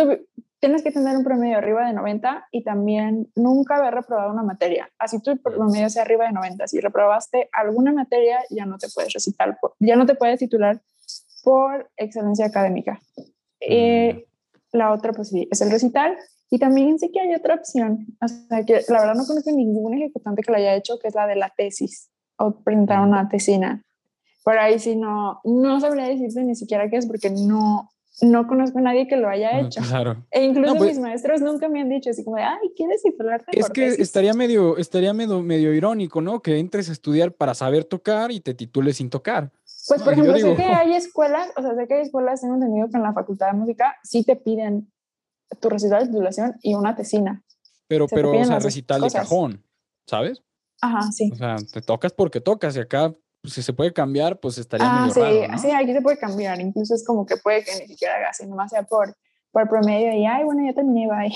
tienes 0.59 0.83
que 0.83 0.91
tener 0.91 1.17
un 1.17 1.25
promedio 1.25 1.59
arriba 1.59 1.87
de 1.87 1.93
90 1.93 2.49
y 2.51 2.63
también 2.63 3.31
nunca 3.35 3.77
haber 3.77 3.95
reprobado 3.95 4.33
una 4.33 4.43
materia. 4.43 4.91
Así 4.99 5.21
tu 5.21 5.37
promedio 5.37 5.91
sea 5.91 6.03
arriba 6.03 6.27
de 6.27 6.33
90. 6.33 6.67
Si 6.69 6.81
reprobaste 6.81 7.49
alguna 7.53 7.93
materia, 7.93 8.39
ya 8.51 8.65
no 8.65 8.79
te 8.79 8.89
puedes 8.95 9.13
recitar, 9.13 9.59
ya 9.81 9.97
no 9.97 10.07
te 10.07 10.15
puedes 10.15 10.39
titular 10.39 10.81
por 11.43 11.91
excelencia 11.97 12.47
académica. 12.47 13.01
Eh, 13.61 14.27
la 14.73 14.93
otra, 14.93 15.13
pues 15.13 15.29
sí, 15.29 15.49
es 15.51 15.61
el 15.61 15.71
recital. 15.71 16.17
Y 16.51 16.59
también 16.59 16.99
sí 16.99 17.11
que 17.13 17.21
hay 17.21 17.35
otra 17.35 17.55
opción. 17.55 18.07
O 18.23 18.29
sea, 18.29 18.65
que 18.65 18.81
la 18.89 19.01
verdad 19.01 19.15
no 19.15 19.27
conozco 19.27 19.51
ningún 19.51 19.95
ejecutante 19.95 20.43
que 20.43 20.53
lo 20.53 20.59
haya 20.59 20.75
hecho, 20.75 20.99
que 20.99 21.09
es 21.09 21.15
la 21.15 21.27
de 21.27 21.37
la 21.37 21.53
tesis 21.57 22.11
o 22.39 22.61
presentar 22.63 23.01
una 23.01 23.29
tesina. 23.29 23.83
Por 24.45 24.59
ahí 24.59 24.79
sí 24.79 24.95
no, 24.95 25.41
no 25.45 25.81
sabría 25.81 26.05
decirte 26.05 26.45
ni 26.45 26.55
siquiera 26.55 26.89
qué 26.89 26.99
es 26.99 27.07
porque 27.07 27.31
no, 27.31 27.91
no 28.23 28.47
conozco 28.47 28.79
a 28.79 28.83
nadie 28.83 29.07
que 29.07 29.17
lo 29.17 29.29
haya 29.29 29.61
hecho. 29.61 29.81
Claro. 29.83 30.25
E 30.31 30.45
incluso 30.45 30.75
pues 30.77 30.93
mis 30.93 31.01
maestros 31.01 31.41
nunca 31.41 31.69
me 31.69 31.81
han 31.81 31.89
dicho 31.89 32.11
así 32.11 32.25
como 32.25 32.37
de, 32.37 32.43
ay, 32.43 32.73
¿quieres 32.77 33.03
titularte? 33.03 33.59
Es 33.59 33.69
que 33.71 33.87
estaría 33.87 34.33
medio, 34.35 34.77
estaría 34.79 35.13
medio, 35.13 35.43
medio 35.43 35.75
irónico, 35.75 36.21
¿no? 36.21 36.41
Que 36.41 36.59
entres 36.59 36.89
a 36.89 36.93
estudiar 36.93 37.33
para 37.33 37.55
saber 37.55 37.85
tocar 37.85 38.33
y 38.33 38.41
te 38.41 38.55
titules 38.55 38.97
sin 38.97 39.11
tocar. 39.11 39.53
Pues, 39.89 40.03
por 40.03 40.13
ejemplo, 40.15 40.37
sé 40.37 40.57
que 40.57 40.65
hay 40.65 40.95
escuelas, 40.95 41.51
o 41.57 41.63
sea, 41.63 41.75
sé 41.75 41.87
que 41.87 41.95
hay 41.95 42.03
escuelas, 42.03 42.41
tengo 42.41 42.55
entendido 42.55 42.89
que 42.89 42.97
en 42.97 43.03
la 43.03 43.13
Facultad 43.13 43.53
de 43.53 43.59
Música 43.59 43.97
sí 44.03 44.25
te 44.25 44.35
piden 44.35 44.91
tu 45.61 45.69
recital 45.69 46.01
de 46.01 46.07
titulación 46.07 46.57
y 46.63 46.75
una 46.75 46.97
tesina. 46.97 47.45
Pero, 47.87 48.07
pero, 48.09 48.33
o 48.33 48.45
sea, 48.45 48.59
recital 48.59 49.01
de 49.01 49.11
cajón, 49.11 49.65
¿sabes? 50.07 50.43
Ajá, 50.81 51.03
sí. 51.13 51.31
O 51.33 51.37
sea, 51.37 51.57
te 51.73 51.83
tocas 51.83 52.13
porque 52.13 52.41
tocas 52.41 52.77
y 52.77 52.81
acá 52.81 53.15
pues, 53.47 53.55
si 53.55 53.63
se 53.63 53.73
puede 53.73 53.93
cambiar, 53.93 54.41
pues 54.41 54.59
estaría 54.59 54.89
ah, 54.91 55.01
medio 55.03 55.15
sí, 55.15 55.21
raro, 55.21 55.59
Sí, 55.59 55.71
aquí 55.71 55.93
se 55.93 56.03
puede 56.03 56.19
cambiar. 56.19 56.61
Incluso 56.61 56.97
es 56.97 57.07
como 57.07 57.25
que 57.25 57.37
puede 57.37 57.63
que 57.63 57.71
ni 57.81 57.87
siquiera 57.87 58.17
haga 58.17 58.31
así, 58.31 58.45
nomás 58.45 58.73
sea 58.73 58.83
por, 58.83 59.17
por 59.53 59.69
promedio 59.69 60.13
y, 60.13 60.27
ay, 60.27 60.43
bueno, 60.43 60.67
ya 60.67 60.73
terminé, 60.73 61.07
bye. 61.07 61.33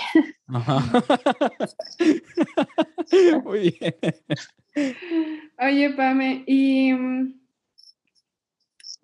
Ajá. 0.48 1.04
Muy 3.44 3.76
bien. 3.78 3.94
Oye, 5.60 5.90
Pame, 5.90 6.42
¿y 6.48 6.94
mm, 6.94 7.40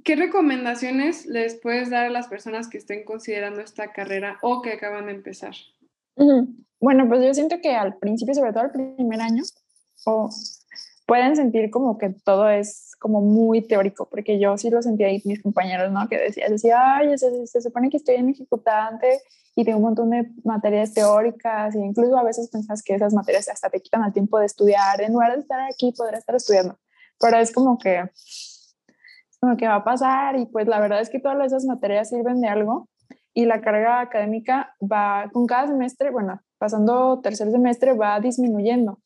qué 0.03 0.17
recomendaciones 0.17 1.27
les 1.27 1.55
puedes 1.61 1.91
dar 1.91 2.07
a 2.07 2.11
las 2.11 2.27
personas 2.27 2.67
que 2.67 2.79
estén 2.79 3.05
considerando 3.05 3.61
esta 3.61 3.93
carrera 3.93 4.41
o 4.43 4.63
que 4.63 4.73
acaban 4.73 5.07
de 5.07 5.13
empezar? 5.13 5.55
Bueno, 6.81 7.07
pues 7.09 7.25
yo 7.25 7.33
siento 7.35 7.61
que 7.63 7.77
al 7.77 7.99
principio, 7.99 8.35
sobre 8.35 8.53
todo 8.53 8.65
al 8.65 8.73
primer 8.73 9.21
año, 9.21 9.45
o 10.07 10.29
pueden 11.07 11.37
sentir 11.37 11.71
como 11.71 11.97
que 11.99 12.11
todo 12.11 12.51
es 12.51 12.86
como 12.99 13.21
muy 13.21 13.63
teórico, 13.63 14.09
porque 14.09 14.39
yo 14.39 14.57
sí 14.57 14.71
lo 14.71 14.83
sentía 14.83 15.09
ahí 15.09 15.23
mis 15.25 15.43
compañeros, 15.43 15.93
¿no? 15.93 16.09
Que 16.09 16.19
decían, 16.19 16.53
decía, 16.53 16.97
ay, 16.97 17.17
se, 17.19 17.47
se, 17.47 17.61
supone 17.61 17.91
que 17.91 17.99
estoy 17.99 18.17
en 18.17 18.31
ejecutante 18.31 19.21
y 19.55 19.65
tengo 19.65 19.79
un 19.79 19.85
montón 19.85 20.11
de 20.11 20.31
materias 20.45 20.93
teóricas 20.93 21.75
y 21.75 21.79
incluso 21.79 22.17
a 22.17 22.23
veces 22.23 22.49
pensas 22.51 22.83
que 22.83 22.95
esas 22.95 23.15
materias 23.15 23.49
hasta 23.49 23.71
te 23.71 23.81
quitan 23.81 24.05
el 24.05 24.13
tiempo 24.13 24.39
de 24.39 24.47
estudiar, 24.47 25.01
en 25.01 25.13
lugar 25.13 25.35
de 25.35 25.41
estar 25.41 25.61
aquí 25.61 25.93
podrás 25.97 26.21
estar 26.21 26.37
estudiando, 26.37 26.79
pero 27.21 27.39
es 27.39 27.53
como 27.53 27.79
que, 27.79 28.01
es 28.01 29.39
como 29.41 29.57
que 29.57 29.69
va 29.69 29.77
a 29.77 29.85
pasar 29.85 30.39
y 30.39 30.47
pues 30.47 30.67
la 30.67 30.81
verdad 30.81 31.01
es 31.01 31.11
que 31.11 31.21
todas 31.21 31.47
esas 31.47 31.65
materias 31.65 32.09
sirven 32.09 32.41
de 32.41 32.49
algo 32.49 32.89
y 33.35 33.45
la 33.45 33.61
carga 33.61 34.01
académica 34.01 34.75
va 34.81 35.29
con 35.33 35.47
cada 35.47 35.69
semestre, 35.69 36.11
bueno, 36.11 36.41
pasando 36.59 37.21
tercer 37.21 37.51
semestre 37.51 37.93
va 37.93 38.19
disminuyendo 38.21 38.99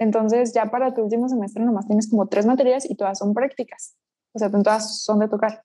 entonces 0.00 0.54
ya 0.54 0.70
para 0.70 0.94
tu 0.94 1.02
último 1.02 1.28
semestre 1.28 1.62
nomás 1.62 1.86
tienes 1.86 2.08
como 2.08 2.26
tres 2.26 2.46
materias 2.46 2.88
y 2.88 2.96
todas 2.96 3.18
son 3.18 3.34
prácticas, 3.34 3.94
o 4.32 4.38
sea, 4.38 4.50
todas 4.50 5.02
son 5.04 5.20
de 5.20 5.28
tocar. 5.28 5.62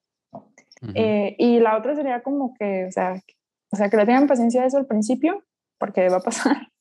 Eh, 0.93 1.35
y 1.39 1.59
la 1.61 1.77
otra 1.77 1.95
sería 1.95 2.21
como 2.21 2.53
que, 2.53 2.85
o 2.85 2.91
sea, 2.91 3.19
o 3.71 3.75
sea, 3.75 3.89
que 3.89 3.97
le 3.97 4.05
tengan 4.05 4.27
paciencia 4.27 4.61
de 4.61 4.67
eso 4.67 4.77
al 4.77 4.85
principio, 4.85 5.43
porque 5.79 6.07
va 6.09 6.17
a 6.17 6.21
pasar. 6.21 6.57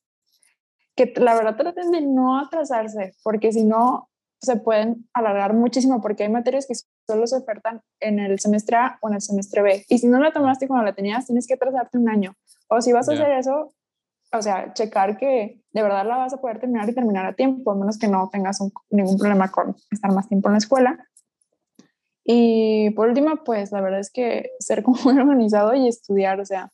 Que 0.97 1.11
la 1.17 1.35
verdad 1.35 1.57
traten 1.57 1.91
de 1.91 1.99
no 1.99 2.39
atrasarse, 2.39 3.15
porque 3.21 3.51
si 3.51 3.65
no 3.65 4.07
se 4.39 4.55
pueden 4.55 5.09
alargar 5.13 5.53
muchísimo, 5.53 6.01
porque 6.01 6.23
hay 6.23 6.29
materias 6.29 6.67
que 6.67 6.73
solo 7.05 7.27
se 7.27 7.35
ofertan 7.35 7.81
en 7.99 8.19
el 8.19 8.39
semestre 8.39 8.77
A 8.77 8.97
o 9.01 9.09
en 9.09 9.15
el 9.15 9.21
semestre 9.21 9.61
B. 9.61 9.85
Y 9.89 9.97
si 9.97 10.07
no 10.07 10.21
la 10.21 10.31
tomaste 10.31 10.69
cuando 10.69 10.85
la 10.85 10.93
tenías, 10.93 11.25
tienes 11.25 11.47
que 11.47 11.55
atrasarte 11.55 11.97
un 11.97 12.07
año. 12.07 12.33
O 12.69 12.79
si 12.79 12.93
vas 12.93 13.09
a 13.09 13.13
hacer 13.13 13.29
eso, 13.31 13.73
o 14.37 14.41
sea, 14.41 14.73
checar 14.73 15.17
que 15.17 15.61
de 15.71 15.81
verdad 15.81 16.05
la 16.05 16.17
vas 16.17 16.33
a 16.33 16.37
poder 16.37 16.59
terminar 16.59 16.89
y 16.89 16.93
terminar 16.93 17.25
a 17.25 17.33
tiempo, 17.33 17.71
a 17.71 17.75
menos 17.75 17.97
que 17.97 18.07
no 18.07 18.29
tengas 18.31 18.59
ningún 18.89 19.17
problema 19.17 19.51
con 19.51 19.75
estar 19.91 20.11
más 20.11 20.27
tiempo 20.27 20.49
en 20.49 20.53
la 20.53 20.57
escuela. 20.57 21.07
Y 22.23 22.89
por 22.91 23.09
último, 23.09 23.43
pues 23.43 23.71
la 23.71 23.81
verdad 23.81 23.99
es 23.99 24.11
que 24.11 24.51
ser 24.59 24.83
como 24.83 24.97
organizado 25.05 25.75
y 25.75 25.87
estudiar, 25.87 26.39
o 26.39 26.45
sea, 26.45 26.71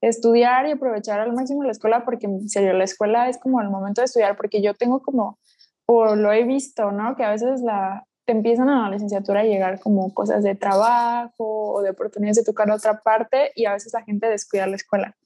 estudiar 0.00 0.66
y 0.66 0.72
aprovechar 0.72 1.20
al 1.20 1.32
máximo 1.32 1.62
la 1.62 1.72
escuela, 1.72 2.04
porque 2.04 2.26
en 2.26 2.48
serio, 2.48 2.72
la 2.72 2.84
escuela 2.84 3.28
es 3.28 3.38
como 3.38 3.60
el 3.60 3.70
momento 3.70 4.00
de 4.00 4.06
estudiar, 4.06 4.36
porque 4.36 4.62
yo 4.62 4.74
tengo 4.74 5.00
como, 5.02 5.38
o 5.86 6.16
lo 6.16 6.32
he 6.32 6.44
visto, 6.44 6.92
¿no? 6.92 7.16
Que 7.16 7.24
a 7.24 7.30
veces 7.30 7.60
la, 7.62 8.06
te 8.24 8.32
empiezan 8.32 8.68
a 8.68 8.82
la 8.82 8.90
licenciatura 8.90 9.40
a 9.40 9.44
llegar 9.44 9.80
como 9.80 10.12
cosas 10.12 10.42
de 10.42 10.54
trabajo 10.54 11.72
o 11.72 11.82
de 11.82 11.90
oportunidades 11.90 12.36
de 12.36 12.44
tocar 12.44 12.70
otra 12.70 13.00
parte 13.00 13.52
y 13.54 13.64
a 13.64 13.72
veces 13.72 13.92
la 13.94 14.02
gente 14.02 14.28
descuida 14.28 14.66
la 14.66 14.76
escuela. 14.76 15.16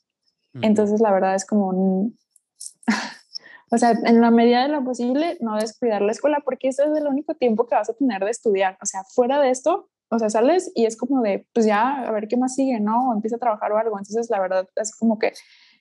Entonces, 0.61 1.01
la 1.01 1.13
verdad 1.13 1.35
es 1.35 1.47
como 1.47 1.69
un... 1.69 2.19
o 3.71 3.79
sea, 3.79 3.93
en 4.05 4.21
la 4.21 4.31
medida 4.31 4.63
de 4.63 4.69
lo 4.69 4.85
posible, 4.85 5.39
no 5.41 5.57
descuidar 5.57 6.03
la 6.03 6.13
escuela, 6.13 6.43
porque 6.45 6.69
ese 6.69 6.85
es 6.85 6.97
el 6.97 7.07
único 7.07 7.35
tiempo 7.35 7.67
que 7.67 7.75
vas 7.75 7.89
a 7.89 7.95
tener 7.95 8.23
de 8.25 8.31
estudiar. 8.31 8.77
O 8.83 8.87
sea, 8.87 9.03
fuera 9.05 9.41
de 9.41 9.51
esto, 9.51 9.89
o 10.11 10.19
sea, 10.19 10.29
sales 10.29 10.71
y 10.75 10.85
es 10.85 10.97
como 10.97 11.23
de, 11.23 11.47
pues 11.55 11.65
ya, 11.65 12.03
a 12.03 12.13
ver 12.13 12.29
qué 12.29 12.37
más 12.37 12.55
sigue, 12.55 12.81
¿no? 12.81 13.09
O 13.09 13.15
empieza 13.15 13.37
a 13.37 13.39
trabajar 13.41 13.73
o 13.73 13.79
algo. 13.79 13.99
Entonces, 13.99 14.29
la 14.29 14.41
verdad, 14.41 14.69
es 14.77 14.95
como 14.95 15.19
que 15.19 15.33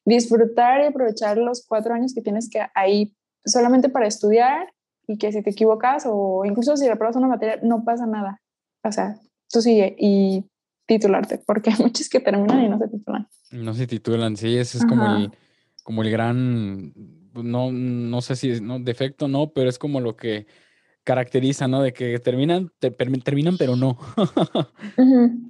disfrutar 0.06 0.82
y 0.82 0.86
aprovechar 0.86 1.38
los 1.38 1.66
cuatro 1.68 1.94
años 1.94 2.14
que 2.14 2.22
tienes 2.22 2.50
que 2.50 2.66
ahí 2.74 3.14
solamente 3.46 3.90
para 3.90 4.08
estudiar 4.08 4.72
y 5.08 5.18
que 5.18 5.32
si 5.32 5.42
te 5.44 5.50
equivocas 5.50 6.06
o 6.08 6.46
incluso 6.46 6.78
si 6.78 6.88
reprobas 6.88 7.16
una 7.16 7.28
materia, 7.28 7.60
no 7.62 7.84
pasa 7.84 8.06
nada. 8.06 8.42
O 8.84 8.92
sea, 8.92 9.20
tú 9.50 9.62
sigue 9.62 9.96
y 10.00 10.50
titularte, 10.92 11.42
porque 11.46 11.70
hay 11.70 11.78
muchos 11.80 12.10
que 12.10 12.20
terminan 12.20 12.64
y 12.64 12.70
no 12.70 12.78
se 12.78 12.88
titulan. 12.88 13.28
No 13.52 13.74
se 13.74 13.88
titulan, 13.88 14.36
sí, 14.36 14.58
ese 14.58 14.80
es 14.80 14.86
como 14.86 15.16
el, 15.16 15.32
como 15.84 16.04
el 16.04 16.12
gran, 16.12 16.94
pues, 17.34 17.46
no, 17.46 17.72
no 17.72 18.22
sé 18.22 18.36
si 18.36 18.52
es 18.52 18.62
no, 18.62 18.80
defecto, 18.80 19.28
no, 19.28 19.52
pero 19.54 19.70
es 19.70 19.80
como 19.80 20.02
lo 20.02 20.16
que 20.16 20.48
caracteriza, 21.04 21.68
¿no? 21.68 21.82
De 21.82 21.94
que 21.94 22.20
terminan, 22.20 22.72
terminan, 22.80 23.58
pero 23.58 23.76
no. 23.76 23.98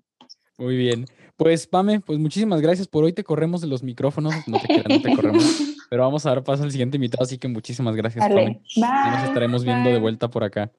Muy 0.57 0.77
bien. 0.77 1.05
Pues, 1.37 1.65
Pame, 1.65 2.01
pues 2.01 2.19
muchísimas 2.19 2.61
gracias 2.61 2.87
por 2.87 3.03
hoy. 3.03 3.13
Te 3.13 3.23
corremos 3.23 3.61
de 3.61 3.67
los 3.67 3.81
micrófonos. 3.81 4.33
No 4.47 4.59
te 4.59 4.67
quedan, 4.67 4.85
no 4.89 5.01
te 5.01 5.15
corremos. 5.15 5.43
Pero 5.89 6.03
vamos 6.03 6.25
a 6.25 6.29
dar 6.29 6.43
paso 6.43 6.63
al 6.63 6.71
siguiente 6.71 6.95
invitado, 6.97 7.23
así 7.23 7.37
que 7.37 7.49
muchísimas 7.49 7.95
gracias, 7.95 8.25
Pame. 8.25 8.61
Y 8.75 8.79
nos 8.79 9.23
estaremos 9.23 9.65
viendo 9.65 9.89
de 9.89 9.99
vuelta 9.99 10.29
por 10.29 10.43
acá. 10.43 10.71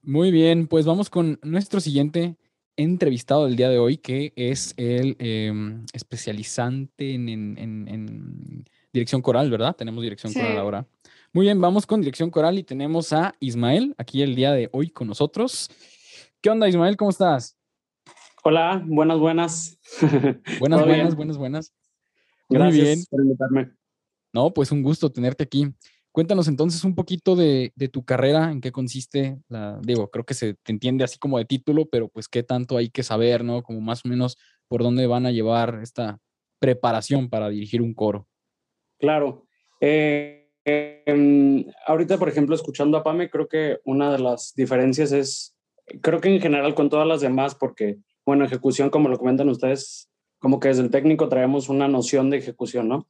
Muy 0.00 0.30
bien, 0.30 0.66
pues 0.66 0.86
vamos 0.86 1.10
con 1.10 1.38
nuestro 1.42 1.78
siguiente 1.78 2.36
entrevistado 2.76 3.46
del 3.46 3.56
día 3.56 3.68
de 3.68 3.78
hoy, 3.78 3.98
que 3.98 4.32
es 4.36 4.74
el 4.76 5.16
em, 5.18 5.84
especializante 5.92 7.14
en, 7.14 8.64
dirección 8.92 9.22
coral, 9.22 9.50
¿verdad? 9.50 9.74
Tenemos 9.74 10.02
dirección 10.02 10.32
coral 10.32 10.58
ahora. 10.58 10.86
Muy 11.32 11.46
bien, 11.46 11.60
vamos 11.60 11.86
con 11.86 12.00
dirección 12.00 12.30
coral 12.30 12.58
y 12.58 12.62
tenemos 12.62 13.12
a 13.12 13.34
Ismael 13.40 13.94
aquí 13.96 14.20
el 14.20 14.34
día 14.34 14.52
de 14.52 14.68
hoy 14.72 14.90
con 14.90 15.08
nosotros. 15.08 15.70
¿Qué 16.42 16.50
onda, 16.50 16.68
Ismael? 16.68 16.96
¿Cómo 16.96 17.10
estás? 17.10 17.56
Hola, 18.44 18.82
buenas, 18.84 19.18
buenas. 19.18 19.78
Buenas, 20.58 20.84
buenas, 20.84 21.14
buenas, 21.14 21.38
buenas. 21.38 21.72
Muy 22.48 22.72
bien. 22.72 22.98
por 23.08 23.22
invitarme. 23.22 23.70
No, 24.32 24.52
pues 24.52 24.72
un 24.72 24.82
gusto 24.82 25.10
tenerte 25.10 25.44
aquí. 25.44 25.72
Cuéntanos 26.12 26.46
entonces 26.46 26.84
un 26.84 26.94
poquito 26.94 27.36
de, 27.36 27.72
tu 27.90 28.04
carrera, 28.04 28.52
en 28.52 28.60
qué 28.60 28.70
consiste. 28.70 29.38
La, 29.48 29.80
digo, 29.82 30.10
creo 30.10 30.24
que 30.24 30.34
se 30.34 30.54
te 30.54 30.70
entiende 30.70 31.04
así 31.04 31.18
como 31.18 31.38
de 31.38 31.46
título, 31.46 31.86
pero 31.86 32.08
pues 32.08 32.28
qué 32.28 32.42
tanto 32.42 32.76
hay 32.76 32.90
que 32.90 33.02
saber, 33.02 33.42
¿no? 33.42 33.62
Como 33.62 33.80
más 33.80 34.04
o 34.04 34.08
menos 34.08 34.36
por 34.68 34.82
dónde 34.82 35.06
van 35.06 35.24
a 35.24 35.30
llevar 35.30 35.80
esta 35.82 36.18
preparación 36.58 37.30
para 37.30 37.48
dirigir 37.48 37.80
un 37.80 37.94
coro. 37.94 38.28
Claro. 38.98 39.46
Eh, 39.80 40.50
em, 40.66 41.64
ahorita, 41.86 42.18
por 42.18 42.28
ejemplo, 42.28 42.54
escuchando 42.54 42.98
a 42.98 43.02
Pame, 43.02 43.30
creo 43.30 43.48
que 43.48 43.78
una 43.84 44.12
de 44.12 44.18
las 44.18 44.52
diferencias 44.54 45.12
es, 45.12 45.56
creo 46.02 46.20
que 46.20 46.28
en 46.28 46.42
general 46.42 46.74
con 46.74 46.90
todas 46.90 47.06
las 47.06 47.22
demás, 47.22 47.54
porque 47.54 47.98
bueno, 48.24 48.44
ejecución, 48.44 48.90
como 48.90 49.08
lo 49.08 49.18
comentan 49.18 49.48
ustedes, 49.48 50.10
como 50.38 50.60
que 50.60 50.68
desde 50.68 50.82
el 50.82 50.90
técnico 50.90 51.28
traemos 51.28 51.68
una 51.68 51.88
noción 51.88 52.28
de 52.28 52.36
ejecución, 52.36 52.88
¿no? 52.88 53.08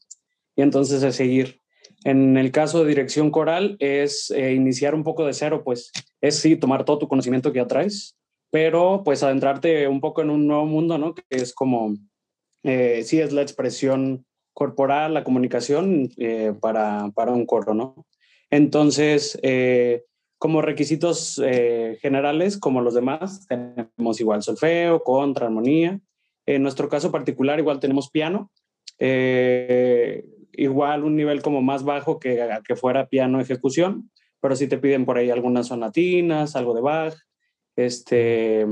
Y 0.55 0.63
entonces 0.63 1.03
es 1.03 1.17
seguir. 1.17 1.62
En 2.05 2.37
el 2.37 2.51
caso 2.51 2.81
de 2.81 2.89
dirección 2.89 3.31
coral 3.31 3.77
es 3.79 4.31
eh, 4.31 4.55
iniciar 4.55 4.95
un 4.95 5.05
poco 5.05 5.25
de 5.25 5.33
cero, 5.33 5.63
pues 5.65 5.93
es 6.21 6.39
sí 6.39 6.57
tomar 6.57 6.85
todo 6.85 6.99
tu 6.99 7.09
conocimiento 7.09 7.53
que 7.53 7.61
ya 7.61 7.67
traes, 7.67 8.17
pero 8.51 9.03
pues 9.05 9.23
adentrarte 9.23 9.87
un 9.89 10.01
poco 10.01 10.23
en 10.23 10.31
un 10.31 10.47
nuevo 10.47 10.67
mundo, 10.67 10.99
¿no? 10.99 11.15
Que 11.15 11.23
es 11.31 11.55
como, 11.55 11.95
eh, 12.65 13.03
sí 13.05 13.21
es 13.21 13.33
la 13.33 13.43
expresión 13.43 14.27
corporal, 14.53 15.15
la 15.15 15.25
comunicación 15.25 16.11
eh, 16.19 16.53
para, 16.61 17.11
para 17.15 17.33
un 17.33 17.47
coro, 17.47 17.75
¿no? 17.75 18.07
Entonces, 18.51 19.39
como 20.43 20.61
requisitos 20.61 21.41
eh, 21.45 21.99
generales, 22.01 22.59
como 22.59 22.81
los 22.81 22.95
demás, 22.95 23.47
tenemos 23.47 24.19
igual 24.19 24.43
solfeo, 24.43 25.05
contra, 25.05 25.47
armonía. 25.47 26.01
En 26.47 26.65
nuestro 26.65 26.89
caso 26.89 27.13
particular, 27.13 27.61
igual 27.61 27.79
tenemos 27.79 28.11
piano. 28.11 28.51
Eh, 28.99 30.25
igual 30.53 31.05
un 31.05 31.17
nivel 31.17 31.43
como 31.43 31.63
más 31.63 31.85
bajo 31.85 32.19
que, 32.19 32.49
que 32.67 32.77
fuera 32.77 33.09
piano 33.09 33.41
ejecución, 33.41 34.11
pero 34.41 34.57
sí 34.57 34.69
te 34.69 34.79
piden 34.79 35.05
por 35.05 35.19
ahí 35.19 35.31
algunas 35.31 35.69
sonatinas, 35.69 36.57
algo 36.57 36.75
de 36.75 36.81
Bach, 36.81 37.15
este, 37.77 38.67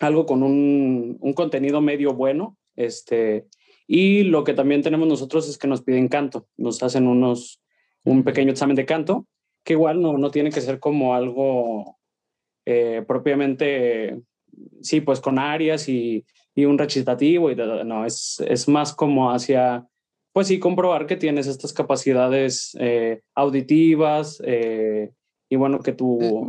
algo 0.00 0.26
con 0.26 0.42
un, 0.42 1.18
un 1.20 1.32
contenido 1.32 1.80
medio 1.80 2.14
bueno. 2.14 2.56
Este, 2.76 3.46
y 3.86 4.22
lo 4.24 4.44
que 4.44 4.54
también 4.54 4.82
tenemos 4.82 5.08
nosotros 5.08 5.48
es 5.48 5.58
que 5.58 5.68
nos 5.68 5.82
piden 5.82 6.08
canto, 6.08 6.46
nos 6.56 6.82
hacen 6.82 7.06
unos, 7.06 7.62
un 8.04 8.22
pequeño 8.22 8.52
examen 8.52 8.76
de 8.76 8.86
canto 8.86 9.26
que 9.64 9.74
igual 9.74 10.00
no, 10.00 10.18
no 10.18 10.30
tiene 10.30 10.50
que 10.50 10.60
ser 10.60 10.80
como 10.80 11.14
algo 11.14 11.98
eh, 12.64 13.04
propiamente, 13.06 14.20
sí, 14.80 15.00
pues 15.00 15.20
con 15.20 15.38
áreas 15.38 15.88
y, 15.88 16.24
y 16.54 16.64
un 16.64 16.78
recitativo, 16.78 17.50
y 17.50 17.56
no, 17.56 18.04
es, 18.04 18.42
es 18.46 18.68
más 18.68 18.94
como 18.94 19.30
hacia, 19.32 19.86
pues 20.32 20.46
sí, 20.46 20.58
comprobar 20.58 21.06
que 21.06 21.16
tienes 21.16 21.46
estas 21.46 21.72
capacidades 21.72 22.76
eh, 22.80 23.20
auditivas 23.34 24.42
eh, 24.44 25.12
y 25.48 25.56
bueno, 25.56 25.80
que 25.80 25.92
tu 25.92 26.46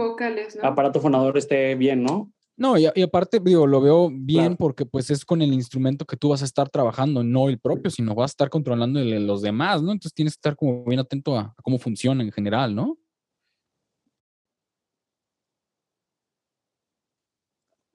aparato 0.61 1.01
fonador 1.01 1.37
esté 1.37 1.75
bien, 1.75 2.03
¿no? 2.03 2.31
No, 2.55 2.77
y, 2.77 2.85
aparte, 2.85 3.39
digo, 3.41 3.65
lo 3.65 3.81
veo 3.81 4.11
bien 4.13 4.55
porque 4.55 4.85
pues 4.85 5.09
es 5.09 5.25
con 5.25 5.41
el 5.41 5.53
instrumento 5.53 6.05
que 6.05 6.15
tú 6.15 6.29
vas 6.29 6.43
a 6.43 6.45
estar 6.45 6.69
trabajando, 6.69 7.23
no 7.23 7.49
el 7.49 7.59
propio, 7.59 7.89
sino 7.89 8.13
vas 8.13 8.31
a 8.31 8.33
estar 8.33 8.49
controlando 8.49 8.99
los 9.01 9.41
demás, 9.41 9.81
¿no? 9.81 9.91
Entonces 9.91 10.13
tienes 10.13 10.35
que 10.35 10.37
estar 10.37 10.55
como 10.55 10.85
bien 10.85 10.99
atento 10.99 11.35
a 11.35 11.55
cómo 11.63 11.79
funciona 11.79 12.23
en 12.23 12.31
general, 12.31 12.75
¿no? 12.75 12.97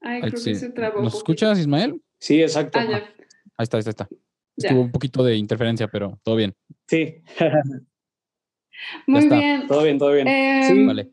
Ay, 0.01 0.21
creo 0.21 0.33
que 0.33 0.55
se 0.55 0.69
trabó. 0.69 1.01
¿Nos 1.01 1.15
escuchas, 1.15 1.57
Ismael? 1.57 2.01
Sí, 2.19 2.41
exacto. 2.41 2.79
Ah, 2.79 3.01
ahí 3.57 3.63
está, 3.63 3.77
ahí 3.77 3.79
está, 3.79 3.89
está. 3.89 4.09
Estuvo 4.63 4.81
un 4.81 4.91
poquito 4.91 5.23
de 5.23 5.35
interferencia, 5.35 5.87
pero 5.87 6.19
todo 6.23 6.35
bien. 6.35 6.53
Sí. 6.87 7.21
Muy 9.07 9.27
bien. 9.27 9.67
Todo 9.67 9.83
bien, 9.83 9.97
todo 9.97 10.13
bien. 10.13 10.27
sí. 10.27 10.71
Em, 10.71 10.87
vale. 10.87 11.09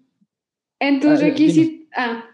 En 0.78 1.01
tus 1.01 1.20
ah, 1.20 1.24
requisitos. 1.24 1.88
Ah. 1.97 2.24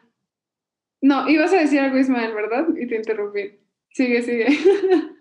No, 1.01 1.29
ibas 1.29 1.53
a 1.53 1.57
decir 1.61 1.81
algo, 1.81 1.99
Ismael, 1.99 2.35
¿verdad? 2.35 2.67
Y 2.77 2.87
te 2.87 2.97
interrumpí. 2.97 3.59
Sigue, 3.91 4.23
sigue. 4.23 4.47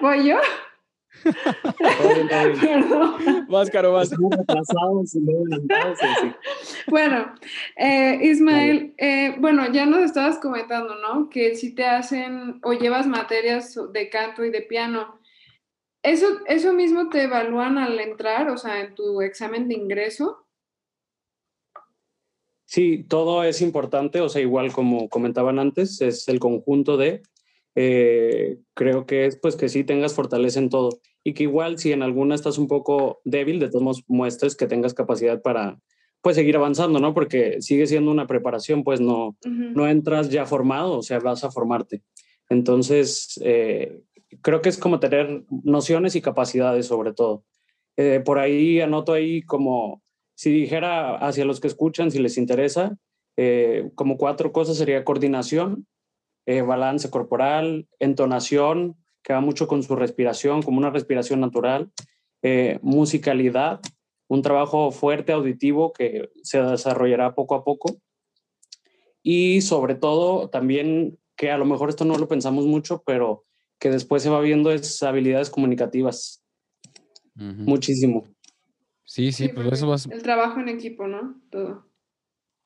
¿Voy 0.00 0.28
yo? 0.28 0.38
Más 3.48 3.70
caro, 3.70 3.92
más. 3.92 4.10
Bueno, 6.86 7.34
eh, 7.76 8.18
Ismael, 8.22 8.94
eh, 8.98 9.34
bueno, 9.38 9.70
ya 9.72 9.86
nos 9.86 10.00
estabas 10.00 10.38
comentando, 10.38 10.94
¿no? 10.96 11.28
Que 11.28 11.54
si 11.56 11.74
te 11.74 11.84
hacen 11.84 12.60
o 12.62 12.72
llevas 12.72 13.06
materias 13.06 13.78
de 13.92 14.08
canto 14.08 14.44
y 14.44 14.50
de 14.50 14.62
piano, 14.62 15.20
¿eso, 16.02 16.26
eso 16.46 16.72
mismo 16.72 17.08
te 17.08 17.24
evalúan 17.24 17.78
al 17.78 17.98
entrar, 18.00 18.48
o 18.50 18.56
sea, 18.56 18.80
en 18.80 18.94
tu 18.94 19.20
examen 19.22 19.68
de 19.68 19.74
ingreso? 19.74 20.46
Sí, 22.64 23.04
todo 23.08 23.42
es 23.42 23.62
importante, 23.62 24.20
o 24.20 24.28
sea, 24.28 24.40
igual 24.40 24.72
como 24.72 25.08
comentaban 25.08 25.58
antes, 25.58 26.00
es 26.00 26.28
el 26.28 26.38
conjunto 26.38 26.96
de 26.96 27.22
eh, 27.74 28.58
creo 28.74 29.06
que 29.06 29.26
es 29.26 29.36
pues 29.36 29.56
que 29.56 29.68
sí 29.68 29.84
tengas 29.84 30.14
fortaleza 30.14 30.58
en 30.58 30.70
todo 30.70 31.00
y 31.24 31.34
que 31.34 31.44
igual 31.44 31.78
si 31.78 31.92
en 31.92 32.02
alguna 32.02 32.34
estás 32.34 32.58
un 32.58 32.68
poco 32.68 33.20
débil, 33.24 33.60
de 33.60 33.68
todos 33.68 33.82
modos 33.82 34.04
muestres 34.08 34.56
que 34.56 34.66
tengas 34.66 34.94
capacidad 34.94 35.42
para 35.42 35.78
pues 36.22 36.36
seguir 36.36 36.56
avanzando, 36.56 37.00
¿no? 37.00 37.14
Porque 37.14 37.62
sigue 37.62 37.86
siendo 37.86 38.10
una 38.10 38.26
preparación, 38.26 38.84
pues 38.84 39.00
no, 39.00 39.36
no 39.46 39.88
entras 39.88 40.28
ya 40.28 40.44
formado, 40.44 40.98
o 40.98 41.02
sea, 41.02 41.18
vas 41.18 41.44
a 41.44 41.50
formarte. 41.50 42.02
Entonces, 42.50 43.40
eh, 43.42 44.02
creo 44.42 44.60
que 44.60 44.68
es 44.68 44.76
como 44.76 45.00
tener 45.00 45.44
nociones 45.64 46.16
y 46.16 46.20
capacidades 46.20 46.86
sobre 46.86 47.14
todo. 47.14 47.44
Eh, 47.96 48.20
por 48.22 48.38
ahí 48.38 48.80
anoto 48.80 49.14
ahí 49.14 49.42
como, 49.42 50.02
si 50.34 50.50
dijera 50.50 51.16
hacia 51.16 51.46
los 51.46 51.60
que 51.60 51.68
escuchan, 51.68 52.10
si 52.10 52.18
les 52.18 52.36
interesa, 52.36 52.96
como 53.94 54.18
cuatro 54.18 54.52
cosas 54.52 54.76
sería 54.76 55.02
coordinación, 55.02 55.86
eh, 56.46 56.62
balance 56.62 57.10
corporal, 57.10 57.86
entonación, 57.98 58.96
que 59.22 59.32
va 59.32 59.40
mucho 59.40 59.66
con 59.66 59.82
su 59.82 59.96
respiración, 59.96 60.62
como 60.62 60.78
una 60.78 60.90
respiración 60.90 61.40
natural, 61.40 61.90
eh, 62.42 62.78
musicalidad, 62.82 63.80
un 64.28 64.42
trabajo 64.42 64.90
fuerte 64.92 65.32
auditivo 65.32 65.92
que 65.92 66.30
se 66.42 66.62
desarrollará 66.62 67.34
poco 67.34 67.54
a 67.54 67.64
poco. 67.64 67.96
Y 69.22 69.60
sobre 69.60 69.94
todo 69.94 70.48
también, 70.48 71.18
que 71.36 71.50
a 71.50 71.58
lo 71.58 71.66
mejor 71.66 71.88
esto 71.88 72.04
no 72.04 72.16
lo 72.16 72.28
pensamos 72.28 72.66
mucho, 72.66 73.02
pero 73.04 73.44
que 73.78 73.90
después 73.90 74.22
se 74.22 74.30
va 74.30 74.40
viendo 74.40 74.70
es 74.70 75.02
habilidades 75.02 75.50
comunicativas. 75.50 76.44
Muchísimo. 77.34 78.24
Sí, 79.04 79.32
sí, 79.32 79.48
pero 79.48 79.70
eso 79.70 79.92
El 80.10 80.22
trabajo 80.22 80.60
en 80.60 80.68
equipo, 80.68 81.08
¿no? 81.08 81.40
Todo. 81.50 81.90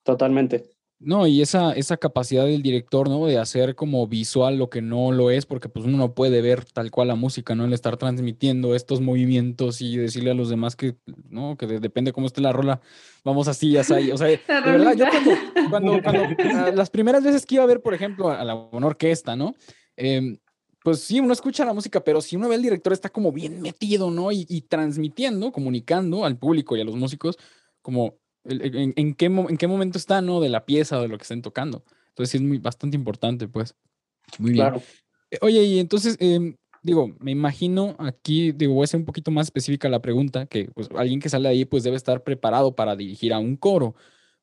Totalmente. 0.02 0.73
No, 1.01 1.26
y 1.26 1.42
esa, 1.42 1.72
esa 1.72 1.97
capacidad 1.97 2.47
del 2.47 2.62
director, 2.62 3.11
¿no? 3.11 3.26
De 3.26 3.38
hacer 3.38 3.74
como 3.74 4.07
visual 4.07 4.57
lo 4.57 4.70
que 4.70 4.80
no 4.80 5.12
lo 5.12 5.30
es, 5.30 5.45
porque 5.45 5.68
pues 5.68 5.84
uno 5.84 5.99
no 5.99 6.14
puede 6.14 6.40
ver 6.40 6.64
tal 6.64 6.90
cual 6.90 7.09
la 7.09 7.14
música, 7.14 7.55
¿no? 7.55 7.64
El 7.64 7.72
estar 7.72 7.97
transmitiendo 7.97 8.74
estos 8.74 9.01
movimientos 9.01 9.80
y 9.80 9.97
decirle 9.97 10.30
a 10.30 10.34
los 10.34 10.49
demás 10.49 10.76
que, 10.76 10.97
¿no? 11.28 11.57
Que 11.59 11.66
depende 11.66 12.12
cómo 12.12 12.26
esté 12.26 12.40
la 12.40 12.53
rola, 12.53 12.80
vamos 13.24 13.49
así, 13.49 13.72
ya 13.72 13.82
ahí. 13.95 14.12
O 14.12 14.16
sea, 14.16 14.28
de 14.28 14.38
verdad, 14.49 14.95
yo 14.95 15.05
cuando, 15.68 16.01
cuando, 16.03 16.22
las 16.74 16.90
primeras 16.90 17.22
veces 17.22 17.45
que 17.45 17.57
iba 17.57 17.64
a 17.64 17.68
ver, 17.68 17.82
por 17.82 17.92
ejemplo, 17.92 18.30
a 18.30 18.42
la 18.45 18.55
una 18.55 18.86
orquesta, 18.86 19.36
¿no? 19.36 19.55
Em, 19.97 20.38
pues 20.82 21.01
sí, 21.01 21.20
uno 21.20 21.32
escucha 21.32 21.64
la 21.64 21.74
música, 21.74 22.03
pero 22.03 22.20
si 22.20 22.36
uno 22.36 22.49
ve 22.49 22.55
al 22.55 22.62
director 22.62 22.92
está 22.92 23.11
como 23.11 23.32
bien 23.32 23.61
metido, 23.61 24.11
¿no? 24.11 24.32
Y, 24.32 24.47
y 24.49 24.62
transmitiendo, 24.62 25.53
comunicando 25.53 26.24
al 26.24 26.38
público 26.38 26.76
y 26.76 26.80
a 26.80 26.84
los 26.84 26.97
músicos, 26.97 27.36
como 27.82 28.18
en, 28.45 29.14
qué, 29.14 29.26
en 29.26 29.57
qué 29.57 29.66
momento 29.66 29.99
está, 29.99 30.20
¿no? 30.20 30.40
De 30.40 30.49
la 30.49 30.64
pieza 30.66 30.99
o 30.99 31.03
de 31.03 31.09
lo 31.09 31.16
que 31.16 31.22
estén 31.22 31.42
tocando. 31.42 31.84
Entonces 32.09 32.30
sí 32.30 32.36
es 32.38 32.42
muy, 32.42 32.59
bastante 32.59 32.97
importante, 32.97 33.49
pues. 33.49 33.74
Muy 34.38 34.53
bien. 34.53 34.66
Claro. 34.66 34.82
Eh, 35.30 35.38
oye, 35.40 35.62
y 35.64 35.78
entonces, 35.78 36.16
em, 36.20 36.57
digo, 36.82 37.14
me 37.18 37.32
imagino 37.32 37.97
aquí, 37.99 38.53
digo, 38.53 38.74
voy 38.74 38.84
a 38.84 38.88
ser 38.88 39.01
un 39.01 39.07
poquito 39.07 39.30
más 39.30 39.47
específica 39.49 39.88
la 39.88 40.03
pregunta, 40.03 40.47
que 40.47 40.70
pues 40.74 40.88
alguien 40.97 41.20
que 41.20 41.28
sale 41.28 41.49
ahí 41.49 41.64
pues 41.64 41.82
debe 41.82 41.97
estar 41.97 42.22
preparado 42.22 42.74
para 42.74 42.97
dirigir 42.97 43.32
a 43.32 43.38
un 43.38 43.57
coro, 43.57 43.95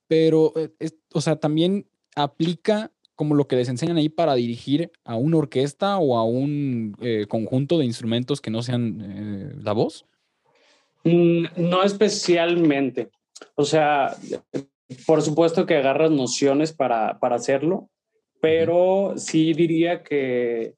pero, 0.07 0.53
eh, 0.57 0.89
o 1.13 1.21
sea, 1.21 1.37
también 1.37 1.87
aplica 2.15 2.91
como 3.15 3.35
lo 3.35 3.47
que 3.47 3.55
les 3.55 3.69
enseñan 3.69 3.97
ahí 3.97 4.09
para 4.09 4.33
dirigir 4.33 4.91
a 5.05 5.15
una 5.15 5.37
orquesta 5.37 5.97
o 5.99 6.17
a 6.17 6.23
un 6.23 6.97
eh, 7.01 7.27
conjunto 7.29 7.77
de 7.77 7.85
instrumentos 7.85 8.41
que 8.41 8.49
no 8.49 8.63
sean 8.63 9.59
la 9.63 9.73
voz? 9.73 10.05
Mm, 11.03 11.45
no 11.55 11.83
especialmente. 11.83 13.11
O 13.55 13.63
sea, 13.63 14.15
por 15.05 15.21
supuesto 15.21 15.65
que 15.65 15.75
agarras 15.75 16.11
nociones 16.11 16.73
para, 16.73 17.19
para 17.19 17.35
hacerlo, 17.35 17.89
pero 18.39 19.13
sí 19.17 19.53
diría 19.53 20.03
que, 20.03 20.75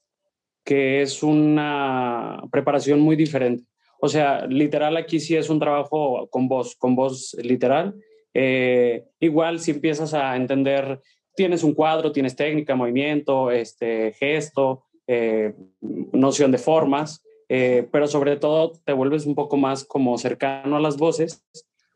que 0.64 1.02
es 1.02 1.24
una 1.24 2.42
preparación 2.52 3.00
muy 3.00 3.16
diferente. 3.16 3.66
O 4.00 4.10
sea, 4.10 4.46
literal 4.48 4.98
aquí 4.98 5.20
sí 5.20 5.36
es 5.36 5.50
un 5.50 5.60
trabajo 5.60 6.28
con 6.30 6.48
voz, 6.48 6.76
con 6.76 6.96
voz 6.96 7.36
literal. 7.42 7.96
Eh, 8.34 9.06
igual 9.20 9.60
si 9.60 9.72
empiezas 9.72 10.14
a 10.14 10.36
entender, 10.36 11.00
tienes 11.36 11.64
un 11.64 11.74
cuadro, 11.74 12.12
tienes 12.12 12.36
técnica, 12.36 12.76
movimiento, 12.76 13.50
este, 13.52 14.14
gesto, 14.14 14.84
eh, 15.08 15.54
noción 15.82 16.52
de 16.52 16.58
formas, 16.58 17.24
eh, 17.48 17.88
pero 17.92 18.08
sobre 18.08 18.36
todo 18.36 18.74
te 18.84 18.94
vuelves 18.94 19.26
un 19.26 19.36
poco 19.36 19.58
más 19.58 19.86
como 19.86 20.18
cercano 20.18 20.78
a 20.78 20.82
las 20.82 20.98
voces 20.98 21.44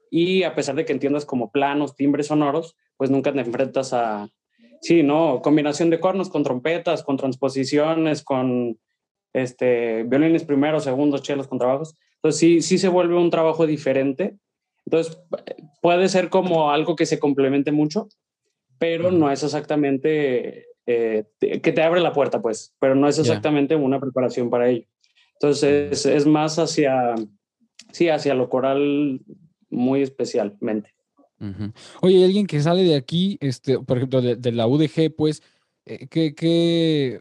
y 0.09 0.43
a 0.43 0.55
pesar 0.55 0.75
de 0.75 0.85
que 0.85 0.93
entiendas 0.93 1.25
como 1.25 1.51
planos, 1.51 1.95
timbres 1.95 2.27
sonoros, 2.27 2.75
pues 2.97 3.09
nunca 3.09 3.31
te 3.31 3.39
enfrentas 3.39 3.93
a, 3.93 4.29
sí, 4.81 5.03
¿no? 5.03 5.41
Combinación 5.41 5.89
de 5.89 5.99
cornos 5.99 6.29
con 6.29 6.43
trompetas, 6.43 7.03
con 7.03 7.17
transposiciones, 7.17 8.23
con 8.23 8.79
este, 9.33 10.03
violines 10.03 10.43
primeros, 10.43 10.83
segundos, 10.83 11.21
chelos, 11.21 11.47
con 11.47 11.59
trabajos. 11.59 11.95
Entonces 12.15 12.39
sí, 12.39 12.61
sí 12.61 12.77
se 12.77 12.87
vuelve 12.87 13.15
un 13.15 13.29
trabajo 13.29 13.67
diferente. 13.67 14.37
Entonces 14.85 15.19
puede 15.81 16.09
ser 16.09 16.29
como 16.29 16.71
algo 16.71 16.95
que 16.95 17.05
se 17.05 17.19
complemente 17.19 17.71
mucho, 17.71 18.07
pero 18.79 19.11
no 19.11 19.29
es 19.31 19.43
exactamente 19.43 20.67
eh, 20.85 21.25
que 21.39 21.71
te 21.73 21.83
abre 21.83 21.99
la 21.99 22.13
puerta, 22.13 22.41
pues, 22.41 22.73
pero 22.79 22.95
no 22.95 23.07
es 23.07 23.19
exactamente 23.19 23.75
una 23.75 23.99
preparación 23.99 24.49
para 24.49 24.69
ello. 24.69 24.87
Entonces 25.33 26.05
es 26.05 26.25
más 26.25 26.57
hacia, 26.57 27.15
sí, 27.91 28.09
hacia 28.09 28.33
lo 28.33 28.49
coral 28.49 29.19
muy 29.69 30.01
especialmente. 30.01 30.93
Oye, 32.01 32.25
alguien 32.25 32.47
que 32.47 32.59
sale 32.59 32.83
de 32.83 32.95
aquí, 32.95 33.37
este, 33.41 33.79
por 33.79 33.97
ejemplo, 33.97 34.21
de, 34.21 34.51
la 34.51 34.67
UDG, 34.67 35.15
pues, 35.15 35.43
eh, 35.85 36.07
¿qué, 36.07 37.19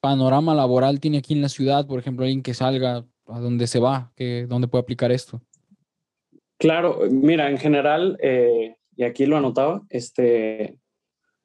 panorama 0.00 0.54
laboral 0.54 1.00
tiene 1.00 1.18
aquí 1.18 1.32
en 1.32 1.42
la 1.42 1.48
ciudad? 1.48 1.86
Por 1.86 1.98
ejemplo, 1.98 2.24
alguien 2.24 2.42
que 2.42 2.54
salga, 2.54 3.06
¿a 3.26 3.40
dónde 3.40 3.66
se 3.66 3.80
va? 3.80 4.12
¿Qué, 4.14 4.46
¿Dónde 4.46 4.68
puede 4.68 4.82
aplicar 4.82 5.10
esto? 5.10 5.40
Claro, 6.58 7.00
mira, 7.10 7.50
en 7.50 7.58
general, 7.58 8.18
eh, 8.22 8.76
y 8.96 9.04
aquí 9.04 9.26
lo 9.26 9.36
anotaba, 9.36 9.82
este, 9.88 10.78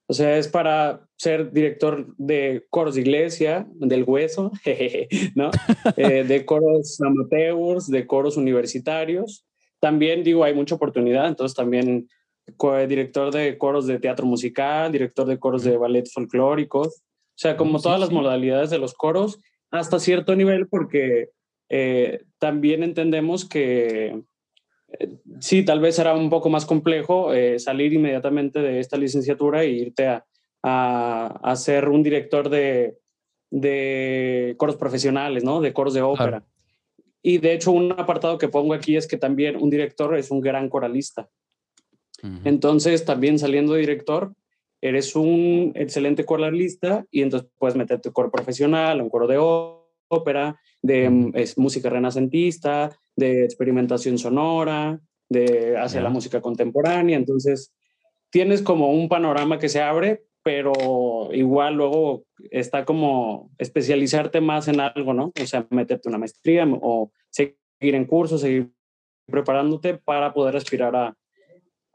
o 0.08 0.14
sea, 0.14 0.38
es 0.38 0.50
para 0.50 1.08
ser 1.18 1.54
director 1.54 2.14
de 2.18 2.66
coros 2.70 2.96
de 2.96 3.02
iglesia, 3.02 3.66
del 3.76 4.04
hueso, 4.04 4.52
¿no? 5.36 5.52
Eh, 5.98 6.24
de 6.24 6.46
coros 6.46 7.00
amateurs, 7.02 7.88
de 7.88 8.06
coros 8.06 8.36
universitarios, 8.36 9.46
también 9.82 10.24
digo, 10.24 10.46
hay 10.46 10.54
mucha 10.54 10.76
oportunidad, 10.76 11.28
entonces 11.28 11.56
también 11.56 12.08
director 12.88 13.34
de 13.34 13.58
coros 13.58 13.88
de 13.88 14.00
teatro 14.00 14.26
musical, 14.26 14.92
director 14.92 15.26
de 15.28 15.40
coros 15.40 15.64
de 15.64 15.78
ballet 15.78 16.08
folclóricos, 16.08 16.88
o 16.88 17.38
sea, 17.42 17.58
como 17.58 17.82
todas 17.82 18.00
las 18.00 18.12
modalidades 18.12 18.70
de 18.70 18.78
los 18.78 18.94
coros, 18.94 19.40
hasta 19.72 20.00
cierto 20.00 20.36
nivel, 20.36 20.68
porque 20.68 21.30
eh, 21.70 22.24
también 22.40 22.84
entendemos 22.84 23.48
que 23.48 24.22
eh, 25.00 25.18
sí, 25.40 25.64
tal 25.64 25.80
vez 25.80 25.96
será 25.96 26.14
un 26.14 26.30
poco 26.30 26.50
más 26.50 26.66
complejo 26.66 27.34
eh, 27.34 27.58
salir 27.60 27.94
inmediatamente 27.94 28.60
de 28.60 28.80
esta 28.80 28.98
licenciatura 28.98 29.64
e 29.64 29.70
irte 29.70 30.08
a, 30.08 30.26
a, 30.62 31.56
ser 31.56 31.90
un 31.90 32.04
director 32.04 32.50
de, 32.50 32.98
de, 33.50 34.56
coros 34.58 34.76
profesionales, 34.76 35.44
¿no? 35.44 35.62
De 35.62 35.74
coros 35.74 35.94
de 35.94 36.02
ópera. 36.02 36.44
Y 37.22 37.38
de 37.38 37.54
hecho, 37.54 37.72
un 37.72 37.92
apartado 37.92 38.38
que 38.38 38.48
pongo 38.48 38.74
aquí 38.74 38.96
es 38.98 39.08
que 39.08 39.18
también 39.18 39.56
un 39.56 39.70
director 39.70 40.18
es 40.18 40.32
un 40.32 40.42
gran 40.42 40.70
coralista. 40.70 41.30
Entonces, 42.44 43.04
también 43.04 43.40
saliendo 43.40 43.74
de 43.74 43.80
director, 43.80 44.34
eres 44.80 45.16
un 45.16 45.72
excelente 45.76 46.26
coralista 46.26 47.06
y 47.10 47.22
entonces 47.22 47.50
puedes 47.58 47.76
meterte 47.76 48.10
un 48.10 48.14
coro 48.14 48.32
profesional, 48.32 49.02
un 49.02 49.10
coro 49.10 49.28
de 49.28 49.38
ópera, 50.08 50.60
de 50.82 51.10
música 51.58 51.90
renacentista, 51.90 52.96
de 53.16 53.44
experimentación 53.44 54.18
sonora, 54.18 55.00
de 55.30 55.78
hacia 55.78 56.02
la 56.02 56.10
música 56.10 56.42
contemporánea. 56.42 57.18
Entonces, 57.18 57.74
tienes 58.30 58.62
como 58.62 58.92
un 58.92 59.10
panorama 59.10 59.60
que 59.60 59.70
se 59.70 59.82
abre, 59.82 60.24
pero 60.44 61.30
igual 61.34 61.76
luego 61.76 62.26
está 62.50 62.86
como 62.86 63.52
especializarte 63.58 64.42
más 64.42 64.68
en 64.68 64.80
algo, 64.80 65.14
¿no? 65.14 65.32
O 65.42 65.46
sea, 65.46 65.68
meterte 65.70 66.10
una 66.10 66.18
maestría 66.18 66.68
o 66.82 67.12
seguir 67.30 67.56
en 67.80 68.06
cursos, 68.06 68.42
seguir 68.42 68.72
preparándote 69.28 69.96
para 69.96 70.34
poder 70.34 70.56
aspirar 70.56 70.96
a, 70.96 71.16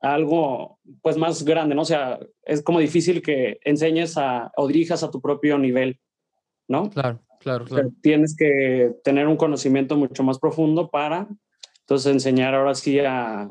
algo 0.01 0.79
pues 1.03 1.17
más 1.17 1.45
grande, 1.45 1.75
¿no? 1.75 1.83
O 1.83 1.87
sea, 1.87 2.19
es 2.43 2.63
como 2.63 2.79
difícil 2.79 3.23
que 3.23 3.59
enseñes 3.65 4.17
a, 4.17 4.53
o 4.57 4.69
dirijas 4.69 5.03
a 5.03 5.11
tu 5.11 5.21
propio 5.21 5.59
nivel, 5.59 5.99
¿no? 6.69 6.91
Claro, 6.91 7.21
claro, 7.41 7.65
claro. 7.65 7.91
tienes 8.03 8.37
que 8.37 8.93
tener 9.03 9.27
un 9.27 9.37
conocimiento 9.37 9.97
mucho 9.97 10.23
más 10.23 10.39
profundo 10.39 10.91
para, 10.91 11.29
entonces, 11.87 12.13
enseñar 12.13 12.53
ahora 12.55 12.75
sí 12.75 12.99
a, 12.99 13.49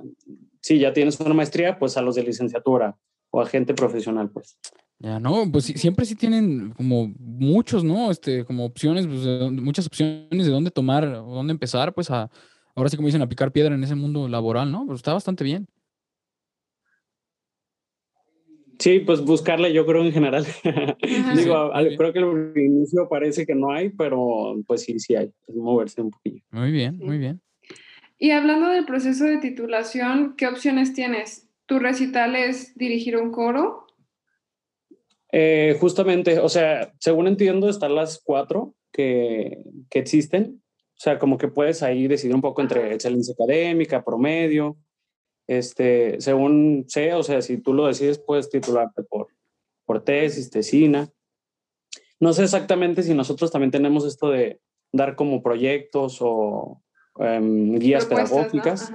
si 0.60 0.78
ya 0.78 0.92
tienes 0.92 1.20
una 1.22 1.34
maestría, 1.34 1.80
pues 1.80 1.96
a 1.96 2.02
los 2.02 2.16
de 2.16 2.24
licenciatura 2.24 2.98
o 3.30 3.40
a 3.40 3.46
gente 3.46 3.74
profesional, 3.74 4.30
pues. 4.30 4.58
Ya, 5.00 5.20
no, 5.20 5.52
pues 5.52 5.66
siempre 5.66 6.06
sí 6.06 6.16
tienen 6.16 6.72
como 6.72 7.14
muchos, 7.20 7.84
¿no? 7.84 8.10
Este, 8.10 8.46
como 8.46 8.66
opciones, 8.66 9.06
pues, 9.06 9.52
muchas 9.52 9.88
opciones 9.88 10.46
de 10.46 10.52
dónde 10.52 10.72
tomar 10.72 11.06
o 11.06 11.36
dónde 11.36 11.52
empezar, 11.52 11.94
pues 11.94 12.10
a, 12.10 12.30
ahora 12.76 12.90
sí 12.90 12.96
como 12.96 13.08
dicen, 13.08 13.22
a 13.22 13.30
picar 13.30 13.52
piedra 13.52 13.76
en 13.76 13.84
ese 13.84 13.96
mundo 13.96 14.28
laboral, 14.28 14.72
¿no? 14.72 14.86
Pues 14.86 14.98
está 14.98 15.14
bastante 15.14 15.44
bien. 15.44 15.68
Sí, 18.80 19.00
pues 19.00 19.22
buscarle 19.22 19.74
yo 19.74 19.86
creo 19.86 20.04
en 20.04 20.12
general. 20.12 20.46
Digo, 21.36 21.72
creo 21.98 22.14
que 22.14 22.20
al 22.20 22.54
inicio 22.56 23.08
parece 23.10 23.46
que 23.46 23.56
no 23.56 23.72
hay, 23.72 23.90
pero 23.90 24.56
pues 24.68 24.82
sí, 24.82 25.00
sí 25.00 25.16
hay. 25.16 25.32
Es 25.48 25.56
moverse 25.56 26.02
un 26.02 26.12
poquillo. 26.12 26.42
Muy 26.52 26.72
bien, 26.72 26.98
muy 26.98 27.18
bien. 27.18 27.42
Y 28.18 28.32
hablando 28.32 28.70
del 28.70 28.86
proceso 28.86 29.26
de 29.26 29.38
titulación, 29.38 30.36
¿qué 30.38 30.48
opciones 30.48 30.94
tienes? 30.94 31.50
¿Tu 31.66 31.80
recital 31.80 32.36
es 32.36 32.76
dirigir 32.76 33.18
un 33.18 33.32
coro? 33.32 33.85
Eh, 35.38 35.76
justamente, 35.82 36.40
o 36.40 36.48
sea, 36.48 36.94
según 36.98 37.28
entiendo, 37.28 37.68
están 37.68 37.94
las 37.94 38.22
cuatro 38.24 38.74
que, 38.94 39.66
que, 39.90 40.00
existen. 40.00 40.64
O 40.92 40.98
sea, 40.98 41.20
como 41.20 41.38
que 41.38 41.50
puedes 41.50 41.84
ahí 41.84 42.08
decidir 42.08 42.34
un 42.34 42.42
poco 42.42 42.62
entre 42.62 42.94
excelencia 42.94 43.34
académica, 43.34 44.06
promedio. 44.06 44.78
Este, 45.46 46.22
según 46.22 46.86
sé, 46.88 47.14
o 47.14 47.22
sea, 47.22 47.42
si 47.42 47.58
tú 47.58 47.74
lo 47.74 47.86
decides, 47.86 48.18
puedes 48.18 48.50
titularte 48.50 49.04
por, 49.04 49.28
por 49.84 50.06
tesis, 50.06 50.50
tesina. 50.50 51.10
No 52.18 52.32
sé 52.32 52.46
exactamente 52.46 53.04
si 53.04 53.14
nosotros 53.14 53.52
también 53.52 53.72
tenemos 53.72 54.06
esto 54.06 54.30
de 54.30 54.62
dar 54.94 55.18
como 55.18 55.44
proyectos 55.44 56.20
o 56.22 56.82
em, 57.20 57.78
guías 57.78 58.06
pedagógicas 58.06 58.90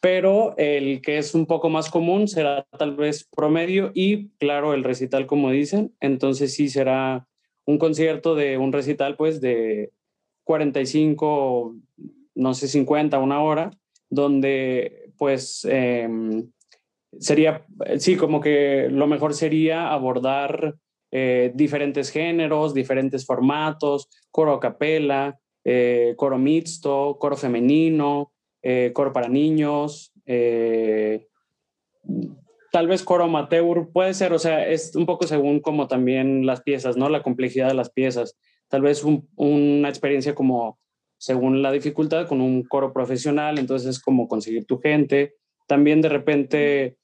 pero 0.00 0.54
el 0.56 1.00
que 1.02 1.18
es 1.18 1.34
un 1.34 1.46
poco 1.46 1.70
más 1.70 1.90
común 1.90 2.28
será 2.28 2.66
tal 2.78 2.94
vez 2.96 3.28
promedio 3.34 3.90
y 3.94 4.28
claro 4.38 4.74
el 4.74 4.84
recital 4.84 5.26
como 5.26 5.50
dicen, 5.50 5.94
entonces 6.00 6.54
sí 6.54 6.68
será 6.68 7.26
un 7.64 7.78
concierto 7.78 8.34
de 8.34 8.58
un 8.58 8.72
recital 8.72 9.16
pues 9.16 9.40
de 9.40 9.92
45, 10.44 11.76
no 12.34 12.54
sé, 12.54 12.68
50, 12.68 13.18
una 13.18 13.42
hora, 13.42 13.70
donde 14.08 15.12
pues 15.18 15.66
em, 15.68 16.50
sería, 17.18 17.66
sí, 17.98 18.16
como 18.16 18.40
que 18.40 18.88
lo 18.90 19.06
mejor 19.06 19.34
sería 19.34 19.92
abordar 19.92 20.76
eh, 21.10 21.52
diferentes 21.54 22.10
géneros, 22.10 22.72
diferentes 22.72 23.26
formatos, 23.26 24.08
coro 24.30 24.54
a 24.54 24.60
capela, 24.60 25.38
eh, 25.64 26.14
coro 26.16 26.38
mixto, 26.38 27.18
coro 27.18 27.36
femenino, 27.36 28.32
eh, 28.62 28.92
coro 28.94 29.12
para 29.12 29.28
niños, 29.28 30.12
tal 32.70 32.86
vez 32.86 33.02
coro 33.02 33.24
amateur, 33.24 33.90
puede 33.92 34.14
ser, 34.14 34.32
o 34.32 34.38
sea, 34.38 34.68
es 34.68 34.94
un 34.94 35.06
poco 35.06 35.26
según 35.26 35.60
como 35.60 35.88
también 35.88 36.46
las 36.46 36.62
piezas, 36.62 36.96
¿no? 36.96 37.08
La 37.08 37.22
complejidad 37.22 37.68
de 37.68 37.74
las 37.74 37.90
piezas. 37.90 38.36
Tal 38.68 38.82
vez 38.82 39.04
una 39.36 39.88
experiencia 39.88 40.34
como 40.34 40.78
según 41.16 41.62
la 41.62 41.72
dificultad 41.72 42.28
con 42.28 42.40
un 42.40 42.62
coro 42.62 42.92
profesional, 42.92 43.58
entonces 43.58 43.88
es 43.88 44.00
como 44.00 44.28
conseguir 44.28 44.66
tu 44.66 44.78
gente. 44.78 45.34
También 45.66 46.00
de 46.02 46.08
repente 46.08 46.96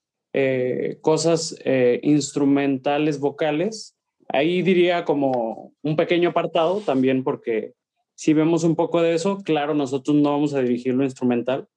cosas 1.01 1.57
instrumentales 2.03 3.21
vocales 3.21 3.95
Ahí 4.29 4.63
diría 4.63 5.05
como 5.05 5.73
un 5.83 5.97
pequeño 5.97 6.31
apartado 6.31 6.81
también 6.81 7.25
porque 7.25 7.75
si 8.15 8.33
vemos 8.33 8.65
un 8.65 8.77
poco 8.77 9.03
de 9.03 9.15
eso, 9.15 9.39
claro, 9.45 9.75
nosotros 9.75 10.17
no 10.17 10.33
vamos 10.33 10.55
a 10.55 10.61
dirigir 10.61 10.95
lo 10.95 11.05
instrumental, 11.05 11.69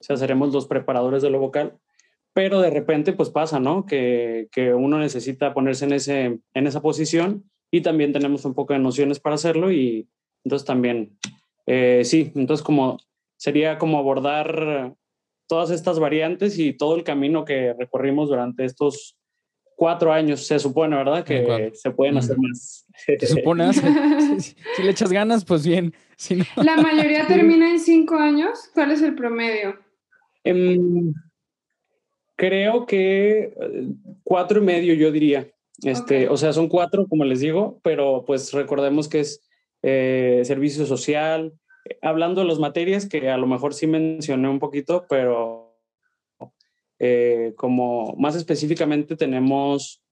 o 0.00 0.04
sea, 0.04 0.16
seremos 0.16 0.52
los 0.52 0.66
preparadores 0.66 1.22
de 1.22 1.30
lo 1.30 1.38
vocal, 1.38 1.78
pero 2.32 2.60
de 2.60 2.70
repente 2.70 3.12
pues 3.12 3.30
pasa, 3.30 3.60
¿no? 3.60 3.86
Que, 3.86 4.48
que 4.52 4.74
uno 4.74 4.98
necesita 4.98 5.54
ponerse 5.54 5.86
en, 5.86 5.92
ese, 5.92 6.40
en 6.54 6.66
esa 6.66 6.82
posición 6.82 7.50
y 7.70 7.80
también 7.80 8.12
tenemos 8.12 8.44
un 8.44 8.54
poco 8.54 8.72
de 8.72 8.78
nociones 8.78 9.20
para 9.20 9.36
hacerlo 9.36 9.72
y 9.72 10.08
entonces 10.44 10.66
también, 10.66 11.18
eh, 11.66 12.02
sí, 12.04 12.32
entonces 12.34 12.64
como 12.64 12.98
sería 13.36 13.78
como 13.78 13.98
abordar 13.98 14.94
todas 15.46 15.70
estas 15.70 15.98
variantes 15.98 16.58
y 16.58 16.72
todo 16.72 16.96
el 16.96 17.04
camino 17.04 17.44
que 17.44 17.74
recorrimos 17.74 18.28
durante 18.28 18.64
estos 18.64 19.16
cuatro 19.76 20.12
años, 20.12 20.46
se 20.46 20.58
supone, 20.58 20.96
¿verdad? 20.96 21.24
Que 21.24 21.70
se 21.74 21.90
pueden 21.90 22.16
hacer 22.16 22.38
más. 22.38 22.85
Se 23.18 23.26
supone, 23.26 23.72
si, 24.40 24.82
le 24.82 24.90
echas 24.90 25.12
ganas, 25.12 25.44
pues 25.44 25.66
bien. 25.66 25.94
Si 26.16 26.36
¿La 26.56 26.76
mayoría 26.76 27.26
termina 27.28 27.70
en 27.70 27.78
cinco 27.78 28.16
años? 28.16 28.70
¿Cuál 28.74 28.92
es 28.92 29.02
el 29.02 29.14
promedio? 29.14 29.78
Em, 30.44 31.12
creo 32.36 32.86
que 32.86 33.54
eh, 33.60 33.88
cuatro 34.24 34.62
y 34.62 34.64
medio, 34.64 34.94
yo 34.94 35.12
diría. 35.12 35.50
Este, 35.82 36.28
O 36.28 36.36
sea, 36.36 36.52
son 36.52 36.68
cuatro, 36.68 37.06
como 37.06 37.24
les 37.24 37.40
digo, 37.40 37.80
pero 37.82 38.24
pues 38.26 38.52
recordemos 38.52 39.08
que 39.08 39.20
es 39.20 39.46
eh, 39.82 40.42
servicio 40.44 40.86
social. 40.86 41.52
Hablando 42.02 42.40
de 42.40 42.48
las 42.48 42.58
materias, 42.58 43.06
que 43.06 43.28
a 43.30 43.36
lo 43.36 43.46
mejor 43.46 43.74
sí 43.74 43.86
mencioné 43.86 44.48
un 44.48 44.58
poquito, 44.58 45.06
pero 45.08 45.66
eh, 46.98 47.52
como 47.56 48.14
más 48.16 48.36
específicamente 48.36 49.16
tenemos, 49.16 50.02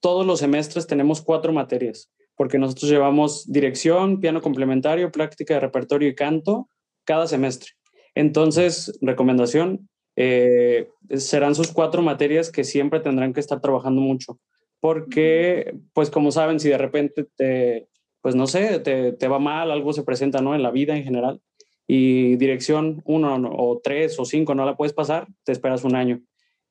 todos 0.00 0.26
los 0.26 0.40
semestres 0.40 0.86
tenemos 0.86 1.22
cuatro 1.22 1.52
materias, 1.52 2.10
porque 2.42 2.58
nosotros 2.58 2.90
llevamos 2.90 3.46
dirección, 3.46 4.18
piano 4.18 4.40
complementario, 4.40 5.12
práctica 5.12 5.54
de 5.54 5.60
repertorio 5.60 6.08
y 6.08 6.16
canto 6.16 6.68
cada 7.04 7.28
semestre. 7.28 7.70
Entonces, 8.16 8.98
recomendación, 9.00 9.88
eh, 10.16 10.88
serán 11.14 11.54
sus 11.54 11.70
cuatro 11.70 12.02
materias 12.02 12.50
que 12.50 12.64
siempre 12.64 12.98
tendrán 12.98 13.32
que 13.32 13.38
estar 13.38 13.60
trabajando 13.60 14.00
mucho, 14.00 14.40
porque, 14.80 15.72
pues 15.92 16.10
como 16.10 16.32
saben, 16.32 16.58
si 16.58 16.68
de 16.68 16.78
repente 16.78 17.28
te, 17.36 17.86
pues 18.20 18.34
no 18.34 18.48
sé, 18.48 18.80
te, 18.80 19.12
te 19.12 19.28
va 19.28 19.38
mal, 19.38 19.70
algo 19.70 19.92
se 19.92 20.02
presenta, 20.02 20.40
¿no? 20.42 20.56
En 20.56 20.64
la 20.64 20.72
vida 20.72 20.96
en 20.96 21.04
general, 21.04 21.40
y 21.86 22.34
dirección 22.38 23.02
uno 23.04 23.36
o 23.56 23.80
tres 23.80 24.18
o 24.18 24.24
cinco 24.24 24.56
no 24.56 24.66
la 24.66 24.76
puedes 24.76 24.94
pasar, 24.94 25.28
te 25.44 25.52
esperas 25.52 25.84
un 25.84 25.94
año. 25.94 26.20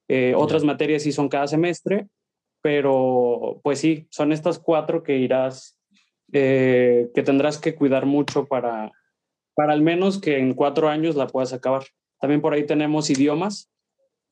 Eh, 0.10 0.34
otras 0.36 0.66
materias 0.66 1.04
sí 1.04 1.14
son 1.14 1.30
cada 1.30 1.48
semestre, 1.48 2.10
pero 2.62 3.60
pues 3.64 3.80
sí, 3.80 4.08
son 4.12 4.32
estas 4.32 4.60
cuatro 4.60 5.04
que 5.04 5.18
irás, 5.18 5.78
eh, 6.32 7.10
que 7.14 7.24
tendrás 7.24 7.58
que 7.58 7.76
cuidar 7.76 8.06
mucho 8.06 8.46
para, 8.46 8.92
para 9.56 9.74
al 9.74 9.82
menos 9.82 10.20
que 10.20 10.38
en 10.38 10.54
cuatro 10.54 10.90
años 10.90 11.16
la 11.16 11.28
puedas 11.28 11.54
acabar. 11.54 11.84
También 12.20 12.42
por 12.42 12.54
ahí 12.54 12.66
tenemos 12.66 13.10
idiomas. 13.10 13.72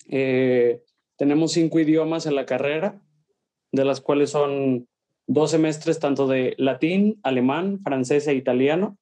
Eh, 0.08 0.82
tenemos 1.18 1.52
cinco 1.54 1.80
idiomas 1.80 2.26
en 2.26 2.36
la 2.36 2.46
carrera, 2.46 3.02
de 3.72 3.86
las 3.86 4.00
cuales 4.00 4.30
son 4.30 4.88
dos 5.28 5.52
semestres 5.52 6.00
tanto 6.00 6.28
de 6.28 6.56
latín, 6.58 7.20
alemán, 7.24 7.80
francés 7.84 8.28
e 8.28 8.34
italiano 8.34 8.98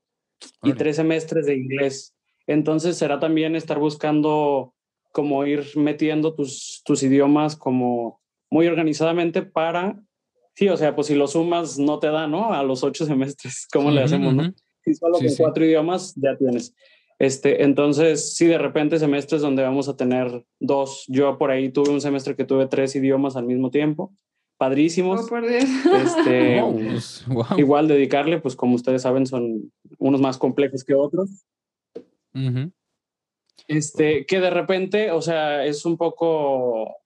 y 0.64 0.74
tres 0.74 0.96
semestres 0.96 1.46
de 1.46 1.56
inglés. 1.56 2.16
Entonces 2.48 2.98
será 2.98 3.20
también 3.20 3.56
estar 3.56 3.78
buscando 3.80 4.74
como 5.12 5.46
ir 5.46 5.66
metiendo 5.76 6.34
tus, 6.34 6.82
tus 6.86 7.04
idiomas 7.04 7.56
como 7.56 8.22
muy 8.50 8.68
organizadamente 8.68 9.42
para, 9.42 10.00
sí, 10.54 10.70
o 10.70 10.78
sea, 10.78 10.96
pues 10.96 11.08
si 11.08 11.16
lo 11.16 11.28
sumas 11.28 11.78
no 11.80 12.00
te 12.00 12.08
da, 12.08 12.28
¿no? 12.28 12.54
A 12.54 12.64
los 12.64 12.84
ocho 12.84 13.06
semestres, 13.06 13.68
¿cómo 13.74 13.92
le 13.92 14.04
hacemos, 14.04 14.34
no? 14.34 14.54
Si 14.84 14.94
solo 14.94 15.18
con 15.18 15.28
cuatro 15.38 15.66
idiomas 15.66 16.14
ya 16.16 16.38
tienes. 16.38 16.74
Este, 17.20 17.64
entonces, 17.64 18.36
sí, 18.36 18.46
de 18.46 18.60
repente 18.60 19.00
semestres 19.00 19.42
donde 19.42 19.64
vamos 19.64 19.90
a 19.90 19.98
tener 19.98 20.46
dos. 20.60 21.04
Yo 21.08 21.38
por 21.38 21.50
ahí 21.50 21.70
tuve 21.70 21.90
un 21.90 22.00
semestre 22.00 22.36
que 22.36 22.46
tuve 22.46 22.68
tres 22.68 22.96
idiomas 22.96 23.36
al 23.36 23.46
mismo 23.46 23.72
tiempo. 23.72 24.14
Padrísimos. 24.58 25.22
Oh, 25.26 25.28
por 25.28 25.48
Dios. 25.48 25.64
Este, 25.64 26.62
pues, 26.94 27.26
Igual 27.58 27.88
dedicarle, 27.88 28.40
pues 28.40 28.56
como 28.56 28.76
ustedes 28.76 29.02
saben, 29.02 29.26
son 29.26 29.72
unos 29.98 30.22
más 30.22 30.38
complejos 30.38 30.84
que 30.84 30.94
otros. 30.94 31.46
Este, 33.68 34.26
que 34.28 34.40
de 34.40 34.50
repente, 34.52 35.12
o 35.12 35.22
sea, 35.22 35.66
es 35.66 35.86
un 35.86 35.98
poco 35.98 36.98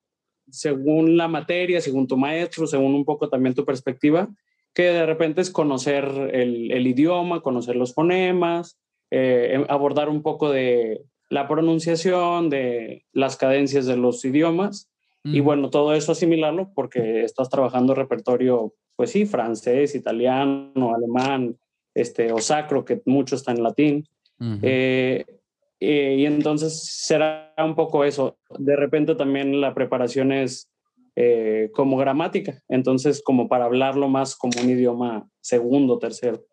según 0.51 1.17
la 1.17 1.27
materia, 1.27 1.81
según 1.81 2.07
tu 2.07 2.17
maestro, 2.17 2.67
según 2.67 2.93
un 2.93 3.05
poco 3.05 3.29
también 3.29 3.55
tu 3.55 3.65
perspectiva, 3.65 4.29
que 4.73 4.83
de 4.83 5.05
repente 5.05 5.41
es 5.41 5.49
conocer 5.49 6.05
el, 6.33 6.87
idioma, 6.87 7.41
conocer 7.41 7.75
los 7.75 7.93
fonemas, 7.93 8.79
eh, 9.09 9.51
em, 9.53 9.65
abordar 9.69 10.09
un 10.09 10.21
poco 10.21 10.51
de 10.51 11.01
la 11.29 11.47
pronunciación, 11.47 12.49
de 12.49 13.05
las 13.13 13.37
cadencias 13.37 13.85
de 13.85 13.97
los 13.97 14.23
idiomas, 14.25 14.89
y 15.23 15.39
bueno, 15.39 15.69
todo 15.69 15.93
eso 15.93 16.13
asimilarlo 16.13 16.71
porque 16.73 17.23
estás 17.23 17.47
trabajando 17.49 17.93
repertorio, 17.93 18.73
pues 18.95 19.11
sí, 19.11 19.27
francés, 19.27 19.93
italiano, 19.93 20.95
alemán, 20.95 21.57
este, 21.93 22.31
o 22.31 22.39
sacro, 22.39 22.85
que 22.85 23.01
mucho 23.05 23.35
está 23.35 23.51
en 23.51 23.61
latín. 23.61 24.07
Eh, 24.63 25.23
y 25.82 26.25
entonces 26.27 26.79
será 26.84 27.53
un 27.57 27.75
poco 27.75 28.03
eso. 28.03 28.38
De 28.59 28.75
repente 28.75 29.15
también 29.15 29.59
la 29.59 29.73
preparación 29.73 30.32
es 30.32 30.69
eh, 31.15 31.71
como 31.73 31.97
gramática, 31.97 32.61
entonces 32.69 33.21
como 33.23 33.49
para 33.49 33.65
hablarlo 33.65 34.07
más 34.07 34.36
como 34.36 34.53
un 34.61 34.69
idioma 34.69 35.27
segundo, 35.41 35.97
tercero. 35.97 36.45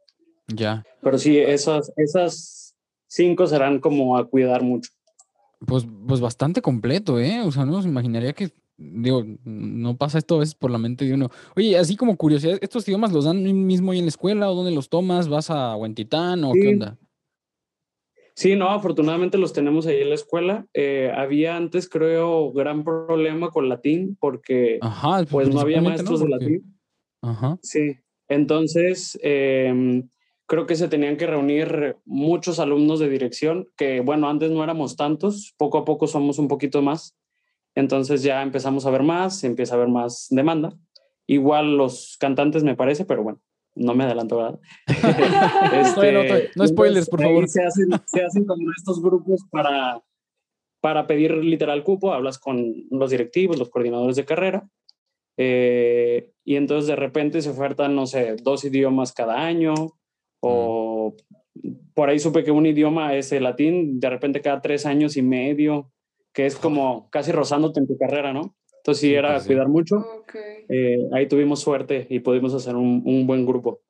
Ya. 0.48 0.82
Pero 1.02 1.18
sí, 1.18 1.36
esas, 1.36 1.92
esas 1.96 2.74
cinco 3.06 3.46
serán 3.46 3.80
como 3.80 4.16
a 4.16 4.26
cuidar 4.26 4.62
mucho. 4.62 4.90
Pues, 5.66 5.86
pues 6.06 6.20
bastante 6.20 6.62
completo, 6.62 7.20
¿eh? 7.20 7.42
O 7.42 7.52
sea, 7.52 7.66
no 7.66 7.82
se 7.82 7.88
imaginaría 7.88 8.32
que, 8.32 8.50
digo, 8.78 9.24
no 9.44 9.96
pasa 9.98 10.18
esto 10.18 10.36
a 10.36 10.38
veces 10.38 10.54
por 10.54 10.70
la 10.70 10.78
mente 10.78 11.04
de 11.04 11.12
uno. 11.12 11.30
Oye, 11.54 11.76
así 11.76 11.96
como 11.96 12.16
curiosidad, 12.16 12.58
¿estos 12.62 12.88
idiomas 12.88 13.12
los 13.12 13.26
dan 13.26 13.42
mismo 13.66 13.92
ahí 13.92 13.98
en 13.98 14.06
la 14.06 14.10
escuela 14.10 14.50
o 14.50 14.54
dónde 14.54 14.70
los 14.70 14.88
tomas? 14.88 15.28
¿Vas 15.28 15.50
a 15.50 15.76
Huentitán 15.76 16.44
o 16.44 16.52
qué 16.54 16.68
onda? 16.68 16.96
Sí, 18.38 18.54
no, 18.54 18.70
afortunadamente 18.70 19.36
los 19.36 19.52
tenemos 19.52 19.88
ahí 19.88 20.00
en 20.00 20.10
la 20.10 20.14
escuela. 20.14 20.64
Eh, 20.72 21.12
había 21.12 21.56
antes, 21.56 21.88
creo, 21.88 22.52
gran 22.52 22.84
problema 22.84 23.50
con 23.50 23.68
latín 23.68 24.16
porque 24.20 24.78
pues 25.28 25.48
no 25.48 25.58
había 25.58 25.80
maestros 25.80 26.20
de 26.20 26.28
latín. 26.28 26.78
Ajá. 27.20 27.58
Sí, 27.62 27.96
entonces 28.28 29.18
em, 29.24 30.08
creo 30.46 30.66
que 30.66 30.76
se 30.76 30.86
tenían 30.86 31.16
que 31.16 31.26
reunir 31.26 31.96
muchos 32.04 32.60
alumnos 32.60 33.00
de 33.00 33.08
dirección, 33.08 33.70
que 33.76 33.98
bueno, 34.02 34.28
antes 34.28 34.52
no 34.52 34.62
éramos 34.62 34.94
tantos, 34.94 35.52
poco 35.58 35.78
a 35.78 35.84
poco 35.84 36.06
somos 36.06 36.38
un 36.38 36.46
poquito 36.46 36.80
más. 36.80 37.16
Entonces 37.74 38.22
ya 38.22 38.40
empezamos 38.42 38.86
a 38.86 38.90
ver 38.90 39.02
más, 39.02 39.42
empieza 39.42 39.74
a 39.74 39.78
haber 39.78 39.88
más 39.88 40.28
demanda. 40.30 40.78
Igual 41.26 41.76
los 41.76 42.16
cantantes 42.20 42.62
me 42.62 42.76
parece, 42.76 43.04
pero 43.04 43.24
bueno, 43.24 43.40
no 43.78 43.94
me 43.94 44.04
adelanto, 44.04 44.36
¿verdad? 44.36 44.60
este, 45.72 46.50
no, 46.56 46.66
spoilers, 46.66 47.08
por 47.08 47.22
favor. 47.22 47.48
Se 47.48 47.64
hacen, 47.64 47.88
se 48.06 48.22
hacen 48.22 48.44
como 48.44 48.70
estos 48.76 49.00
grupos 49.00 49.42
para, 49.50 50.02
para 50.80 51.06
pedir 51.06 51.32
literal 51.36 51.84
cupo, 51.84 52.12
hablas 52.12 52.38
con 52.38 52.74
los 52.90 53.10
directivos, 53.10 53.58
los 53.58 53.70
coordinadores 53.70 54.16
de 54.16 54.24
carrera, 54.24 54.68
eh, 55.36 56.32
y 56.44 56.56
entonces 56.56 56.88
de 56.88 56.96
repente 56.96 57.42
se 57.42 57.50
ofertan, 57.50 57.94
no 57.94 58.06
sé, 58.06 58.36
dos 58.42 58.64
idiomas 58.64 59.12
cada 59.12 59.44
año, 59.44 59.74
o 60.40 61.14
por 61.94 62.08
ahí 62.08 62.18
supe 62.18 62.44
que 62.44 62.50
un 62.50 62.66
idioma 62.66 63.14
es 63.14 63.32
el 63.32 63.44
latín, 63.44 64.00
de 64.00 64.10
repente 64.10 64.40
cada 64.40 64.60
tres 64.60 64.86
años 64.86 65.16
y 65.16 65.22
medio, 65.22 65.92
que 66.32 66.46
es 66.46 66.56
como 66.56 67.08
casi 67.10 67.32
rozándote 67.32 67.80
en 67.80 67.86
tu 67.86 67.96
carrera, 67.96 68.32
¿no? 68.32 68.54
Entonces 68.88 69.02
sí, 69.02 69.14
era 69.14 69.38
cuidar 69.38 69.68
mucho. 69.68 70.24
Eh, 70.68 71.08
ahí 71.12 71.28
tuvimos 71.28 71.60
suerte 71.60 72.06
y 72.08 72.20
pudimos 72.20 72.54
hacer 72.54 72.74
un, 72.74 73.02
un 73.04 73.26
buen 73.26 73.44
grupo. 73.44 73.82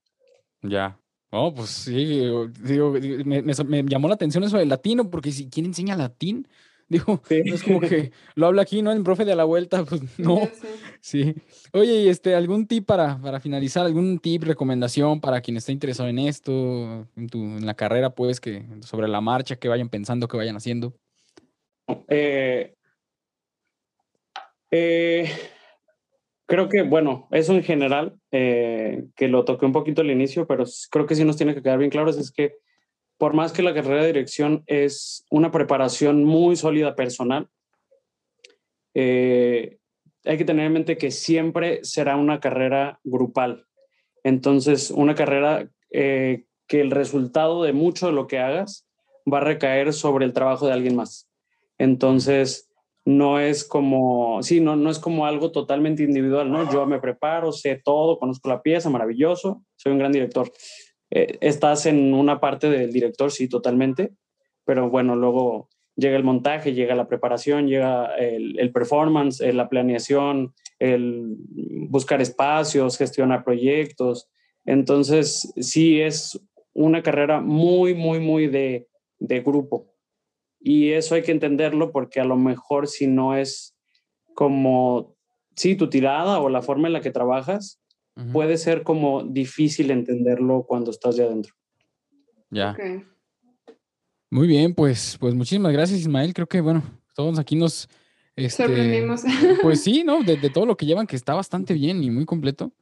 Ya. 0.61 0.99
Oh, 1.31 1.55
pues 1.55 1.69
sí, 1.69 2.29
digo, 2.65 2.93
me, 3.25 3.43
me, 3.43 3.83
llamó 3.85 4.09
la 4.09 4.15
atención 4.15 4.43
eso 4.43 4.59
del 4.59 4.71
latino, 4.71 5.09
porque 5.09 5.31
si 5.31 5.49
quién 5.49 5.67
enseña 5.67 5.95
latín, 5.95 6.49
Digo, 6.89 7.21
no 7.29 7.55
es 7.55 7.63
como 7.63 7.81
que 7.81 8.13
lo 8.35 8.47
habla 8.47 8.63
aquí, 8.63 8.81
¿no? 8.81 8.91
El 8.93 9.03
profe 9.03 9.27
de 9.27 9.37
la 9.37 9.45
vuelta, 9.45 9.85
pues 9.85 10.01
no. 10.19 10.49
Sí. 11.01 11.35
Oye, 11.75 12.01
y 12.01 12.09
este, 12.09 12.35
¿algún 12.35 12.67
tip 12.67 12.87
para, 12.87 13.21
para 13.21 13.41
finalizar? 13.41 13.85
¿Algún 13.85 14.19
tip, 14.19 14.45
recomendación 14.45 15.21
para 15.21 15.43
quien 15.43 15.59
esté 15.59 15.73
interesado 15.73 16.09
en 16.09 16.19
esto, 16.19 17.07
en, 17.15 17.29
tu, 17.29 17.39
en 17.41 17.67
la 17.67 17.75
carrera, 17.75 18.15
pues, 18.15 18.41
que 18.41 18.65
sobre 18.81 19.07
la 19.07 19.21
marcha, 19.21 19.57
que 19.57 19.69
vayan 19.69 19.91
pensando, 19.91 20.29
que 20.29 20.39
vayan 20.39 20.57
haciendo? 20.57 20.95
Eh, 22.09 22.75
eh, 24.71 25.31
creo 26.47 26.69
que, 26.69 26.83
bueno, 26.83 27.29
eso 27.31 27.55
en 27.55 27.63
general, 27.63 28.19
eh, 28.31 29.05
que 29.17 29.29
lo 29.29 29.45
toqué 29.45 29.67
un 29.67 29.73
poquito 29.73 30.03
al 30.03 30.11
inicio, 30.11 30.47
pero 30.47 30.65
creo 30.91 31.07
que 31.07 31.15
sí 31.15 31.25
nos 31.25 31.37
tiene 31.37 31.55
que 31.55 31.63
quedar 31.63 31.79
bien 31.79 31.91
claro, 31.91 32.11
es 32.11 32.31
que 32.31 32.57
por 33.17 33.35
más 33.35 33.53
que 33.53 33.63
la 33.63 33.75
carrera 33.75 34.03
de 34.03 34.09
dirección 34.09 34.63
es 34.67 35.25
una 35.31 35.51
preparación 35.51 36.25
muy 36.25 36.57
sólida 36.57 36.95
personal, 36.95 37.49
eh, 38.95 39.79
hay 40.25 40.37
que 40.37 40.45
tener 40.45 40.67
en 40.67 40.73
mente 40.73 40.99
que 40.99 41.11
siempre 41.11 41.85
será 41.85 42.17
una 42.17 42.41
carrera 42.41 43.01
grupal. 43.05 43.67
Entonces, 44.25 44.91
una 44.91 45.15
carrera 45.15 45.69
que 45.91 46.47
el 46.81 46.91
resultado 46.91 47.63
de 47.63 47.73
mucho 47.73 48.07
de 48.07 48.13
lo 48.13 48.27
que 48.27 48.39
hagas 48.39 48.87
va 49.33 49.39
a 49.39 49.45
recaer 49.45 49.93
sobre 49.93 50.25
el 50.25 50.33
trabajo 50.33 50.67
de 50.67 50.73
alguien 50.73 50.97
más. 50.97 51.29
Entonces, 51.79 52.68
no 53.09 53.41
es 53.41 53.65
como, 53.65 54.43
sí, 54.43 54.61
no, 54.61 54.77
no 54.77 54.91
es 54.91 54.99
como 54.99 55.25
algo 55.25 55.51
totalmente 55.51 56.03
individual, 56.03 56.53
¿no? 56.53 56.71
Yo 56.71 56.85
me 56.85 57.01
preparo, 57.01 57.53
sé 57.53 57.81
todo, 57.83 58.19
conozco 58.19 58.51
la 58.51 58.61
pieza, 58.61 58.91
maravilloso, 58.91 59.65
soy 59.77 59.93
un 59.93 59.99
gran 59.99 60.13
director. 60.13 60.53
Eh, 61.11 61.39
estás 61.41 61.87
en 61.87 62.13
una 62.13 62.39
parte 62.39 62.69
del 62.69 62.93
director, 62.93 63.33
sí, 63.33 63.49
totalmente, 63.49 64.13
pero 64.67 64.91
bueno, 64.91 65.17
luego 65.17 65.71
llega 65.97 66.19
el 66.19 66.23
montaje, 66.23 66.75
llega 66.75 66.95
la 66.95 67.09
preparación, 67.09 67.67
llega 67.67 68.15
el, 68.17 68.71
performance, 68.73 69.41
eh, 69.41 69.55
la 69.55 69.71
planeación, 69.71 70.53
el 70.79 71.35
buscar 71.89 72.21
espacios, 72.21 72.99
gestionar 72.99 73.43
proyectos. 73.43 74.29
Entonces, 74.67 75.51
sí 75.57 75.99
es 75.99 76.39
una 76.75 77.03
carrera 77.03 77.41
muy, 77.41 77.95
muy, 77.95 78.21
muy 78.21 78.49
de, 78.49 78.87
de 79.19 79.41
grupo. 79.41 79.95
Y 80.61 80.93
eso 80.93 81.15
hay 81.15 81.23
que 81.23 81.33
entenderlo 81.33 81.93
porque 81.93 82.21
a 82.21 82.25
lo 82.25 82.37
mejor 82.37 82.89
si 82.89 83.07
no 83.07 83.37
es 83.37 83.77
como, 84.35 85.17
sí, 85.55 85.77
tu 85.77 85.89
tirada 85.89 86.41
o 86.41 86.49
la 86.49 86.63
forma 86.63 86.89
en 86.89 86.93
la 86.93 87.01
que 87.01 87.11
trabajas, 87.11 87.81
puede 88.33 88.57
ser 88.59 88.83
como 88.83 89.23
difícil 89.23 89.93
entenderlo 89.93 90.65
cuando 90.67 90.91
estás 90.91 91.17
ya 91.17 91.25
adentro. 91.25 91.55
Ya. 92.51 92.77
Muy 94.31 94.49
bien, 94.49 94.75
pues, 94.75 95.17
pues 95.21 95.35
muchísimas 95.35 95.73
gracias 95.73 96.01
Ismael. 96.01 96.35
Creo 96.35 96.49
que, 96.49 96.61
bueno, 96.61 96.83
todos 97.15 97.39
aquí 97.39 97.57
nos... 97.57 97.89
Este, 98.35 98.65
Sorprendimos. 98.65 99.23
Pues 99.63 99.83
sí, 99.83 100.03
¿no? 100.05 100.23
De, 100.23 100.37
de, 100.37 100.51
todo 100.51 100.67
lo 100.67 100.77
que 100.77 100.87
llevan, 100.87 101.07
que 101.07 101.17
está 101.17 101.35
bastante 101.35 101.75
bien 101.75 102.03
y 102.03 102.11
muy 102.11 102.25
completo. 102.25 102.73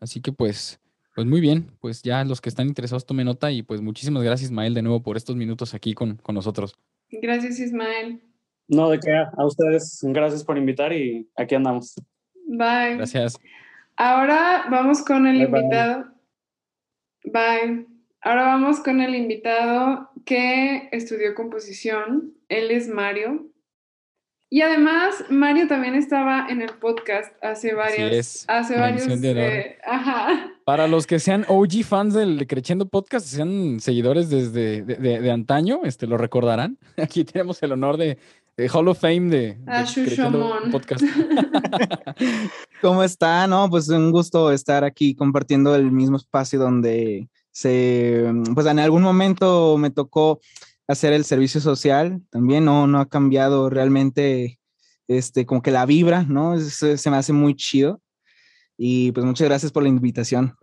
Así 0.00 0.20
que 0.20 0.32
pues, 0.32 0.80
pues 1.14 1.26
muy 1.26 1.40
bien, 1.40 1.72
pues 1.80 2.02
ya 2.02 2.24
los 2.24 2.40
que 2.40 2.48
están 2.48 2.68
interesados 2.68 3.06
tomen 3.06 3.26
nota 3.26 3.50
y 3.50 3.62
pues 3.62 3.80
muchísimas 3.80 4.22
gracias 4.22 4.50
Ismael 4.50 4.74
de 4.74 4.82
nuevo 4.82 5.02
por 5.02 5.16
estos 5.16 5.36
minutos 5.36 5.74
aquí 5.74 5.94
con, 5.94 6.16
con 6.16 6.34
nosotros. 6.34 6.76
Gracias, 7.10 7.58
Ismael. 7.58 8.22
No, 8.68 8.90
de 8.90 9.00
qué, 9.00 9.12
a 9.12 9.46
ustedes, 9.46 10.00
gracias 10.02 10.44
por 10.44 10.58
invitar 10.58 10.92
y 10.92 11.28
aquí 11.36 11.54
andamos. 11.54 11.94
Bye. 12.46 12.96
Gracias. 12.96 13.38
Ahora 13.96 14.66
vamos 14.70 15.02
con 15.02 15.26
el 15.26 15.42
invitado. 15.42 16.06
Bye. 17.24 17.86
Ahora 18.20 18.42
vamos 18.44 18.80
con 18.80 19.00
el 19.00 19.14
invitado 19.14 20.10
que 20.24 20.88
estudió 20.92 21.34
composición. 21.34 22.34
Él 22.48 22.70
es 22.70 22.88
Mario. 22.88 23.50
Y 24.50 24.62
además, 24.62 25.24
Mario 25.28 25.68
también 25.68 25.94
estaba 25.94 26.46
en 26.48 26.62
el 26.62 26.70
podcast 26.70 27.32
hace 27.44 27.74
varios. 27.74 28.46
Hace 28.48 28.78
varios. 28.78 29.06
Eh, 29.06 29.76
ajá. 29.86 30.50
Para 30.64 30.88
los 30.88 31.06
que 31.06 31.18
sean 31.18 31.44
OG 31.48 31.84
fans 31.84 32.14
del 32.14 32.46
Creciendo 32.46 32.88
Podcast, 32.88 33.26
sean 33.26 33.78
seguidores 33.78 34.30
desde 34.30 34.82
de, 34.82 35.30
antaño, 35.30 35.80
este, 35.84 36.06
lo 36.06 36.16
recordarán. 36.16 36.78
Aquí 36.96 37.24
tenemos 37.24 37.62
el 37.62 37.72
honor 37.72 37.98
de, 37.98 38.16
Hall 38.72 38.88
of 38.88 38.98
Fame 38.98 39.28
de, 39.28 39.58
Creciendo 39.94 40.50
Podcast. 40.72 41.04
¿Cómo 42.80 43.02
está? 43.02 43.46
No, 43.46 43.68
pues 43.68 43.90
un 43.90 44.10
gusto 44.10 44.50
estar 44.50 44.82
aquí 44.82 45.14
compartiendo 45.14 45.76
el 45.76 45.92
mismo 45.92 46.16
espacio 46.16 46.58
donde 46.58 47.28
se, 47.50 48.24
pues 48.54 48.66
en 48.66 48.78
algún 48.78 49.02
momento 49.02 49.76
me 49.76 49.90
tocó 49.90 50.40
hacer 50.88 51.12
el 51.12 51.24
servicio 51.24 51.60
social, 51.60 52.20
también 52.30 52.64
no, 52.64 52.86
no 52.86 52.98
ha 52.98 53.08
cambiado 53.08 53.70
realmente, 53.70 54.58
este, 55.06 55.46
como 55.46 55.62
que 55.62 55.70
la 55.70 55.86
vibra, 55.86 56.24
¿no? 56.24 56.58
se 56.58 57.10
me 57.10 57.16
hace 57.16 57.32
muy 57.32 57.54
chido. 57.54 58.00
Y 58.76 59.12
pues 59.12 59.26
muchas 59.26 59.48
gracias 59.48 59.72
por 59.72 59.82
la 59.82 59.88
invitación. 59.88 60.56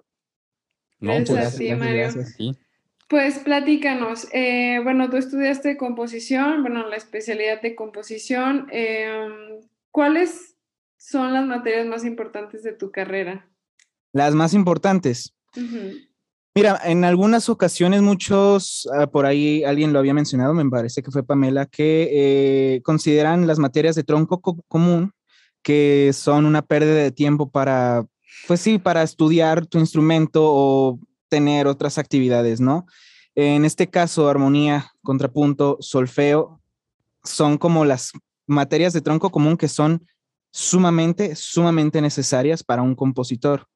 No, 1.00 1.14
gracias, 1.14 1.58
pues, 1.58 1.78
Mario. 1.78 2.10
Pues 3.08 3.40
platícanos, 3.40 4.28
eh, 4.32 4.80
bueno, 4.84 5.10
tú 5.10 5.18
estudiaste 5.18 5.78
composición, 5.78 6.64
bueno, 6.64 6.88
la 6.90 6.96
especialidad 6.96 7.62
de 7.62 7.76
composición. 7.76 8.68
Em, 8.72 9.60
¿Cuáles 9.92 10.56
son 10.98 11.34
las 11.34 11.46
materias 11.46 11.86
más 11.86 12.04
importantes 12.04 12.64
de 12.64 12.74
tu 12.74 12.92
carrera? 12.92 13.48
Las 14.12 14.34
más 14.34 14.54
importantes. 14.54 15.36
Mira, 16.58 16.80
en 16.86 17.04
algunas 17.04 17.50
ocasiones 17.50 18.02
muchos, 18.02 18.88
ah, 18.98 19.08
por 19.08 19.26
ahí 19.26 19.66
alguien 19.66 19.92
lo 19.92 20.00
había 20.00 20.14
mencionado, 20.14 20.54
me 20.54 20.70
parece 20.70 21.04
que 21.04 21.12
fue 21.12 21.22
Pamela, 21.22 21.66
que 21.66 22.10
eh, 22.78 22.82
consideran 22.82 23.46
las 23.46 23.60
materias 23.60 23.94
de 23.96 24.06
tronco 24.06 24.42
común 24.70 25.12
que 25.62 26.12
son 26.14 26.46
una 26.46 26.62
pérdida 26.62 26.94
de 26.94 27.12
tiempo 27.12 27.50
para, 27.50 28.06
pues 28.48 28.62
sí, 28.62 28.78
para 28.78 29.04
estudiar 29.04 29.66
tu 29.66 29.80
instrumento 29.80 30.44
o 30.46 31.00
tener 31.28 31.68
otras 31.68 31.98
actividades, 31.98 32.62
¿no? 32.62 32.86
En 33.34 33.66
este 33.66 33.90
caso, 33.90 34.30
armonía, 34.30 34.92
contrapunto, 35.04 35.78
solfeo, 35.82 36.62
son 37.24 37.58
como 37.58 37.84
las 37.84 38.14
materias 38.48 38.94
de 38.94 39.02
tronco 39.02 39.30
común 39.30 39.58
que 39.58 39.68
son 39.68 40.08
sumamente, 40.52 41.36
sumamente 41.36 42.00
necesarias 42.00 42.64
para 42.64 42.82
un 42.82 42.96
compositor. 42.96 43.68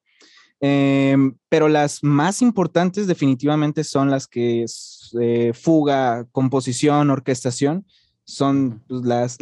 Em, 0.62 1.38
pero 1.47 1.70
las 1.70 2.03
más 2.03 2.41
importantes 2.41 3.07
definitivamente 3.07 3.84
son 3.86 4.12
las 4.12 4.28
que 4.28 4.64
es 4.64 5.16
eh, 5.20 5.53
fuga, 5.53 6.26
composición, 6.32 7.10
orquestación, 7.10 7.86
son 8.26 8.84
pues, 8.88 9.01
las, 9.03 9.38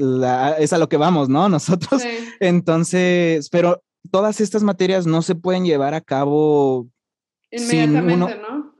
es 0.59 0.74
a 0.74 0.78
lo 0.78 0.88
que 0.89 0.97
vamos, 0.97 1.28
¿no? 1.28 1.49
Nosotros. 1.49 2.03
Entonces, 2.39 3.49
pero 3.49 3.84
todas 4.11 4.39
estas 4.41 4.63
materias 4.63 5.07
no 5.07 5.22
se 5.22 5.36
pueden 5.36 5.65
llevar 5.65 5.93
a 5.93 6.01
cabo 6.01 6.88
inmediatamente, 7.51 8.39
¿no? 8.41 8.74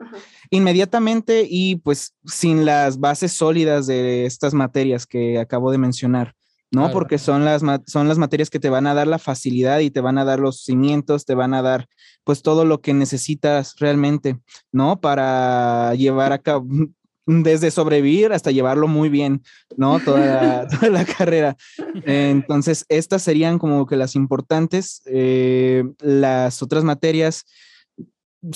Inmediatamente 0.50 1.46
y 1.50 1.78
pues 1.78 2.14
sin 2.26 2.66
las 2.66 3.00
bases 3.00 3.34
sólidas 3.34 3.88
de 3.88 4.26
estas 4.26 4.54
materias 4.54 5.06
que 5.06 5.40
acabo 5.40 5.72
de 5.72 5.78
mencionar. 5.78 6.37
¿No? 6.72 6.91
Porque 6.91 7.18
son 7.18 7.45
las, 7.45 7.61
son 7.86 8.07
las 8.07 8.18
materias 8.18 8.49
que 8.49 8.59
te 8.59 8.70
van 8.70 8.88
a 8.88 8.93
dar 8.93 9.07
la 9.07 9.20
facilidad 9.20 9.80
y 9.80 9.91
te 9.91 10.01
van 10.01 10.18
a 10.18 10.26
dar 10.26 10.39
los 10.39 10.63
cimientos, 10.63 11.26
te 11.26 11.36
van 11.36 11.53
a 11.53 11.61
dar 11.61 11.88
pues 12.24 12.41
todo 12.41 12.65
lo 12.65 12.82
que 12.82 12.93
necesitas 12.93 13.76
realmente, 13.78 14.39
¿no? 14.72 14.99
Para 14.99 15.95
llevar 15.95 16.34
a 16.34 16.39
cabo, 16.39 16.68
desde 17.26 17.72
sobrevivir 17.72 18.32
hasta 18.32 18.51
llevarlo 18.51 18.88
muy 18.88 19.09
bien, 19.09 19.43
¿no? 19.76 19.99
Toda 20.05 20.68
la, 20.89 21.05
carrera. 21.05 21.57
Entonces, 22.05 22.86
estas 22.89 23.22
serían 23.22 23.59
como 23.59 23.86
que 23.86 23.97
las 23.97 24.15
importantes. 24.15 25.01
Eh, 25.05 25.84
las 25.99 26.61
otras 26.61 26.84
materias, 26.84 27.45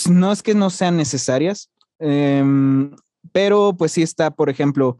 no 0.10 0.32
es 0.32 0.42
que 0.42 0.56
no 0.56 0.70
sean 0.70 0.98
necesarias, 0.98 1.70
em, 2.00 2.96
pero 3.32 3.76
pues 3.78 3.92
sí 3.92 4.02
está, 4.02 4.32
por 4.32 4.50
ejemplo, 4.50 4.98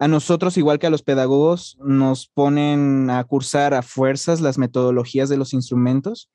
a 0.00 0.08
nosotros, 0.08 0.56
igual 0.56 0.78
que 0.78 0.86
a 0.86 0.90
los 0.90 1.02
pedagogos, 1.02 1.76
nos 1.78 2.26
ponen 2.26 3.10
a 3.10 3.22
cursar 3.24 3.74
a 3.74 3.82
fuerzas 3.82 4.40
las 4.40 4.56
metodologías 4.56 5.28
de 5.28 5.36
los 5.36 5.52
instrumentos, 5.52 6.30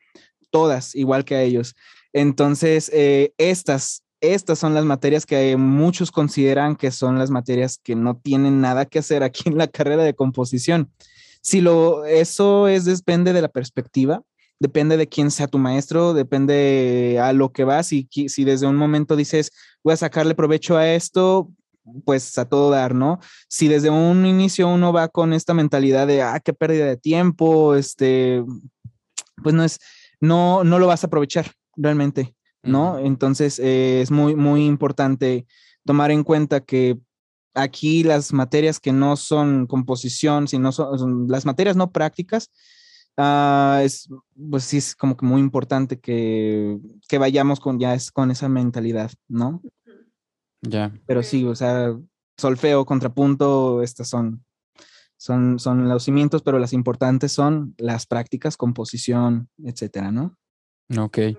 todas, 0.51 0.93
igual 0.93 1.25
que 1.25 1.33
a 1.33 1.41
ellos. 1.41 1.75
Entonces, 2.13 2.91
eh, 2.93 3.33
estas, 3.39 4.03
estas 4.21 4.59
son 4.59 4.75
las 4.75 4.85
materias 4.85 5.25
que 5.25 5.57
muchos 5.57 6.11
consideran 6.11 6.75
que 6.75 6.91
son 6.91 7.17
las 7.17 7.31
materias 7.31 7.79
que 7.83 7.95
no 7.95 8.17
tienen 8.17 8.61
nada 8.61 8.85
que 8.85 8.99
hacer 8.99 9.23
aquí 9.23 9.49
en 9.49 9.57
la 9.57 9.67
carrera 9.67 10.03
de 10.03 10.13
composición. 10.13 10.91
Si 11.41 11.59
lo, 11.59 12.05
eso 12.05 12.67
es, 12.67 12.85
depende 12.85 13.33
de 13.33 13.41
la 13.41 13.49
perspectiva, 13.49 14.21
depende 14.59 14.95
de 14.95 15.09
quién 15.09 15.31
sea 15.31 15.47
tu 15.47 15.57
maestro, 15.57 16.13
depende 16.13 17.17
a 17.19 17.33
lo 17.33 17.51
que 17.51 17.63
vas 17.63 17.91
y 17.93 18.07
si 18.11 18.43
desde 18.43 18.67
un 18.67 18.75
momento 18.75 19.15
dices, 19.15 19.51
voy 19.83 19.93
a 19.93 19.97
sacarle 19.97 20.35
provecho 20.35 20.77
a 20.77 20.93
esto, 20.93 21.49
pues 22.03 22.37
a 22.37 22.45
todo 22.45 22.69
dar, 22.69 22.95
¿no? 22.95 23.19
Si 23.47 23.67
desde 23.67 23.89
un 23.89 24.25
inicio 24.25 24.67
uno 24.67 24.91
va 24.91 25.07
con 25.07 25.33
esta 25.33 25.53
mentalidad 25.53 26.07
de, 26.07 26.21
ah, 26.21 26.39
qué 26.43 26.53
pérdida 26.53 26.85
de 26.85 26.97
tiempo, 26.97 27.75
este, 27.75 28.43
pues 29.43 29.53
no 29.53 29.63
es, 29.63 29.79
no, 30.19 30.63
no 30.63 30.79
lo 30.79 30.87
vas 30.87 31.03
a 31.03 31.07
aprovechar 31.07 31.51
realmente, 31.75 32.35
¿no? 32.63 32.97
Entonces 32.99 33.59
eh, 33.59 34.01
es 34.01 34.11
muy, 34.11 34.35
muy 34.35 34.65
importante 34.65 35.45
tomar 35.85 36.11
en 36.11 36.23
cuenta 36.23 36.61
que 36.61 36.97
aquí 37.53 38.03
las 38.03 38.33
materias 38.33 38.79
que 38.79 38.91
no 38.91 39.15
son 39.15 39.67
composición, 39.67 40.47
sino 40.47 40.71
son, 40.71 41.27
las 41.27 41.45
materias 41.45 41.75
no 41.75 41.91
prácticas, 41.91 42.51
uh, 43.17 43.79
es, 43.81 44.09
pues 44.49 44.63
sí 44.65 44.77
es 44.77 44.95
como 44.95 45.15
que 45.15 45.25
muy 45.25 45.39
importante 45.39 45.99
que, 45.99 46.77
que 47.07 47.17
vayamos 47.17 47.59
con 47.59 47.79
ya 47.79 47.93
es, 47.93 48.11
con 48.11 48.31
esa 48.31 48.49
mentalidad, 48.49 49.11
¿no? 49.27 49.61
Ya. 50.67 50.91
Pero 51.05 51.23
sí, 51.23 51.43
o 51.45 51.55
sea, 51.55 51.95
solfeo, 52.37 52.85
contrapunto, 52.85 53.81
estas 53.81 54.09
son, 54.09 54.43
son, 55.17 55.59
son 55.59 55.87
los 55.87 56.03
cimientos, 56.03 56.41
pero 56.41 56.59
las 56.59 56.73
importantes 56.73 57.31
son 57.31 57.73
las 57.77 58.05
prácticas, 58.05 58.57
composición, 58.57 59.49
etcétera, 59.63 60.11
¿no? 60.11 60.37
Ok. 60.97 61.17
Eh, 61.17 61.35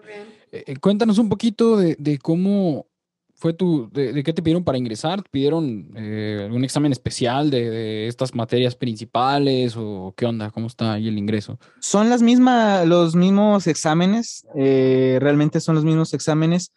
eh, 0.51 0.77
cuéntanos 0.77 1.19
un 1.19 1.29
poquito 1.29 1.77
de, 1.77 1.97
de 1.99 2.19
cómo 2.19 2.87
fue 3.35 3.53
tu, 3.53 3.91
de, 3.93 4.23
qué 4.25 4.33
te 4.33 4.43
pidieron 4.43 4.65
para 4.65 4.79
ingresar? 4.79 5.23
¿Te 5.23 5.29
pidieron 5.31 5.93
eh, 5.95 6.41
algún 6.45 6.65
examen 6.65 6.91
especial 6.93 7.51
de, 7.51 7.69
de, 7.69 8.09
estas 8.09 8.35
materias 8.35 8.75
principales 8.75 9.75
o 9.77 10.15
qué 10.17 10.25
onda? 10.25 10.51
¿Cómo 10.51 10.69
está 10.69 10.95
ahí 10.95 11.09
el 11.09 11.19
ingreso? 11.19 11.59
Son 11.81 12.09
las 12.09 12.23
mismas, 12.23 12.87
los 12.87 13.15
mismos 13.15 13.67
exámenes, 13.67 14.47
realmente 14.55 15.61
son 15.61 15.75
los 15.75 15.85
mismos 15.85 16.15
exámenes 16.15 16.73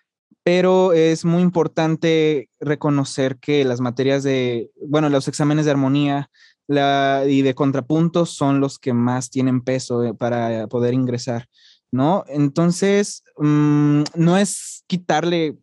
pero 0.51 0.93
es 0.93 1.25
muy 1.25 1.43
importante 1.43 2.49
reconocer 2.59 3.37
que 3.37 3.63
las 3.63 3.81
materias 3.81 4.23
de, 4.23 4.71
bueno, 4.83 5.07
los 5.09 5.27
exámenes 5.27 5.65
de 5.65 5.71
armonía 5.71 6.31
la, 6.65 7.23
y 7.27 7.43
de 7.43 7.53
contrapuntos 7.53 8.31
son 8.31 8.59
los 8.59 8.79
que 8.79 8.91
más 8.91 9.29
tienen 9.29 9.61
peso 9.61 10.03
eh, 10.03 10.15
para 10.15 10.65
poder 10.65 10.95
ingresar, 10.95 11.47
¿no? 11.91 12.23
Entonces, 12.27 13.21
mmm, 13.37 14.01
no 14.15 14.37
es 14.37 14.83
quitarle 14.87 15.59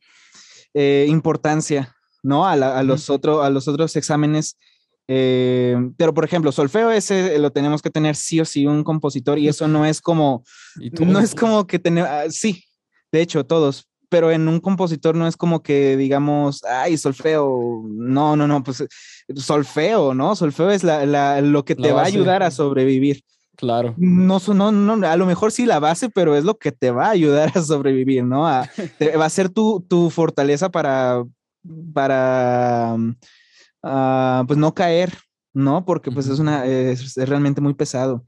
eh, 0.72 1.07
importancia, 1.09 1.93
¿no? 2.22 2.47
A, 2.47 2.55
la, 2.55 2.78
a, 2.78 2.84
los 2.84 3.11
otro, 3.11 3.43
a 3.43 3.51
los 3.51 3.66
otros 3.66 3.97
exámenes. 3.97 4.57
Eh, 5.09 5.76
pero, 5.97 6.14
por 6.14 6.24
ejemplo, 6.24 6.53
solfeo 6.53 6.93
ese 6.93 7.41
lo 7.41 7.51
tenemos 7.51 7.82
que 7.82 7.91
tener 7.91 8.14
sí 8.14 8.39
o 8.39 8.45
sí 8.45 8.66
un 8.66 8.84
compositor 8.84 9.37
y 9.41 9.49
eso 9.49 9.66
no 9.66 9.84
es 9.87 10.01
como, 10.01 10.45
no 11.01 11.18
es 11.18 11.34
como 11.34 11.66
que 11.66 11.80
tener, 11.80 12.05
uh, 12.05 12.30
sí, 12.30 12.62
de 13.11 13.20
hecho, 13.20 13.45
todos, 13.45 13.89
pero 14.09 14.31
en 14.31 14.49
un 14.49 14.61
compositor 14.61 15.15
no 15.15 15.27
es 15.27 15.37
como 15.37 15.63
que 15.63 15.97
digamos, 15.97 16.63
ay, 16.65 16.97
solfeo, 16.97 17.83
no, 17.87 18.37
no, 18.37 18.47
no, 18.47 18.63
pues 18.63 18.85
solfeo, 19.35 20.15
¿no? 20.15 20.37
Solfeo 20.37 20.71
es 20.71 20.85
la, 20.85 21.07
la, 21.07 21.41
lo 21.41 21.65
que 21.65 21.75
te 21.75 21.93
va 21.93 22.03
a 22.03 22.07
ayudar 22.07 22.43
a 22.43 22.51
sobrevivir. 22.51 23.23
Claro. 23.57 23.95
No, 23.97 24.39
no, 24.55 24.71
no, 24.71 25.07
a 25.07 25.17
lo 25.17 25.27
mejor 25.27 25.51
sí 25.51 25.65
la 25.65 25.79
base, 25.79 26.11
pero 26.11 26.37
es 26.37 26.45
lo 26.45 26.59
que 26.59 26.73
te 26.73 26.91
va 26.91 27.07
a 27.07 27.11
ayudar 27.11 27.53
a 27.55 27.63
sobrevivir, 27.63 28.25
¿no? 28.25 28.47
A, 28.47 28.69
te, 28.99 29.17
va 29.17 29.25
a 29.25 29.31
ser 29.31 29.49
tu, 29.49 29.85
tu, 29.89 30.11
fortaleza 30.11 30.71
para, 30.71 31.25
para, 31.95 32.97
uh, 33.83 34.47
pues 34.47 34.59
no 34.59 34.75
caer, 34.75 35.15
¿no? 35.55 35.85
Porque 35.87 36.11
pues 36.11 36.29
es 36.29 36.39
una, 36.39 36.67
es, 36.67 37.17
es 37.17 37.29
realmente 37.29 37.61
muy 37.61 37.75
pesado. 37.75 38.25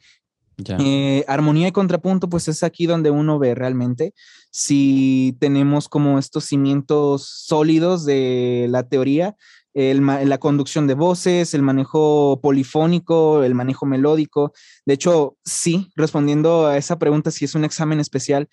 Eh, 0.81 1.25
armonía 1.29 1.69
y 1.69 1.73
contrapunto, 1.73 2.29
pues 2.29 2.49
es 2.49 2.63
aquí 2.63 2.87
donde 2.87 3.11
uno 3.11 3.39
ve 3.39 3.55
realmente 3.55 4.13
si 4.51 5.37
tenemos 5.41 5.89
como 5.89 6.19
estos 6.19 6.45
cimientos 6.45 7.27
sólidos 7.27 8.05
de 8.05 8.67
la 8.71 8.83
teoría, 8.83 9.37
la 9.75 10.39
conducción 10.39 10.89
de 10.89 10.95
voces, 10.95 11.55
el 11.55 11.63
manejo 11.63 12.41
polifónico, 12.41 13.45
el 13.45 13.55
manejo 13.55 13.87
melódico. 13.87 14.53
De 14.85 14.95
hecho, 14.95 15.37
sí, 15.45 15.93
respondiendo 15.95 16.67
a 16.67 16.77
esa 16.77 16.99
pregunta, 16.99 17.31
si 17.31 17.45
es 17.45 17.55
un 17.55 17.65
examen 17.65 18.01
especial, 18.01 18.49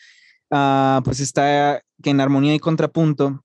uh, 0.52 1.02
pues 1.04 1.20
está 1.20 1.82
que 2.04 2.12
en 2.12 2.22
armonía 2.22 2.54
y 2.54 2.60
contrapunto, 2.60 3.44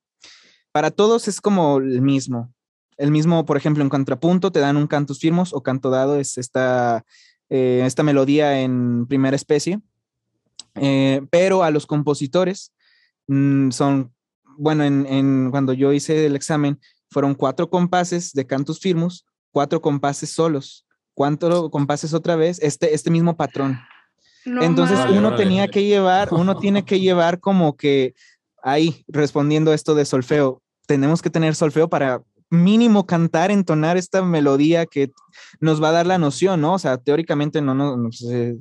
para 0.73 0.91
todos 0.91 1.27
es 1.29 1.41
como 1.41 1.79
el 1.79 2.03
mismo. 2.03 2.53
El 2.99 3.11
mismo, 3.11 3.47
por 3.47 3.57
ejemplo, 3.57 3.83
en 3.83 3.89
contrapunto 3.89 4.53
te 4.53 4.61
dan 4.61 4.77
un 4.77 4.87
cantus 4.87 5.19
firmos 5.19 5.55
o 5.55 5.63
canto 5.63 5.89
dado, 5.89 6.21
es 6.21 6.37
esta 6.37 7.05
eh, 7.51 7.83
esta 7.85 8.05
melodía 8.05 8.61
en 8.61 9.07
primera 9.07 9.35
especie, 9.35 9.81
eh, 10.75 11.23
pero 11.31 11.63
a 11.63 11.71
los 11.71 11.87
compositores 11.87 12.73
mmm, 13.27 13.71
son, 13.71 14.13
bueno, 14.59 14.85
en, 14.85 15.07
en, 15.07 15.51
cuando 15.51 15.73
yo 15.73 15.93
hice 15.93 16.27
el 16.27 16.37
examen, 16.37 16.79
fueron 17.11 17.35
cuatro 17.35 17.69
compases 17.69 18.33
de 18.33 18.47
cantus 18.47 18.79
firmus, 18.79 19.27
cuatro 19.53 19.81
compases 19.81 20.31
solos, 20.31 20.87
cuatro 21.15 21.71
compases 21.71 22.15
otra 22.15 22.37
vez, 22.37 22.59
este, 22.63 22.95
este 22.95 23.11
mismo 23.11 23.37
patrón. 23.37 23.79
No 24.45 24.63
Entonces 24.63 24.99
vale, 24.99 25.19
uno 25.19 25.31
vale. 25.31 25.43
tenía 25.43 25.69
que 25.69 25.85
llevar, 25.85 26.33
uno 26.33 26.57
tiene 26.57 26.85
que 26.85 27.01
llevar 27.01 27.41
como 27.41 27.77
que 27.77 28.15
ahí, 28.63 29.05
respondiendo 29.09 29.73
esto 29.73 29.95
de 29.95 30.05
solfeo, 30.05 30.63
tenemos 30.87 31.21
que 31.21 31.31
tener 31.31 31.55
solfeo 31.55 31.89
para 31.89 32.23
mínimo 32.49 33.07
cantar, 33.07 33.51
entonar 33.51 33.97
esta 33.97 34.23
melodía 34.23 34.87
que 34.87 35.13
nos 35.61 35.83
va 35.83 35.91
a 35.91 35.93
dar 35.93 36.07
la 36.07 36.19
noción, 36.19 36.61
¿no? 36.61 36.75
O 36.75 36.79
sea, 36.79 36.97
teóricamente 36.99 37.61
no, 37.61 37.75
no, 37.75 37.97
no 37.97 38.11
sé, 38.13 38.57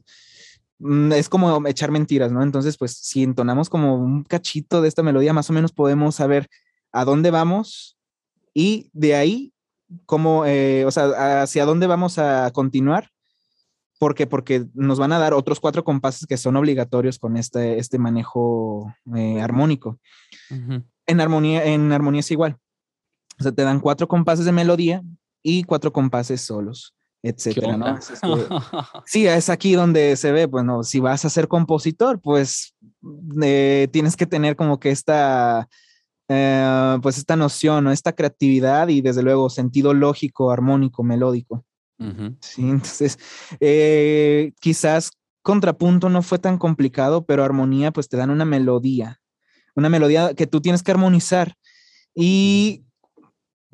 es 1.11 1.29
como 1.29 1.67
echar 1.67 1.91
mentiras, 1.91 2.31
¿no? 2.31 2.41
Entonces, 2.41 2.77
pues 2.77 2.93
si 2.93 3.23
entonamos 3.23 3.69
como 3.69 3.95
un 3.95 4.23
cachito 4.23 4.81
de 4.81 4.87
esta 4.87 5.03
melodía, 5.03 5.33
más 5.33 5.49
o 5.49 5.53
menos 5.53 5.71
podemos 5.71 6.15
saber 6.15 6.47
a 6.91 7.05
dónde 7.05 7.31
vamos 7.31 7.97
y 8.53 8.89
de 8.93 9.15
ahí, 9.15 9.53
cómo, 10.05 10.45
eh, 10.45 10.85
o 10.85 10.91
sea, 10.91 11.41
hacia 11.43 11.65
dónde 11.65 11.87
vamos 11.87 12.17
a 12.17 12.51
continuar. 12.51 13.09
¿Por 13.99 14.15
qué? 14.15 14.27
Porque 14.27 14.65
nos 14.73 14.97
van 14.97 15.11
a 15.11 15.19
dar 15.19 15.33
otros 15.33 15.59
cuatro 15.59 15.83
compases 15.83 16.25
que 16.25 16.37
son 16.37 16.55
obligatorios 16.55 17.19
con 17.19 17.35
este, 17.35 17.79
este 17.79 17.99
manejo 17.99 18.93
eh, 19.15 19.41
armónico. 19.41 19.99
Uh 20.49 20.55
-huh. 20.55 20.83
En 21.05 21.19
armonía, 21.19 21.65
en 21.65 21.91
armonía 21.91 22.21
es 22.21 22.31
igual. 22.31 22.57
O 23.39 23.43
sea, 23.43 23.51
te 23.51 23.63
dan 23.63 23.79
cuatro 23.79 24.07
compases 24.07 24.45
de 24.45 24.51
melodía 24.51 25.01
y 25.43 25.63
cuatro 25.63 25.91
compases 25.91 26.41
solos, 26.41 26.95
etcétera, 27.21 27.77
¿no? 27.77 27.97
Es 27.97 28.07
que, 28.07 28.15
sí, 29.05 29.27
es 29.27 29.49
aquí 29.49 29.73
donde 29.73 30.15
se 30.15 30.31
ve, 30.31 30.47
pues 30.47 30.63
no, 30.63 30.83
si 30.83 30.99
vas 30.99 31.25
a 31.25 31.29
ser 31.29 31.47
compositor, 31.47 32.19
pues 32.21 32.75
eh, 33.41 33.87
tienes 33.91 34.15
que 34.15 34.25
tener 34.25 34.55
como 34.55 34.79
que 34.79 34.91
esta, 34.91 35.67
eh, 36.27 36.97
pues 37.01 37.17
esta 37.17 37.35
noción, 37.35 37.83
¿no? 37.83 37.91
esta 37.91 38.13
creatividad 38.13 38.87
y 38.87 39.01
desde 39.01 39.23
luego 39.23 39.49
sentido 39.49 39.93
lógico, 39.93 40.51
armónico, 40.51 41.03
melódico. 41.03 41.65
Uh 41.99 42.05
-huh. 42.05 42.37
Sí, 42.39 42.61
entonces, 42.61 43.19
eh, 43.59 44.53
quizás 44.61 45.11
contrapunto 45.41 46.09
no 46.09 46.21
fue 46.21 46.39
tan 46.39 46.57
complicado, 46.57 47.25
pero 47.25 47.43
armonía, 47.43 47.91
pues 47.91 48.07
te 48.07 48.17
dan 48.17 48.29
una 48.29 48.45
melodía, 48.45 49.19
una 49.75 49.89
melodía 49.89 50.33
que 50.33 50.47
tú 50.47 50.61
tienes 50.61 50.83
que 50.83 50.91
armonizar. 50.91 51.55
Y 52.15 52.83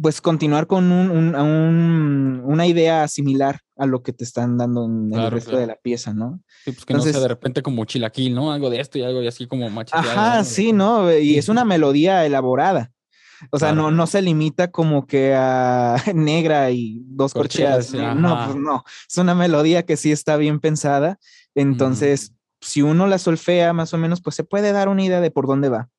pues 0.02 0.22
continuar 0.22 0.68
con 0.68 0.92
un, 0.92 1.10
un, 1.10 1.36
un, 1.36 2.42
una 2.46 2.68
idea 2.68 3.08
similar 3.08 3.60
a 3.78 3.86
lo 3.86 4.04
que 4.04 4.14
te 4.14 4.24
están 4.24 4.58
dando 4.58 4.86
en 4.86 5.10
claro, 5.10 5.28
el 5.28 5.32
resto 5.32 5.52
claro. 5.52 5.62
de 5.62 5.68
la 5.68 5.76
pieza, 5.76 6.14
¿no? 6.14 6.42
Sí, 6.64 6.72
pues 6.72 6.86
que 6.86 6.94
Entonces, 6.94 7.14
no 7.14 7.20
sea 7.20 7.22
de 7.22 7.28
repente 7.28 7.62
como 7.62 7.86
chilaquil, 7.86 8.34
¿no? 8.34 8.52
Algo 8.52 8.70
de 8.70 8.80
esto 8.80 8.98
y 8.98 9.04
algo 9.04 9.22
y 9.22 9.28
así 9.28 9.48
como 9.48 9.70
macheteado. 9.70 10.10
Ajá, 10.10 10.38
¿no? 10.40 10.44
sí, 10.44 10.74
¿no? 10.74 11.18
Y 11.18 11.38
es 11.38 11.50
una 11.50 11.66
melodía 11.66 12.26
elaborada. 12.26 12.92
O 13.52 13.60
sea, 13.60 13.70
claro. 13.70 13.84
no, 13.84 13.92
no 13.92 14.08
se 14.08 14.22
limita 14.22 14.72
como 14.72 15.08
que 15.08 15.34
a 15.36 15.96
negra 16.14 16.72
y 16.72 17.02
dos 17.06 17.34
corcheas. 17.34 17.88
corcheas 17.88 18.16
no, 18.16 18.46
pues 18.46 18.58
no. 18.58 18.84
Es 19.10 19.18
una 19.18 19.36
melodía 19.36 19.84
que 19.86 19.98
sí 19.98 20.12
está 20.12 20.38
bien 20.38 20.60
pensada. 20.60 21.20
Entonces, 21.54 22.32
mm. 22.32 22.36
si 22.62 22.82
uno 22.82 23.08
la 23.08 23.18
solfea 23.18 23.74
más 23.74 23.94
o 23.94 23.98
menos, 23.98 24.22
pues 24.22 24.36
se 24.36 24.44
puede 24.44 24.72
dar 24.72 24.90
una 24.90 25.04
idea 25.04 25.22
de 25.22 25.32
por 25.32 25.48
dónde 25.48 25.70
va, 25.70 25.90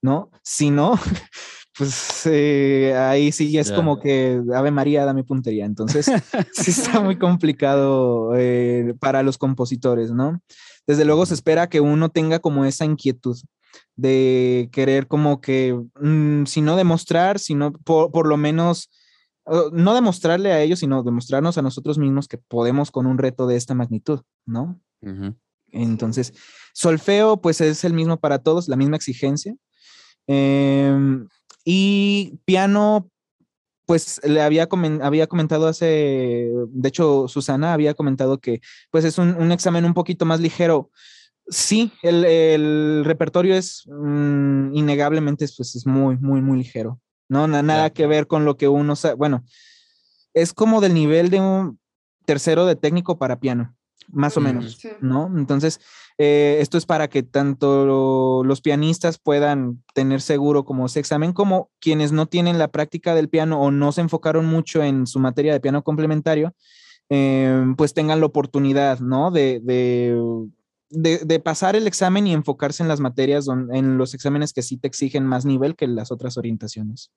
¿no? 0.00 0.30
Si 0.42 0.70
no, 0.70 0.98
pues 1.76 2.26
eh, 2.26 2.94
ahí 2.96 3.32
sí 3.32 3.56
es 3.58 3.68
yeah. 3.68 3.76
como 3.76 4.00
que 4.00 4.40
Ave 4.54 4.70
María, 4.70 5.04
dame 5.04 5.24
puntería. 5.24 5.64
Entonces, 5.64 6.06
sí 6.52 6.70
está 6.70 7.00
muy 7.00 7.18
complicado 7.18 8.32
eh, 8.36 8.94
para 8.98 9.22
los 9.22 9.36
compositores, 9.36 10.10
¿no? 10.10 10.40
Desde 10.86 11.04
luego 11.04 11.26
se 11.26 11.34
espera 11.34 11.68
que 11.68 11.80
uno 11.80 12.08
tenga 12.10 12.38
como 12.38 12.64
esa 12.64 12.84
inquietud 12.84 13.36
de 13.96 14.68
querer 14.72 15.06
como 15.06 15.40
que, 15.40 15.78
mmm, 16.00 16.44
si 16.44 16.62
no 16.62 16.76
demostrar, 16.76 17.38
sino 17.38 17.72
por, 17.72 18.10
por 18.10 18.26
lo 18.26 18.36
menos, 18.36 18.90
uh, 19.46 19.70
no 19.72 19.94
demostrarle 19.94 20.52
a 20.52 20.62
ellos, 20.62 20.78
sino 20.78 21.02
demostrarnos 21.02 21.58
a 21.58 21.62
nosotros 21.62 21.98
mismos 21.98 22.28
que 22.28 22.38
podemos 22.38 22.90
con 22.90 23.06
un 23.06 23.18
reto 23.18 23.46
de 23.46 23.56
esta 23.56 23.74
magnitud, 23.74 24.20
¿no? 24.46 24.80
Uh 25.02 25.08
-huh. 25.08 25.36
Entonces, 25.72 26.32
solfeo, 26.72 27.40
pues 27.40 27.60
es 27.60 27.84
el 27.84 27.92
mismo 27.92 28.18
para 28.18 28.38
todos, 28.38 28.68
la 28.68 28.76
misma 28.76 28.96
exigencia. 28.96 29.54
Eh, 30.26 30.94
y 31.68 32.38
piano, 32.44 33.10
pues 33.86 34.20
le 34.24 34.40
había, 34.40 34.68
había 35.02 35.26
comentado 35.26 35.66
hace, 35.66 36.48
de 36.68 36.88
hecho, 36.88 37.26
Susana 37.28 37.74
había 37.74 37.92
comentado 37.94 38.38
que 38.38 38.60
pues 38.90 39.04
es 39.04 39.18
un, 39.18 39.34
un 39.34 39.52
examen 39.52 39.84
un 39.84 39.92
poquito 39.92 40.24
más 40.24 40.40
ligero. 40.40 40.90
Sí, 41.48 41.92
el, 42.02 42.24
el 42.24 43.04
repertorio 43.04 43.54
es 43.54 43.84
mmm, 43.86 44.74
innegablemente 44.74 45.46
pues, 45.56 45.76
es 45.76 45.86
muy, 45.86 46.16
muy, 46.16 46.40
muy 46.40 46.58
ligero. 46.58 47.00
No, 47.28 47.46
nada 47.48 47.62
claro. 47.62 47.94
que 47.94 48.06
ver 48.06 48.26
con 48.28 48.44
lo 48.44 48.56
que 48.56 48.68
uno 48.68 48.94
sabe. 48.96 49.14
Bueno, 49.14 49.44
es 50.34 50.52
como 50.52 50.80
del 50.80 50.94
nivel 50.94 51.30
de 51.30 51.40
un 51.40 51.80
tercero 52.24 52.66
de 52.66 52.76
técnico 52.76 53.18
para 53.18 53.40
piano. 53.40 53.75
Más 54.08 54.36
o 54.36 54.40
menos, 54.40 54.78
¿no? 55.00 55.30
Entonces, 55.36 55.80
eh, 56.18 56.58
esto 56.60 56.78
es 56.78 56.86
para 56.86 57.08
que 57.08 57.22
tanto 57.22 58.42
los 58.44 58.60
pianistas 58.60 59.18
puedan 59.18 59.82
tener 59.94 60.20
seguro 60.20 60.64
como 60.64 60.86
ese 60.86 61.00
examen, 61.00 61.32
como 61.32 61.70
quienes 61.80 62.12
no 62.12 62.26
tienen 62.26 62.58
la 62.58 62.68
práctica 62.68 63.14
del 63.14 63.28
piano 63.28 63.60
o 63.60 63.70
no 63.70 63.92
se 63.92 64.00
enfocaron 64.00 64.46
mucho 64.46 64.82
en 64.82 65.06
su 65.06 65.18
materia 65.18 65.52
de 65.52 65.60
piano 65.60 65.82
complementario, 65.82 66.54
eh, 67.10 67.64
pues 67.76 67.94
tengan 67.94 68.20
la 68.20 68.26
oportunidad, 68.26 69.00
¿no? 69.00 69.30
De, 69.30 69.60
de, 69.62 71.40
pasar 71.40 71.76
el 71.76 71.86
examen 71.86 72.26
y 72.26 72.32
enfocarse 72.32 72.82
en 72.82 72.88
las 72.88 73.00
materias, 73.00 73.46
en 73.48 73.98
los 73.98 74.14
exámenes 74.14 74.52
que 74.52 74.62
sí 74.62 74.76
te 74.76 74.88
exigen 74.88 75.24
más 75.26 75.44
nivel 75.44 75.76
que 75.76 75.86
las 75.86 76.10
otras 76.10 76.36
orientaciones. 76.36 77.10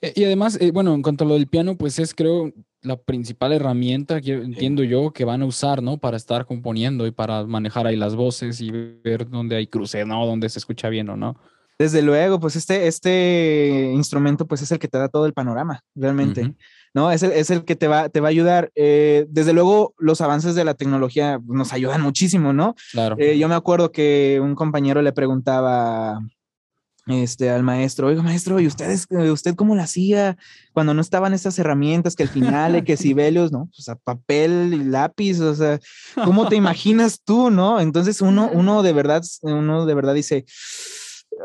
Eh, 0.00 0.12
y 0.16 0.24
además, 0.24 0.58
eh, 0.60 0.70
bueno, 0.70 0.94
en 0.94 1.02
cuanto 1.02 1.24
a 1.24 1.26
lo 1.26 1.34
del 1.34 1.46
piano, 1.46 1.76
pues 1.76 1.98
es 1.98 2.14
creo 2.14 2.52
la 2.82 2.96
principal 2.96 3.52
herramienta 3.52 4.20
que 4.20 4.32
entiendo 4.32 4.82
yo 4.82 5.12
que 5.12 5.24
van 5.24 5.42
a 5.42 5.46
usar, 5.46 5.82
¿no? 5.82 5.98
Para 5.98 6.16
estar 6.16 6.46
componiendo 6.46 7.06
y 7.06 7.10
para 7.10 7.44
manejar 7.44 7.86
ahí 7.86 7.96
las 7.96 8.16
voces 8.16 8.60
y 8.60 8.70
ver 8.70 9.28
dónde 9.28 9.56
hay 9.56 9.66
cruces, 9.66 10.06
¿no? 10.06 10.24
Dónde 10.24 10.48
se 10.48 10.58
escucha 10.58 10.88
bien 10.88 11.08
o 11.10 11.16
no. 11.16 11.36
Desde 11.78 12.02
luego, 12.02 12.40
pues 12.40 12.56
este, 12.56 12.86
este 12.86 13.90
instrumento 13.94 14.46
pues 14.46 14.60
es 14.62 14.70
el 14.70 14.78
que 14.78 14.88
te 14.88 14.98
da 14.98 15.08
todo 15.08 15.26
el 15.26 15.32
panorama, 15.32 15.82
realmente. 15.94 16.54
¿no? 16.92 17.10
Es 17.10 17.22
el, 17.22 17.32
es 17.32 17.50
el, 17.50 17.64
que 17.64 17.76
te 17.76 17.88
va, 17.88 18.08
te 18.08 18.20
va 18.20 18.28
a 18.28 18.30
ayudar. 18.30 18.70
Eh, 18.74 19.26
desde 19.30 19.52
luego, 19.52 19.94
los 19.98 20.20
avances 20.20 20.54
de 20.54 20.64
la 20.64 20.74
tecnología 20.74 21.40
nos 21.46 21.72
ayudan 21.72 22.02
muchísimo, 22.02 22.52
¿no? 22.52 22.74
Claro. 22.92 23.16
yo 23.18 23.48
me 23.48 23.54
acuerdo 23.54 23.92
que 23.92 24.40
un 24.42 24.54
compañero 24.54 25.00
le 25.00 25.12
preguntaba 25.12 26.20
este, 27.10 27.50
al 27.50 27.62
maestro, 27.62 28.08
oiga 28.08 28.22
maestro, 28.22 28.60
¿y 28.60 28.66
ustedes, 28.66 29.06
eh, 29.10 29.30
usted 29.30 29.54
cómo 29.54 29.74
lo 29.74 29.82
hacía 29.82 30.36
cuando 30.72 30.94
no 30.94 31.00
estaban 31.00 31.34
estas 31.34 31.58
herramientas 31.58 32.16
que 32.16 32.22
al 32.22 32.28
final, 32.28 32.84
que 32.84 32.96
Sibelius, 32.96 33.52
¿no? 33.52 33.68
O 33.76 33.82
sea, 33.82 33.96
papel 33.96 34.72
y 34.74 34.84
lápiz, 34.84 35.40
o 35.40 35.54
sea, 35.54 35.80
¿cómo 36.24 36.48
te 36.48 36.56
imaginas 36.56 37.20
tú, 37.24 37.50
no? 37.50 37.80
Entonces 37.80 38.20
uno, 38.20 38.50
uno 38.52 38.82
de 38.82 38.92
verdad, 38.92 39.22
uno 39.42 39.86
de 39.86 39.94
verdad 39.94 40.14
dice, 40.14 40.44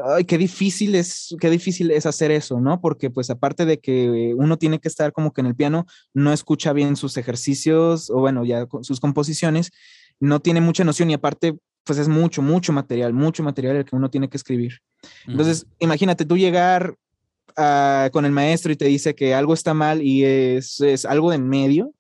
ay, 0.04 0.26
qué 0.26 0.38
difícil 0.38 0.96
es, 0.96 1.36
qué 1.40 1.50
difícil 1.50 1.92
es 1.92 2.06
hacer 2.06 2.32
eso, 2.32 2.60
¿no? 2.60 2.82
Porque 2.82 3.10
pues 3.10 3.30
aparte 3.30 3.66
de 3.66 3.80
que 3.80 4.34
uno 4.36 4.58
tiene 4.58 4.80
que 4.80 4.88
estar 4.88 5.12
como 5.12 5.34
que 5.34 5.42
en 5.42 5.48
el 5.48 5.56
piano, 5.56 5.86
no 6.14 6.34
escucha 6.34 6.74
bien 6.74 6.96
sus 6.96 7.18
ejercicios 7.18 8.10
o 8.10 8.20
bueno, 8.20 8.46
ya 8.46 8.68
sus 8.82 9.00
composiciones, 9.00 9.72
no 10.20 10.40
tiene 10.40 10.62
mucha 10.62 10.84
noción 10.84 11.12
y 11.12 11.14
aparte 11.14 11.58
pues 11.86 12.00
es 12.00 12.08
mucho, 12.08 12.42
mucho 12.42 12.74
material, 12.74 13.14
mucho 13.14 13.44
material 13.44 13.78
el 13.78 13.86
que 13.86 13.96
uno 13.96 14.10
tiene 14.10 14.28
que 14.28 14.38
escribir. 14.38 14.80
Entonces, 15.28 15.66
imagínate 15.80 16.26
tú 16.26 16.38
llegar 16.38 16.96
ah, 17.58 18.10
con 18.12 18.26
el 18.26 18.32
maestro 18.32 18.72
y 18.72 18.76
te 18.76 18.86
dice 18.86 19.16
que 19.16 19.34
algo 19.34 19.54
está 19.54 19.74
mal 19.74 20.02
y 20.02 20.24
es, 20.24 20.80
es 20.82 21.06
algo 21.06 21.30
de 21.30 21.38
en 21.38 21.48
medio 21.48 21.94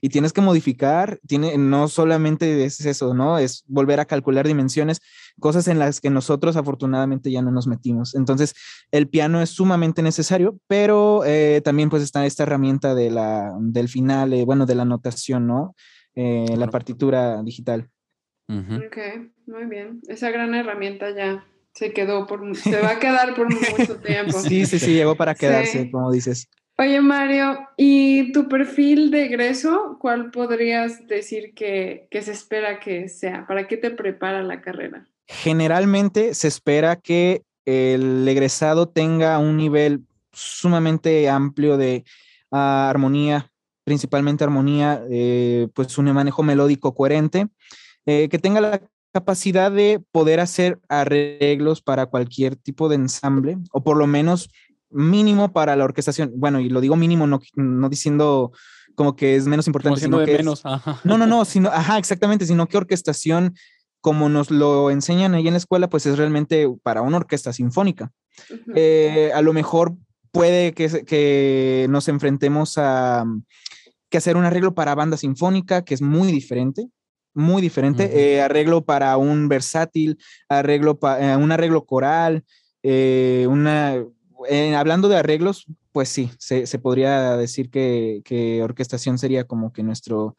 y 0.00 0.08
tienes 0.08 0.32
que 0.32 0.40
modificar, 0.40 1.20
tiene, 1.26 1.56
no 1.58 1.88
solamente 1.88 2.64
es 2.64 2.84
eso, 2.84 3.14
¿no? 3.14 3.38
Es 3.38 3.64
volver 3.68 4.00
a 4.00 4.04
calcular 4.04 4.46
dimensiones, 4.46 5.00
cosas 5.38 5.68
en 5.68 5.78
las 5.78 6.00
que 6.00 6.10
nosotros 6.10 6.56
afortunadamente 6.56 7.30
ya 7.30 7.42
no 7.42 7.50
nos 7.50 7.66
metimos. 7.66 8.14
Entonces, 8.14 8.54
el 8.90 9.08
piano 9.08 9.40
es 9.40 9.50
sumamente 9.50 10.02
necesario, 10.02 10.58
pero 10.66 11.24
eh, 11.24 11.60
también 11.64 11.90
pues 11.90 12.02
está 12.02 12.26
esta 12.26 12.44
herramienta 12.44 12.94
de 12.94 13.10
la, 13.10 13.52
del 13.60 13.88
final, 13.88 14.32
eh, 14.32 14.44
bueno, 14.44 14.66
de 14.66 14.74
la 14.74 14.84
notación, 14.84 15.46
¿no? 15.46 15.74
Eh, 16.14 16.54
la 16.56 16.68
partitura 16.68 17.42
digital. 17.42 17.88
Ok, 18.48 18.98
muy 19.46 19.64
bien. 19.66 20.00
Esa 20.08 20.30
gran 20.30 20.54
herramienta 20.54 21.14
ya 21.14 21.46
se 21.74 21.92
quedó 21.92 22.26
por, 22.26 22.56
se 22.56 22.80
va 22.80 22.90
a 22.90 22.98
quedar 22.98 23.34
por 23.34 23.52
mucho 23.52 23.96
tiempo. 23.96 24.38
Sí, 24.40 24.66
sí, 24.66 24.78
sí, 24.78 24.94
llegó 24.94 25.14
para 25.16 25.34
quedarse, 25.34 25.90
como 25.90 26.10
dices. 26.12 26.48
Oye, 26.78 27.00
Mario, 27.00 27.68
¿y 27.76 28.32
tu 28.32 28.48
perfil 28.48 29.10
de 29.10 29.26
egreso, 29.26 29.98
cuál 30.00 30.30
podrías 30.30 31.06
decir 31.06 31.52
que, 31.54 32.08
que, 32.10 32.22
se 32.22 32.32
espera 32.32 32.80
que 32.80 33.08
sea? 33.08 33.46
¿Para 33.46 33.68
qué 33.68 33.76
te 33.76 33.90
prepara 33.90 34.42
la 34.42 34.62
carrera? 34.62 35.06
Generalmente 35.26 36.34
se 36.34 36.48
espera 36.48 36.96
que 36.96 37.42
el 37.64 38.26
egresado 38.26 38.88
tenga 38.88 39.38
un 39.38 39.56
nivel 39.56 40.00
sumamente 40.32 41.28
amplio 41.28 41.76
de 41.76 42.04
ah, 42.50 42.88
armonía, 42.90 43.50
principalmente 43.84 44.44
armonía, 44.44 45.02
eh, 45.10 45.68
pues 45.74 45.98
un 45.98 46.12
manejo 46.12 46.42
melódico 46.42 46.94
coherente, 46.94 47.48
eh, 48.06 48.28
que 48.28 48.38
tenga 48.38 48.60
la 48.60 48.80
capacidad 49.12 49.70
de 49.70 50.02
poder 50.10 50.40
hacer 50.40 50.80
arreglos 50.88 51.82
para 51.82 52.06
cualquier 52.06 52.56
tipo 52.56 52.88
de 52.88 52.96
ensamble, 52.96 53.58
o 53.72 53.82
por 53.84 53.96
lo 53.96 54.06
menos 54.06 54.50
mínimo 54.90 55.52
para 55.52 55.76
la 55.76 55.84
orquestación. 55.84 56.32
Bueno, 56.36 56.60
y 56.60 56.68
lo 56.68 56.80
digo 56.80 56.96
mínimo, 56.96 57.26
no, 57.26 57.40
no 57.54 57.88
diciendo 57.88 58.52
como 58.94 59.16
que 59.16 59.36
es 59.36 59.46
menos 59.46 59.66
importante, 59.66 60.00
sino 60.00 60.24
que 60.24 60.38
menos. 60.38 60.62
no, 61.04 61.18
no, 61.18 61.26
no, 61.26 61.44
sino, 61.46 61.68
ajá, 61.70 61.98
exactamente, 61.98 62.46
sino 62.46 62.66
que 62.66 62.76
orquestación, 62.76 63.54
como 64.00 64.28
nos 64.28 64.50
lo 64.50 64.90
enseñan 64.90 65.34
ahí 65.34 65.46
en 65.46 65.54
la 65.54 65.58
escuela, 65.58 65.88
pues 65.88 66.06
es 66.06 66.18
realmente 66.18 66.68
para 66.82 67.02
una 67.02 67.18
orquesta 67.18 67.52
sinfónica. 67.52 68.12
Eh, 68.74 69.30
a 69.34 69.42
lo 69.42 69.52
mejor 69.52 69.94
puede 70.30 70.72
que, 70.72 71.04
que 71.04 71.86
nos 71.90 72.08
enfrentemos 72.08 72.78
a 72.78 73.24
que 74.08 74.18
hacer 74.18 74.36
un 74.36 74.44
arreglo 74.44 74.74
para 74.74 74.94
banda 74.94 75.16
sinfónica, 75.16 75.84
que 75.84 75.94
es 75.94 76.02
muy 76.02 76.32
diferente, 76.32 76.88
muy 77.34 77.62
diferente. 77.62 78.10
Eh, 78.12 78.40
arreglo 78.40 78.84
para 78.84 79.16
un 79.16 79.48
versátil, 79.48 80.18
arreglo 80.48 80.98
para 80.98 81.32
eh, 81.32 81.36
un 81.36 81.52
arreglo 81.52 81.84
coral, 81.84 82.44
eh, 82.82 83.46
una, 83.48 83.96
hablando 84.76 85.08
de 85.08 85.16
arreglos, 85.16 85.66
pues 85.92 86.08
sí, 86.08 86.30
se, 86.38 86.66
se 86.66 86.78
podría 86.78 87.36
decir 87.36 87.70
que, 87.70 88.22
que, 88.24 88.62
orquestación 88.62 89.18
sería 89.18 89.44
como 89.44 89.72
que 89.72 89.82
nuestro, 89.82 90.36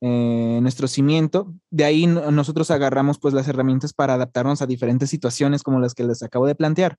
nuestro 0.00 0.88
cimiento. 0.88 1.52
De 1.70 1.84
ahí 1.84 2.06
nosotros 2.06 2.70
agarramos 2.70 3.18
pues 3.18 3.34
las 3.34 3.48
herramientas 3.48 3.92
para 3.92 4.14
adaptarnos 4.14 4.62
a 4.62 4.66
diferentes 4.66 5.10
situaciones 5.10 5.62
como 5.62 5.80
las 5.80 5.94
que 5.94 6.04
les 6.04 6.22
acabo 6.22 6.46
de 6.46 6.54
plantear. 6.54 6.96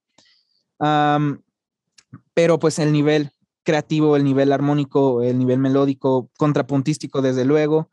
pero 2.34 2.60
pues 2.60 2.80
el 2.80 2.92
nivel 2.92 3.32
creativo, 3.64 4.16
el 4.16 4.24
nivel 4.24 4.52
armónico, 4.52 5.22
el 5.22 5.38
nivel 5.38 5.60
melódico, 5.60 6.30
contrapuntístico, 6.38 7.22
desde 7.22 7.46
luego, 7.46 7.90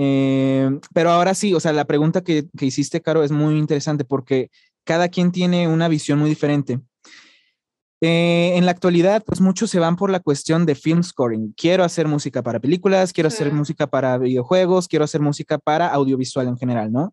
eh, 0.00 0.70
pero 0.94 1.10
ahora 1.10 1.34
sí, 1.34 1.54
o 1.54 1.60
sea, 1.60 1.72
la 1.72 1.84
pregunta 1.84 2.22
que, 2.22 2.46
que, 2.56 2.66
hiciste, 2.66 3.00
Caro, 3.00 3.24
es 3.24 3.32
muy 3.32 3.58
interesante 3.58 4.04
porque 4.04 4.48
cada 4.84 5.08
quien 5.08 5.32
tiene 5.32 5.66
una 5.66 5.88
visión 5.88 6.20
muy 6.20 6.30
diferente. 6.30 6.78
Eh, 8.00 8.52
en 8.54 8.64
la 8.64 8.70
actualidad, 8.70 9.24
pues 9.26 9.40
muchos 9.40 9.70
se 9.70 9.80
van 9.80 9.96
por 9.96 10.10
la 10.10 10.20
cuestión 10.20 10.66
de 10.66 10.76
film 10.76 11.02
scoring. 11.02 11.52
Quiero 11.56 11.82
hacer 11.82 12.06
música 12.06 12.44
para 12.44 12.60
películas, 12.60 13.12
quiero 13.12 13.26
hacer 13.26 13.52
música 13.52 13.88
para 13.88 14.16
videojuegos, 14.18 14.86
quiero 14.86 15.04
hacer 15.04 15.20
música 15.20 15.58
para 15.58 15.88
audiovisual 15.88 16.46
en 16.46 16.56
general, 16.56 16.92
¿no? 16.92 17.12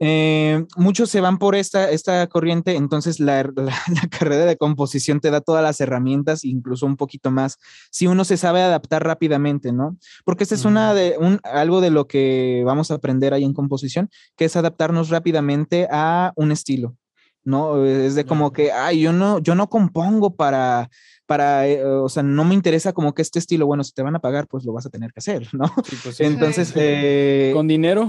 Eh, 0.00 0.64
muchos 0.76 1.10
se 1.10 1.20
van 1.20 1.38
por 1.38 1.56
esta, 1.56 1.90
esta 1.90 2.26
corriente, 2.28 2.76
entonces 2.76 3.18
la, 3.20 3.42
la, 3.42 4.08
carrera 4.10 4.44
de 4.44 4.56
composición 4.56 5.20
te 5.20 5.30
da 5.30 5.40
todas 5.40 5.62
las 5.62 5.80
herramientas, 5.80 6.44
incluso 6.44 6.86
un 6.86 6.96
poquito 6.96 7.30
más, 7.30 7.58
si 7.90 8.06
uno 8.06 8.24
se 8.24 8.36
sabe 8.36 8.62
adaptar 8.62 9.04
rápidamente, 9.04 9.72
¿no? 9.72 9.96
Porque 10.24 10.44
esta 10.44 10.54
es 10.54 10.64
una 10.64 10.94
de, 10.94 11.16
un, 11.18 11.40
algo 11.42 11.80
de 11.80 11.90
lo 11.90 12.06
que 12.06 12.62
vamos 12.64 12.90
a 12.90 12.94
aprender 12.94 13.34
ahí 13.34 13.44
en 13.44 13.54
composición, 13.54 14.08
que 14.36 14.44
es 14.44 14.56
adaptarnos 14.56 15.08
rápidamente 15.08 15.88
a 15.90 16.32
un 16.36 16.52
estilo, 16.52 16.96
¿no? 17.44 17.84
Es 17.84 18.14
de 18.14 18.24
como 18.24 18.52
que, 18.52 18.70
ay, 18.70 19.00
yo 19.00 19.12
no, 19.12 19.40
yo 19.40 19.56
no 19.56 19.68
compongo 19.68 20.36
para, 20.36 20.90
para, 21.26 21.66
eh, 21.66 21.84
o 21.84 22.08
sea, 22.08 22.22
no 22.22 22.44
me 22.44 22.54
interesa 22.54 22.92
como 22.92 23.14
que 23.14 23.22
este 23.22 23.40
estilo, 23.40 23.66
bueno, 23.66 23.82
si 23.82 23.92
te 23.92 24.02
van 24.02 24.14
a 24.14 24.20
pagar, 24.20 24.46
pues 24.46 24.64
lo 24.64 24.72
vas 24.72 24.86
a 24.86 24.90
tener 24.90 25.12
que 25.12 25.18
hacer, 25.18 25.48
¿no? 25.52 25.72
Pues 26.02 26.20
entonces, 26.20 26.72
eh, 26.76 27.50
con 27.52 27.66
dinero. 27.66 28.08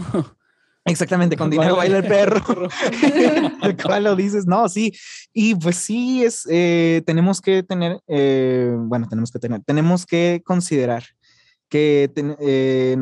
Exactamente, 0.85 1.37
con 1.37 1.49
dinero 1.49 1.75
baila 1.75 1.97
el 1.97 2.07
perro. 2.07 2.41
¿Cuál 3.83 4.05
lo 4.05 4.15
dices? 4.15 4.47
No, 4.47 4.67
sí. 4.69 4.93
Y 5.33 5.55
pues 5.55 5.75
sí, 5.75 6.23
es, 6.23 6.47
eh, 6.49 7.03
tenemos 7.05 7.41
que 7.41 7.63
tener, 7.63 7.99
eh, 8.07 8.73
bueno, 8.75 9.07
tenemos 9.07 9.31
que 9.31 9.39
tener, 9.39 9.61
tenemos 9.65 10.05
que 10.05 10.41
considerar 10.43 11.03
que 11.67 12.11
eh, 12.15 12.97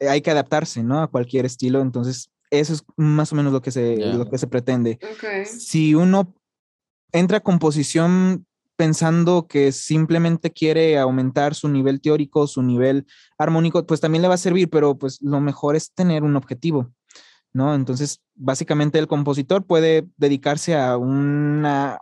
hay 0.00 0.20
que 0.22 0.30
adaptarse, 0.30 0.82
¿no? 0.82 1.00
A 1.00 1.08
cualquier 1.08 1.46
estilo. 1.46 1.80
Entonces, 1.80 2.30
eso 2.50 2.72
es 2.72 2.82
más 2.96 3.32
o 3.32 3.36
menos 3.36 3.52
lo 3.52 3.62
que 3.62 3.70
se, 3.70 3.96
lo 3.96 4.28
que 4.28 4.38
se 4.38 4.46
pretende. 4.46 4.98
Si 5.44 5.94
uno 5.94 6.34
entra 7.12 7.38
a 7.38 7.42
composición 7.42 8.46
pensando 8.78 9.48
que 9.48 9.72
simplemente 9.72 10.52
quiere 10.52 10.98
aumentar 10.98 11.56
su 11.56 11.68
nivel 11.68 12.00
teórico, 12.00 12.46
su 12.46 12.62
nivel 12.62 13.06
armónico, 13.36 13.84
pues 13.84 14.00
también 14.00 14.22
le 14.22 14.28
va 14.28 14.34
a 14.34 14.38
servir, 14.38 14.70
pero 14.70 14.96
pues 14.96 15.20
lo 15.20 15.40
mejor 15.40 15.74
es 15.74 15.92
tener 15.92 16.22
un 16.22 16.36
objetivo, 16.36 16.92
¿no? 17.52 17.74
Entonces, 17.74 18.20
básicamente 18.36 19.00
el 19.00 19.08
compositor 19.08 19.66
puede 19.66 20.06
dedicarse 20.16 20.76
a 20.76 20.96
una 20.96 21.98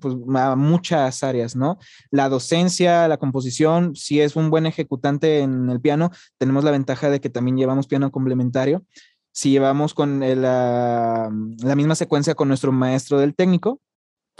pues, 0.00 0.16
a 0.34 0.56
muchas 0.56 1.22
áreas, 1.22 1.54
¿no? 1.54 1.78
La 2.10 2.28
docencia, 2.28 3.06
la 3.06 3.18
composición, 3.18 3.94
si 3.94 4.20
es 4.20 4.34
un 4.34 4.50
buen 4.50 4.66
ejecutante 4.66 5.38
en 5.38 5.70
el 5.70 5.80
piano, 5.80 6.10
tenemos 6.38 6.64
la 6.64 6.72
ventaja 6.72 7.08
de 7.08 7.20
que 7.20 7.30
también 7.30 7.56
llevamos 7.56 7.86
piano 7.86 8.10
complementario. 8.10 8.84
Si 9.30 9.50
llevamos 9.50 9.94
con 9.94 10.18
la, 10.18 11.30
la 11.58 11.76
misma 11.76 11.94
secuencia 11.94 12.34
con 12.34 12.48
nuestro 12.48 12.72
maestro 12.72 13.20
del 13.20 13.36
técnico, 13.36 13.80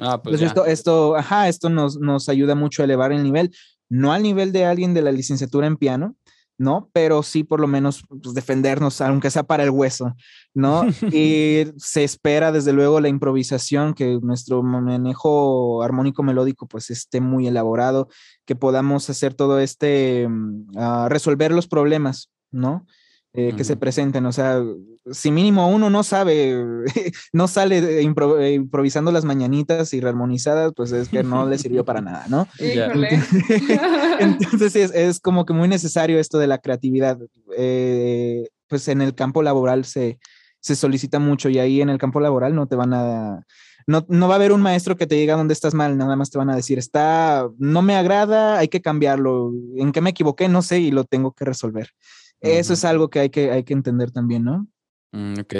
Ah, 0.00 0.22
pues 0.22 0.40
esto, 0.40 0.64
esto, 0.66 1.16
esto 1.16 1.68
nos, 1.68 1.98
nos 1.98 2.28
ayuda 2.28 2.54
mucho 2.54 2.82
a 2.82 2.84
elevar 2.84 3.12
el 3.12 3.22
nivel, 3.22 3.50
no 3.88 4.12
al 4.12 4.22
nivel 4.22 4.52
de 4.52 4.64
alguien 4.64 4.94
de 4.94 5.02
la 5.02 5.12
licenciatura 5.12 5.66
en 5.66 5.76
piano, 5.76 6.16
¿no? 6.60 6.90
Pero 6.92 7.22
sí 7.22 7.42
por 7.42 7.58
lo 7.58 7.66
menos 7.66 8.04
pues, 8.08 8.34
defendernos, 8.34 9.00
aunque 9.00 9.30
sea 9.30 9.44
para 9.44 9.64
el 9.64 9.70
hueso, 9.70 10.14
¿no? 10.52 10.84
y 11.12 11.64
se 11.78 12.04
espera 12.04 12.52
desde 12.52 12.74
luego 12.74 13.00
la 13.00 13.08
improvisación, 13.08 13.94
que 13.94 14.18
nuestro 14.20 14.62
manejo 14.62 15.82
armónico 15.82 16.22
melódico 16.22 16.66
pues 16.66 16.90
esté 16.90 17.22
muy 17.22 17.46
elaborado, 17.46 18.08
que 18.44 18.56
podamos 18.56 19.08
hacer 19.08 19.32
todo 19.32 19.58
este, 19.58 20.28
uh, 20.28 21.08
resolver 21.08 21.50
los 21.50 21.66
problemas, 21.66 22.30
¿no? 22.50 22.86
Eh, 23.32 23.54
que 23.56 23.62
se 23.62 23.76
presenten. 23.76 24.26
O 24.26 24.32
sea, 24.32 24.60
si 25.12 25.30
mínimo 25.30 25.68
uno 25.68 25.88
no 25.88 26.02
sabe, 26.02 26.84
no 27.32 27.46
sale 27.46 28.02
impro 28.02 28.44
improvisando 28.44 29.12
las 29.12 29.24
mañanitas 29.24 29.94
y 29.94 30.00
rearmonizadas, 30.00 30.72
pues 30.74 30.90
es 30.90 31.08
que 31.08 31.22
no 31.22 31.48
le 31.48 31.56
sirvió 31.56 31.84
para 31.84 32.00
nada, 32.00 32.26
¿no? 32.28 32.48
Entonces 34.18 34.74
es, 34.74 34.92
es, 34.92 35.20
como 35.20 35.46
que 35.46 35.52
muy 35.52 35.68
necesario 35.68 36.18
esto 36.18 36.38
de 36.38 36.48
la 36.48 36.58
creatividad. 36.58 37.18
Eh, 37.56 38.48
pues 38.66 38.88
en 38.88 39.00
el 39.00 39.14
campo 39.14 39.42
laboral 39.42 39.84
se, 39.84 40.18
se 40.60 40.74
solicita 40.74 41.20
mucho 41.20 41.48
y 41.48 41.58
ahí 41.60 41.80
en 41.80 41.88
el 41.88 41.98
campo 41.98 42.18
laboral 42.18 42.54
no 42.54 42.66
te 42.66 42.76
van 42.76 42.94
a... 42.94 43.46
No, 43.86 44.04
no, 44.08 44.28
va 44.28 44.34
a 44.34 44.36
haber 44.36 44.52
un 44.52 44.60
maestro 44.60 44.96
que 44.96 45.06
te 45.06 45.14
diga 45.14 45.36
dónde 45.36 45.54
estás 45.54 45.74
mal, 45.74 45.96
nada 45.96 46.14
más 46.14 46.30
te 46.30 46.38
van 46.38 46.50
a 46.50 46.54
decir, 46.54 46.78
está, 46.78 47.48
no 47.58 47.82
me 47.82 47.96
agrada, 47.96 48.58
hay 48.58 48.68
que 48.68 48.82
cambiarlo, 48.82 49.52
en 49.76 49.90
qué 49.90 50.00
me 50.00 50.10
equivoqué, 50.10 50.48
no 50.48 50.62
sé, 50.62 50.78
y 50.80 50.90
lo 50.90 51.04
tengo 51.04 51.32
que 51.32 51.44
resolver. 51.44 51.90
Eso 52.40 52.72
es 52.72 52.84
algo 52.84 53.10
que 53.10 53.20
hay 53.20 53.30
que, 53.30 53.50
hay 53.50 53.64
que 53.64 53.74
entender 53.74 54.10
también, 54.10 54.44
¿no? 54.44 54.66
Mm, 55.12 55.40
ok. 55.40 55.54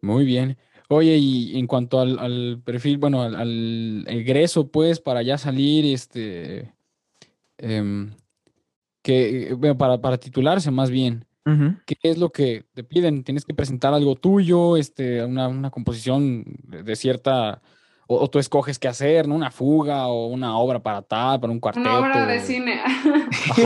Muy 0.00 0.24
bien. 0.24 0.56
Oye, 0.88 1.16
y 1.16 1.58
en 1.58 1.66
cuanto 1.66 2.00
al, 2.00 2.60
perfil, 2.64 2.98
bueno, 2.98 3.22
al, 3.22 4.04
egreso, 4.08 4.70
pues, 4.70 5.00
para 5.00 5.22
ya 5.22 5.38
salir, 5.38 5.86
este, 5.86 6.74
em, 7.56 8.10
que, 9.02 9.54
bueno, 9.56 9.78
para, 9.78 10.00
para 10.00 10.18
titularse 10.18 10.70
más 10.70 10.90
bien, 10.90 11.24
¿qué 11.86 11.96
es 12.02 12.18
lo 12.18 12.30
que 12.30 12.66
te 12.74 12.84
piden? 12.84 13.24
¿Tienes 13.24 13.44
que 13.44 13.54
presentar 13.54 13.94
algo 13.94 14.16
tuyo, 14.16 14.76
este, 14.76 15.24
una, 15.24 15.48
una 15.48 15.70
composición 15.70 16.44
de 16.64 16.94
cierta 16.94 17.62
o, 18.06 18.28
tú 18.28 18.38
escoges 18.38 18.78
qué 18.78 18.88
hacer, 18.88 19.28
¿no? 19.28 19.34
Una 19.34 19.50
fuga 19.50 20.06
o 20.08 20.26
una 20.26 20.56
obra 20.56 20.80
para 20.80 21.02
tal, 21.02 21.40
para 21.40 21.52
un 21.52 21.60
cuarteto. 21.60 21.88
Una 21.88 21.98
obra 21.98 22.26
de 22.26 22.40
cine. 22.40 22.80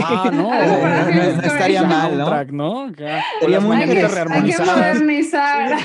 Ah, 0.03 0.29
no. 0.33 0.49
no, 0.49 1.41
estaría 1.41 1.83
mal, 1.83 2.17
¿no? 2.17 2.87
¿no? 2.87 2.93
Sería 3.41 3.59
muy 3.59 3.77
hay 3.77 3.89
que, 3.89 4.05
hay 4.05 4.51
que 4.51 4.63
modernizar. 4.63 5.77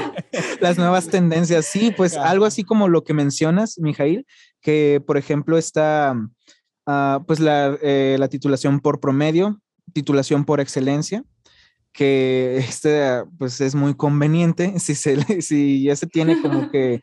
Las 0.60 0.76
nuevas 0.76 1.08
tendencias, 1.08 1.66
sí, 1.66 1.92
pues 1.96 2.16
algo 2.16 2.44
así 2.44 2.64
como 2.64 2.88
lo 2.88 3.04
que 3.04 3.14
mencionas, 3.14 3.78
Mijail, 3.78 4.26
que 4.60 5.02
por 5.06 5.16
ejemplo 5.16 5.56
está 5.56 6.14
uh, 6.86 7.24
pues 7.26 7.40
la, 7.40 7.78
eh, 7.82 8.16
la 8.18 8.28
titulación 8.28 8.80
por 8.80 9.00
promedio, 9.00 9.60
titulación 9.92 10.44
por 10.44 10.60
excelencia, 10.60 11.24
que 11.92 12.58
este 12.58 13.24
pues 13.38 13.60
es 13.60 13.74
muy 13.74 13.94
conveniente 13.94 14.74
si, 14.78 14.94
se, 14.94 15.42
si 15.42 15.84
ya 15.84 15.96
se 15.96 16.06
tiene 16.06 16.40
como 16.40 16.70
que 16.70 17.00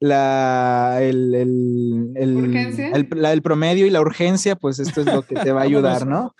la, 0.00 0.98
el, 1.02 1.34
el, 1.34 2.12
el, 2.16 3.08
la, 3.16 3.32
el, 3.32 3.42
promedio 3.42 3.86
y 3.86 3.90
la 3.90 4.00
urgencia, 4.00 4.56
pues 4.56 4.78
esto 4.78 5.02
es 5.02 5.06
lo 5.06 5.22
que 5.22 5.34
te 5.34 5.52
va 5.52 5.60
a 5.60 5.64
ayudar, 5.70 6.06
¿no? 6.06 6.34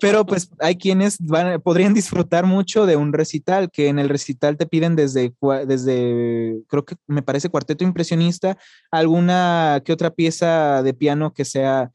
Pero 0.00 0.24
pues 0.24 0.50
hay 0.58 0.76
quienes 0.76 1.18
van, 1.20 1.60
podrían 1.60 1.92
disfrutar 1.92 2.46
mucho 2.46 2.86
de 2.86 2.96
un 2.96 3.12
recital, 3.12 3.70
que 3.70 3.88
en 3.88 3.98
el 3.98 4.08
recital 4.08 4.56
te 4.56 4.64
piden 4.64 4.96
desde, 4.96 5.34
desde, 5.66 6.62
creo 6.68 6.86
que 6.86 6.96
me 7.06 7.22
parece 7.22 7.50
cuarteto 7.50 7.84
impresionista, 7.84 8.56
alguna 8.90 9.82
que 9.84 9.92
otra 9.92 10.10
pieza 10.10 10.82
de 10.82 10.94
piano 10.94 11.34
que 11.34 11.44
sea 11.44 11.90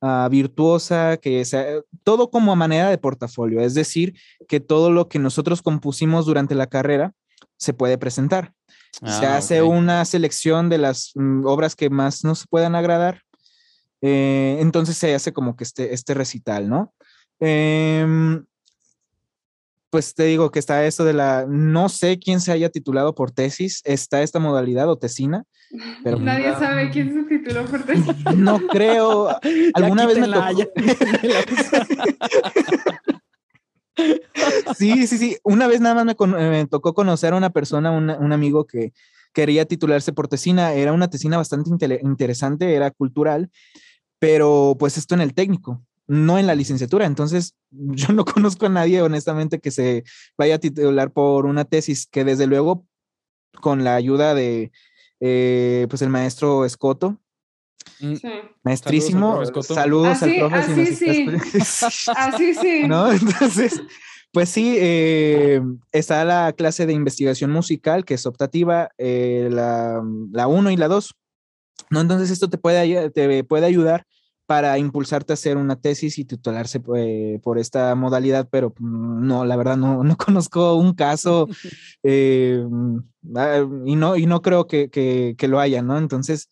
uh, 0.00 0.30
virtuosa, 0.30 1.18
que 1.18 1.44
sea 1.44 1.66
todo 2.04 2.30
como 2.30 2.52
a 2.52 2.56
manera 2.56 2.88
de 2.88 2.96
portafolio, 2.96 3.60
es 3.60 3.74
decir, 3.74 4.14
que 4.48 4.60
todo 4.60 4.90
lo 4.90 5.08
que 5.08 5.18
nosotros 5.18 5.60
compusimos 5.60 6.24
durante 6.24 6.54
la 6.54 6.68
carrera 6.68 7.12
se 7.58 7.74
puede 7.74 7.98
presentar 7.98 8.54
se 8.92 9.26
ah, 9.26 9.36
hace 9.36 9.62
una 9.62 10.04
selección 10.04 10.68
de 10.68 10.78
las 10.78 11.12
mm, 11.14 11.46
obras 11.46 11.76
que 11.76 11.90
más 11.90 12.24
nos 12.24 12.46
puedan 12.48 12.74
agradar. 12.74 13.22
Eh, 14.00 14.58
entonces 14.60 14.96
se 14.96 15.14
hace 15.14 15.32
como 15.32 15.56
que 15.56 15.64
este, 15.64 15.94
este 15.94 16.14
recital, 16.14 16.68
¿no? 16.68 16.94
Em, 17.40 18.44
pues 19.90 20.14
te 20.14 20.24
digo 20.24 20.50
que 20.50 20.58
está 20.58 20.84
esto 20.84 21.04
de 21.04 21.14
la, 21.14 21.46
no 21.48 21.88
sé 21.88 22.18
quién 22.18 22.40
se 22.40 22.52
haya 22.52 22.68
titulado 22.68 23.14
por 23.14 23.30
tesis, 23.30 23.80
está 23.84 24.22
esta 24.22 24.38
modalidad 24.38 24.88
o 24.88 24.98
tesina. 24.98 25.44
Pero 26.02 26.18
Nadie 26.18 26.52
sabe 26.54 26.90
quién 26.90 27.14
se 27.14 27.24
tituló 27.24 27.64
por 27.66 27.82
tesis. 27.86 28.14
No 28.36 28.58
creo. 28.68 29.28
Alguna 29.74 30.06
vez 30.06 30.18
me 30.18 30.28
tocó. 30.28 30.72
Sí, 34.76 35.06
sí, 35.06 35.18
sí. 35.18 35.36
Una 35.42 35.66
vez 35.66 35.80
nada 35.80 36.04
más 36.04 36.16
me, 36.28 36.66
tocó 36.66 36.94
conocer 36.94 37.32
a 37.32 37.36
una 37.36 37.50
persona, 37.50 37.90
un 37.90 38.32
amigo 38.32 38.66
que 38.66 38.92
quería 39.32 39.64
titularse 39.66 40.12
por 40.12 40.28
tesina. 40.28 40.72
Era 40.72 40.92
una 40.92 41.08
tesina 41.08 41.36
bastante 41.36 41.70
interesante, 42.02 42.74
era 42.74 42.90
cultural, 42.90 43.50
pero 44.18 44.76
pues 44.78 44.98
esto 44.98 45.14
en 45.14 45.20
el 45.20 45.34
técnico, 45.34 45.82
no 46.06 46.38
en 46.38 46.46
la 46.46 46.54
licenciatura. 46.54 47.06
Entonces, 47.06 47.54
yo 47.70 48.12
no 48.12 48.24
conozco 48.24 48.66
a 48.66 48.70
nadie, 48.70 49.02
honestamente, 49.02 49.60
que 49.60 49.70
se 49.70 50.04
vaya 50.36 50.56
a 50.56 50.58
titular 50.58 51.12
por 51.12 51.46
una 51.46 51.64
tesis 51.64 52.06
que 52.06 52.24
desde 52.24 52.46
luego, 52.46 52.86
con 53.60 53.84
la 53.84 53.94
ayuda 53.94 54.34
de, 54.34 54.72
eh, 55.20 55.86
pues 55.88 56.02
el 56.02 56.10
maestro 56.10 56.64
Escoto, 56.64 57.18
Mm. 58.00 58.14
Maestrísimo, 58.62 59.44
saludos, 59.62 60.22
al 60.22 60.34
profe. 60.36 60.56
Así 60.56 60.86
sí. 60.94 61.26
así 62.14 62.54
sí. 62.60 62.82
¿No? 62.86 63.12
Entonces, 63.12 63.82
pues 64.32 64.48
sí, 64.48 64.76
eh, 64.78 65.60
está 65.92 66.24
la 66.24 66.52
clase 66.52 66.86
de 66.86 66.92
investigación 66.92 67.50
musical, 67.50 68.04
que 68.04 68.14
es 68.14 68.26
optativa, 68.26 68.90
eh, 68.98 69.48
la 69.50 70.00
1 70.46 70.70
y 70.70 70.76
la 70.76 70.88
2. 70.88 71.14
¿no? 71.90 72.00
Entonces, 72.00 72.30
esto 72.30 72.48
te 72.48 72.58
puede, 72.58 73.10
te 73.10 73.44
puede 73.44 73.66
ayudar 73.66 74.06
para 74.48 74.78
impulsarte 74.78 75.30
a 75.30 75.34
hacer 75.34 75.58
una 75.58 75.76
tesis 75.76 76.18
y 76.18 76.24
titularse 76.24 76.80
eh, 76.96 77.38
por 77.42 77.58
esta 77.58 77.94
modalidad, 77.94 78.48
pero 78.50 78.72
mm, 78.78 79.26
no, 79.26 79.44
la 79.44 79.56
verdad 79.56 79.76
no, 79.76 80.02
no 80.04 80.16
conozco 80.16 80.74
un 80.76 80.94
caso 80.94 81.46
eh, 82.02 82.64
ah, 83.36 83.66
y, 83.84 83.94
no, 83.94 84.16
y 84.16 84.24
no 84.24 84.40
creo 84.40 84.66
que, 84.66 84.88
que, 84.88 85.34
que 85.36 85.48
lo 85.48 85.60
haya, 85.60 85.82
¿no? 85.82 85.98
Entonces, 85.98 86.48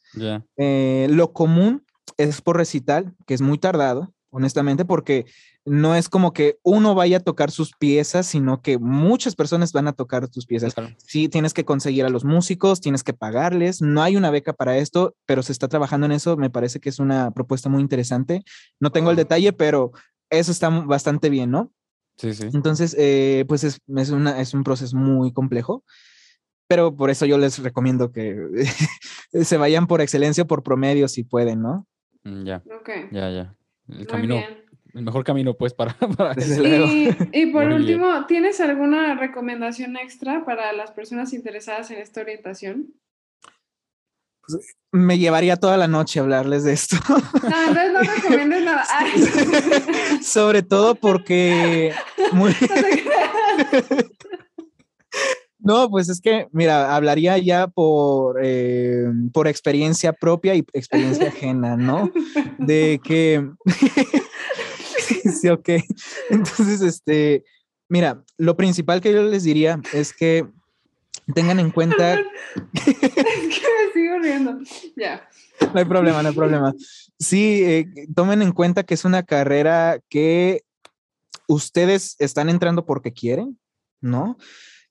eh, 0.58 1.06
lo 1.08 1.32
común 1.32 1.86
es 2.18 2.42
por 2.42 2.58
recital, 2.58 3.14
que 3.26 3.32
es 3.32 3.40
muy 3.40 3.56
tardado, 3.56 4.12
honestamente, 4.28 4.84
porque 4.84 5.24
no 5.66 5.96
es 5.96 6.08
como 6.08 6.32
que 6.32 6.58
uno 6.62 6.94
vaya 6.94 7.18
a 7.18 7.20
tocar 7.20 7.50
sus 7.50 7.72
piezas, 7.72 8.26
sino 8.26 8.62
que 8.62 8.78
muchas 8.78 9.34
personas 9.34 9.72
van 9.72 9.88
a 9.88 9.92
tocar 9.92 10.28
tus 10.28 10.46
piezas. 10.46 10.74
Sí, 10.98 11.28
tienes 11.28 11.52
que 11.52 11.64
conseguir 11.64 12.04
a 12.04 12.08
los 12.08 12.24
músicos, 12.24 12.80
tienes 12.80 13.02
que 13.02 13.12
pagarles, 13.12 13.82
no 13.82 14.00
hay 14.00 14.16
una 14.16 14.30
beca 14.30 14.52
para 14.52 14.78
esto, 14.78 15.16
pero 15.26 15.42
se 15.42 15.50
está 15.50 15.66
trabajando 15.66 16.06
en 16.06 16.12
eso, 16.12 16.36
me 16.36 16.50
parece 16.50 16.78
que 16.78 16.88
es 16.88 17.00
una 17.00 17.32
propuesta 17.32 17.68
muy 17.68 17.82
interesante. 17.82 18.44
No 18.78 18.92
tengo 18.92 19.10
el 19.10 19.16
detalle, 19.16 19.52
pero 19.52 19.90
eso 20.30 20.52
está 20.52 20.68
bastante 20.70 21.30
bien, 21.30 21.50
¿no? 21.50 21.72
Sí, 22.16 22.32
sí. 22.32 22.48
Entonces, 22.54 22.94
eh, 22.96 23.44
pues 23.48 23.64
es, 23.64 23.80
es, 23.96 24.10
una, 24.10 24.40
es 24.40 24.54
un 24.54 24.62
proceso 24.62 24.96
muy 24.96 25.32
complejo, 25.32 25.84
pero 26.68 26.94
por 26.94 27.10
eso 27.10 27.26
yo 27.26 27.38
les 27.38 27.58
recomiendo 27.58 28.12
que 28.12 28.36
se 29.42 29.56
vayan 29.56 29.88
por 29.88 30.00
excelencia 30.00 30.44
o 30.44 30.46
por 30.46 30.62
promedio 30.62 31.08
si 31.08 31.24
pueden, 31.24 31.60
¿no? 31.60 31.88
Mm, 32.22 32.44
ya. 32.44 32.62
Ya, 33.10 33.30
ya. 33.30 33.56
El 33.88 34.06
camino 34.06 34.36
el 34.96 35.04
mejor 35.04 35.24
camino, 35.24 35.54
pues, 35.54 35.74
para, 35.74 35.94
y, 36.36 37.08
y, 37.32 37.46
por 37.52 37.66
último, 37.66 38.26
¿tienes 38.26 38.60
alguna 38.60 39.14
recomendación 39.14 39.96
extra 39.96 40.44
para 40.44 40.72
las 40.72 40.90
personas 40.90 41.32
interesadas 41.34 41.90
en 41.90 41.98
esta 41.98 42.22
orientación? 42.22 42.94
Pues, 44.46 44.76
me 44.92 45.18
llevaría 45.18 45.56
toda 45.56 45.76
la 45.76 45.88
noche 45.88 46.18
a 46.18 46.22
hablarles 46.22 46.64
de 46.64 46.72
esto. 46.72 46.96
No, 47.08 47.16
entonces 47.68 47.92
no 47.92 48.00
recomiendes 48.16 48.64
nada. 48.64 48.84
Sobre 50.22 50.62
todo 50.62 50.94
porque... 50.94 51.92
No, 55.58 55.90
pues 55.90 56.08
es 56.08 56.20
que, 56.20 56.46
mira, 56.52 56.94
hablaría 56.94 57.38
ya 57.38 57.66
por, 57.66 58.38
eh, 58.40 59.06
por 59.32 59.48
experiencia 59.48 60.12
propia 60.12 60.54
y 60.54 60.64
experiencia 60.72 61.26
ajena, 61.26 61.76
¿no? 61.76 62.12
De 62.58 63.00
que 63.02 63.50
sí, 65.40 65.48
ok. 65.48 65.68
Entonces, 66.30 66.80
este, 66.80 67.44
mira, 67.88 68.24
lo 68.36 68.56
principal 68.56 69.00
que 69.00 69.12
yo 69.12 69.22
les 69.22 69.44
diría 69.44 69.80
es 69.92 70.12
que 70.12 70.46
tengan 71.34 71.58
en 71.60 71.70
cuenta. 71.70 72.14
es 72.74 72.98
que 72.98 73.10
me 73.10 73.92
sigo 73.92 74.18
riendo. 74.20 74.58
Ya. 74.96 75.28
No 75.72 75.78
hay 75.78 75.84
problema, 75.84 76.22
no 76.22 76.28
hay 76.28 76.34
problema. 76.34 76.74
Sí, 77.18 77.62
eh, 77.64 77.86
tomen 78.14 78.42
en 78.42 78.52
cuenta 78.52 78.84
que 78.84 78.94
es 78.94 79.04
una 79.04 79.22
carrera 79.22 80.00
que 80.08 80.62
ustedes 81.48 82.16
están 82.18 82.48
entrando 82.48 82.84
porque 82.84 83.12
quieren, 83.12 83.58
¿no? 84.00 84.36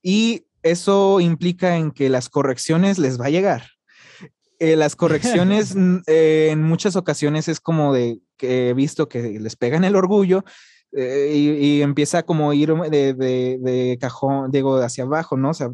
Y 0.01 0.45
eso 0.63 1.19
implica 1.19 1.77
en 1.77 1.91
que 1.91 2.09
las 2.09 2.29
correcciones 2.29 2.97
les 2.97 3.19
va 3.19 3.27
a 3.27 3.29
llegar. 3.29 3.69
Eh, 4.59 4.75
las 4.75 4.95
correcciones 4.95 5.75
eh, 6.07 6.49
en 6.51 6.63
muchas 6.63 6.95
ocasiones 6.95 7.47
es 7.47 7.59
como 7.59 7.93
de, 7.93 8.19
que 8.37 8.69
he 8.69 8.73
visto 8.73 9.07
que 9.07 9.39
les 9.39 9.55
pegan 9.55 9.83
el 9.83 9.95
orgullo 9.95 10.43
eh, 10.91 11.33
y, 11.35 11.81
empieza 11.81 12.23
como 12.23 12.53
ir 12.53 12.73
de, 12.73 13.13
de, 13.13 13.97
cajón, 13.99 14.49
digo, 14.51 14.77
hacia 14.77 15.03
abajo, 15.03 15.35
¿no? 15.35 15.49
O 15.49 15.53
sea, 15.53 15.69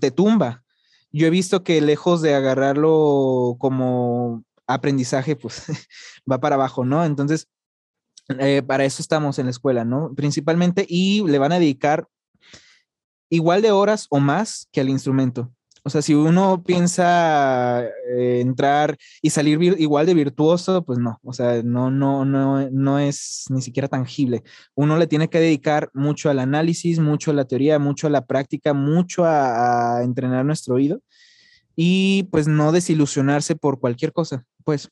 te, 0.00 0.10
tumba. 0.12 0.62
Yo 1.10 1.26
he 1.26 1.30
visto 1.30 1.64
que 1.64 1.80
lejos 1.80 2.22
de 2.22 2.34
agarrarlo 2.34 3.56
como 3.58 4.44
aprendizaje, 4.68 5.34
pues 5.34 5.64
va 6.30 6.38
para 6.38 6.54
abajo, 6.54 6.84
¿no? 6.84 7.04
Entonces, 7.04 7.48
eh, 8.38 8.62
para 8.62 8.84
eso 8.84 9.02
estamos 9.02 9.40
en 9.40 9.46
la 9.46 9.50
escuela, 9.50 9.84
¿no? 9.84 10.14
Principalmente, 10.14 10.86
y 10.88 11.26
le 11.26 11.38
van 11.38 11.50
a 11.50 11.58
dedicar 11.58 12.06
igual 13.30 13.62
de 13.62 13.72
horas 13.72 14.06
o 14.10 14.20
más 14.20 14.68
que 14.70 14.80
al 14.80 14.90
instrumento. 14.90 15.52
O 15.82 15.90
sea, 15.90 16.02
si 16.02 16.14
uno 16.14 16.62
piensa 16.62 17.84
eh, 17.84 18.40
entrar 18.40 18.98
y 19.22 19.30
salir 19.30 19.60
igual 19.78 20.06
de 20.06 20.14
virtuoso, 20.14 20.84
pues 20.84 20.98
no, 20.98 21.18
o 21.22 21.32
sea, 21.32 21.62
no, 21.62 21.90
no, 21.90 22.24
no, 22.24 22.68
no 22.70 22.98
es 22.98 23.44
ni 23.48 23.62
siquiera 23.62 23.88
tangible. 23.88 24.42
Uno 24.74 24.98
le 24.98 25.06
tiene 25.06 25.28
que 25.28 25.40
dedicar 25.40 25.90
mucho 25.94 26.28
al 26.28 26.38
análisis, 26.38 26.98
mucho 26.98 27.30
a 27.30 27.34
la 27.34 27.46
teoría, 27.46 27.78
mucho 27.78 28.06
a 28.06 28.10
la 28.10 28.26
práctica, 28.26 28.74
mucho 28.74 29.24
a, 29.24 30.02
entrenar 30.02 30.44
nuestro 30.44 30.74
oído 30.74 31.00
y 31.76 32.24
pues 32.30 32.48
no 32.48 32.72
desilusionarse 32.72 33.56
por 33.56 33.80
cualquier 33.80 34.12
cosa, 34.12 34.44
pues, 34.64 34.90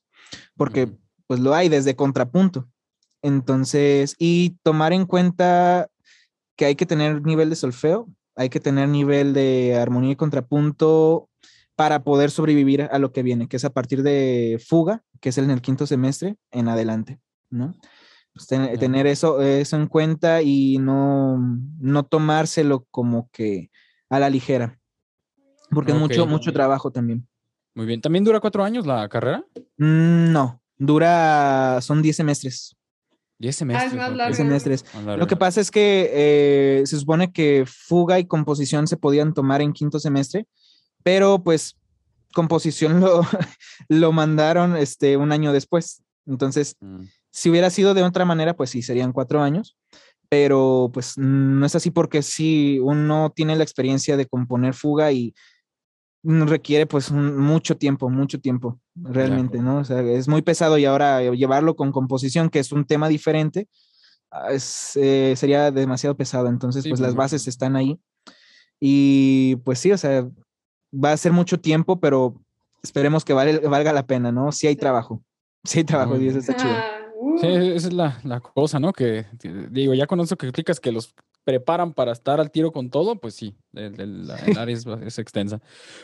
porque 0.57 0.91
pues 1.27 1.41
lo 1.41 1.55
hay 1.55 1.69
desde 1.69 1.97
contrapunto. 1.97 2.69
Entonces, 3.23 4.15
y 4.19 4.57
tomar 4.63 4.93
en 4.93 5.07
cuenta 5.07 5.89
que 6.57 6.65
hay 6.67 6.77
que 6.77 6.87
tener 6.87 7.23
nivel 7.23 7.51
de 7.51 7.57
solfeo, 7.57 8.09
hay 8.39 8.51
que 8.51 8.61
tener 8.61 8.89
nivel 8.89 9.35
de 9.35 9.77
armonía 9.77 10.13
y 10.13 10.17
contrapunto 10.17 11.29
para 11.75 12.05
poder 12.05 12.31
sobrevivir 12.31 12.83
a 12.83 12.99
lo 13.01 13.13
que 13.13 13.25
viene, 13.25 13.49
que 13.49 13.57
es 13.57 13.65
a 13.65 13.71
partir 13.71 14.05
de 14.05 14.63
fuga, 14.65 15.03
que 15.21 15.31
es 15.31 15.39
en 15.39 15.51
el 15.51 15.61
quinto 15.61 15.89
semestre 15.89 16.37
en 16.53 16.69
adelante, 16.69 17.21
¿no? 17.51 17.75
Pues 18.33 18.47
tener 18.47 19.09
eso, 19.09 19.43
eso 19.43 19.77
en 19.77 19.89
cuenta 19.89 20.41
y 20.41 20.79
no, 20.79 21.37
no 21.81 22.05
tomárselo 22.05 22.87
como 22.93 23.29
que 23.33 23.71
a 24.09 24.21
la 24.21 24.31
ligera, 24.31 24.79
porque 25.71 25.91
es 25.91 25.99
mucho, 25.99 26.25
mucho 26.25 26.53
trabajo 26.53 26.93
también. 26.93 27.27
Muy 27.75 27.87
bien. 27.87 28.01
¿También 28.01 28.23
dura 28.23 28.39
cuatro 28.39 28.63
años 28.63 28.87
la 28.87 29.09
carrera? 29.09 29.45
Mm, 29.79 30.31
no, 30.31 30.63
dura, 30.77 31.81
son 31.81 32.03
diez 32.03 32.15
semestres. 32.15 32.78
10 33.39 33.57
semestres. 33.57 34.01
Ah, 34.01 34.33
semestres. 34.33 34.85
Lo 35.05 35.27
que 35.27 35.37
pasa 35.37 35.61
es 35.61 35.71
que 35.71 36.11
eh, 36.13 36.83
se 36.87 36.99
supone 36.99 37.33
que 37.33 37.65
fuga 37.67 38.19
y 38.19 38.27
composición 38.27 38.87
se 38.87 38.97
podían 38.97 39.33
tomar 39.33 39.63
en 39.63 39.73
quinto 39.73 40.01
semestre, 40.01 40.47
pero 41.03 41.43
pues 41.43 41.77
composición 42.35 43.01
lo, 43.01 43.23
lo 43.89 44.13
mandaron 44.13 44.77
este, 44.77 45.17
un 45.17 45.33
año 45.33 45.53
después. 45.53 46.03
Entonces, 46.27 46.77
mm. 46.81 47.05
si 47.31 47.51
hubiera 47.51 47.71
sido 47.71 47.95
de 47.95 48.03
otra 48.03 48.25
manera, 48.25 48.55
pues 48.55 48.71
sí, 48.71 48.83
serían 48.83 49.13
cuatro 49.13 49.41
años, 49.41 49.77
pero 50.29 50.91
pues 50.93 51.17
no 51.17 51.65
es 51.65 51.75
así 51.75 51.91
porque 51.91 52.23
si 52.23 52.79
uno 52.81 53.33
tiene 53.35 53.57
la 53.57 53.63
experiencia 53.63 54.17
de 54.17 54.27
componer 54.27 54.75
fuga 54.75 55.13
y 55.13 55.35
requiere 56.23 56.87
pues 56.87 57.11
mucho 57.13 57.77
tiempo, 57.77 58.11
mucho 58.11 58.41
tiempo, 58.41 58.81
realmente, 58.95 59.59
¿no? 59.61 59.79
O 59.79 59.85
sea, 59.85 60.01
es 60.03 60.29
muy 60.29 60.43
pesado 60.43 60.79
y 60.79 60.85
ahora 60.85 61.23
llevarlo 61.33 61.77
con 61.77 61.93
composición, 61.93 62.51
que 62.51 62.59
es 62.59 62.73
un 62.73 62.85
tema 62.85 63.09
diferente, 63.09 63.69
ah, 64.31 64.49
eh, 64.51 65.35
sería 65.37 65.71
demasiado 65.71 66.17
pesado. 66.17 66.49
Entonces, 66.49 66.87
pues 66.89 67.01
las 67.01 67.15
bases 67.15 67.47
están 67.47 67.77
ahí. 67.77 67.99
Y 68.81 69.57
pues 69.65 69.79
sí, 69.79 69.93
o 69.93 69.99
sea, 69.99 70.29
va 70.93 71.13
a 71.13 71.17
ser 71.17 71.33
mucho 71.33 71.61
tiempo, 71.61 72.01
pero 72.01 72.35
esperemos 72.83 73.25
que 73.25 73.33
valga 73.33 73.93
la 73.93 74.07
pena, 74.07 74.33
¿no? 74.33 74.53
Sí 74.53 74.67
hay 74.67 74.77
trabajo, 74.77 75.23
sí 75.65 75.79
hay 75.79 75.85
trabajo 75.85 76.17
y 76.17 76.29
eso 76.29 76.39
está 76.39 76.57
chido. 76.57 76.73
Ah, 76.73 76.99
Sí, 77.41 77.47
esa 77.47 77.89
es 77.89 77.93
la, 77.93 78.41
cosa, 78.41 78.81
¿no? 78.81 78.93
Que 78.93 79.27
digo, 79.71 79.95
ya 79.95 80.07
con 80.07 80.21
eso 80.21 80.37
que 80.37 80.47
explicas 80.47 80.81
que 80.81 80.93
los 80.93 81.15
preparan 81.49 81.95
para 81.95 82.13
estar 82.13 82.41
al 82.41 82.51
tiro 82.51 82.73
con 82.73 82.91
todo, 82.91 83.19
pues 83.19 83.35
sí, 83.35 83.57
el, 83.73 84.31
área 84.59 84.77
es, 85.07 85.19
extensa. 85.19 85.63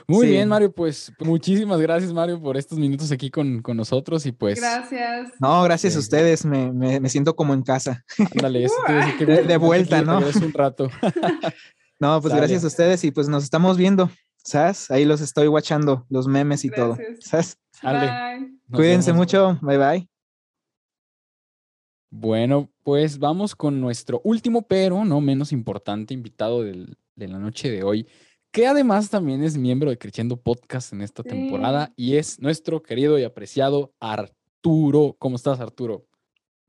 Muy 0.08 0.28
bien, 0.28 0.48
Mario, 0.48 0.72
pues 0.72 1.12
muchísimas 1.20 1.78
gracias, 1.82 2.14
Mario, 2.14 2.40
por 2.40 2.56
estos 2.56 2.78
minutos 2.78 3.12
aquí 3.12 3.30
con, 3.30 3.62
nosotros 3.74 4.24
y 4.24 4.32
pues... 4.32 4.58
Gracias. 4.58 5.32
No, 5.38 5.62
gracias 5.64 5.96
a 5.96 5.98
ustedes, 5.98 6.46
me, 6.46 7.06
siento 7.10 7.36
como 7.36 7.52
en 7.52 7.60
casa. 7.60 8.02
Ándale, 8.36 8.68
de, 9.46 9.56
vuelta, 9.58 10.00
¿no? 10.00 10.26
Es 10.26 10.36
un 10.36 10.54
rato. 10.54 10.88
no, 12.00 12.22
pues 12.22 12.32
gracias 12.34 12.64
a 12.64 12.68
ustedes 12.68 13.04
y 13.04 13.10
pues 13.10 13.28
nos 13.28 13.44
estamos 13.44 13.76
viendo, 13.76 14.10
¿sabes? 14.42 14.90
Ahí 14.90 15.04
los 15.04 15.20
estoy 15.20 15.48
watchando, 15.48 16.06
los 16.08 16.26
memes 16.26 16.64
y 16.64 16.70
todo, 16.70 16.96
¿sabes? 17.20 17.58
Cuídense 18.72 19.12
mucho, 19.12 19.58
bye 19.60 19.76
bye. 19.76 20.13
Bueno, 22.16 22.70
pues 22.84 23.18
vamos 23.18 23.56
con 23.56 23.80
nuestro 23.80 24.20
último, 24.22 24.62
pero 24.62 25.04
no 25.04 25.20
menos 25.20 25.50
importante 25.50 26.14
invitado 26.14 26.62
de 26.62 26.86
la 27.16 27.40
noche 27.40 27.72
de 27.72 27.82
hoy, 27.82 28.06
que 28.52 28.68
además 28.68 29.10
también 29.10 29.42
es 29.42 29.58
miembro 29.58 29.90
de 29.90 29.98
Creciendo 29.98 30.36
Podcast 30.36 30.92
en 30.92 31.02
esta 31.02 31.24
temporada 31.24 31.92
y 31.96 32.14
es 32.14 32.40
nuestro 32.40 32.84
querido 32.84 33.18
y 33.18 33.24
apreciado 33.24 33.94
Arturo. 33.98 35.16
¿Cómo 35.18 35.34
estás, 35.34 35.58
Arturo? 35.58 36.06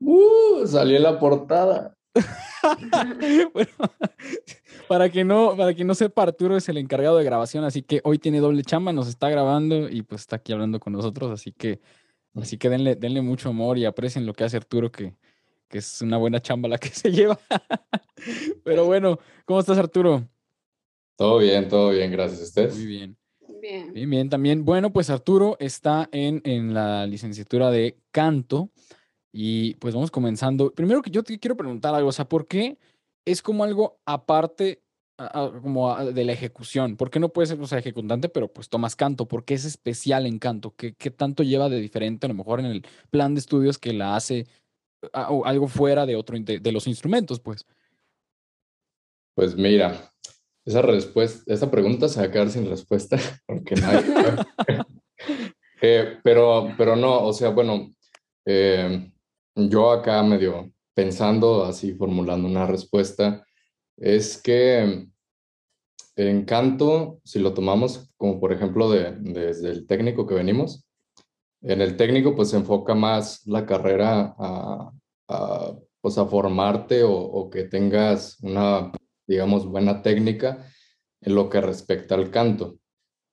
Uh, 0.00 0.66
salió 0.66 0.96
en 0.96 1.04
la 1.04 1.16
portada. 1.20 1.96
bueno, 3.54 3.70
para 4.88 5.10
que 5.10 5.22
no, 5.22 5.56
para 5.56 5.74
que 5.74 5.84
no 5.84 5.94
sepa, 5.94 6.24
Arturo 6.24 6.56
es 6.56 6.68
el 6.68 6.76
encargado 6.76 7.18
de 7.18 7.24
grabación, 7.24 7.62
así 7.62 7.82
que 7.82 8.00
hoy 8.02 8.18
tiene 8.18 8.40
doble 8.40 8.64
chamba, 8.64 8.92
nos 8.92 9.06
está 9.06 9.30
grabando 9.30 9.88
y 9.88 10.02
pues 10.02 10.22
está 10.22 10.36
aquí 10.36 10.52
hablando 10.52 10.80
con 10.80 10.92
nosotros, 10.92 11.30
así 11.30 11.52
que, 11.52 11.80
así 12.34 12.58
que 12.58 12.68
denle, 12.68 12.96
denle 12.96 13.22
mucho 13.22 13.50
amor 13.50 13.78
y 13.78 13.84
aprecien 13.84 14.26
lo 14.26 14.32
que 14.32 14.42
hace 14.42 14.56
Arturo, 14.56 14.90
que, 14.90 15.14
que 15.68 15.78
es 15.78 16.02
una 16.02 16.16
buena 16.16 16.40
chamba 16.40 16.68
la 16.68 16.78
que 16.78 16.88
se 16.90 17.10
lleva. 17.10 17.38
Pero 18.64 18.84
bueno, 18.86 19.18
¿cómo 19.44 19.60
estás, 19.60 19.78
Arturo? 19.78 20.28
Todo 21.16 21.38
bien, 21.38 21.68
todo 21.68 21.90
bien, 21.90 22.10
gracias. 22.10 22.40
a 22.40 22.44
¿Usted? 22.44 22.72
Muy 22.74 22.86
bien. 22.86 23.16
Bien. 23.60 23.92
Bien, 23.92 24.10
bien, 24.10 24.28
también. 24.28 24.64
Bueno, 24.64 24.92
pues 24.92 25.10
Arturo 25.10 25.56
está 25.58 26.08
en, 26.12 26.42
en 26.44 26.74
la 26.74 27.06
licenciatura 27.06 27.70
de 27.70 27.98
canto 28.10 28.70
y 29.32 29.74
pues 29.74 29.94
vamos 29.94 30.10
comenzando. 30.10 30.72
Primero 30.72 31.02
que 31.02 31.10
yo 31.10 31.22
te 31.22 31.38
quiero 31.38 31.56
preguntar 31.56 31.94
algo, 31.94 32.10
o 32.10 32.12
sea, 32.12 32.28
¿por 32.28 32.46
qué 32.46 32.78
es 33.24 33.42
como 33.42 33.64
algo 33.64 33.98
aparte 34.04 34.82
como 35.62 35.96
de 36.12 36.24
la 36.24 36.32
ejecución? 36.32 36.96
¿Por 36.96 37.10
qué 37.10 37.18
no 37.18 37.30
puedes 37.30 37.48
ser, 37.48 37.60
o 37.60 37.66
sea, 37.66 37.78
ejecutante, 37.78 38.28
pero 38.28 38.52
pues 38.52 38.68
tomas 38.68 38.96
canto? 38.96 39.26
¿Por 39.26 39.44
qué 39.44 39.54
es 39.54 39.64
especial 39.64 40.26
en 40.26 40.38
canto? 40.38 40.74
¿Qué, 40.76 40.94
¿Qué 40.94 41.10
tanto 41.10 41.42
lleva 41.42 41.68
de 41.68 41.80
diferente 41.80 42.26
a 42.26 42.28
lo 42.28 42.34
mejor 42.34 42.60
en 42.60 42.66
el 42.66 42.86
plan 43.10 43.34
de 43.34 43.40
estudios 43.40 43.78
que 43.78 43.92
la 43.92 44.16
hace 44.16 44.46
algo 45.12 45.68
fuera 45.68 46.06
de 46.06 46.16
otro 46.16 46.38
de, 46.38 46.72
los 46.72 46.86
instrumentos, 46.86 47.40
pues. 47.40 47.64
Pues 49.34 49.56
mira, 49.56 50.10
esa 50.64 50.82
respuesta, 50.82 51.52
esa 51.52 51.70
pregunta 51.70 52.08
se 52.08 52.20
va 52.20 52.26
a 52.26 52.30
quedar 52.30 52.50
sin 52.50 52.68
respuesta, 52.68 53.18
porque 53.46 53.76
no 53.76 53.88
eh, 55.82 56.18
pero, 56.22 56.74
pero 56.76 56.96
no, 56.96 57.22
o 57.22 57.32
sea, 57.32 57.50
bueno, 57.50 57.90
eh, 58.44 59.10
yo 59.54 59.90
acá 59.92 60.22
medio 60.22 60.72
pensando, 60.94 61.64
así 61.64 61.92
formulando 61.94 62.48
una 62.48 62.66
respuesta, 62.66 63.46
es 63.96 64.40
que 64.40 65.06
en 66.16 66.44
canto, 66.46 67.20
si 67.24 67.38
lo 67.38 67.52
tomamos 67.52 68.10
como 68.16 68.40
por 68.40 68.52
ejemplo 68.52 68.90
de, 68.90 69.12
desde 69.20 69.70
el 69.70 69.86
técnico 69.86 70.26
que 70.26 70.34
venimos, 70.34 70.85
en 71.62 71.80
el 71.80 71.96
técnico, 71.96 72.34
pues 72.34 72.50
se 72.50 72.56
enfoca 72.56 72.94
más 72.94 73.46
la 73.46 73.66
carrera 73.66 74.34
a, 74.38 74.92
pues 76.00 76.18
a 76.18 76.26
formarte 76.26 77.02
o, 77.04 77.50
que 77.50 77.64
tengas 77.64 78.38
una, 78.42 78.92
digamos, 79.26 79.66
buena 79.66 80.02
técnica 80.02 80.66
en 81.20 81.34
lo 81.34 81.50
que 81.50 81.60
respecta 81.60 82.14
al 82.14 82.30
canto. 82.30 82.78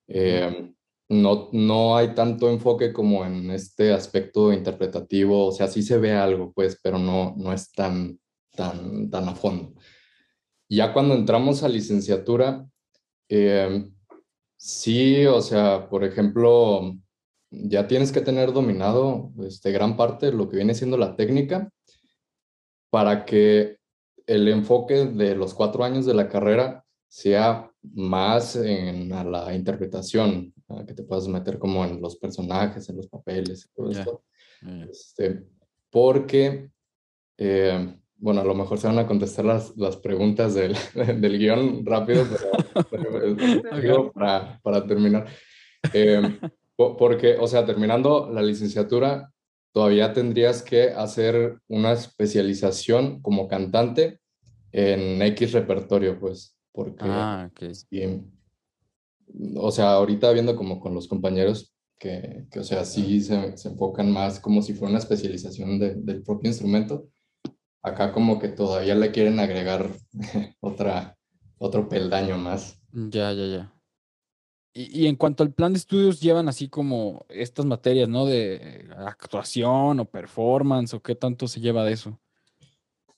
Eh, 0.08 0.74
no, 1.10 1.50
no 1.52 1.96
hay 1.96 2.16
tanto 2.16 2.50
enfoque 2.50 2.92
como 2.92 3.26
en 3.26 3.52
este 3.52 3.94
aspecto 3.94 4.52
interpretativo, 4.52 5.48
o 5.48 5.52
sea, 5.52 5.68
sí 5.68 5.84
se 5.84 5.98
ve 5.98 6.14
algo, 6.14 6.52
pues, 6.54 6.80
pero 6.82 6.98
no, 6.98 7.36
no 7.38 7.54
es 7.54 7.72
tan, 7.72 8.20
tan, 8.52 9.10
tan 9.10 9.30
a 9.30 9.36
fondo. 9.36 9.74
Ya 10.70 10.94
cuando 10.94 11.14
entramos 11.14 11.62
a 11.62 11.70
licenciatura, 11.70 12.66
eh, 13.30 13.86
sí, 14.58 15.26
o 15.26 15.42
sea, 15.42 15.88
por 15.90 16.04
ejemplo, 16.04 16.98
ya 17.54 17.88
tienes 17.88 18.12
que 18.12 18.22
tener 18.22 18.52
dominado 18.52 19.32
este, 19.46 19.72
gran 19.72 19.96
parte 19.96 20.28
de 20.28 20.32
lo 20.34 20.50
que 20.50 20.58
viene 20.58 20.74
siendo 20.74 20.98
la 20.98 21.16
técnica 21.16 21.70
para 22.90 23.26
que 23.26 23.78
el 24.26 24.48
enfoque 24.48 25.06
de 25.06 25.36
los 25.36 25.54
cuatro 25.54 25.84
años 25.84 26.06
de 26.06 26.14
la 26.14 26.30
carrera 26.30 26.84
sea 27.08 27.72
más 27.94 28.56
en 28.56 29.10
la 29.10 29.54
interpretación, 29.54 30.54
que 30.88 30.94
te 30.94 31.04
puedas 31.04 31.28
meter 31.28 31.60
como 31.60 31.86
en 31.86 32.02
los 32.02 32.16
personajes, 32.18 32.90
en 32.90 32.98
los 32.98 33.08
papeles, 33.08 33.70
todo 33.76 33.92
esto. 33.92 34.24
Este, 34.90 35.44
porque, 35.92 36.70
eh, 37.38 37.96
bueno, 38.16 38.42
a 38.42 38.46
lo 38.46 38.56
mejor 38.56 38.80
se 38.80 38.88
van 38.88 38.98
a 38.98 39.06
contestar 39.06 39.46
las, 39.46 39.78
las 39.78 39.98
preguntas 39.98 40.56
del, 40.56 40.76
del 41.22 41.38
guion 41.38 41.86
rápido, 41.86 42.26
pero, 42.90 44.12
para, 44.14 44.60
para, 44.64 44.88
terminar. 44.88 45.28
Eh, 45.94 46.22
porque, 46.76 47.38
o 47.40 47.48
sea, 47.48 47.66
terminando 47.66 48.30
la 48.32 48.42
licenciatura, 48.42 49.32
todavía 49.72 50.14
tendrías 50.14 50.62
que 50.62 50.90
hacer 50.90 51.60
una 51.68 51.94
especialización 51.94 53.22
como 53.22 53.48
cantante 53.48 54.20
en 54.72 55.22
X 55.22 55.54
repertorio, 55.54 56.20
pues, 56.20 56.58
porque... 56.72 57.06
Ah, 57.06 57.50
o 59.56 59.72
sea, 59.72 59.94
ahorita 59.94 60.32
viendo 60.32 60.56
como 60.56 60.80
con 60.80 60.94
los 60.94 61.08
compañeros 61.08 61.74
que, 61.98 62.46
que 62.52 62.60
o 62.60 62.64
sea, 62.64 62.86
sí 62.86 63.22
se, 63.22 63.58
se, 63.58 63.70
enfocan 63.70 64.12
más 64.12 64.40
como 64.40 64.62
si 64.62 64.74
fuera 64.74 64.90
una 64.90 65.00
especialización 65.00 65.80
de, 65.80 65.96
del 65.96 66.22
propio 66.22 66.50
instrumento. 66.50 67.08
Acá 67.82 68.12
como 68.14 68.40
que 68.40 68.50
todavía 68.50 68.96
le 68.96 69.12
quieren 69.12 69.40
agregar 69.40 69.90
otra, 70.60 71.18
otro 71.58 71.88
peldaño 71.90 72.38
más. 72.38 72.80
Ya, 72.92 73.32
ya, 73.34 73.46
ya. 73.46 73.73
Y, 74.76 75.06
en 75.06 75.16
cuanto 75.16 75.44
al 75.44 75.54
plan 75.54 75.72
de 75.72 75.78
estudios, 75.78 76.20
llevan 76.20 76.50
así 76.50 76.68
como 76.68 77.28
estas 77.30 77.64
materias, 77.64 78.10
¿no? 78.10 78.26
De 78.26 78.88
actuación 78.98 80.00
o 80.00 80.06
performance, 80.06 80.96
o 80.96 81.00
qué 81.00 81.14
tanto 81.14 81.48
se 81.48 81.60
lleva 81.60 81.86
de 81.86 81.94
eso. 81.94 82.20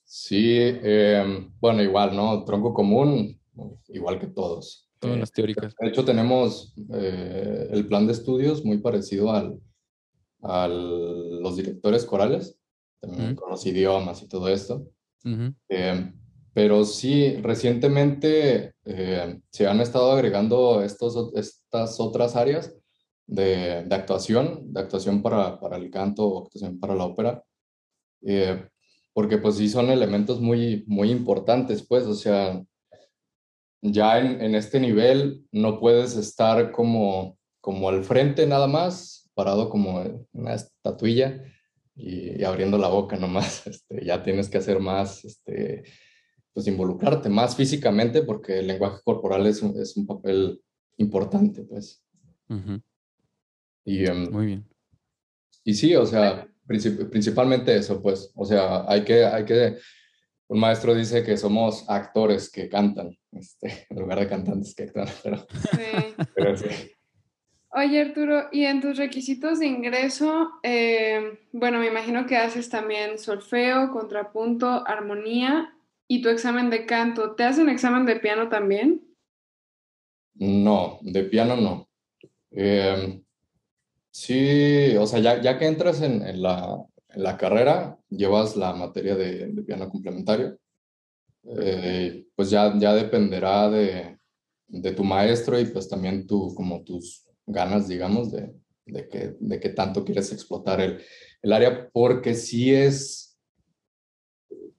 Sí, 0.04 0.58
em, 0.60 1.50
bueno, 1.58 1.82
igual, 1.82 2.14
¿no? 2.14 2.44
Tronco 2.44 2.74
común, 2.74 3.40
igual 3.88 4.18
que 4.18 4.26
todos. 4.26 4.90
Todas 4.98 5.18
las 5.18 5.32
teóricas. 5.32 5.74
De 5.80 5.88
hecho, 5.88 6.04
tenemos 6.04 6.74
eh, 6.92 7.68
el 7.70 7.86
plan 7.88 8.06
de 8.06 8.12
estudios 8.12 8.62
muy 8.62 8.78
parecido 8.78 9.32
al, 9.32 9.58
a 10.42 10.68
los 10.68 11.56
directores 11.56 12.04
corales, 12.04 12.58
también 13.00 13.34
con 13.34 13.50
los 13.50 13.64
idiomas 13.64 14.22
y 14.22 14.28
todo 14.28 14.48
esto. 14.48 14.86
Pero 16.56 16.86
sí, 16.86 17.36
recientemente 17.42 18.72
eh, 18.86 19.40
se 19.50 19.66
han 19.66 19.82
estado 19.82 20.12
agregando 20.12 20.82
estos, 20.82 21.34
estas 21.34 22.00
otras 22.00 22.34
áreas 22.34 22.74
de, 23.26 23.84
de 23.84 23.94
actuación, 23.94 24.72
de 24.72 24.80
actuación 24.80 25.20
para, 25.20 25.60
para, 25.60 25.76
el 25.76 25.90
canto 25.90 26.26
o 26.26 26.44
actuación 26.44 26.80
para 26.80 26.94
la 26.94 27.04
ópera, 27.04 27.44
eh, 28.22 28.70
porque 29.12 29.36
pues 29.36 29.56
sí 29.56 29.68
son 29.68 29.90
elementos 29.90 30.40
muy, 30.40 30.82
muy 30.86 31.10
importantes, 31.10 31.86
pues, 31.86 32.04
o 32.06 32.14
sea, 32.14 32.64
ya 33.82 34.18
en, 34.18 34.40
en, 34.40 34.54
este 34.54 34.80
nivel 34.80 35.44
no 35.52 35.78
puedes 35.78 36.16
estar 36.16 36.72
como, 36.72 37.36
como 37.60 37.90
al 37.90 38.02
frente 38.02 38.46
nada 38.46 38.66
más, 38.66 39.30
parado 39.34 39.68
como 39.68 40.02
una 40.32 40.54
estatuilla 40.54 41.38
y, 41.94 42.40
y 42.40 42.44
abriendo 42.44 42.78
la 42.78 42.88
boca 42.88 43.18
nomás, 43.18 43.66
este, 43.66 44.06
ya 44.06 44.22
tienes 44.22 44.48
que 44.48 44.56
hacer 44.56 44.80
más, 44.80 45.22
este, 45.22 45.84
pues 46.56 46.66
involucrarte 46.68 47.28
más 47.28 47.54
físicamente 47.54 48.22
porque 48.22 48.60
el 48.60 48.68
lenguaje 48.68 49.02
corporal 49.04 49.46
es 49.46 49.60
un, 49.60 49.78
es 49.78 49.94
un 49.94 50.06
papel 50.06 50.58
importante, 50.96 51.62
pues. 51.64 52.02
y, 53.84 54.06
em, 54.06 54.30
Muy 54.32 54.46
bien. 54.46 54.66
Y 55.64 55.74
sí, 55.74 55.94
o 55.94 56.06
sea, 56.06 56.48
principalmente 56.66 57.76
eso, 57.76 58.00
pues, 58.00 58.32
o 58.34 58.46
sea, 58.46 58.90
hay 58.90 59.04
que, 59.04 59.26
hay 59.26 59.44
que, 59.44 59.76
un 60.48 60.58
maestro 60.58 60.94
dice 60.94 61.22
que 61.22 61.36
somos 61.36 61.84
actores 61.90 62.50
que 62.50 62.70
cantan, 62.70 63.14
este, 63.32 63.86
en 63.90 63.98
lugar 63.98 64.20
de 64.20 64.28
cantantes 64.28 64.74
que 64.74 64.84
actúan, 64.84 65.08
pero, 65.22 65.46
pero 66.34 66.56
sí. 66.56 66.68
Oye, 67.68 68.00
Arturo, 68.00 68.48
y 68.50 68.64
en 68.64 68.80
tus 68.80 68.96
requisitos 68.96 69.58
de 69.58 69.66
ingreso, 69.66 70.52
eh, 70.62 71.38
bueno, 71.52 71.80
me 71.80 71.88
imagino 71.88 72.24
que 72.24 72.38
haces 72.38 72.70
también 72.70 73.18
solfeo, 73.18 73.90
contrapunto, 73.90 74.66
armonía 74.86 75.75
¿Y 76.08 76.22
tu 76.22 76.28
examen 76.28 76.70
de 76.70 76.86
canto? 76.86 77.34
¿Te 77.34 77.44
hacen 77.44 77.68
examen 77.68 78.06
de 78.06 78.16
piano 78.16 78.48
también? 78.48 79.02
No, 80.34 80.98
de 81.02 81.24
piano 81.24 81.56
no. 81.56 81.88
Em, 82.50 83.22
sí, 84.10 84.96
o 84.96 85.06
sea, 85.06 85.18
ya, 85.18 85.40
ya 85.40 85.58
que 85.58 85.66
entras 85.66 86.02
en, 86.02 86.20
la, 86.42 86.78
en, 87.08 87.22
la, 87.22 87.36
carrera, 87.36 87.98
llevas 88.08 88.56
la 88.56 88.72
materia 88.74 89.16
de, 89.16 89.48
de 89.48 89.62
piano 89.62 89.88
complementario. 89.88 90.58
Eh, 91.58 92.26
pues 92.34 92.50
ya, 92.50 92.76
ya 92.78 92.94
dependerá 92.94 93.70
de, 93.70 94.18
de, 94.68 94.92
tu 94.92 95.04
maestro 95.04 95.58
y 95.58 95.66
pues 95.66 95.88
también 95.88 96.26
tú, 96.26 96.54
como 96.54 96.82
tus 96.82 97.24
ganas, 97.46 97.88
digamos, 97.88 98.32
de, 98.32 98.52
de, 98.84 99.08
que, 99.08 99.36
de 99.38 99.60
qué 99.60 99.68
tanto 99.70 100.04
quieres 100.04 100.32
explotar 100.32 100.80
el, 100.80 101.00
el 101.42 101.52
área, 101.52 101.88
porque 101.90 102.34
sí 102.34 102.74
es 102.74 103.25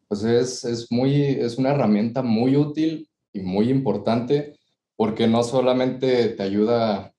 pues 0.08 0.24
es, 0.24 0.64
es, 0.64 0.92
muy, 0.92 1.24
es 1.24 1.58
una 1.58 1.72
herramienta 1.72 2.22
muy 2.22 2.56
útil 2.56 3.10
y 3.34 3.42
muy 3.42 3.70
importante 3.70 4.58
porque 4.96 5.28
no 5.28 5.44
solamente 5.44 6.30
te 6.30 6.44
ayuda, 6.44 7.14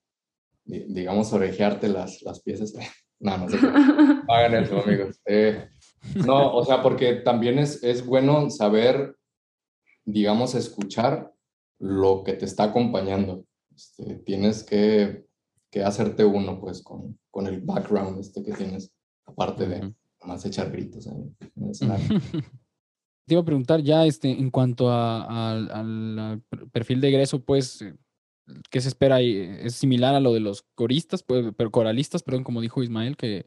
digamos, 0.65 1.33
a 1.33 1.37
orejearte 1.37 1.89
las, 1.89 2.23
las 2.23 2.41
piezas. 2.41 2.75
No, 3.21 3.37
no 3.37 3.49
sé. 3.49 3.57
hagan 4.29 4.63
eso, 4.63 4.81
amigos. 4.81 5.21
Eh, 5.27 5.69
no, 6.25 6.55
o 6.55 6.65
sea, 6.65 6.81
porque 6.85 7.15
también 7.15 7.59
es, 7.59 7.83
es 7.83 8.07
bueno 8.07 8.49
saber, 8.49 9.17
digamos, 10.05 10.55
escuchar 10.55 11.33
lo 11.81 12.23
que 12.23 12.35
te 12.35 12.45
está 12.45 12.63
acompañando. 12.63 13.45
Este, 13.75 14.19
tienes 14.19 14.63
que, 14.63 15.27
que, 15.69 15.83
hacerte 15.83 16.25
uno, 16.25 16.61
pues, 16.61 16.81
con, 16.81 17.19
con, 17.29 17.49
el 17.49 17.61
background 17.61 18.21
este 18.21 18.45
que 18.45 18.53
tienes, 18.53 18.93
aparte 19.27 19.67
de 19.67 19.93
más 20.25 20.45
echar 20.45 20.71
gritos. 20.71 21.09
te 23.29 23.35
iba 23.35 23.43
a 23.43 23.45
preguntar 23.45 23.83
ya 23.83 24.07
este, 24.07 24.31
en 24.31 24.51
cuanto 24.51 24.91
al 24.91 26.43
perfil 26.73 27.01
de 27.01 27.09
egreso, 27.09 27.41
pues, 27.45 27.83
eh, 27.83 27.95
¿qué 28.71 28.81
se 28.81 28.89
espera 28.89 29.17
ahí? 29.17 29.37
¿Es 29.61 29.75
similar 29.75 30.15
a 30.15 30.21
lo 30.21 30.33
de 30.33 30.41
los 30.41 30.63
coristas, 30.75 31.23
pues, 31.23 31.53
pero 31.57 31.71
coralistas, 31.71 32.23
perdón, 32.23 32.43
como 32.43 32.61
dijo 32.61 32.83
Ismael, 32.83 33.17
que 33.17 33.47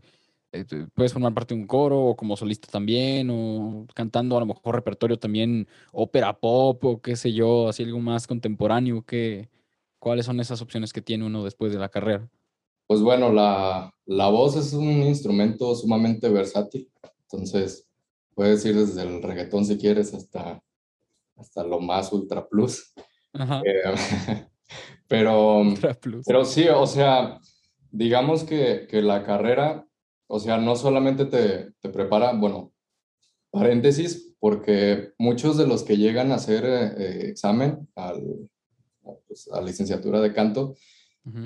eh, 0.53 0.65
puedes 0.93 1.13
formar 1.13 1.33
parte 1.33 1.55
de 1.55 1.61
un 1.61 1.67
coro 1.67 1.99
o 1.99 2.15
como 2.15 2.37
solista 2.37 2.67
también, 2.71 3.29
o 3.31 3.87
cantando 3.95 4.37
a 4.37 4.39
lo 4.41 4.45
mejor 4.45 4.75
repertorio 4.75 5.17
también, 5.17 5.67
ópera 5.91 6.39
pop 6.39 6.83
o 6.85 7.01
qué 7.01 7.15
sé 7.15 7.33
yo, 7.33 7.67
así 7.67 7.83
algo 7.83 7.99
más 7.99 8.27
contemporáneo? 8.27 9.03
¿qué, 9.03 9.49
¿Cuáles 9.99 10.25
son 10.27 10.39
esas 10.39 10.61
opciones 10.61 10.93
que 10.93 11.01
tiene 11.01 11.25
uno 11.25 11.43
después 11.43 11.73
de 11.73 11.79
la 11.79 11.89
carrera? 11.89 12.29
Pues 12.87 13.01
bueno, 13.01 13.31
la, 13.31 13.93
la 14.05 14.29
voz 14.29 14.55
es 14.55 14.73
un 14.73 15.03
instrumento 15.03 15.73
sumamente 15.75 16.29
versátil, 16.29 16.89
entonces 17.23 17.90
puedes 18.33 18.65
ir 18.65 18.75
desde 18.75 19.03
el 19.03 19.21
reggaetón 19.21 19.65
si 19.65 19.77
quieres 19.77 20.13
hasta, 20.13 20.61
hasta 21.35 21.63
lo 21.63 21.79
más 21.79 22.11
ultra 22.11 22.47
plus. 22.47 22.93
Eh, 23.33 23.83
pero, 25.07 25.63
pero 26.25 26.45
sí, 26.45 26.67
o 26.67 26.87
sea, 26.87 27.39
digamos 27.91 28.43
que, 28.43 28.87
que, 28.89 29.01
la 29.01 29.23
carrera, 29.23 29.85
o 30.27 30.39
sea, 30.39 30.57
no 30.57 30.75
solamente 30.75 31.25
te, 31.25 31.71
te, 31.79 31.89
prepara, 31.89 32.33
bueno, 32.33 32.73
paréntesis, 33.51 34.33
porque 34.39 35.13
muchos 35.17 35.57
de 35.57 35.67
los 35.67 35.83
que 35.83 35.97
llegan 35.97 36.31
a 36.31 36.35
hacer 36.35 36.63
eh, 36.65 37.29
examen 37.29 37.87
al, 37.95 38.49
pues, 39.27 39.49
a 39.51 39.61
licenciatura 39.61 40.19
de 40.19 40.33
canto, 40.33 40.75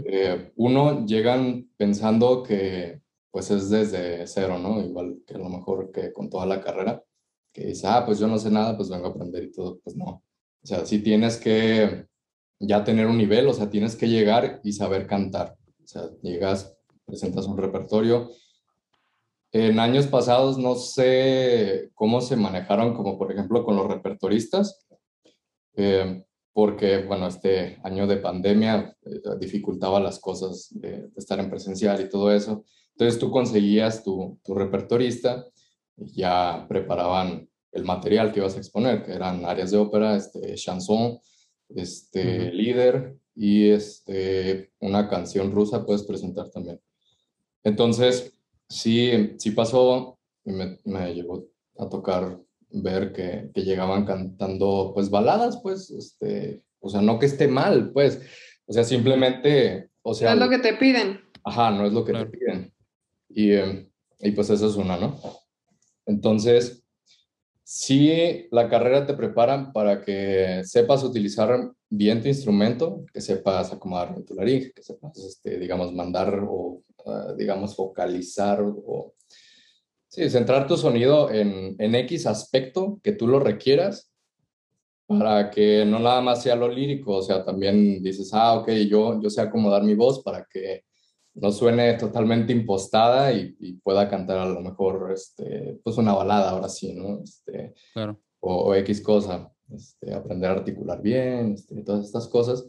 eh, 0.06 0.53
uno 0.56 1.06
llegan 1.06 1.70
pensando 1.76 2.44
que 2.44 3.02
pues 3.36 3.52
es 3.52 3.70
desde 3.70 4.26
cero, 4.28 4.57
¿no? 4.57 4.80
Igual 4.80 5.18
que 5.28 5.34
a 5.34 5.38
lo 5.38 5.49
mejor 5.49 5.91
que 5.91 6.14
con 6.14 6.30
toda 6.30 6.45
la 6.45 6.62
carrera, 6.62 7.03
que 7.52 7.66
dice, 7.66 7.86
ah, 7.86 8.06
pues 8.06 8.18
yo 8.18 8.28
no 8.28 8.38
sé 8.38 8.49
nada, 8.49 8.78
pues 8.78 8.88
vengo 8.88 9.07
a 9.07 9.10
aprender 9.10 9.44
y 9.44 9.52
todo, 9.52 9.78
pues 9.84 9.94
no. 9.98 10.06
O 10.64 10.66
sea, 10.66 10.86
sí 10.86 10.99
tienes 10.99 11.36
que 11.36 12.07
ya 12.60 12.86
tener 12.86 13.07
un 13.07 13.18
nivel, 13.18 13.45
o 13.49 13.53
sea, 13.53 13.70
tienes 13.70 13.98
que 13.98 14.07
llegar 14.07 14.62
y 14.64 14.72
saber 14.72 15.06
cantar. 15.06 15.57
O 15.84 15.86
sea, 15.86 16.10
llegas, 16.22 16.78
presentas 17.03 17.45
un 17.45 17.57
repertorio. 17.57 18.30
En 19.52 19.82
años 19.82 20.07
pasados 20.07 20.57
no 20.57 20.76
sé 20.76 21.91
cómo 21.94 22.22
se 22.22 22.38
manejaron, 22.38 22.94
como 22.94 23.18
por 23.18 23.34
ejemplo 23.34 23.66
con 23.66 23.76
los 23.76 23.90
repertoristas, 23.90 24.88
eh, 25.76 26.24
porque, 26.53 26.99
bueno, 26.99 27.28
este 27.28 27.82
año 27.84 28.07
de 28.07 28.16
pandemia 28.16 28.95
eh, 29.02 29.20
dificultaba 29.41 29.99
las 29.99 30.22
cosas 30.22 30.70
de, 30.72 31.10
estar 31.18 31.38
en 31.41 31.49
presencial 31.49 31.99
y 31.99 32.07
todo 32.07 32.32
eso. 32.32 32.64
Entonces 32.95 33.19
tú 33.19 33.30
conseguías 33.30 34.03
tu, 34.03 34.39
tu 34.43 34.53
repertorista 34.55 35.45
y 35.97 36.13
ya 36.13 36.65
preparaban 36.67 37.49
el 37.72 37.84
material 37.84 38.31
que 38.31 38.39
ibas 38.39 38.55
a 38.55 38.59
exponer, 38.59 39.03
que 39.03 39.11
eran 39.11 39.43
áreas 39.45 39.72
de 39.72 39.77
ópera, 39.77 40.15
este, 40.15 40.55
chanson, 40.55 41.19
este, 41.69 42.51
líder 42.53 43.17
y 43.35 43.69
este, 43.69 44.72
una 44.80 45.09
canción 45.09 45.51
rusa 45.51 45.85
puedes 45.85 46.03
presentar 46.03 46.49
también. 46.49 46.80
Entonces, 47.63 48.34
sí, 48.69 49.34
sí 49.38 49.51
pasó, 49.51 50.17
y 50.45 50.51
me, 50.51 50.80
me 50.85 51.13
llegó 51.13 51.49
a 51.77 51.89
tocar 51.89 52.39
ver 52.69 53.11
que, 53.11 53.51
que, 53.53 53.63
llegaban 53.63 54.05
cantando 54.05 54.91
pues 54.93 55.09
baladas, 55.09 55.59
pues, 55.61 55.89
este, 55.91 56.63
o 56.80 56.89
sea, 56.89 57.01
no 57.01 57.19
que 57.19 57.26
esté 57.26 57.47
mal, 57.49 57.91
pues, 57.91 58.22
o 58.67 58.73
sea, 58.73 58.85
simplemente, 58.85 59.89
o 60.01 60.13
sea... 60.13 60.34
No 60.34 60.45
es 60.45 60.49
lo 60.49 60.57
que 60.57 60.63
te 60.63 60.77
piden. 60.77 61.19
Ajá, 61.43 61.72
no 61.72 61.85
es 61.85 61.93
lo 61.93 62.05
que 62.05 62.13
te 62.13 62.26
piden. 62.26 62.44
Y, 63.36 63.52
em, 63.52 63.90
y 64.20 64.32
pues 64.32 64.49
eso 64.49 64.68
es 64.68 64.76
una, 64.78 64.98
¿no? 64.98 65.20
Entonces, 66.06 66.84
sí, 67.64 68.48
la 68.49 68.70
carrera 68.70 69.06
te 69.06 69.14
prepara 69.14 69.74
para 69.74 70.02
que 70.02 70.62
sepas 70.64 71.03
utilizar 71.03 71.72
bien 71.90 72.22
tu 72.22 72.30
instrumento, 72.30 73.03
que 73.14 73.20
sepas 73.20 73.74
acomodar 73.74 74.16
tu 74.24 74.34
laringe, 74.36 74.72
que 74.72 74.82
sepas, 74.82 75.18
este, 75.18 75.60
digamos, 75.60 75.94
mandar 75.94 76.40
o, 76.48 76.82
ah, 77.06 77.34
digamos, 77.38 77.76
vocalizar 77.76 78.62
o, 78.62 79.14
Sí, 80.07 80.30
centrar 80.30 80.66
tu 80.66 80.78
sonido 80.78 81.30
en, 81.30 81.76
en 81.78 81.94
X 81.94 82.26
aspecto 82.26 83.02
que 83.03 83.12
tú 83.12 83.28
lo 83.28 83.38
requieras 83.38 84.14
para 85.07 85.52
que 85.52 85.84
no 85.86 85.99
nada 85.99 86.22
más 86.22 86.41
sea 86.41 86.56
lo 86.56 86.70
lírico, 86.70 87.18
o 87.18 87.22
sea, 87.22 87.44
también 87.44 88.02
dices, 88.02 88.30
ah, 88.34 88.53
ok, 88.53 88.70
yo, 88.90 89.22
yo 89.22 89.30
sé 89.30 89.41
acomodar 89.41 89.84
mi 89.84 89.94
voz 89.94 90.24
para 90.24 90.45
que 90.49 90.86
no 91.36 91.52
suene 91.52 91.94
totalmente 91.95 92.53
impostada 92.53 93.32
y, 93.34 93.53
pueda 93.84 94.10
cantar 94.10 94.38
a 94.40 94.45
lo 94.45 94.62
mejor, 94.62 95.12
este, 95.14 95.80
pues 95.84 95.98
una 95.98 96.14
balada 96.14 96.52
ahora 96.52 96.70
sí, 96.70 96.94
¿no? 96.94 97.22
Este, 97.22 97.74
claro. 97.94 98.20
o, 98.40 98.74
X 98.76 99.02
cosa, 99.02 99.52
este, 99.74 100.14
aprender 100.14 100.49
a 100.49 100.53
articular 100.53 101.02
bien, 101.02 101.53
este, 101.53 101.84
todas 101.84 102.06
estas 102.06 102.28
cosas. 102.28 102.68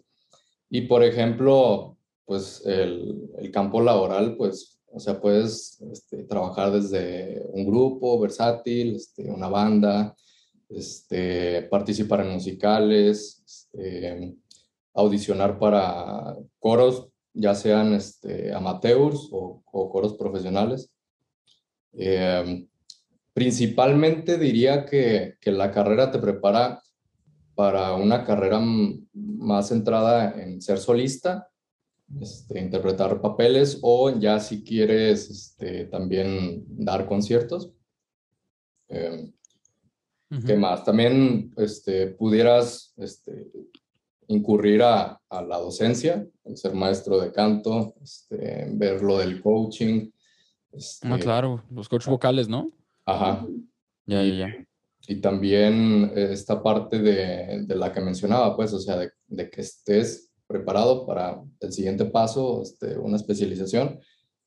Y 0.69 0.83
por 0.83 1.05
ejemplo, 1.05 1.97
pues 2.25 2.63
el, 2.67 3.31
el 3.39 3.51
campo 3.51 3.81
laboral, 3.81 4.37
pues, 4.37 4.81
o 4.89 4.99
sea, 4.99 5.21
puedes 5.21 5.81
este, 5.93 6.25
trabajar 6.25 6.73
desde 6.73 7.47
un 7.53 7.67
grupo 7.67 8.19
versátil, 8.19 8.97
este, 8.97 9.31
una 9.31 9.49
banda, 9.49 10.17
este, 10.69 11.63
participar 11.63 12.23
en 12.23 12.33
musicales, 12.33 13.43
este, 13.47 14.35
audicionar 14.95 15.59
para 15.59 16.37
coros, 16.59 17.09
ya 17.37 17.55
sean 17.55 17.95
este, 17.95 18.53
amateurs 18.53 19.29
o, 19.31 19.63
coros 19.65 20.15
profesionales. 20.15 20.91
Em, 21.93 22.67
principalmente 23.33 24.39
diría 24.39 24.87
que, 24.87 25.37
que, 25.41 25.53
la 25.53 25.71
carrera 25.71 26.11
te 26.11 26.19
prepara 26.19 26.83
para 27.55 27.95
una 27.95 28.25
carrera 28.25 28.61
más 29.13 29.69
centrada 29.69 30.43
en 30.43 30.61
ser 30.61 30.79
solista, 30.79 31.49
este, 32.21 32.61
interpretar 32.61 33.21
papeles 33.21 33.79
o 33.83 34.11
ya 34.11 34.39
si 34.41 34.63
quieres 34.63 35.29
este, 35.31 35.87
también 35.87 36.65
dar 36.69 37.07
conciertos. 37.07 37.73
Eh, 38.89 39.33
¿Qué 40.45 40.57
más? 40.57 40.85
También 40.85 41.53
este, 41.57 42.09
pudieras 42.09 42.93
este, 42.97 43.51
incurrir 44.29 44.83
a, 44.83 45.21
a, 45.29 45.43
la 45.43 45.59
docencia, 45.59 46.27
ser 46.55 46.75
maestro 46.75 47.21
de 47.21 47.33
canto, 47.33 47.95
este, 48.03 48.67
ver 48.73 49.03
lo 49.03 49.19
del 49.19 49.41
coaching. 49.41 50.11
Este, 50.73 51.09
ah, 51.09 51.19
claro, 51.19 51.63
los 51.71 51.89
coaches 51.89 52.09
vocales, 52.09 52.49
¿no? 52.49 52.71
Ajá. 53.05 53.47
Ya, 54.07 54.23
ya, 54.23 54.35
ya. 54.35 54.67
Y 55.09 55.21
también 55.21 56.13
esta 56.17 56.63
parte 56.63 56.99
de, 56.99 57.65
de, 57.65 57.77
la 57.77 57.93
que 57.93 58.01
mencionaba, 58.01 58.57
pues, 58.57 58.73
o 58.73 58.81
sea, 58.81 58.97
de, 58.97 59.11
de, 59.29 59.49
que 59.49 59.61
estés 59.61 60.33
preparado 60.47 61.07
para 61.07 61.43
el 61.61 61.73
siguiente 61.73 62.05
paso, 62.07 62.63
este, 62.63 62.99
una 62.99 63.17
especialización 63.17 64.01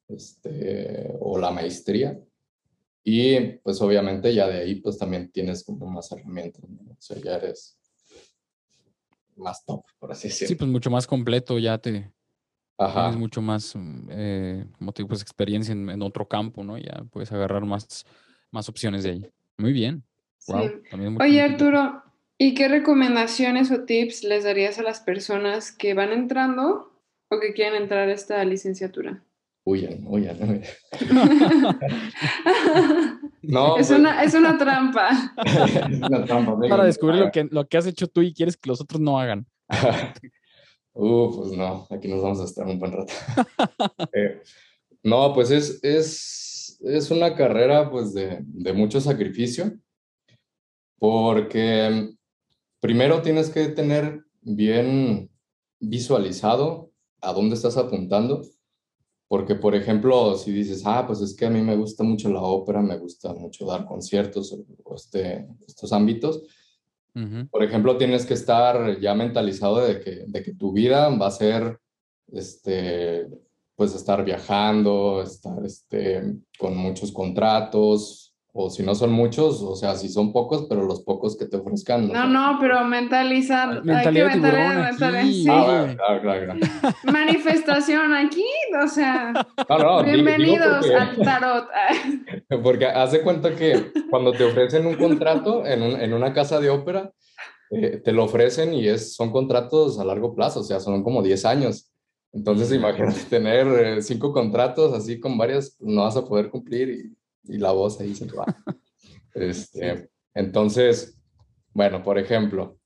este, 0.10 1.16
o 1.20 1.38
la 1.38 1.52
maestría. 1.52 2.20
Y 3.04 3.40
pues 3.64 3.82
obviamente 3.82 4.34
ya 4.34 4.48
de 4.48 4.60
ahí 4.60 4.76
pues 4.76 4.98
también 4.98 5.32
tienes 5.32 5.64
como 5.64 5.88
más 5.88 6.12
herramientas, 6.12 6.64
o 6.64 6.96
sea, 7.00 7.18
ya 7.18 7.38
eres 7.38 7.79
más 9.40 9.66
top, 9.66 9.84
por 10.00 10.12
así 10.12 10.28
decirlo. 10.28 10.48
Sí, 10.48 10.56
pues 10.56 10.70
mucho 10.70 10.90
más 10.92 11.08
completo, 11.08 11.58
ya 11.60 11.78
te 11.78 12.12
Ajá. 12.78 13.02
tienes 13.02 13.18
mucho 13.18 13.42
más, 13.42 13.74
eh, 14.10 14.66
como 14.78 14.94
te 14.94 15.02
digo, 15.02 15.10
pues 15.10 15.22
experiencia 15.22 15.74
en, 15.74 16.02
otro 16.02 16.28
campo, 16.28 16.64
¿no? 16.64 16.78
Ya 16.78 17.04
puedes 17.12 17.32
agarrar 17.32 17.66
más, 17.66 18.06
más 18.52 18.70
opciones 18.70 19.04
de 19.04 19.12
ahí. 19.12 19.26
Muy 19.58 19.74
bien. 19.74 20.04
Oye, 21.20 21.42
Arturo, 21.42 22.02
¿y 22.38 22.54
qué 22.54 22.68
recomendaciones 22.70 23.72
o 23.72 23.84
tips 23.84 24.24
les 24.24 24.46
darías 24.46 24.80
a 24.80 24.84
las 24.84 25.02
personas 25.02 25.72
que 25.72 25.94
van 25.94 26.12
entrando 26.12 26.94
o 27.30 27.40
que 27.40 27.54
quieren 27.54 27.82
entrar 27.82 28.08
a 28.08 28.14
esta 28.14 28.44
licenciatura? 28.46 29.24
Huyan, 29.70 30.04
huyan. 30.08 30.38
no, 33.44 33.78
es, 33.78 33.88
pues 33.88 34.00
una, 34.00 34.24
es 34.24 34.34
una 34.34 34.58
trampa. 34.58 35.10
es 35.46 36.02
una 36.02 36.26
trampa. 36.26 36.58
Para 36.68 36.86
descubrir 36.86 37.20
lo 37.20 37.32
que, 37.32 37.48
lo 37.50 37.68
que 37.68 37.78
has 37.78 37.86
hecho 37.86 38.08
tú 38.08 38.22
y 38.22 38.34
quieres 38.34 38.58
que 38.58 38.70
los 38.70 38.82
otros 38.82 39.00
no 39.00 39.20
hagan. 39.20 39.46
uh, 40.94 41.36
pues 41.36 41.52
no, 41.52 41.88
aquí 41.90 42.08
nos 42.08 42.22
vamos 42.22 42.40
a 42.42 42.46
estar 42.46 42.66
un 42.66 42.80
buen 42.80 42.94
rato. 42.94 43.14
Eh, 44.14 44.42
no, 45.04 45.34
pues 45.34 45.52
es, 45.52 45.80
es, 45.84 46.80
es 46.82 47.12
una 47.12 47.36
carrera 47.36 47.92
pues 47.92 48.14
de, 48.14 48.40
de 48.42 48.74
mucho 48.74 49.00
sacrificio, 49.00 49.78
porque 50.98 52.10
primero 52.80 53.22
tienes 53.22 53.50
que 53.50 53.68
tener 53.68 54.24
bien 54.42 55.30
visualizado 55.80 56.92
a 57.22 57.34
dónde 57.34 57.56
estás 57.56 57.78
apuntando 57.78 58.42
porque, 59.30 59.54
por 59.54 59.76
ejemplo, 59.76 60.36
si 60.36 60.52
dices, 60.52 60.82
ah, 60.86 61.06
pues 61.06 61.22
es 61.22 61.36
que 61.36 61.46
a 61.46 61.52
mí 61.52 61.62
me 61.62 61.76
gusta 61.76 62.04
mucho 62.04 62.30
la 62.30 62.42
ópera, 62.42 62.82
me 62.82 62.98
gusta 62.98 63.32
mucho 63.32 63.64
dar 63.68 63.86
conciertos 63.86 64.52
o 64.84 64.96
este, 64.96 65.48
estos 65.68 65.94
ámbitos, 65.94 66.42
por 67.52 67.64
ejemplo, 67.64 67.98
tienes 67.98 68.26
que 68.26 68.34
estar 68.34 69.00
ya 69.00 69.14
mentalizado 69.14 69.82
de 69.82 70.00
que, 70.00 70.24
de 70.26 70.42
que 70.42 70.54
tu 70.54 70.72
vida 70.72 71.10
va 71.10 71.28
a 71.28 71.32
ser, 71.32 71.80
este, 72.32 73.28
pues 73.76 73.94
estar 73.94 74.24
viajando, 74.24 75.22
estar 75.22 75.64
este, 75.66 76.38
con 76.58 76.76
muchos 76.76 77.12
contratos, 77.12 78.29
o 78.52 78.70
si 78.70 78.82
no 78.82 78.96
son 78.96 79.12
muchos, 79.12 79.62
o 79.62 79.76
sea, 79.76 79.96
si 79.96 80.10
son 80.10 80.34
pocos, 80.34 80.66
pero 80.68 80.84
los 80.84 81.02
pocos 81.04 81.38
que 81.38 81.46
te 81.46 81.58
ofrezcan. 81.58 82.08
No, 82.08 82.28
no, 82.28 82.58
pero 82.60 82.84
mentalizar. 82.84 83.84
Mentalidad 83.84 84.30
hay 84.30 84.42
que 84.42 85.50
ah, 85.50 85.90
claro, 85.96 86.22
claro, 86.22 86.54
Manifestación 87.12 88.14
aquí, 88.14 88.46
o 88.84 88.88
sea. 88.88 89.34
bienvenidos 90.04 90.90
al 90.90 91.16
tarot. 91.18 91.68
porque 92.64 92.86
hace 92.86 93.22
cuenta 93.22 93.56
que 93.56 93.92
cuando 94.10 94.32
te 94.32 94.44
ofrecen 94.44 94.88
un 94.88 94.96
contrato 94.96 95.66
en, 95.66 95.84
un, 95.84 96.02
en 96.02 96.14
una 96.14 96.34
casa 96.34 96.60
de 96.60 96.72
ópera, 96.72 97.12
eh, 97.72 98.02
te 98.04 98.12
lo 98.12 98.24
ofrecen 98.24 98.74
y 98.74 98.88
es, 98.88 99.16
son 99.16 99.32
contratos 99.32 100.00
a 100.00 100.06
largo 100.06 100.34
plazo, 100.34 100.62
o 100.62 100.64
sea, 100.64 100.80
son 100.80 101.04
como 101.04 101.22
10 101.22 101.46
años. 101.46 101.92
Entonces, 102.32 102.72
imagínate 102.72 103.22
tener 103.30 103.68
eh, 103.68 104.02
cinco 104.02 104.34
contratos 104.34 104.94
así 104.94 105.20
con 105.20 105.38
varias, 105.38 105.78
no 105.80 106.04
vas 106.04 106.16
a 106.16 106.26
poder 106.26 106.50
cumplir 106.50 106.90
y 106.90 107.19
y 107.50 107.58
la 107.58 107.72
voz 107.72 108.00
ahí 108.00 108.16
se 108.16 108.26
va. 108.28 108.46
Este, 109.36 110.10
entonces, 110.34 111.16
bueno, 111.72 112.04
por 112.04 112.18
ejemplo, 112.18 112.78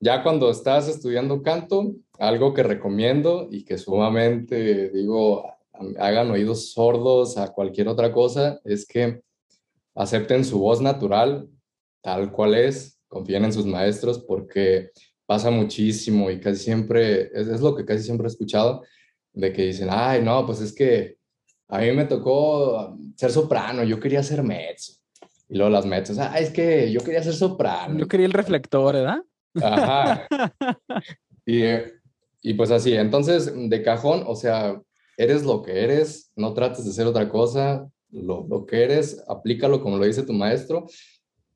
ya 0.00 0.22
cuando 0.22 0.48
estás 0.48 0.88
estudiando 0.88 1.42
canto, 1.42 1.92
algo 2.18 2.54
que 2.54 2.62
recomiendo 2.62 3.48
y 3.50 3.64
que 3.64 3.76
sumamente 3.76 4.90
digo, 4.90 5.44
hagan 5.98 6.30
oídos 6.30 6.72
sordos 6.72 7.36
a 7.36 7.52
cualquier 7.52 7.88
otra 7.88 8.12
cosa, 8.12 8.60
es 8.64 8.86
que 8.86 9.20
acepten 9.94 10.44
su 10.44 10.60
voz 10.60 10.80
natural 10.80 11.48
tal 12.00 12.30
cual 12.30 12.54
es, 12.54 13.00
confíen 13.08 13.46
en 13.46 13.52
sus 13.52 13.66
maestros 13.66 14.20
porque 14.20 14.90
pasa 15.26 15.50
muchísimo 15.50 16.30
y 16.30 16.38
casi 16.38 16.62
siempre, 16.62 17.30
es, 17.34 17.48
es 17.48 17.60
lo 17.60 17.74
que 17.74 17.84
casi 17.84 18.04
siempre 18.04 18.26
he 18.26 18.30
escuchado, 18.30 18.82
de 19.32 19.52
que 19.52 19.66
dicen, 19.66 19.88
ay, 19.90 20.22
no, 20.22 20.46
pues 20.46 20.60
es 20.60 20.72
que 20.72 21.16
a 21.68 21.78
mí 21.78 21.92
me 21.92 22.04
tocó 22.04 22.96
ser 23.16 23.30
soprano, 23.30 23.82
yo 23.84 23.98
quería 23.98 24.22
ser 24.22 24.42
mezzo. 24.42 24.94
Y 25.48 25.56
luego 25.56 25.70
las 25.70 25.86
mezzos, 25.86 26.18
ah, 26.18 26.38
es 26.38 26.50
que 26.50 26.90
yo 26.90 27.00
quería 27.00 27.22
ser 27.22 27.34
soprano. 27.34 27.98
Yo 27.98 28.08
quería 28.08 28.26
el 28.26 28.32
reflector, 28.32 28.94
¿verdad? 28.94 29.22
Ajá. 29.62 30.26
y, 31.46 31.62
y 32.42 32.54
pues 32.54 32.70
así, 32.70 32.94
entonces, 32.94 33.52
de 33.54 33.82
cajón, 33.82 34.24
o 34.26 34.34
sea, 34.34 34.80
eres 35.16 35.44
lo 35.44 35.62
que 35.62 35.84
eres, 35.84 36.32
no 36.36 36.52
trates 36.52 36.84
de 36.84 36.92
ser 36.92 37.06
otra 37.06 37.28
cosa, 37.28 37.88
lo, 38.10 38.46
lo 38.48 38.66
que 38.66 38.82
eres, 38.82 39.24
aplícalo 39.28 39.80
como 39.80 39.98
lo 39.98 40.04
dice 40.04 40.22
tu 40.22 40.32
maestro, 40.32 40.86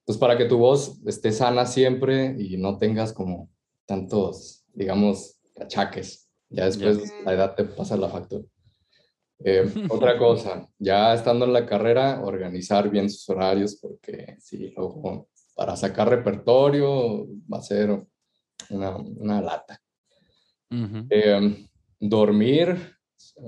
pues 0.05 0.19
para 0.19 0.37
que 0.37 0.47
tu 0.47 0.59
voz 0.59 1.01
esté 1.07 1.33
sana 1.33 1.67
siempre 1.67 2.35
y 2.39 2.57
no 2.57 2.79
tengas 2.79 3.13
como 3.13 3.51
tantos, 3.87 4.65
digamos, 4.73 5.41
achaques. 5.61 6.29
Ya 6.49 6.65
después 6.65 7.15
la 7.25 7.35
edad 7.35 7.55
te 7.55 7.65
pasa 7.65 7.97
la 7.97 8.09
factura. 8.09 8.45
Eh, 9.45 9.65
otra 9.89 10.19
cosa, 10.19 10.69
ya 10.79 11.15
estando 11.15 11.45
en 11.45 11.53
la 11.53 11.67
carrera, 11.67 12.21
organizar 12.23 12.91
bien 12.91 13.09
sus 13.09 13.29
horarios, 13.31 13.77
porque 13.81 14.37
sí, 14.39 14.73
luego 14.77 15.29
para 15.55 15.77
sacar 15.77 16.09
repertorio 16.09 17.27
va 17.53 17.59
a 17.59 17.63
ser 17.63 18.03
una, 18.71 18.97
una 18.97 19.41
lata. 19.41 19.81
Eh, 21.11 21.67
dormir. 21.99 22.97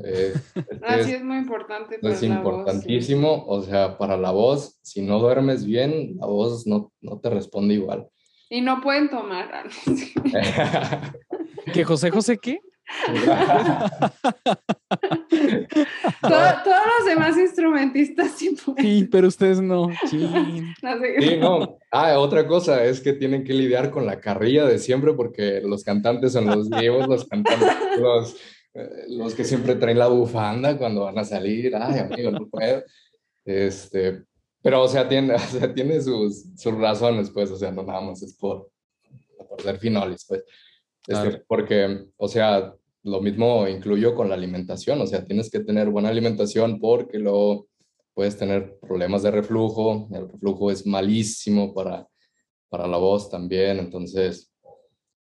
Eh, 0.05 0.35
Así 0.82 1.12
es, 1.12 1.24
muy 1.24 1.39
importante. 1.39 1.98
es 2.02 2.23
importantísimo, 2.23 3.44
o 3.47 3.62
sea, 3.62 3.97
para 3.97 4.16
la 4.16 4.31
voz, 4.31 4.78
si 4.82 5.02
no 5.02 5.19
duermes 5.19 5.64
bien, 5.64 6.16
la 6.19 6.27
voz 6.27 6.66
no, 6.66 6.93
no 7.01 7.19
te 7.20 7.31
responde 7.31 7.74
igual. 7.74 8.09
Y 8.51 8.60
no 8.60 8.81
pueden 8.82 9.09
tomar. 9.09 9.70
¿Que 11.73 11.85
José 11.85 12.10
José 12.10 12.36
qué? 12.36 12.60
todos 16.20 16.86
los 16.98 17.06
demás 17.06 17.36
instrumentistas 17.36 18.32
sí 18.32 18.56
pueden. 18.64 18.85
Sí, 18.85 19.09
pero 19.10 19.28
ustedes 19.28 19.60
no. 19.60 19.89
Sí. 20.09 20.28
no. 21.40 21.78
Ah, 21.90 22.19
otra 22.19 22.47
cosa 22.47 22.85
es 22.85 23.01
que 23.01 23.12
tienen 23.12 23.44
que 23.44 23.55
lidiar 23.55 23.90
con 23.90 24.06
la 24.06 24.20
carrilla 24.20 24.64
de 24.64 24.78
siempre 24.78 25.12
porque 25.14 25.60
los 25.62 25.85
cantantes 25.85 26.32
son 26.32 26.47
los 26.47 26.70
vivos, 26.70 27.09
los 27.09 27.27
cantantes, 27.27 27.69
los, 27.98 28.36
eh, 28.74 29.05
los 29.09 29.35
que 29.35 29.44
siempre 29.44 29.74
traen 29.74 29.98
la 29.98 30.09
bufanda 30.09 30.78
cuando 30.78 31.02
van 31.02 31.19
a 31.19 31.24
salir. 31.24 31.74
Ay, 31.77 31.98
amigo, 31.98 32.31
no 32.31 32.48
puedo. 32.48 32.82
Este, 33.44 34.23
pero, 34.62 34.82
o 34.82 34.89
sea, 34.89 35.09
tiene, 35.09 35.35
o 35.35 35.39
sea, 35.39 35.74
tiene 35.74 36.01
sus, 36.01 36.44
sus 36.56 36.74
razones, 36.74 37.31
pues, 37.31 37.51
o 37.51 37.56
sea, 37.56 37.70
no 37.70 37.82
nada 37.82 38.01
más 38.01 38.23
es 38.23 38.35
por, 38.35 38.70
por 39.48 39.60
ser 39.60 39.78
finolis, 39.78 40.24
pues. 40.28 40.44
Este, 41.06 41.43
porque, 41.48 42.06
o 42.16 42.28
sea, 42.28 42.73
lo 43.05 43.20
mismo 43.20 43.66
incluyo 43.66 44.15
con 44.15 44.29
la 44.29 44.35
alimentación, 44.35 45.01
o 45.01 45.07
sea, 45.07 45.24
tienes 45.24 45.51
que 45.51 45.61
tener 45.61 45.91
buena 45.91 46.09
alimentación 46.09 46.79
porque 46.79 47.19
luego 47.19 47.69
puedes 48.15 48.37
tener 48.37 48.79
problemas 48.81 49.23
de 49.23 49.31
reflujo, 49.31 50.09
el 50.12 50.29
reflujo 50.29 50.70
es 50.70 50.87
malísimo 50.87 51.74
para, 51.74 52.07
para 52.69 52.87
la 52.87 52.99
voz 52.99 53.29
también, 53.31 53.79
entonces, 53.79 54.53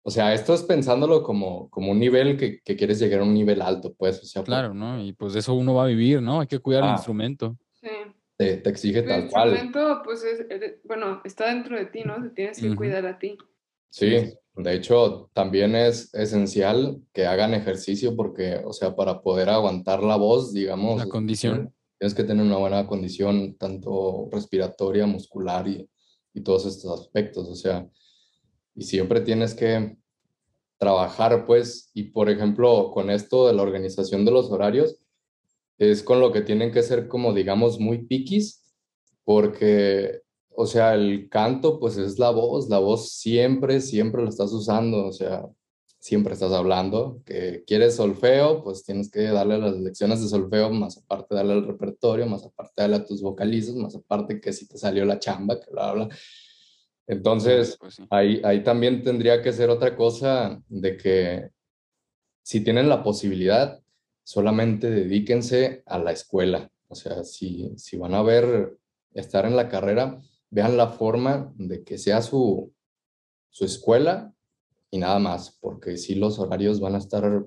o 0.03 0.11
sea, 0.11 0.33
esto 0.33 0.53
es 0.53 0.63
pensándolo 0.63 1.23
como, 1.23 1.69
como 1.69 1.91
un 1.91 1.99
nivel 1.99 2.37
que, 2.37 2.59
que 2.61 2.75
quieres 2.75 2.99
llegar 2.99 3.21
a 3.21 3.23
un 3.23 3.33
nivel 3.33 3.61
alto, 3.61 3.93
pues, 3.93 4.21
o 4.21 4.25
sea. 4.25 4.43
Claro, 4.43 4.73
¿no? 4.73 5.01
Y 5.01 5.13
pues 5.13 5.33
de 5.33 5.39
eso 5.39 5.53
uno 5.53 5.75
va 5.75 5.83
a 5.83 5.87
vivir, 5.87 6.21
¿no? 6.21 6.41
Hay 6.41 6.47
que 6.47 6.59
cuidar 6.59 6.83
el 6.83 6.89
ah. 6.89 6.93
instrumento. 6.93 7.57
Sí. 7.73 7.87
Te, 8.35 8.57
te 8.57 8.69
exige 8.69 9.03
tal 9.03 9.29
cual. 9.29 9.49
El 9.49 9.63
instrumento, 9.63 10.01
pues, 10.03 10.23
es, 10.23 10.83
bueno, 10.83 11.21
está 11.23 11.53
dentro 11.53 11.77
de 11.77 11.85
ti, 11.85 12.01
¿no? 12.03 12.21
Te 12.21 12.29
tienes 12.29 12.59
que 12.59 12.75
cuidar 12.75 13.05
a 13.05 13.19
ti. 13.19 13.37
Sí, 13.91 14.33
de 14.55 14.73
hecho, 14.73 15.29
también 15.33 15.75
es 15.75 16.13
esencial 16.13 17.01
que 17.13 17.25
hagan 17.25 17.53
ejercicio 17.53 18.15
porque, 18.15 18.61
o 18.65 18.73
sea, 18.73 18.95
para 18.95 19.21
poder 19.21 19.49
aguantar 19.49 20.01
la 20.01 20.15
voz, 20.15 20.53
digamos. 20.53 20.97
La 20.97 21.09
condición. 21.09 21.73
Tienes 21.99 22.15
que 22.15 22.23
tener 22.23 22.43
una 22.43 22.57
buena 22.57 22.87
condición, 22.87 23.55
tanto 23.57 24.27
respiratoria, 24.31 25.05
muscular 25.05 25.67
y, 25.67 25.87
y 26.33 26.41
todos 26.41 26.65
estos 26.65 26.99
aspectos. 26.99 27.47
O 27.47 27.55
sea, 27.55 27.87
y 28.73 28.83
siempre 28.83 29.21
tienes 29.21 29.53
que 29.53 29.97
trabajar, 30.77 31.45
pues, 31.45 31.91
y 31.93 32.03
por 32.05 32.29
ejemplo, 32.29 32.91
con 32.91 33.11
esto 33.11 33.47
de 33.47 33.53
la 33.53 33.61
organización 33.61 34.25
de 34.25 34.31
los 34.31 34.49
horarios, 34.49 34.97
es 35.77 36.01
con 36.01 36.19
lo 36.19 36.31
que 36.31 36.41
tienen 36.41 36.71
que 36.71 36.81
ser 36.81 37.07
como, 37.07 37.33
digamos, 37.33 37.79
muy 37.79 38.05
piquis, 38.05 38.63
porque 39.23 40.20
o 40.55 40.65
sea, 40.65 40.93
el 40.95 41.29
canto, 41.29 41.79
pues 41.79 41.97
es 41.97 42.19
la 42.19 42.29
voz, 42.29 42.69
la 42.69 42.79
voz 42.79 43.11
siempre, 43.13 43.81
siempre 43.81 44.23
la 44.23 44.29
estás 44.29 44.51
usando, 44.51 45.05
o 45.07 45.11
sea, 45.11 45.45
siempre 45.99 46.33
estás 46.33 46.51
hablando, 46.51 47.21
que 47.25 47.63
quieres 47.65 47.95
solfeo, 47.95 48.63
pues 48.63 48.83
tienes 48.83 49.09
que 49.11 49.21
darle 49.23 49.59
las 49.59 49.77
lecciones 49.77 50.21
de 50.21 50.29
solfeo, 50.29 50.71
más 50.71 50.97
aparte 50.97 51.35
darle 51.35 51.53
el 51.53 51.67
repertorio, 51.67 52.25
más 52.25 52.43
aparte 52.43 52.81
darle 52.81 52.95
a 52.97 53.05
tus 53.05 53.21
vocalizos, 53.21 53.75
más 53.75 53.95
aparte 53.95 54.41
que 54.41 54.51
si 54.51 54.67
te 54.67 54.77
salió 54.77 55.05
la 55.05 55.19
chamba, 55.19 55.59
que 55.59 55.69
bla, 55.71 55.93
bla. 55.93 56.09
Entonces, 57.07 57.77
pues 57.79 58.01
ahí, 58.09 58.41
ahí 58.43 58.63
también 58.63 59.03
tendría 59.03 59.41
que 59.41 59.53
ser 59.53 59.69
otra 59.69 59.95
cosa 59.95 60.61
de 60.69 60.97
que 60.97 61.49
si 62.41 62.61
tienen 62.63 62.89
la 62.89 63.03
posibilidad, 63.03 63.79
solamente 64.23 64.89
dedíquense 64.89 65.83
a 65.85 65.99
la 65.99 66.11
escuela. 66.11 66.71
O 66.87 66.95
sea, 66.95 67.23
si, 67.23 67.71
si 67.77 67.97
van 67.97 68.13
a 68.13 68.23
ver 68.23 68.77
estar 69.13 69.45
en 69.45 69.55
la 69.55 69.69
carrera, 69.69 70.19
vean 70.51 70.77
la 70.77 70.89
forma 70.89 71.51
de 71.57 71.83
que 71.83 71.97
sea 71.97 72.21
su, 72.21 72.71
su 73.49 73.65
escuela 73.65 74.33
y 74.91 74.99
nada 74.99 75.17
más, 75.17 75.57
porque 75.59 75.97
si 75.97 76.15
los 76.15 76.37
horarios 76.37 76.79
van 76.79 76.95
a 76.95 76.99
estar 76.99 77.43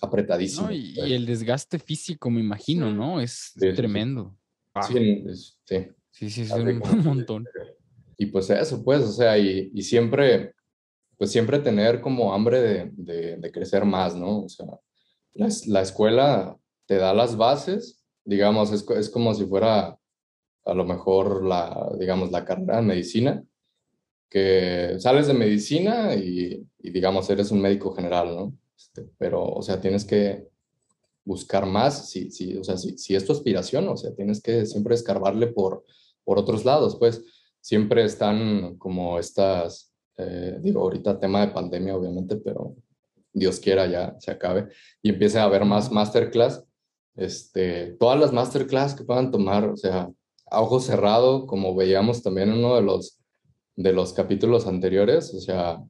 apretadísimos. 0.00 0.72
y, 0.72 0.98
el 0.98 1.26
desgaste 1.26 1.78
físico, 1.78 2.30
me 2.30 2.40
imagino, 2.40 2.90
¿no? 2.90 3.20
Es 3.20 3.52
tremendo. 3.76 4.36
Sí, 4.88 5.24
sí. 5.64 5.88
Sí, 6.10 6.30
sí, 6.30 6.42
es 6.42 6.52
un, 6.52 6.78
montón. 7.04 7.44
Y 8.16 8.26
pues 8.26 8.48
eso, 8.48 8.82
pues, 8.82 9.02
o 9.02 9.12
sea, 9.12 9.36
y, 9.36 9.70
y 9.74 9.82
siempre, 9.82 10.54
pues 11.18 11.30
siempre 11.32 11.58
tener 11.58 12.00
como 12.00 12.32
hambre 12.32 12.60
de, 12.60 12.90
de, 12.92 13.36
de 13.36 13.52
crecer 13.52 13.84
más, 13.84 14.14
¿no? 14.14 14.44
O 14.44 14.48
sea, 14.48 14.66
la, 15.32 15.48
la, 15.66 15.82
escuela 15.82 16.56
te 16.86 16.96
da 16.96 17.12
las 17.12 17.36
bases, 17.36 18.06
digamos, 18.24 18.72
es, 18.72 18.88
es 18.90 19.10
como 19.10 19.34
si 19.34 19.44
fuera 19.44 19.98
a 20.64 20.74
lo 20.74 20.84
mejor 20.84 21.44
la, 21.44 21.90
digamos, 21.98 22.30
la 22.30 22.44
carrera 22.44 22.76
de 22.76 22.82
medicina, 22.82 23.44
que 24.28 24.96
sales 24.98 25.26
de 25.26 25.34
medicina 25.34 26.14
y, 26.14 26.66
digamos, 26.78 27.28
eres 27.30 27.50
un 27.50 27.60
médico 27.60 27.94
general, 27.94 28.34
¿no? 28.34 28.58
Este, 28.76 29.08
pero, 29.18 29.44
o 29.44 29.62
sea, 29.62 29.80
tienes 29.80 30.04
que 30.04 30.48
buscar 31.24 31.66
más, 31.66 32.10
si, 32.10 32.30
si, 32.30 32.56
o 32.56 32.64
sea, 32.64 32.76
si, 32.76 32.98
si, 32.98 33.14
es 33.14 33.24
tu 33.24 33.32
aspiración, 33.32 33.88
o 33.88 33.96
sea, 33.96 34.14
tienes 34.14 34.42
que 34.42 34.66
siempre 34.66 34.94
escarbarle 34.94 35.46
por, 35.46 35.84
por 36.24 36.38
otros 36.38 36.64
lados, 36.64 36.96
pues 36.96 37.22
siempre 37.60 38.04
están 38.04 38.76
como 38.76 39.18
estas, 39.18 39.92
eh, 40.16 40.58
digo, 40.60 40.82
ahorita 40.82 41.18
tema 41.18 41.46
de 41.46 41.52
pandemia, 41.52 41.96
obviamente, 41.96 42.36
pero 42.36 42.74
Dios 43.32 43.58
quiera 43.58 43.86
ya 43.86 44.16
se 44.18 44.30
acabe 44.30 44.68
y 45.02 45.10
empiece 45.10 45.38
a 45.38 45.44
haber 45.44 45.64
más 45.64 45.90
masterclass, 45.90 46.64
este, 47.16 47.92
todas 47.98 48.18
las 48.18 48.32
masterclass 48.32 48.94
que 48.94 49.04
puedan 49.04 49.30
tomar, 49.30 49.68
o 49.68 49.76
sea, 49.76 50.10
a 50.54 50.60
ojo 50.60 50.80
cerrado, 50.80 51.46
como 51.46 51.74
veíamos 51.74 52.22
también 52.22 52.50
en 52.50 52.58
uno 52.58 52.76
de 52.76 52.82
los, 52.82 53.18
de 53.76 53.92
los 53.92 54.12
capítulos 54.12 54.66
anteriores, 54.66 55.34
o 55.34 55.40
sea, 55.40 55.82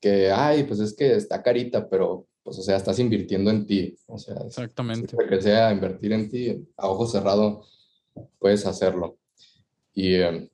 que, 0.00 0.30
ay, 0.30 0.64
pues 0.64 0.80
es 0.80 0.94
que 0.94 1.14
está 1.14 1.42
carita, 1.42 1.88
pero, 1.88 2.26
pues, 2.42 2.58
o 2.58 2.62
sea, 2.62 2.76
estás 2.76 2.98
invirtiendo 2.98 3.50
en 3.50 3.66
ti, 3.66 3.96
o 4.06 4.18
sea, 4.18 4.36
exactamente. 4.44 5.16
Que 5.16 5.40
sea 5.40 5.72
invertir 5.72 6.12
en 6.12 6.28
ti, 6.28 6.68
a 6.76 6.88
ojo 6.88 7.06
cerrado, 7.06 7.64
puedes 8.38 8.66
hacerlo. 8.66 9.18
Y, 9.94 10.14
em, 10.14 10.48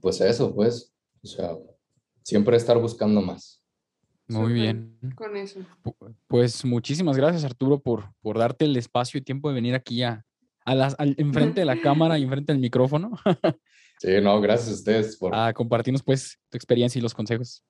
pues 0.00 0.20
eso, 0.20 0.54
pues, 0.54 0.94
o 1.22 1.26
sea, 1.26 1.58
siempre 2.22 2.56
estar 2.56 2.78
buscando 2.80 3.20
más. 3.20 3.60
Muy 4.26 4.54
bien. 4.54 4.98
Con 5.16 5.36
eso. 5.36 5.60
Pues 6.28 6.64
muchísimas 6.64 7.16
gracias, 7.16 7.44
Arturo, 7.44 7.80
por, 7.80 8.14
por 8.22 8.38
darte 8.38 8.64
el 8.64 8.76
espacio 8.76 9.18
y 9.18 9.22
tiempo 9.22 9.48
de 9.48 9.54
venir 9.54 9.74
aquí 9.74 10.02
a, 10.02 10.24
a 10.64 10.74
las, 10.74 10.96
enfrente 10.98 11.60
de 11.60 11.66
la 11.66 11.80
cámara 11.80 12.18
y 12.18 12.22
enfrente 12.22 12.52
del 12.52 12.60
micrófono. 12.60 13.12
sí, 14.00 14.20
no, 14.22 14.40
gracias 14.40 14.70
a 14.70 14.74
ustedes 14.74 15.16
por... 15.16 15.34
A 15.34 15.52
compartirnos 15.52 16.02
pues 16.02 16.38
tu 16.50 16.56
experiencia 16.56 16.98
y 16.98 17.02
los 17.02 17.14
consejos. 17.14 17.62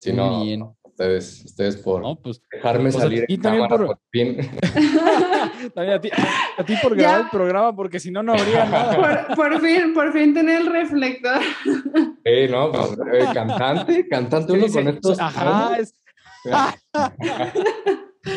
Sí, 0.00 0.12
no, 0.12 0.44
bien. 0.44 0.62
Ustedes, 0.82 1.44
ustedes 1.44 1.76
por 1.76 2.02
pues, 2.20 2.42
dejarme 2.50 2.90
pues, 2.90 3.02
salir 3.02 3.24
en 3.28 3.40
cámara 3.40 3.68
por... 3.68 4.00
fin. 4.10 4.36
también 5.74 5.96
a 5.96 6.00
ti, 6.00 6.10
a 6.58 6.64
ti 6.64 6.74
por 6.82 6.96
grabar 6.96 7.20
el 7.22 7.30
programa, 7.30 7.74
porque 7.74 8.00
si 8.00 8.10
no, 8.10 8.22
no 8.22 8.32
habría 8.32 8.64
nada. 8.66 9.26
Por, 9.26 9.36
por, 9.36 9.60
fin, 9.60 9.94
por 9.94 10.12
fin 10.12 10.34
tener 10.34 10.62
el 10.62 10.66
reflector. 10.66 11.40
Sí, 11.64 12.48
no, 12.50 12.72
pues, 12.72 12.92
eh, 13.12 13.26
cantante, 13.32 14.08
cantante 14.08 14.52
uno 14.52 14.66
con 14.68 14.88
estos... 14.88 15.20
Ajá, 15.20 15.78
es... 15.78 15.94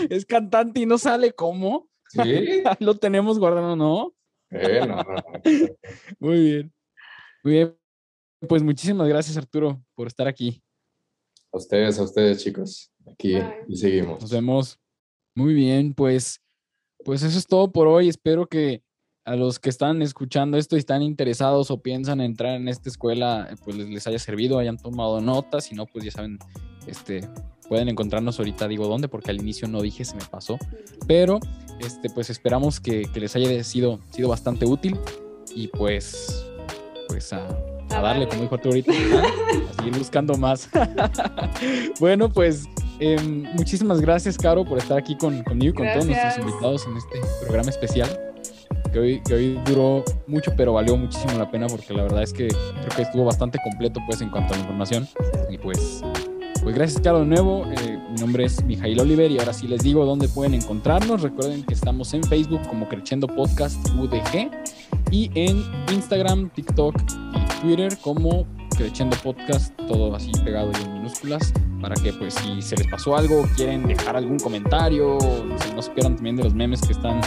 es 0.09 0.25
cantante 0.25 0.81
y 0.81 0.85
no 0.85 0.97
sale 0.97 1.31
como. 1.31 1.89
Sí. 2.13 2.63
Lo 2.79 2.95
tenemos 2.95 3.39
guardado, 3.39 3.75
¿no? 3.75 4.13
Muy 6.19 6.39
bien. 6.39 6.73
Muy 7.43 7.53
bien. 7.53 7.77
Pues 8.47 8.61
muchísimas 8.61 9.07
gracias, 9.07 9.37
Arturo, 9.37 9.81
por 9.95 10.07
estar 10.07 10.27
aquí. 10.27 10.61
A 11.51 11.57
ustedes, 11.57 11.97
a 11.97 12.03
ustedes, 12.03 12.43
chicos. 12.43 12.91
Aquí 13.11 13.35
y 13.67 13.77
seguimos. 13.77 14.21
Nos 14.21 14.31
vemos. 14.31 14.79
Muy 15.35 15.53
bien, 15.53 15.93
pues, 15.93 16.41
pues 17.03 17.23
eso 17.23 17.37
es 17.37 17.47
todo 17.47 17.71
por 17.71 17.87
hoy. 17.87 18.09
Espero 18.09 18.47
que 18.47 18.83
a 19.25 19.35
los 19.35 19.59
que 19.59 19.69
están 19.69 20.01
escuchando 20.01 20.57
esto 20.57 20.75
y 20.75 20.79
están 20.79 21.01
interesados 21.01 21.71
o 21.71 21.81
piensan 21.81 22.21
entrar 22.21 22.55
en 22.55 22.67
esta 22.67 22.89
escuela, 22.89 23.55
pues 23.63 23.77
les, 23.77 23.89
les 23.89 24.07
haya 24.07 24.19
servido, 24.19 24.59
hayan 24.59 24.77
tomado 24.77 25.21
notas. 25.21 25.65
Si 25.65 25.75
no, 25.75 25.85
pues 25.85 26.05
ya 26.05 26.11
saben, 26.11 26.37
este, 26.85 27.21
pueden 27.73 27.89
encontrarnos 27.89 28.37
ahorita, 28.37 28.67
digo 28.67 28.87
dónde, 28.87 29.07
porque 29.07 29.31
al 29.31 29.37
inicio 29.37 29.67
no 29.67 29.81
dije, 29.81 30.05
se 30.05 30.15
me 30.15 30.21
pasó. 30.29 30.59
Pero 31.07 31.39
este, 31.79 32.07
pues 32.11 32.29
esperamos 32.29 32.79
que, 32.79 33.09
les 33.15 33.35
haya 33.35 33.63
sido, 33.63 33.99
sido 34.11 34.29
bastante 34.29 34.63
útil 34.67 34.95
y 35.55 35.69
pues, 35.69 36.45
pues 37.07 37.33
a, 37.33 37.47
darle, 37.89 38.27
como 38.27 38.43
dijo 38.43 38.59
tú 38.59 38.69
ahorita, 38.69 38.91
a 38.91 39.73
seguir 39.73 39.97
buscando 39.97 40.35
más. 40.37 40.69
bueno, 41.99 42.29
pues 42.29 42.65
em, 42.99 43.41
muchísimas 43.55 43.99
gracias, 44.01 44.37
Caro, 44.37 44.63
por 44.63 44.77
estar 44.77 44.99
aquí 44.99 45.17
con, 45.17 45.41
conmigo 45.41 45.71
y 45.71 45.73
con 45.73 45.91
todos 45.93 46.05
nuestros 46.05 46.37
invitados 46.37 46.85
en 46.85 46.97
este 46.97 47.21
programa 47.41 47.71
especial. 47.71 48.19
Que 48.91 48.99
hoy, 48.99 49.21
que 49.23 49.33
hoy 49.33 49.59
duró 49.65 50.03
mucho, 50.27 50.53
pero 50.55 50.73
valió 50.73 50.95
muchísimo 50.95 51.39
la 51.39 51.49
pena 51.49 51.65
porque 51.65 51.91
la 51.91 52.03
verdad 52.03 52.21
es 52.21 52.33
que 52.33 52.49
creo 52.49 52.95
que 52.95 53.01
estuvo 53.01 53.25
bastante 53.25 53.57
completo 53.63 53.99
pues 54.05 54.21
en 54.21 54.29
cuanto 54.29 54.53
a 54.53 54.57
la 54.57 54.61
información. 54.61 55.07
Y 55.49 55.57
pues 55.57 56.03
pues 56.63 56.75
gracias, 56.75 57.01
Caro, 57.01 57.19
de 57.19 57.25
nuevo. 57.25 57.65
Eh, 57.71 57.99
mi 58.09 58.21
nombre 58.21 58.45
es 58.45 58.63
Mijail 58.63 58.99
Oliver 58.99 59.29
y 59.29 59.37
ahora 59.37 59.53
sí 59.53 59.67
les 59.67 59.83
digo 59.83 60.05
dónde 60.05 60.29
pueden 60.29 60.53
encontrarnos. 60.53 61.21
Recuerden 61.21 61.63
que 61.63 61.73
estamos 61.73 62.13
en 62.13 62.23
Facebook 62.23 62.61
como 62.69 62.87
Creciendo 62.87 63.27
Podcast 63.27 63.77
UDG 63.89 64.49
y 65.11 65.29
en 65.35 65.63
Instagram, 65.91 66.49
TikTok 66.51 66.95
y 67.35 67.61
Twitter 67.61 67.97
como 68.01 68.47
Creciendo 68.75 69.15
Podcast, 69.23 69.75
todo 69.75 70.15
así 70.15 70.31
pegado 70.43 70.71
y 70.71 70.83
en 70.83 70.93
minúsculas, 70.93 71.53
para 71.81 71.95
que 71.95 72.13
pues 72.13 72.33
si 72.35 72.61
se 72.61 72.75
les 72.75 72.87
pasó 72.87 73.15
algo, 73.15 73.47
quieren 73.55 73.87
dejar 73.87 74.15
algún 74.15 74.39
comentario, 74.39 75.17
no, 75.19 75.57
se 75.57 75.73
no 75.73 75.81
se 75.81 75.91
pierdan 75.91 76.15
también 76.15 76.35
de 76.35 76.43
los 76.43 76.53
memes 76.53 76.81
que 76.81 76.93
están 76.93 77.21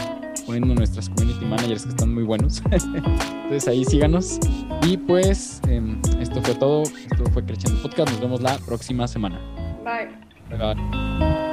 poniendo 0.44 0.74
nuestras 0.74 1.08
community 1.08 1.44
managers 1.44 1.84
que 1.84 1.90
están 1.90 2.14
muy 2.14 2.22
buenos. 2.22 2.62
Entonces 2.70 3.68
ahí 3.68 3.84
síganos. 3.84 4.38
Y 4.82 4.96
pues 4.96 5.60
em, 5.68 6.00
esto 6.20 6.40
fue 6.42 6.54
todo. 6.54 6.82
Esto 6.82 7.24
fue 7.32 7.44
Creciendo 7.44 7.82
Podcast. 7.82 8.10
Nos 8.12 8.20
vemos 8.20 8.40
la 8.40 8.58
próxima 8.58 9.06
semana. 9.08 9.40
Bye. 9.84 10.56
Bye. 10.56 10.74
bye. 10.74 11.45